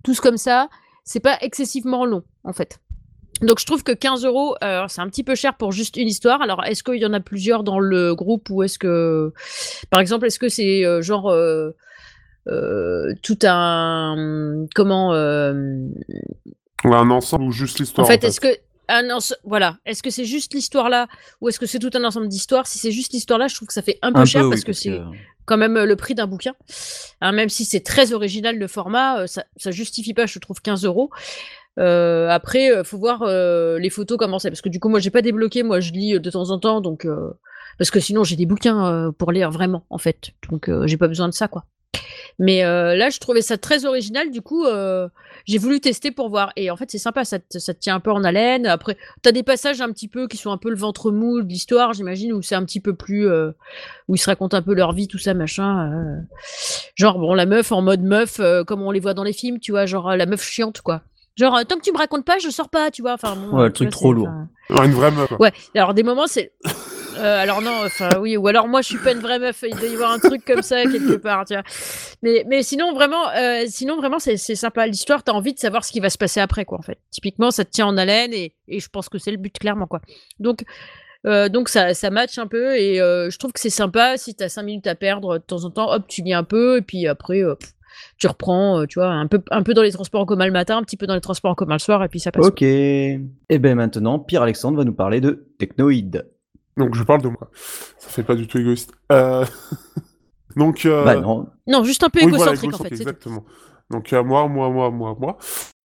tous 0.03 0.19
comme 0.21 0.37
ça, 0.37 0.69
c'est 1.03 1.19
pas 1.19 1.37
excessivement 1.41 2.05
long 2.05 2.23
en 2.43 2.53
fait. 2.53 2.79
Donc 3.41 3.59
je 3.59 3.65
trouve 3.65 3.83
que 3.83 3.91
15 3.91 4.23
euros, 4.23 4.55
euh, 4.63 4.85
c'est 4.87 5.01
un 5.01 5.07
petit 5.09 5.23
peu 5.23 5.33
cher 5.33 5.55
pour 5.55 5.71
juste 5.71 5.97
une 5.97 6.07
histoire. 6.07 6.41
Alors 6.43 6.63
est-ce 6.63 6.83
qu'il 6.83 6.99
y 7.01 7.05
en 7.05 7.13
a 7.13 7.19
plusieurs 7.19 7.63
dans 7.63 7.79
le 7.79 8.13
groupe 8.13 8.49
ou 8.51 8.61
est-ce 8.61 8.77
que, 8.77 9.33
par 9.89 9.99
exemple, 9.99 10.27
est-ce 10.27 10.37
que 10.37 10.47
c'est 10.49 10.85
euh, 10.85 11.01
genre 11.01 11.29
euh, 11.31 11.71
euh, 12.47 13.13
tout 13.23 13.39
un 13.43 14.65
comment 14.75 15.13
euh, 15.13 15.87
Ouais, 16.83 16.95
un 16.95 17.09
ensemble 17.11 17.45
ou 17.45 17.51
juste 17.51 17.79
l'histoire 17.79 18.05
En 18.05 18.09
fait, 18.09 18.23
est-ce 18.23 18.39
que 18.39 18.47
un 18.89 19.09
ense- 19.09 19.35
voilà, 19.43 19.77
est-ce 19.85 20.03
que 20.03 20.09
c'est 20.09 20.25
juste 20.25 20.53
l'histoire 20.53 20.89
là 20.89 21.07
ou 21.39 21.47
est-ce 21.49 21.59
que 21.59 21.65
c'est 21.65 21.79
tout 21.79 21.91
un 21.93 22.03
ensemble 22.03 22.27
d'histoires? 22.27 22.67
Si 22.67 22.77
c'est 22.79 22.91
juste 22.91 23.13
l'histoire 23.13 23.39
là, 23.39 23.47
je 23.47 23.55
trouve 23.55 23.67
que 23.67 23.73
ça 23.73 23.81
fait 23.81 23.97
un 24.01 24.11
peu 24.11 24.19
Un 24.19 24.25
cher 24.25 24.41
peu, 24.43 24.49
parce 24.49 24.61
oui, 24.61 24.65
que 24.65 24.73
c'est 24.73 24.99
quand 25.45 25.57
même 25.57 25.77
euh, 25.77 25.85
le 25.85 25.95
prix 25.95 26.15
d'un 26.15 26.27
bouquin. 26.27 26.53
Hein, 27.21 27.31
même 27.31 27.49
si 27.49 27.65
c'est 27.65 27.81
très 27.81 28.13
original 28.13 28.57
le 28.57 28.67
format, 28.67 29.21
euh, 29.21 29.27
ça, 29.27 29.45
ça 29.57 29.71
justifie 29.71 30.13
pas, 30.13 30.25
je 30.25 30.39
trouve, 30.39 30.61
15 30.61 30.85
euros. 30.85 31.09
Euh, 31.79 32.29
après, 32.29 32.71
euh, 32.71 32.83
faut 32.83 32.97
voir 32.97 33.25
les 33.25 33.89
photos 33.89 34.17
comment 34.17 34.39
c'est, 34.39 34.49
parce 34.49 34.61
que 34.61 34.69
du 34.69 34.79
coup, 34.79 34.89
moi, 34.89 34.99
j'ai 34.99 35.11
pas 35.11 35.21
débloqué, 35.21 35.63
moi, 35.63 35.79
je 35.79 35.91
lis 35.91 36.19
de 36.19 36.29
temps 36.29 36.49
en 36.49 36.59
temps, 36.59 36.81
donc 36.81 37.07
parce 37.77 37.91
que 37.91 37.99
sinon, 37.99 38.23
j'ai 38.23 38.35
des 38.35 38.45
bouquins 38.45 39.11
pour 39.17 39.31
lire 39.31 39.51
vraiment, 39.51 39.85
en 39.89 39.97
fait, 39.97 40.31
donc 40.49 40.69
j'ai 40.85 40.97
pas 40.97 41.07
besoin 41.07 41.27
de 41.27 41.33
ça, 41.33 41.47
quoi. 41.47 41.65
Mais 42.39 42.63
euh, 42.63 42.95
là, 42.95 43.09
je 43.09 43.19
trouvais 43.19 43.41
ça 43.41 43.57
très 43.57 43.85
original, 43.85 44.31
du 44.31 44.41
coup, 44.41 44.65
euh, 44.65 45.07
j'ai 45.45 45.57
voulu 45.57 45.79
tester 45.79 46.11
pour 46.11 46.29
voir. 46.29 46.51
Et 46.55 46.71
en 46.71 46.75
fait, 46.77 46.89
c'est 46.89 46.97
sympa, 46.97 47.23
ça 47.25 47.39
te, 47.39 47.59
ça 47.59 47.73
te 47.73 47.79
tient 47.79 47.95
un 47.95 47.99
peu 47.99 48.11
en 48.11 48.23
haleine. 48.23 48.65
Après, 48.65 48.97
t'as 49.21 49.31
des 49.31 49.43
passages 49.43 49.81
un 49.81 49.91
petit 49.91 50.07
peu 50.07 50.27
qui 50.27 50.37
sont 50.37 50.51
un 50.51 50.57
peu 50.57 50.69
le 50.69 50.75
ventre 50.75 51.11
mou 51.11 51.41
de 51.41 51.47
l'histoire, 51.47 51.93
j'imagine, 51.93 52.33
où 52.33 52.41
c'est 52.41 52.55
un 52.55 52.65
petit 52.65 52.79
peu 52.79 52.93
plus. 52.95 53.27
euh, 53.29 53.51
où 54.07 54.15
ils 54.15 54.19
se 54.19 54.25
racontent 54.27 54.57
un 54.57 54.61
peu 54.61 54.73
leur 54.73 54.91
vie, 54.93 55.07
tout 55.07 55.17
ça, 55.19 55.33
machin. 55.33 55.91
euh. 55.91 56.15
Genre, 56.95 57.19
bon, 57.19 57.33
la 57.33 57.45
meuf 57.45 57.71
en 57.71 57.81
mode 57.81 58.01
meuf, 58.01 58.39
euh, 58.39 58.63
comme 58.63 58.81
on 58.81 58.91
les 58.91 58.99
voit 58.99 59.13
dans 59.13 59.23
les 59.23 59.33
films, 59.33 59.59
tu 59.59 59.71
vois, 59.71 59.85
genre 59.85 60.15
la 60.15 60.25
meuf 60.25 60.43
chiante, 60.43 60.81
quoi. 60.81 61.01
Genre, 61.37 61.57
tant 61.65 61.77
que 61.77 61.81
tu 61.81 61.91
me 61.93 61.97
racontes 61.97 62.25
pas, 62.25 62.39
je 62.39 62.49
sors 62.49 62.69
pas, 62.69 62.91
tu 62.91 63.01
vois. 63.01 63.13
Enfin, 63.13 63.35
bon, 63.35 63.57
Ouais, 63.57 63.65
le 63.67 63.73
truc 63.73 63.87
vois, 63.87 63.91
trop 63.91 64.13
lourd. 64.13 64.27
enfin, 64.27 64.81
Ah, 64.81 64.85
Une 64.85 64.91
vraie 64.93 65.11
meuf. 65.11 65.31
Ouais, 65.39 65.51
alors 65.75 65.93
des 65.93 66.03
moments, 66.03 66.27
c'est. 66.27 66.51
Euh, 67.17 67.41
alors 67.41 67.61
non, 67.61 67.83
enfin 67.85 68.09
oui, 68.19 68.37
ou 68.37 68.47
alors 68.47 68.67
moi 68.67 68.81
je 68.81 68.87
suis 68.87 68.97
pas 68.97 69.11
une 69.11 69.19
vraie 69.19 69.39
meuf, 69.39 69.63
il 69.67 69.75
doit 69.75 69.87
y 69.87 69.93
avoir 69.93 70.11
un 70.11 70.19
truc 70.19 70.43
comme 70.45 70.61
ça 70.61 70.83
quelque 70.83 71.15
part, 71.21 71.45
tu 71.45 71.53
vois. 71.53 71.63
Mais, 72.21 72.45
mais 72.47 72.63
sinon 72.63 72.93
vraiment, 72.93 73.29
euh, 73.29 73.63
sinon 73.67 73.97
vraiment 73.97 74.19
c'est 74.19 74.37
sympa. 74.37 74.87
L'histoire, 74.87 75.23
t'as 75.23 75.31
envie 75.31 75.53
de 75.53 75.59
savoir 75.59 75.83
ce 75.83 75.91
qui 75.91 75.99
va 75.99 76.09
se 76.09 76.17
passer 76.17 76.39
après, 76.39 76.65
quoi, 76.65 76.77
en 76.77 76.81
fait. 76.81 76.99
Typiquement, 77.09 77.51
ça 77.51 77.65
te 77.65 77.71
tient 77.71 77.87
en 77.87 77.97
haleine 77.97 78.33
et, 78.33 78.53
et 78.67 78.79
je 78.79 78.89
pense 78.89 79.09
que 79.09 79.17
c'est 79.17 79.31
le 79.31 79.37
but, 79.37 79.57
clairement, 79.57 79.87
quoi. 79.87 80.01
Donc, 80.39 80.63
euh, 81.27 81.49
donc 81.49 81.69
ça, 81.69 81.93
ça 81.93 82.09
match 82.09 82.37
un 82.37 82.47
peu 82.47 82.75
et 82.75 82.97
je 82.97 83.37
trouve 83.37 83.51
que 83.51 83.59
c'est 83.59 83.69
sympa. 83.69 84.17
Si 84.17 84.35
t'as 84.35 84.49
5 84.49 84.63
minutes 84.63 84.87
à 84.87 84.95
perdre 84.95 85.37
de 85.37 85.43
temps 85.43 85.65
en 85.65 85.69
temps, 85.69 85.91
hop, 85.91 86.03
tu 86.07 86.21
lis 86.21 86.33
un 86.33 86.43
peu 86.43 86.77
et 86.77 86.81
puis 86.81 87.07
après, 87.07 87.41
pff, 87.59 87.73
tu 88.17 88.27
reprends, 88.27 88.85
tu 88.87 88.99
vois, 88.99 89.09
un 89.09 89.27
peu, 89.27 89.41
un 89.51 89.63
peu 89.63 89.73
dans 89.73 89.83
les 89.83 89.91
transports 89.91 90.21
en 90.21 90.25
commun 90.25 90.45
le 90.45 90.51
matin, 90.51 90.77
un 90.77 90.83
petit 90.83 90.97
peu 90.97 91.07
dans 91.07 91.15
les 91.15 91.21
transports 91.21 91.51
en 91.51 91.55
commun 91.55 91.75
le 91.75 91.79
soir 91.79 92.03
et 92.03 92.09
puis 92.09 92.19
ça 92.19 92.31
passe. 92.31 92.45
Ok. 92.45 92.61
Et 92.61 93.19
ben 93.49 93.75
maintenant, 93.75 94.19
Pierre 94.19 94.43
Alexandre 94.43 94.77
va 94.77 94.83
nous 94.83 94.93
parler 94.93 95.21
de 95.21 95.47
Technoïde. 95.59 96.25
Donc 96.77 96.95
je 96.95 97.03
parle 97.03 97.21
de 97.21 97.29
moi. 97.29 97.49
Ça 97.97 98.09
fait 98.09 98.23
pas 98.23 98.35
du 98.35 98.47
tout 98.47 98.57
égoïste. 98.57 98.91
Euh... 99.11 99.45
Donc. 100.55 100.85
euh, 100.85 101.03
Bah 101.05 101.15
non. 101.15 101.47
Non, 101.67 101.83
juste 101.83 102.03
un 102.03 102.09
peu 102.09 102.19
Oui, 102.23 102.31
voilà, 102.31 102.53
égocentrique 102.53 102.73
en 102.73 102.83
fait. 102.83 102.95
exactement. 102.95 103.45
Donc 103.89 104.11
euh, 104.13 104.23
moi, 104.23 104.47
moi, 104.47 104.69
moi, 104.69 104.89
moi, 104.91 105.15
moi. 105.19 105.37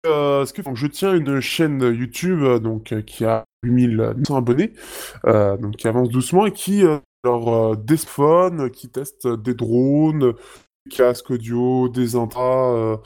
Euh, 0.06 0.46
ce 0.46 0.54
que, 0.54 0.62
donc, 0.62 0.76
je 0.76 0.86
tiens 0.88 1.16
une 1.16 1.40
chaîne 1.40 1.82
YouTube 1.82 2.44
donc 2.62 2.92
euh, 2.94 3.02
qui 3.02 3.26
a 3.26 3.44
8900 3.64 4.36
abonnés, 4.38 4.74
euh, 5.26 5.58
donc 5.58 5.78
qui 5.78 5.88
avance 5.88 6.10
doucement 6.10 6.46
et 6.46 6.52
qui 6.52 6.84
euh, 6.86 7.00
leur 7.24 7.48
euh, 7.72 7.76
des 7.76 7.98
phones, 7.98 8.70
qui 8.70 8.90
teste 8.90 9.28
des 9.28 9.56
drones, 9.56 10.34
des 10.86 10.96
casques 10.96 11.32
audio, 11.32 11.90
des 11.90 12.16
intras, 12.16 12.72
euh, 12.76 12.98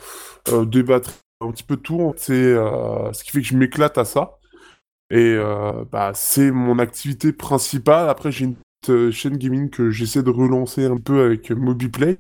euh, 0.50 0.66
des 0.66 0.84
batteries, 0.84 1.14
un 1.40 1.52
petit 1.52 1.64
peu 1.64 1.78
tout. 1.78 2.14
C'est 2.18 2.34
euh, 2.34 3.14
ce 3.14 3.24
qui 3.24 3.32
fait 3.32 3.40
que 3.40 3.48
je 3.48 3.56
m'éclate 3.56 3.98
à 3.98 4.04
ça. 4.04 4.39
Et 5.12 5.36
euh, 5.36 5.86
bah, 5.92 6.12
c'est 6.14 6.52
mon 6.52 6.80
activité 6.80 7.34
principale. 7.34 8.10
Après, 8.10 8.32
j'ai 8.32 8.46
une 8.46 8.56
petite 8.56 8.90
euh, 8.90 9.12
chaîne 9.12 9.38
gaming 9.38 9.70
que 9.70 9.90
j'essaie 9.90 10.24
de 10.24 10.30
relancer 10.30 10.86
un 10.86 10.98
peu 10.98 11.24
avec 11.24 11.52
MobiPlay 11.52 12.20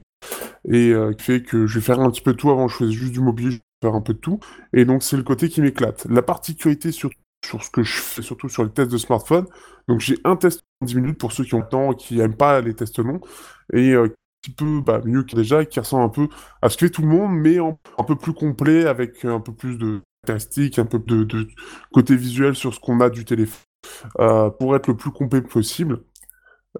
et 0.68 0.90
euh, 0.91 1.14
qui 1.14 1.24
fait 1.24 1.44
que 1.44 1.68
je 1.68 1.80
vais 1.80 1.86
faire 1.86 1.99
un 1.99 2.10
petit 2.10 2.22
peu 2.22 2.34
de 2.34 2.38
tout. 2.38 2.49
Avant, 2.49 2.68
je 2.68 2.76
faisais 2.76 2.91
juste 2.91 3.14
du 3.14 3.22
mobile, 3.22 3.52
je 3.52 3.56
vais 3.57 3.61
faire 3.82 3.95
un 3.95 4.02
peu 4.02 4.14
de 4.14 4.20
tout. 4.20 4.40
Et 4.74 4.86
donc, 4.86 5.03
c'est 5.03 5.18
le 5.18 5.24
côté 5.24 5.49
qui 5.49 5.61
m'éclate. 5.61 6.06
La 6.10 6.22
particularité 6.22 6.91
sur 6.91 7.11
sur 7.45 7.64
ce 7.64 7.70
que 7.70 7.84
je 7.84 7.94
fais, 7.99 8.22
surtout 8.22 8.49
sur 8.49 8.64
les 8.64 8.70
tests 8.70 8.91
de 8.91 8.98
smartphone. 8.98 9.45
Donc 9.88 9.99
j'ai 10.02 10.18
un 10.24 10.36
test 10.36 10.61
en 10.82 10.86
10 10.86 10.95
minutes 10.95 11.18
pour 11.18 11.32
ceux 11.32 11.44
qui 11.44 11.56
ont 11.56 11.61
le 11.61 11.70
temps, 11.70 11.94
qui 11.94 12.18
n'aiment 12.18 12.36
pas 12.36 12.61
les 12.61 12.74
tests 12.74 12.99
longs, 12.99 13.22
et 13.74 13.91
euh, 13.94 14.14
petit 14.41 14.52
peu 14.52 14.82
bah, 14.82 15.02
mieux 15.03 15.24
que 15.24 15.36
déjà, 15.36 15.66
qui 15.66 15.80
ressemble 15.80 16.03
un 16.03 16.10
peu 16.10 16.28
à 16.61 16.70
ce 16.70 16.78
que 16.78 16.86
fait 16.86 16.91
tout 16.91 17.02
le 17.02 17.07
monde, 17.07 17.34
mais 17.34 17.57
un 17.60 18.03
peu 18.06 18.16
plus 18.16 18.34
complet, 18.34 18.86
avec 18.86 19.26
un 19.26 19.40
peu 19.40 19.53
plus 19.53 19.78
de 19.78 20.02
un 20.28 20.86
peu 20.86 21.00
de, 21.00 21.48
côté 21.94 22.16
visuel 22.16 22.56
sur 22.56 22.74
ce 22.74 22.80
qu'on 22.80 23.00
a 23.00 23.10
du 23.10 23.26
téléphone, 23.26 23.64
euh, 24.20 24.50
pour 24.50 24.76
être 24.76 24.88
le 24.88 24.98
plus 24.98 25.12
complet 25.12 25.41
possible. 25.41 26.04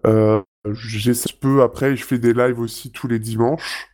Euh, 0.06 0.42
J'essaie 0.74 1.34
peu 1.40 1.62
après, 1.62 1.96
je 1.96 2.04
fais 2.04 2.20
des 2.20 2.34
lives 2.34 2.60
aussi 2.60 2.92
tous 2.92 3.08
les 3.08 3.20
dimanches, 3.20 3.88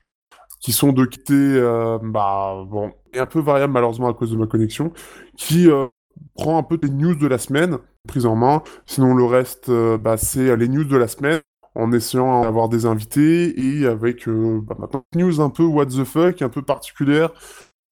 qui 0.59 0.71
sont 0.71 0.91
de 0.91 1.05
quitter, 1.05 1.33
euh, 1.33 1.99
bah 2.01 2.65
bon, 2.67 2.91
et 3.13 3.19
un 3.19 3.27
peu 3.27 3.39
variable 3.39 3.73
malheureusement 3.73 4.09
à 4.09 4.13
cause 4.13 4.31
de 4.31 4.37
ma 4.37 4.47
connexion, 4.47 4.91
qui 5.37 5.69
euh, 5.69 5.87
prend 6.35 6.57
un 6.57 6.63
peu 6.63 6.77
des 6.77 6.89
news 6.89 7.15
de 7.15 7.27
la 7.27 7.37
semaine, 7.37 7.77
prise 8.07 8.25
en 8.25 8.35
main. 8.35 8.63
Sinon 8.87 9.13
le 9.13 9.25
reste, 9.25 9.69
euh, 9.69 9.97
bah, 9.97 10.17
c'est 10.17 10.55
les 10.57 10.67
news 10.67 10.85
de 10.85 10.97
la 10.97 11.07
semaine, 11.07 11.41
en 11.75 11.91
essayant 11.91 12.41
d'avoir 12.41 12.69
des 12.69 12.85
invités 12.85 13.59
et 13.59 13.85
avec 13.85 14.27
euh, 14.27 14.61
bah, 14.63 14.75
news 15.13 15.41
un 15.41 15.49
peu 15.49 15.63
what 15.63 15.87
the 15.87 16.03
fuck, 16.03 16.41
un 16.41 16.49
peu 16.49 16.61
particulière, 16.63 17.31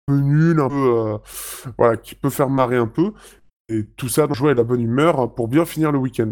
peu 0.05 0.17
nul, 0.17 0.59
un 0.59 0.69
peu 0.69 0.97
euh, 0.97 1.17
voilà, 1.77 1.97
qui 1.97 2.15
peut 2.15 2.29
faire 2.29 2.49
marrer 2.49 2.77
un 2.77 2.87
peu. 2.87 3.13
Et 3.69 3.85
tout 3.85 4.09
ça 4.09 4.27
dans 4.27 4.33
joie 4.33 4.51
et 4.51 4.55
la 4.55 4.63
bonne 4.63 4.81
humeur 4.81 5.33
pour 5.35 5.47
bien 5.47 5.65
finir 5.65 5.91
le 5.91 5.99
week-end. 5.99 6.31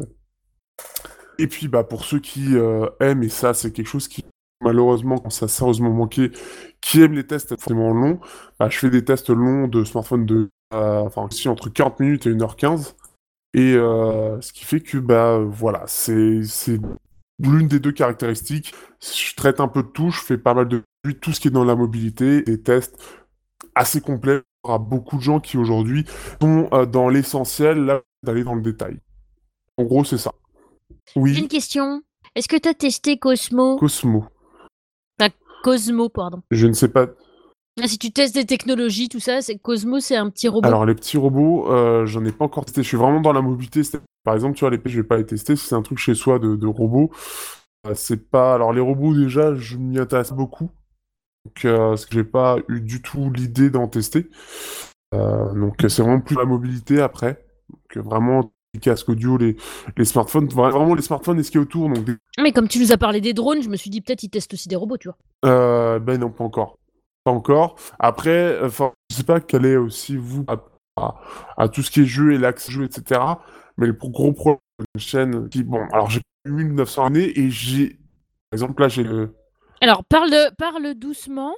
Et 1.39 1.48
puis 1.48 1.68
bah 1.68 1.84
pour 1.84 2.06
ceux 2.06 2.19
qui 2.19 2.56
euh, 2.56 2.88
aiment, 2.99 3.23
et 3.23 3.30
ça 3.30 3.53
c'est 3.53 3.72
quelque 3.72 3.88
chose 3.88 4.07
qui 4.07 4.26
malheureusement 4.61 5.18
quand 5.18 5.30
ça 5.30 5.45
a 5.45 5.48
sérieusement 5.48 5.89
manqué, 5.89 6.31
qui 6.81 7.02
aiment 7.02 7.14
les 7.14 7.26
tests 7.26 7.49
forcément 7.49 7.93
longs, 7.93 8.19
bah, 8.60 8.69
je 8.69 8.77
fais 8.77 8.89
des 8.89 9.03
tests 9.03 9.30
longs 9.30 9.68
de 9.68 9.84
smartphone 9.84 10.26
de 10.26 10.49
euh, 10.73 10.99
enfin 10.99 11.27
ici 11.31 11.49
entre 11.49 11.69
40 11.69 11.99
minutes 11.99 12.27
et 12.27 12.31
1h15. 12.31 12.95
Et 13.53 13.73
ce 13.73 14.53
qui 14.53 14.64
fait 14.65 14.80
que 14.80 14.98
bah 14.98 15.39
voilà, 15.39 15.84
c'est 15.88 16.43
c'est 16.43 16.80
l'une 17.39 17.68
des 17.68 17.80
deux 17.80 17.91
caractéristiques. 17.91 18.73
Je 19.02 19.35
traite 19.35 19.60
un 19.60 19.68
peu 19.68 19.84
de 19.84 19.88
tout, 19.88 20.10
je 20.11 20.22
fais 20.22 20.38
pas 20.38 20.53
mal 20.53 20.68
de 20.68 20.84
tout 21.19 21.34
ce 21.34 21.39
qui 21.39 21.48
est 21.48 21.52
dans 21.52 21.65
la 21.65 21.76
mobilité, 21.76 22.43
des 22.43 22.61
tests 22.61 22.98
assez 23.75 23.99
y 23.99 24.41
aura 24.63 24.79
beaucoup 24.79 25.17
de 25.17 25.21
gens 25.21 25.39
qui 25.39 25.57
aujourd'hui 25.57 26.05
sont 26.41 26.69
euh, 26.73 26.85
dans 26.85 27.09
l'essentiel, 27.09 27.85
là, 27.85 28.01
d'aller 28.23 28.43
dans 28.43 28.55
le 28.55 28.61
détail. 28.61 28.99
En 29.77 29.83
gros, 29.83 30.03
c'est 30.03 30.17
ça. 30.17 30.33
J'ai 31.15 31.21
Oui, 31.21 31.38
une 31.38 31.47
question. 31.47 32.01
Est-ce 32.35 32.47
que 32.47 32.57
tu 32.57 32.69
as 32.69 32.73
testé 32.73 33.17
Cosmo? 33.17 33.77
Cosmo. 33.77 34.25
Cosmo, 35.63 36.09
pardon. 36.09 36.41
Je 36.51 36.67
ne 36.67 36.73
sais 36.73 36.88
pas. 36.88 37.07
Ah, 37.81 37.88
si 37.88 37.97
tu 37.97 38.11
testes 38.11 38.35
des 38.35 38.45
technologies, 38.45 39.09
tout 39.09 39.19
ça, 39.19 39.41
c'est 39.41 39.57
Cosmo, 39.57 39.99
c'est 39.99 40.15
un 40.15 40.29
petit 40.29 40.47
robot. 40.47 40.67
Alors, 40.67 40.85
les 40.85 40.95
petits 40.95 41.17
robots, 41.17 41.71
euh, 41.71 42.05
j'en 42.05 42.25
ai 42.25 42.31
pas 42.31 42.45
encore 42.45 42.65
testé. 42.65 42.83
Je 42.83 42.88
suis 42.88 42.97
vraiment 42.97 43.21
dans 43.21 43.31
la 43.31 43.41
mobilité. 43.41 43.81
Par 44.23 44.35
exemple, 44.35 44.55
tu 44.55 44.61
vois, 44.61 44.71
l'épée, 44.71 44.89
je 44.89 44.99
vais 44.99 45.07
pas 45.07 45.17
les 45.17 45.25
tester. 45.25 45.55
Si 45.55 45.67
c'est 45.67 45.75
un 45.75 45.81
truc 45.81 45.97
chez 45.97 46.15
soi 46.15 46.38
de, 46.39 46.55
de 46.55 46.67
robots, 46.67 47.11
euh, 47.88 47.93
c'est 47.95 48.29
pas. 48.29 48.55
Alors, 48.55 48.73
les 48.73 48.81
robots, 48.81 49.13
déjà, 49.13 49.55
je 49.55 49.77
m'y 49.77 49.99
intéresse 49.99 50.31
beaucoup. 50.31 50.69
Donc, 51.45 51.65
euh, 51.65 51.89
parce 51.89 52.05
que 52.05 52.13
j'ai 52.15 52.23
pas 52.23 52.57
eu 52.69 52.81
du 52.81 53.01
tout 53.01 53.31
l'idée 53.31 53.69
d'en 53.69 53.88
tester. 53.88 54.30
Euh, 55.13 55.53
donc, 55.53 55.84
euh, 55.84 55.89
c'est 55.89 56.01
vraiment 56.01 56.22
plus 56.22 56.35
la 56.35 56.45
mobilité 56.45 57.01
après. 57.01 57.43
Donc, 57.69 57.97
euh, 57.97 58.01
vraiment, 58.01 58.51
les 58.73 58.80
casques 58.80 59.09
audio, 59.09 59.38
les, 59.38 59.57
les 59.97 60.05
smartphones, 60.05 60.45
vra- 60.47 60.72
vraiment 60.72 60.93
les 60.95 61.01
smartphones 61.01 61.39
et 61.39 61.43
ce 61.43 61.51
qui 61.51 61.57
est 61.57 61.61
autour. 61.61 61.89
Donc, 61.89 62.05
des- 62.05 62.15
Mais 62.41 62.51
comme 62.51 62.68
tu 62.68 62.80
nous 62.80 62.91
as 62.91 62.97
parlé 62.97 63.19
des 63.22 63.34
drones, 63.34 63.61
je 63.61 63.69
me 63.69 63.76
suis 63.76 63.89
dit 63.89 64.01
peut-être 64.01 64.23
ils 64.23 64.30
testent 64.30 64.53
aussi 64.53 64.69
des 64.69 64.76
robots, 64.76 64.97
tu 64.97 65.09
vois. 65.09 65.18
Euh, 65.45 65.99
ben 65.99 66.19
non, 66.19 66.30
pas 66.30 66.43
encore. 66.43 66.77
Pas 67.23 67.31
encore. 67.31 67.76
Après, 67.99 68.59
enfin, 68.63 68.91
je 69.09 69.18
sais 69.18 69.23
pas 69.23 69.39
quel 69.41 69.65
est 69.65 69.76
aussi 69.76 70.15
vous 70.15 70.45
à, 70.47 70.55
à- 70.97 71.15
à 71.57 71.68
tout 71.69 71.81
ce 71.81 71.91
qui 71.91 72.01
est 72.01 72.05
jeu 72.05 72.34
et 72.34 72.38
l'axe 72.38 72.69
jeu, 72.69 72.85
etc. 72.85 73.19
Mais 73.77 73.88
le 73.88 73.93
gros 73.93 74.31
problème 74.31 74.59
de 74.80 74.85
la 74.95 75.01
chaîne 75.01 75.49
qui, 75.49 75.63
bon, 75.63 75.81
alors 75.91 76.09
j'ai 76.09 76.22
1900 76.45 77.05
années 77.05 77.38
et 77.38 77.49
j'ai, 77.49 77.89
par 78.49 78.53
exemple, 78.53 78.81
là 78.81 78.88
j'ai 78.88 79.03
le, 79.03 79.35
Alors 79.81 80.03
parle, 80.05 80.29
de- 80.29 80.53
parle 80.55 80.93
doucement, 80.93 81.53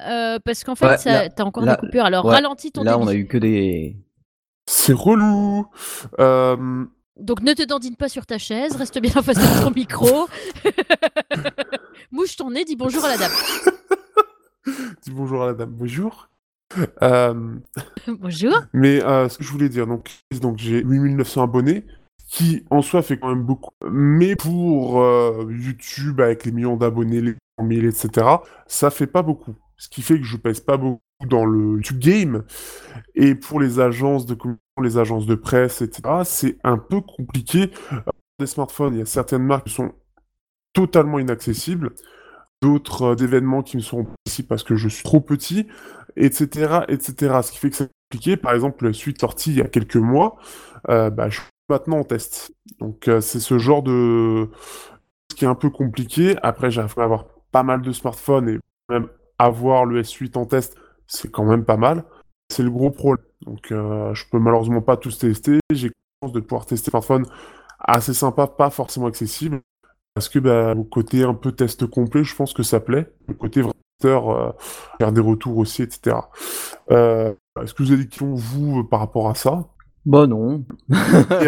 euh, 0.00 0.38
parce 0.44 0.64
qu'en 0.64 0.74
fait, 0.76 0.86
Ouais, 0.86 0.98
ça- 0.98 1.24
là- 1.24 1.28
t'as 1.28 1.44
encore 1.44 1.64
là- 1.64 1.74
des 1.76 1.80
coupures. 1.86 2.04
Alors 2.04 2.24
ouais, 2.24 2.34
ralentis 2.34 2.70
ton 2.72 2.82
Là, 2.84 2.98
on 2.98 3.06
a 3.08 3.14
eu 3.14 3.26
que 3.26 3.36
des. 3.38 3.96
c'est 4.66 4.92
relou. 4.92 5.66
Euh, 6.20 6.84
Donc 7.20 7.42
ne 7.42 7.52
te 7.52 7.62
dandine 7.64 7.96
pas 7.96 8.08
sur 8.08 8.26
ta 8.26 8.38
chaise, 8.38 8.74
reste 8.76 8.98
bien 9.00 9.12
en 9.16 9.22
face 9.22 9.36
de 9.36 9.62
ton 9.64 9.70
micro. 9.76 10.28
Mouche 12.12 12.36
ton 12.36 12.50
nez, 12.50 12.64
dis 12.64 12.76
bonjour 12.76 13.04
à 13.04 13.08
la 13.08 13.16
dame. 13.18 13.32
dis 15.02 15.10
bonjour 15.10 15.42
à 15.42 15.46
la 15.46 15.54
dame. 15.54 15.70
Bonjour. 15.70 16.28
Euh, 17.02 17.54
bonjour. 18.08 18.52
Mais 18.72 19.02
euh, 19.04 19.28
ce 19.28 19.38
que 19.38 19.44
je 19.44 19.50
voulais 19.52 19.68
dire, 19.68 19.86
donc, 19.86 20.10
donc 20.40 20.58
j'ai 20.58 20.82
8900 20.82 21.44
abonnés, 21.44 21.84
qui 22.28 22.64
en 22.70 22.82
soi 22.82 23.02
fait 23.02 23.16
quand 23.18 23.28
même 23.28 23.42
beaucoup. 23.44 23.70
Mais 23.88 24.34
pour 24.34 25.00
euh, 25.02 25.46
YouTube, 25.50 26.20
avec 26.20 26.44
les 26.44 26.52
millions 26.52 26.76
d'abonnés, 26.76 27.20
les 27.20 27.34
100 27.58 27.68
000, 27.68 27.86
etc., 27.86 28.26
ça 28.66 28.90
fait 28.90 29.06
pas 29.06 29.22
beaucoup. 29.22 29.54
Ce 29.76 29.88
qui 29.88 30.02
fait 30.02 30.18
que 30.18 30.24
je 30.24 30.36
pèse 30.36 30.60
pas 30.60 30.76
beaucoup 30.76 31.00
dans 31.26 31.44
le 31.44 31.80
game. 31.92 32.44
Et 33.14 33.34
pour 33.34 33.60
les 33.60 33.80
agences 33.80 34.26
de 34.26 34.36
les 34.82 34.98
agences 34.98 35.26
de 35.26 35.34
presse, 35.34 35.82
etc., 35.82 36.02
c'est 36.24 36.58
un 36.64 36.78
peu 36.78 37.00
compliqué. 37.00 37.70
Euh, 37.92 38.00
Des 38.40 38.46
smartphones, 38.46 38.94
il 38.94 38.98
y 38.98 39.02
a 39.02 39.06
certaines 39.06 39.44
marques 39.44 39.68
qui 39.68 39.74
sont 39.74 39.92
totalement 40.72 41.18
inaccessibles. 41.18 41.92
D'autres 42.60 43.02
euh, 43.12 43.14
d'événements 43.14 43.62
qui 43.62 43.76
me 43.76 43.82
sont 43.82 44.06
possibles 44.24 44.48
parce 44.48 44.64
que 44.64 44.76
je 44.76 44.88
suis 44.88 45.04
trop 45.04 45.20
petit, 45.20 45.66
etc., 46.16 46.80
etc. 46.88 47.40
Ce 47.42 47.52
qui 47.52 47.58
fait 47.58 47.70
que 47.70 47.76
c'est 47.76 47.90
compliqué. 48.10 48.36
Par 48.36 48.52
exemple, 48.54 48.92
suite 48.92 49.20
sortie 49.20 49.50
il 49.50 49.58
y 49.58 49.62
a 49.62 49.68
quelques 49.68 49.96
mois, 49.96 50.36
euh, 50.88 51.10
bah, 51.10 51.28
je 51.28 51.40
suis 51.40 51.48
maintenant 51.68 51.98
en 51.98 52.04
test. 52.04 52.52
Donc 52.80 53.08
euh, 53.08 53.20
c'est 53.20 53.40
ce 53.40 53.58
genre 53.58 53.82
de 53.82 54.50
ce 55.30 55.36
qui 55.36 55.44
est 55.44 55.48
un 55.48 55.54
peu 55.54 55.70
compliqué. 55.70 56.36
Après, 56.42 56.76
à 56.78 56.82
avoir 56.82 57.26
pas 57.54 57.62
mal 57.62 57.82
de 57.82 57.92
smartphones 57.92 58.48
et 58.48 58.58
même 58.88 59.06
avoir 59.38 59.84
le 59.84 60.02
S8 60.02 60.36
en 60.36 60.44
test, 60.44 60.76
c'est 61.06 61.30
quand 61.30 61.44
même 61.44 61.64
pas 61.64 61.76
mal. 61.76 62.02
C'est 62.50 62.64
le 62.64 62.70
gros 62.70 62.90
problème. 62.90 63.24
Donc 63.42 63.70
euh, 63.70 64.12
je 64.12 64.24
peux 64.28 64.40
malheureusement 64.40 64.82
pas 64.82 64.96
tous 64.96 65.16
tester. 65.16 65.60
J'ai 65.70 65.92
chance 66.20 66.32
de 66.32 66.40
pouvoir 66.40 66.66
tester 66.66 66.90
smartphone 66.90 67.26
assez 67.78 68.12
sympa, 68.12 68.48
pas 68.48 68.70
forcément 68.70 69.06
accessible. 69.06 69.60
Parce 70.14 70.28
que 70.28 70.40
bah, 70.40 70.74
au 70.74 70.82
côté 70.82 71.22
un 71.22 71.34
peu 71.34 71.52
test 71.52 71.86
complet, 71.86 72.24
je 72.24 72.34
pense 72.34 72.54
que 72.54 72.64
ça 72.64 72.80
plaît. 72.80 73.06
Le 73.28 73.34
côté 73.34 73.60
vraiment 73.60 73.74
euh, 74.04 74.52
faire 74.98 75.12
des 75.12 75.20
retours 75.20 75.56
aussi, 75.58 75.82
etc. 75.82 76.16
Euh, 76.90 77.32
Est-ce 77.62 77.72
que 77.72 77.84
vous 77.84 77.92
avez 77.92 78.02
des 78.02 78.08
questions, 78.08 78.34
vous, 78.34 78.82
par 78.82 78.98
rapport 78.98 79.30
à 79.30 79.36
ça? 79.36 79.68
Bah 80.06 80.26
non. 80.26 80.64
Et, 80.90 80.94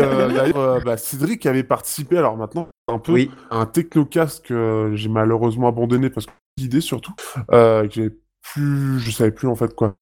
euh, 0.01 0.29
D'ailleurs, 0.35 0.57
euh, 0.59 0.81
bah, 0.81 0.97
Cédric 0.97 1.45
avait 1.47 1.63
participé, 1.65 2.17
alors 2.19 2.37
maintenant, 2.37 2.69
un 2.89 2.99
peu 2.99 3.13
Oui. 3.13 3.31
à 3.51 3.59
un 3.59 3.67
technocast 3.67 4.45
que 4.45 4.93
j'ai 4.95 5.09
malheureusement 5.09 5.69
abandonné 5.69 6.09
parce 6.11 6.27
que 6.27 6.33
l'idée 6.59 6.81
surtout, 6.81 7.13
euh, 7.53 7.87
que 7.87 7.95
j'ai 7.95 8.11
plus, 8.43 8.99
je 9.01 9.11
savais 9.11 9.31
plus 9.33 9.49
en 9.49 9.57
fait 9.57 9.75
quoi. 9.75 9.95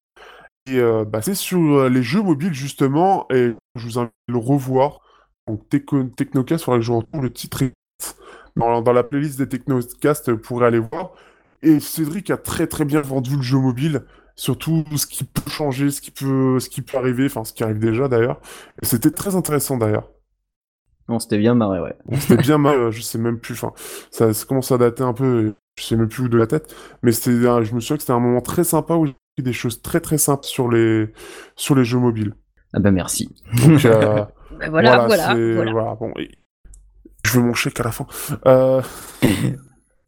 Et 0.67 0.79
euh, 0.79 1.05
bah, 1.05 1.21
c'est 1.21 1.35
sur 1.35 1.59
euh, 1.59 1.89
les 1.89 2.03
jeux 2.03 2.21
mobiles 2.21 2.53
justement, 2.53 3.27
et 3.31 3.53
je 3.75 3.85
vous 3.85 3.99
invite 3.99 4.11
à 4.29 4.31
le 4.31 4.37
revoir. 4.37 4.99
Donc 5.47 5.67
Techno- 5.69 6.03
Technocast, 6.05 6.63
il 6.63 6.65
faudrait 6.65 6.79
que 6.79 6.85
je 6.85 6.91
retrouve 6.91 7.23
le 7.23 7.33
titre 7.33 7.63
dans, 8.55 8.81
dans 8.81 8.93
la 8.93 9.03
playlist 9.03 9.37
des 9.37 9.47
Technocasts, 9.49 10.29
vous 10.29 10.37
pourrez 10.37 10.65
aller 10.67 10.79
voir. 10.79 11.11
Et 11.61 11.79
Cédric 11.79 12.29
a 12.31 12.37
très 12.37 12.67
très 12.67 12.85
bien 12.85 13.01
vendu 13.01 13.35
le 13.37 13.41
jeu 13.41 13.57
mobile, 13.57 14.03
surtout 14.35 14.83
ce 14.95 15.05
qui 15.07 15.23
peut 15.23 15.49
changer, 15.49 15.91
ce 15.91 16.01
qui 16.01 16.11
peut, 16.11 16.59
ce 16.59 16.69
qui 16.69 16.81
peut 16.81 16.97
arriver, 16.97 17.25
enfin 17.25 17.43
ce 17.43 17.53
qui 17.53 17.63
arrive 17.63 17.79
déjà 17.79 18.07
d'ailleurs. 18.07 18.39
Et 18.81 18.85
c'était 18.85 19.11
très 19.11 19.35
intéressant 19.35 19.77
d'ailleurs. 19.77 20.09
Non, 21.07 21.19
c'était 21.19 21.37
bien 21.37 21.53
marré, 21.53 21.79
ouais. 21.79 21.95
Bon, 22.05 22.19
c'était 22.19 22.37
bien 22.41 22.63
euh, 22.65 22.91
je 22.91 23.01
sais 23.01 23.17
même 23.17 23.39
plus, 23.39 23.53
enfin, 23.53 23.73
ça, 24.11 24.33
ça 24.33 24.45
commence 24.45 24.71
à 24.71 24.77
dater 24.77 25.03
un 25.03 25.13
peu, 25.13 25.53
je 25.77 25.83
sais 25.83 25.95
même 25.95 26.09
plus 26.09 26.23
où 26.23 26.29
de 26.29 26.37
la 26.37 26.47
tête, 26.47 26.75
mais 27.03 27.11
c'était, 27.11 27.31
je 27.63 27.75
me 27.75 27.79
souviens 27.79 27.97
que 27.97 28.01
c'était 28.01 28.13
un 28.13 28.19
moment 28.19 28.41
très 28.41 28.63
sympa 28.63 28.95
où 28.95 29.05
j'ai 29.05 29.11
appris 29.11 29.43
des 29.43 29.53
choses 29.53 29.81
très 29.81 29.99
très 29.99 30.17
simples 30.17 30.45
sur 30.45 30.69
les, 30.69 31.11
sur 31.55 31.75
les 31.75 31.85
jeux 31.85 31.99
mobiles. 31.99 32.33
Ah 32.73 32.79
bah 32.79 32.91
merci. 32.91 33.29
Donc, 33.65 33.85
euh, 33.85 34.25
Bah 34.59 34.69
voilà, 34.69 35.05
voilà, 35.07 35.95
bon, 35.95 36.11
et- 36.17 36.31
je 37.25 37.31
veux 37.39 37.45
mon 37.45 37.53
chèque 37.53 37.79
à 37.79 37.83
la 37.83 37.91
fin. 37.91 38.05
Euh, 38.45 38.81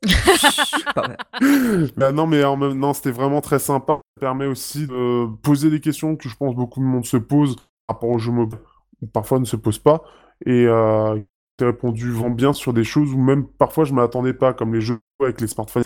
bah 1.98 2.12
non, 2.12 2.28
mais 2.28 2.44
en 2.44 2.56
même 2.56 2.78
non, 2.78 2.94
c'était 2.94 3.12
vraiment 3.12 3.42
très 3.42 3.60
sympa. 3.60 4.00
Permet 4.20 4.46
aussi 4.46 4.88
de 4.88 5.28
poser 5.42 5.70
des 5.70 5.80
questions 5.80 6.16
que 6.16 6.28
je 6.28 6.36
pense 6.36 6.56
beaucoup 6.56 6.80
de 6.80 6.86
monde 6.86 7.06
se 7.06 7.18
pose 7.18 7.56
par 7.56 7.96
rapport 7.96 8.10
aux 8.10 8.20
jeux 8.20 8.32
mobiles, 8.32 8.60
ou 9.02 9.08
parfois 9.08 9.40
ne 9.40 9.46
se 9.46 9.56
pose 9.56 9.80
pas. 9.80 10.04
Et 10.46 10.66
euh, 10.68 11.20
répondu 11.60 12.12
vraiment 12.12 12.36
bien 12.36 12.54
sur 12.54 12.74
des 12.74 12.84
choses 12.84 13.14
où 13.14 13.18
même 13.18 13.48
parfois 13.48 13.84
je 13.84 13.94
m'attendais 13.94 14.34
pas, 14.34 14.54
comme 14.54 14.74
les 14.74 14.82
jeux 14.82 15.00
avec 15.22 15.42
les 15.42 15.48
smartphones, 15.48 15.84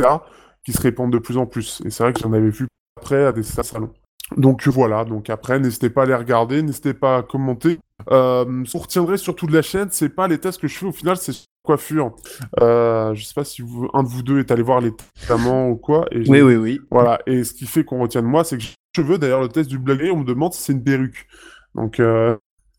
qui 0.63 0.73
se 0.73 0.81
répandent 0.81 1.13
de 1.13 1.19
plus 1.19 1.37
en 1.37 1.45
plus. 1.45 1.81
Et 1.85 1.89
c'est 1.89 2.03
vrai 2.03 2.13
que 2.13 2.19
j'en 2.19 2.33
avais 2.33 2.49
vu 2.49 2.67
après 2.97 3.25
à 3.25 3.31
des 3.31 3.43
salons. 3.43 3.93
Donc 4.37 4.67
voilà, 4.67 5.03
donc 5.03 5.29
après, 5.29 5.59
n'hésitez 5.59 5.89
pas 5.89 6.03
à 6.03 6.05
les 6.05 6.15
regarder, 6.15 6.61
n'hésitez 6.61 6.93
pas 6.93 7.17
à 7.17 7.23
commenter. 7.23 7.79
Euh, 8.09 8.63
ce 8.65 8.71
qu'on 8.71 8.79
retiendrait 8.79 9.17
surtout 9.17 9.45
de 9.45 9.53
la 9.53 9.61
chaîne, 9.61 9.89
c'est 9.91 10.09
pas 10.09 10.27
les 10.27 10.39
tests 10.39 10.59
que 10.59 10.67
je 10.67 10.77
fais 10.77 10.85
au 10.85 10.91
final, 10.91 11.17
c'est 11.17 11.33
coiffure. 11.63 12.15
Euh, 12.59 13.13
je 13.13 13.23
sais 13.23 13.33
pas 13.33 13.43
si 13.43 13.61
vous, 13.61 13.89
un 13.93 14.03
de 14.03 14.07
vous 14.07 14.23
deux 14.23 14.39
est 14.39 14.51
allé 14.51 14.63
voir 14.63 14.81
les 14.81 14.91
notamment 15.21 15.69
ou 15.69 15.75
quoi. 15.75 16.05
Et 16.11 16.27
Oui, 16.29 16.41
oui, 16.41 16.55
oui. 16.55 16.79
Voilà, 16.89 17.19
et 17.27 17.43
ce 17.43 17.53
qui 17.53 17.65
fait 17.65 17.83
qu'on 17.83 17.99
retient 17.99 18.21
de 18.21 18.27
moi, 18.27 18.43
c'est 18.43 18.57
que 18.57 18.63
j'ai 18.63 18.73
cheveux, 18.95 19.17
d'ailleurs, 19.17 19.41
le 19.41 19.49
test 19.49 19.69
du 19.69 19.77
blagueur, 19.77 20.15
on 20.15 20.19
me 20.19 20.25
demande 20.25 20.53
si 20.53 20.61
c'est 20.61 20.73
une 20.73 20.83
perruque. 20.83 21.27
Donc, 21.75 21.99
euh, 21.99 22.37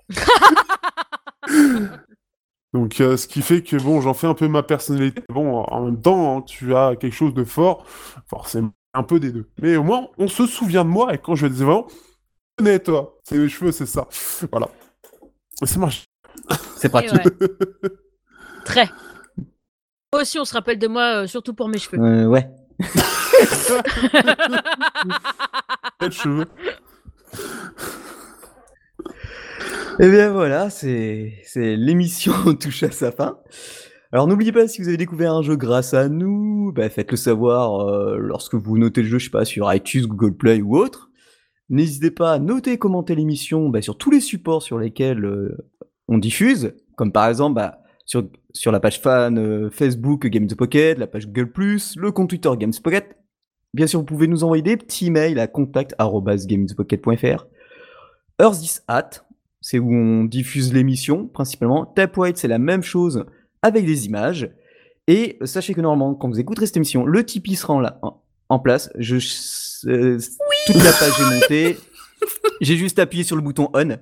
Donc, 2.72 3.02
euh, 3.02 3.18
ce 3.18 3.26
qui 3.26 3.42
fait 3.42 3.62
que 3.62 3.76
bon, 3.76 4.00
j'en 4.00 4.14
fais 4.14 4.26
un 4.26 4.34
peu 4.34 4.48
ma 4.48 4.62
personnalité. 4.62 5.22
Bon, 5.28 5.62
en 5.62 5.84
même 5.84 6.00
temps, 6.00 6.38
hein, 6.38 6.42
tu 6.42 6.74
as 6.74 6.96
quelque 6.96 7.14
chose 7.14 7.34
de 7.34 7.44
fort, 7.44 7.84
forcément 8.26 8.72
un 8.94 9.02
peu 9.02 9.20
des 9.20 9.32
deux. 9.32 9.48
Mais 9.60 9.76
au 9.76 9.82
moins, 9.82 10.08
on 10.18 10.28
se 10.28 10.46
souvient 10.46 10.84
de 10.84 10.90
moi 10.90 11.14
et 11.14 11.18
quand 11.18 11.34
je 11.34 11.46
des 11.46 11.62
événements, 11.62 11.86
tenez 12.56 12.78
toi, 12.78 13.18
c'est 13.24 13.38
les 13.38 13.48
cheveux, 13.48 13.72
c'est 13.72 13.86
ça. 13.86 14.08
Voilà. 14.50 14.68
Ça 15.62 15.78
marche. 15.78 16.04
C'est 16.76 16.88
pratique. 16.88 17.24
ouais. 17.24 17.48
Très. 18.64 18.88
Moi 20.12 20.22
aussi, 20.22 20.38
on 20.38 20.44
se 20.44 20.52
rappelle 20.52 20.78
de 20.78 20.88
moi, 20.88 21.22
euh, 21.22 21.26
surtout 21.26 21.54
pour 21.54 21.68
mes 21.68 21.78
cheveux. 21.78 21.98
Euh, 22.02 22.26
ouais. 22.26 22.48
Quels 25.98 26.12
cheveux. 26.12 26.46
Et 30.00 30.08
bien 30.10 30.30
voilà, 30.32 30.70
c'est 30.70 31.34
c'est 31.44 31.76
l'émission 31.76 32.32
touche 32.60 32.82
à 32.82 32.90
sa 32.90 33.12
fin. 33.12 33.38
Alors 34.14 34.28
n'oubliez 34.28 34.52
pas, 34.52 34.68
si 34.68 34.82
vous 34.82 34.88
avez 34.88 34.98
découvert 34.98 35.32
un 35.32 35.40
jeu 35.40 35.56
grâce 35.56 35.94
à 35.94 36.10
nous, 36.10 36.70
bah, 36.74 36.90
faites-le 36.90 37.16
savoir 37.16 37.88
euh, 37.88 38.18
lorsque 38.18 38.54
vous 38.54 38.76
notez 38.76 39.00
le 39.00 39.08
jeu, 39.08 39.18
je 39.18 39.24
sais 39.24 39.30
pas, 39.30 39.46
sur 39.46 39.72
iTunes, 39.72 40.06
Google 40.06 40.36
Play 40.36 40.60
ou 40.60 40.76
autre. 40.76 41.10
N'hésitez 41.70 42.10
pas 42.10 42.34
à 42.34 42.38
noter 42.38 42.72
et 42.72 42.78
commenter 42.78 43.14
l'émission 43.14 43.70
bah, 43.70 43.80
sur 43.80 43.96
tous 43.96 44.10
les 44.10 44.20
supports 44.20 44.62
sur 44.62 44.78
lesquels 44.78 45.24
euh, 45.24 45.56
on 46.08 46.18
diffuse, 46.18 46.74
comme 46.94 47.10
par 47.10 47.26
exemple 47.26 47.54
bah, 47.54 47.78
sur, 48.04 48.28
sur 48.52 48.70
la 48.70 48.80
page 48.80 49.00
fan 49.00 49.38
euh, 49.38 49.70
Facebook 49.70 50.26
Games 50.26 50.46
Pocket, 50.46 50.98
la 50.98 51.06
page 51.06 51.26
Google+, 51.26 51.78
le 51.96 52.12
compte 52.12 52.28
Twitter 52.28 52.50
Games 52.58 52.74
Pocket. 52.84 53.16
Bien 53.72 53.86
sûr, 53.86 54.00
vous 54.00 54.04
pouvez 54.04 54.26
nous 54.26 54.44
envoyer 54.44 54.62
des 54.62 54.76
petits 54.76 55.10
mails 55.10 55.38
à 55.38 55.46
contact@gamespocket.fr. 55.46 57.46
Earth 58.42 58.62
is 58.62 58.80
at, 58.88 59.08
c'est 59.62 59.78
où 59.78 59.90
on 59.90 60.24
diffuse 60.24 60.74
l'émission 60.74 61.28
principalement. 61.28 61.86
Tap 61.86 62.14
White, 62.18 62.36
c'est 62.36 62.48
la 62.48 62.58
même 62.58 62.82
chose 62.82 63.24
avec 63.62 63.86
des 63.86 64.06
images. 64.06 64.50
Et 65.08 65.38
sachez 65.44 65.74
que 65.74 65.80
normalement, 65.80 66.14
quand 66.14 66.28
vous 66.28 66.38
écouterez 66.40 66.66
cette 66.66 66.76
émission, 66.76 67.04
le 67.06 67.24
Tipeee 67.24 67.56
sera 67.56 67.74
en, 67.74 67.80
la- 67.80 67.98
en- 68.02 68.22
en 68.48 68.58
place. 68.58 68.90
Je, 68.98 69.16
euh, 69.88 70.18
toute 70.66 70.76
la 70.76 70.92
page 70.92 71.12
est 71.20 71.34
montée. 71.34 71.76
J'ai 72.60 72.76
juste 72.76 72.98
appuyé 72.98 73.24
sur 73.24 73.34
le 73.34 73.42
bouton 73.42 73.68
on, 73.74 73.98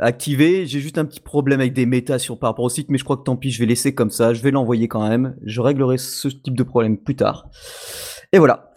activé. 0.00 0.66
J'ai 0.66 0.80
juste 0.80 0.98
un 0.98 1.04
petit 1.04 1.20
problème 1.20 1.60
avec 1.60 1.72
des 1.72 1.86
métas 1.86 2.18
sur 2.18 2.38
par 2.38 2.50
rapport 2.50 2.64
au 2.64 2.68
site, 2.68 2.88
mais 2.88 2.98
je 2.98 3.04
crois 3.04 3.16
que 3.16 3.22
tant 3.22 3.36
pis, 3.36 3.50
je 3.52 3.60
vais 3.60 3.66
laisser 3.66 3.94
comme 3.94 4.10
ça. 4.10 4.34
Je 4.34 4.42
vais 4.42 4.50
l'envoyer 4.50 4.88
quand 4.88 5.08
même. 5.08 5.36
Je 5.44 5.60
réglerai 5.60 5.98
ce 5.98 6.26
type 6.28 6.56
de 6.56 6.62
problème 6.64 6.98
plus 6.98 7.14
tard. 7.14 7.48
Et 8.32 8.38
voilà. 8.38 8.72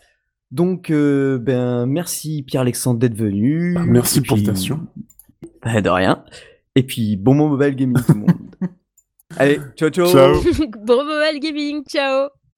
Donc, 0.51 0.91
euh, 0.91 1.39
ben, 1.39 1.85
merci 1.87 2.43
Pierre-Alexandre 2.43 2.99
d'être 2.99 3.15
venu. 3.17 3.75
Merci 3.87 4.19
Et 4.19 4.21
pour 4.21 4.37
l'invitation. 4.37 4.87
bah, 5.63 5.81
de 5.81 5.89
rien. 5.89 6.23
Et 6.75 6.83
puis, 6.83 7.17
bon 7.17 7.33
mobile 7.33 7.75
gaming 7.75 7.97
tout 8.05 8.13
le 8.13 8.19
monde. 8.19 8.31
Allez, 9.35 9.59
ciao 9.75 9.89
ciao. 9.89 10.07
Ciao. 10.07 10.41
bon 10.85 11.03
mobile 11.03 11.39
gaming, 11.39 11.83
ciao 11.85 12.36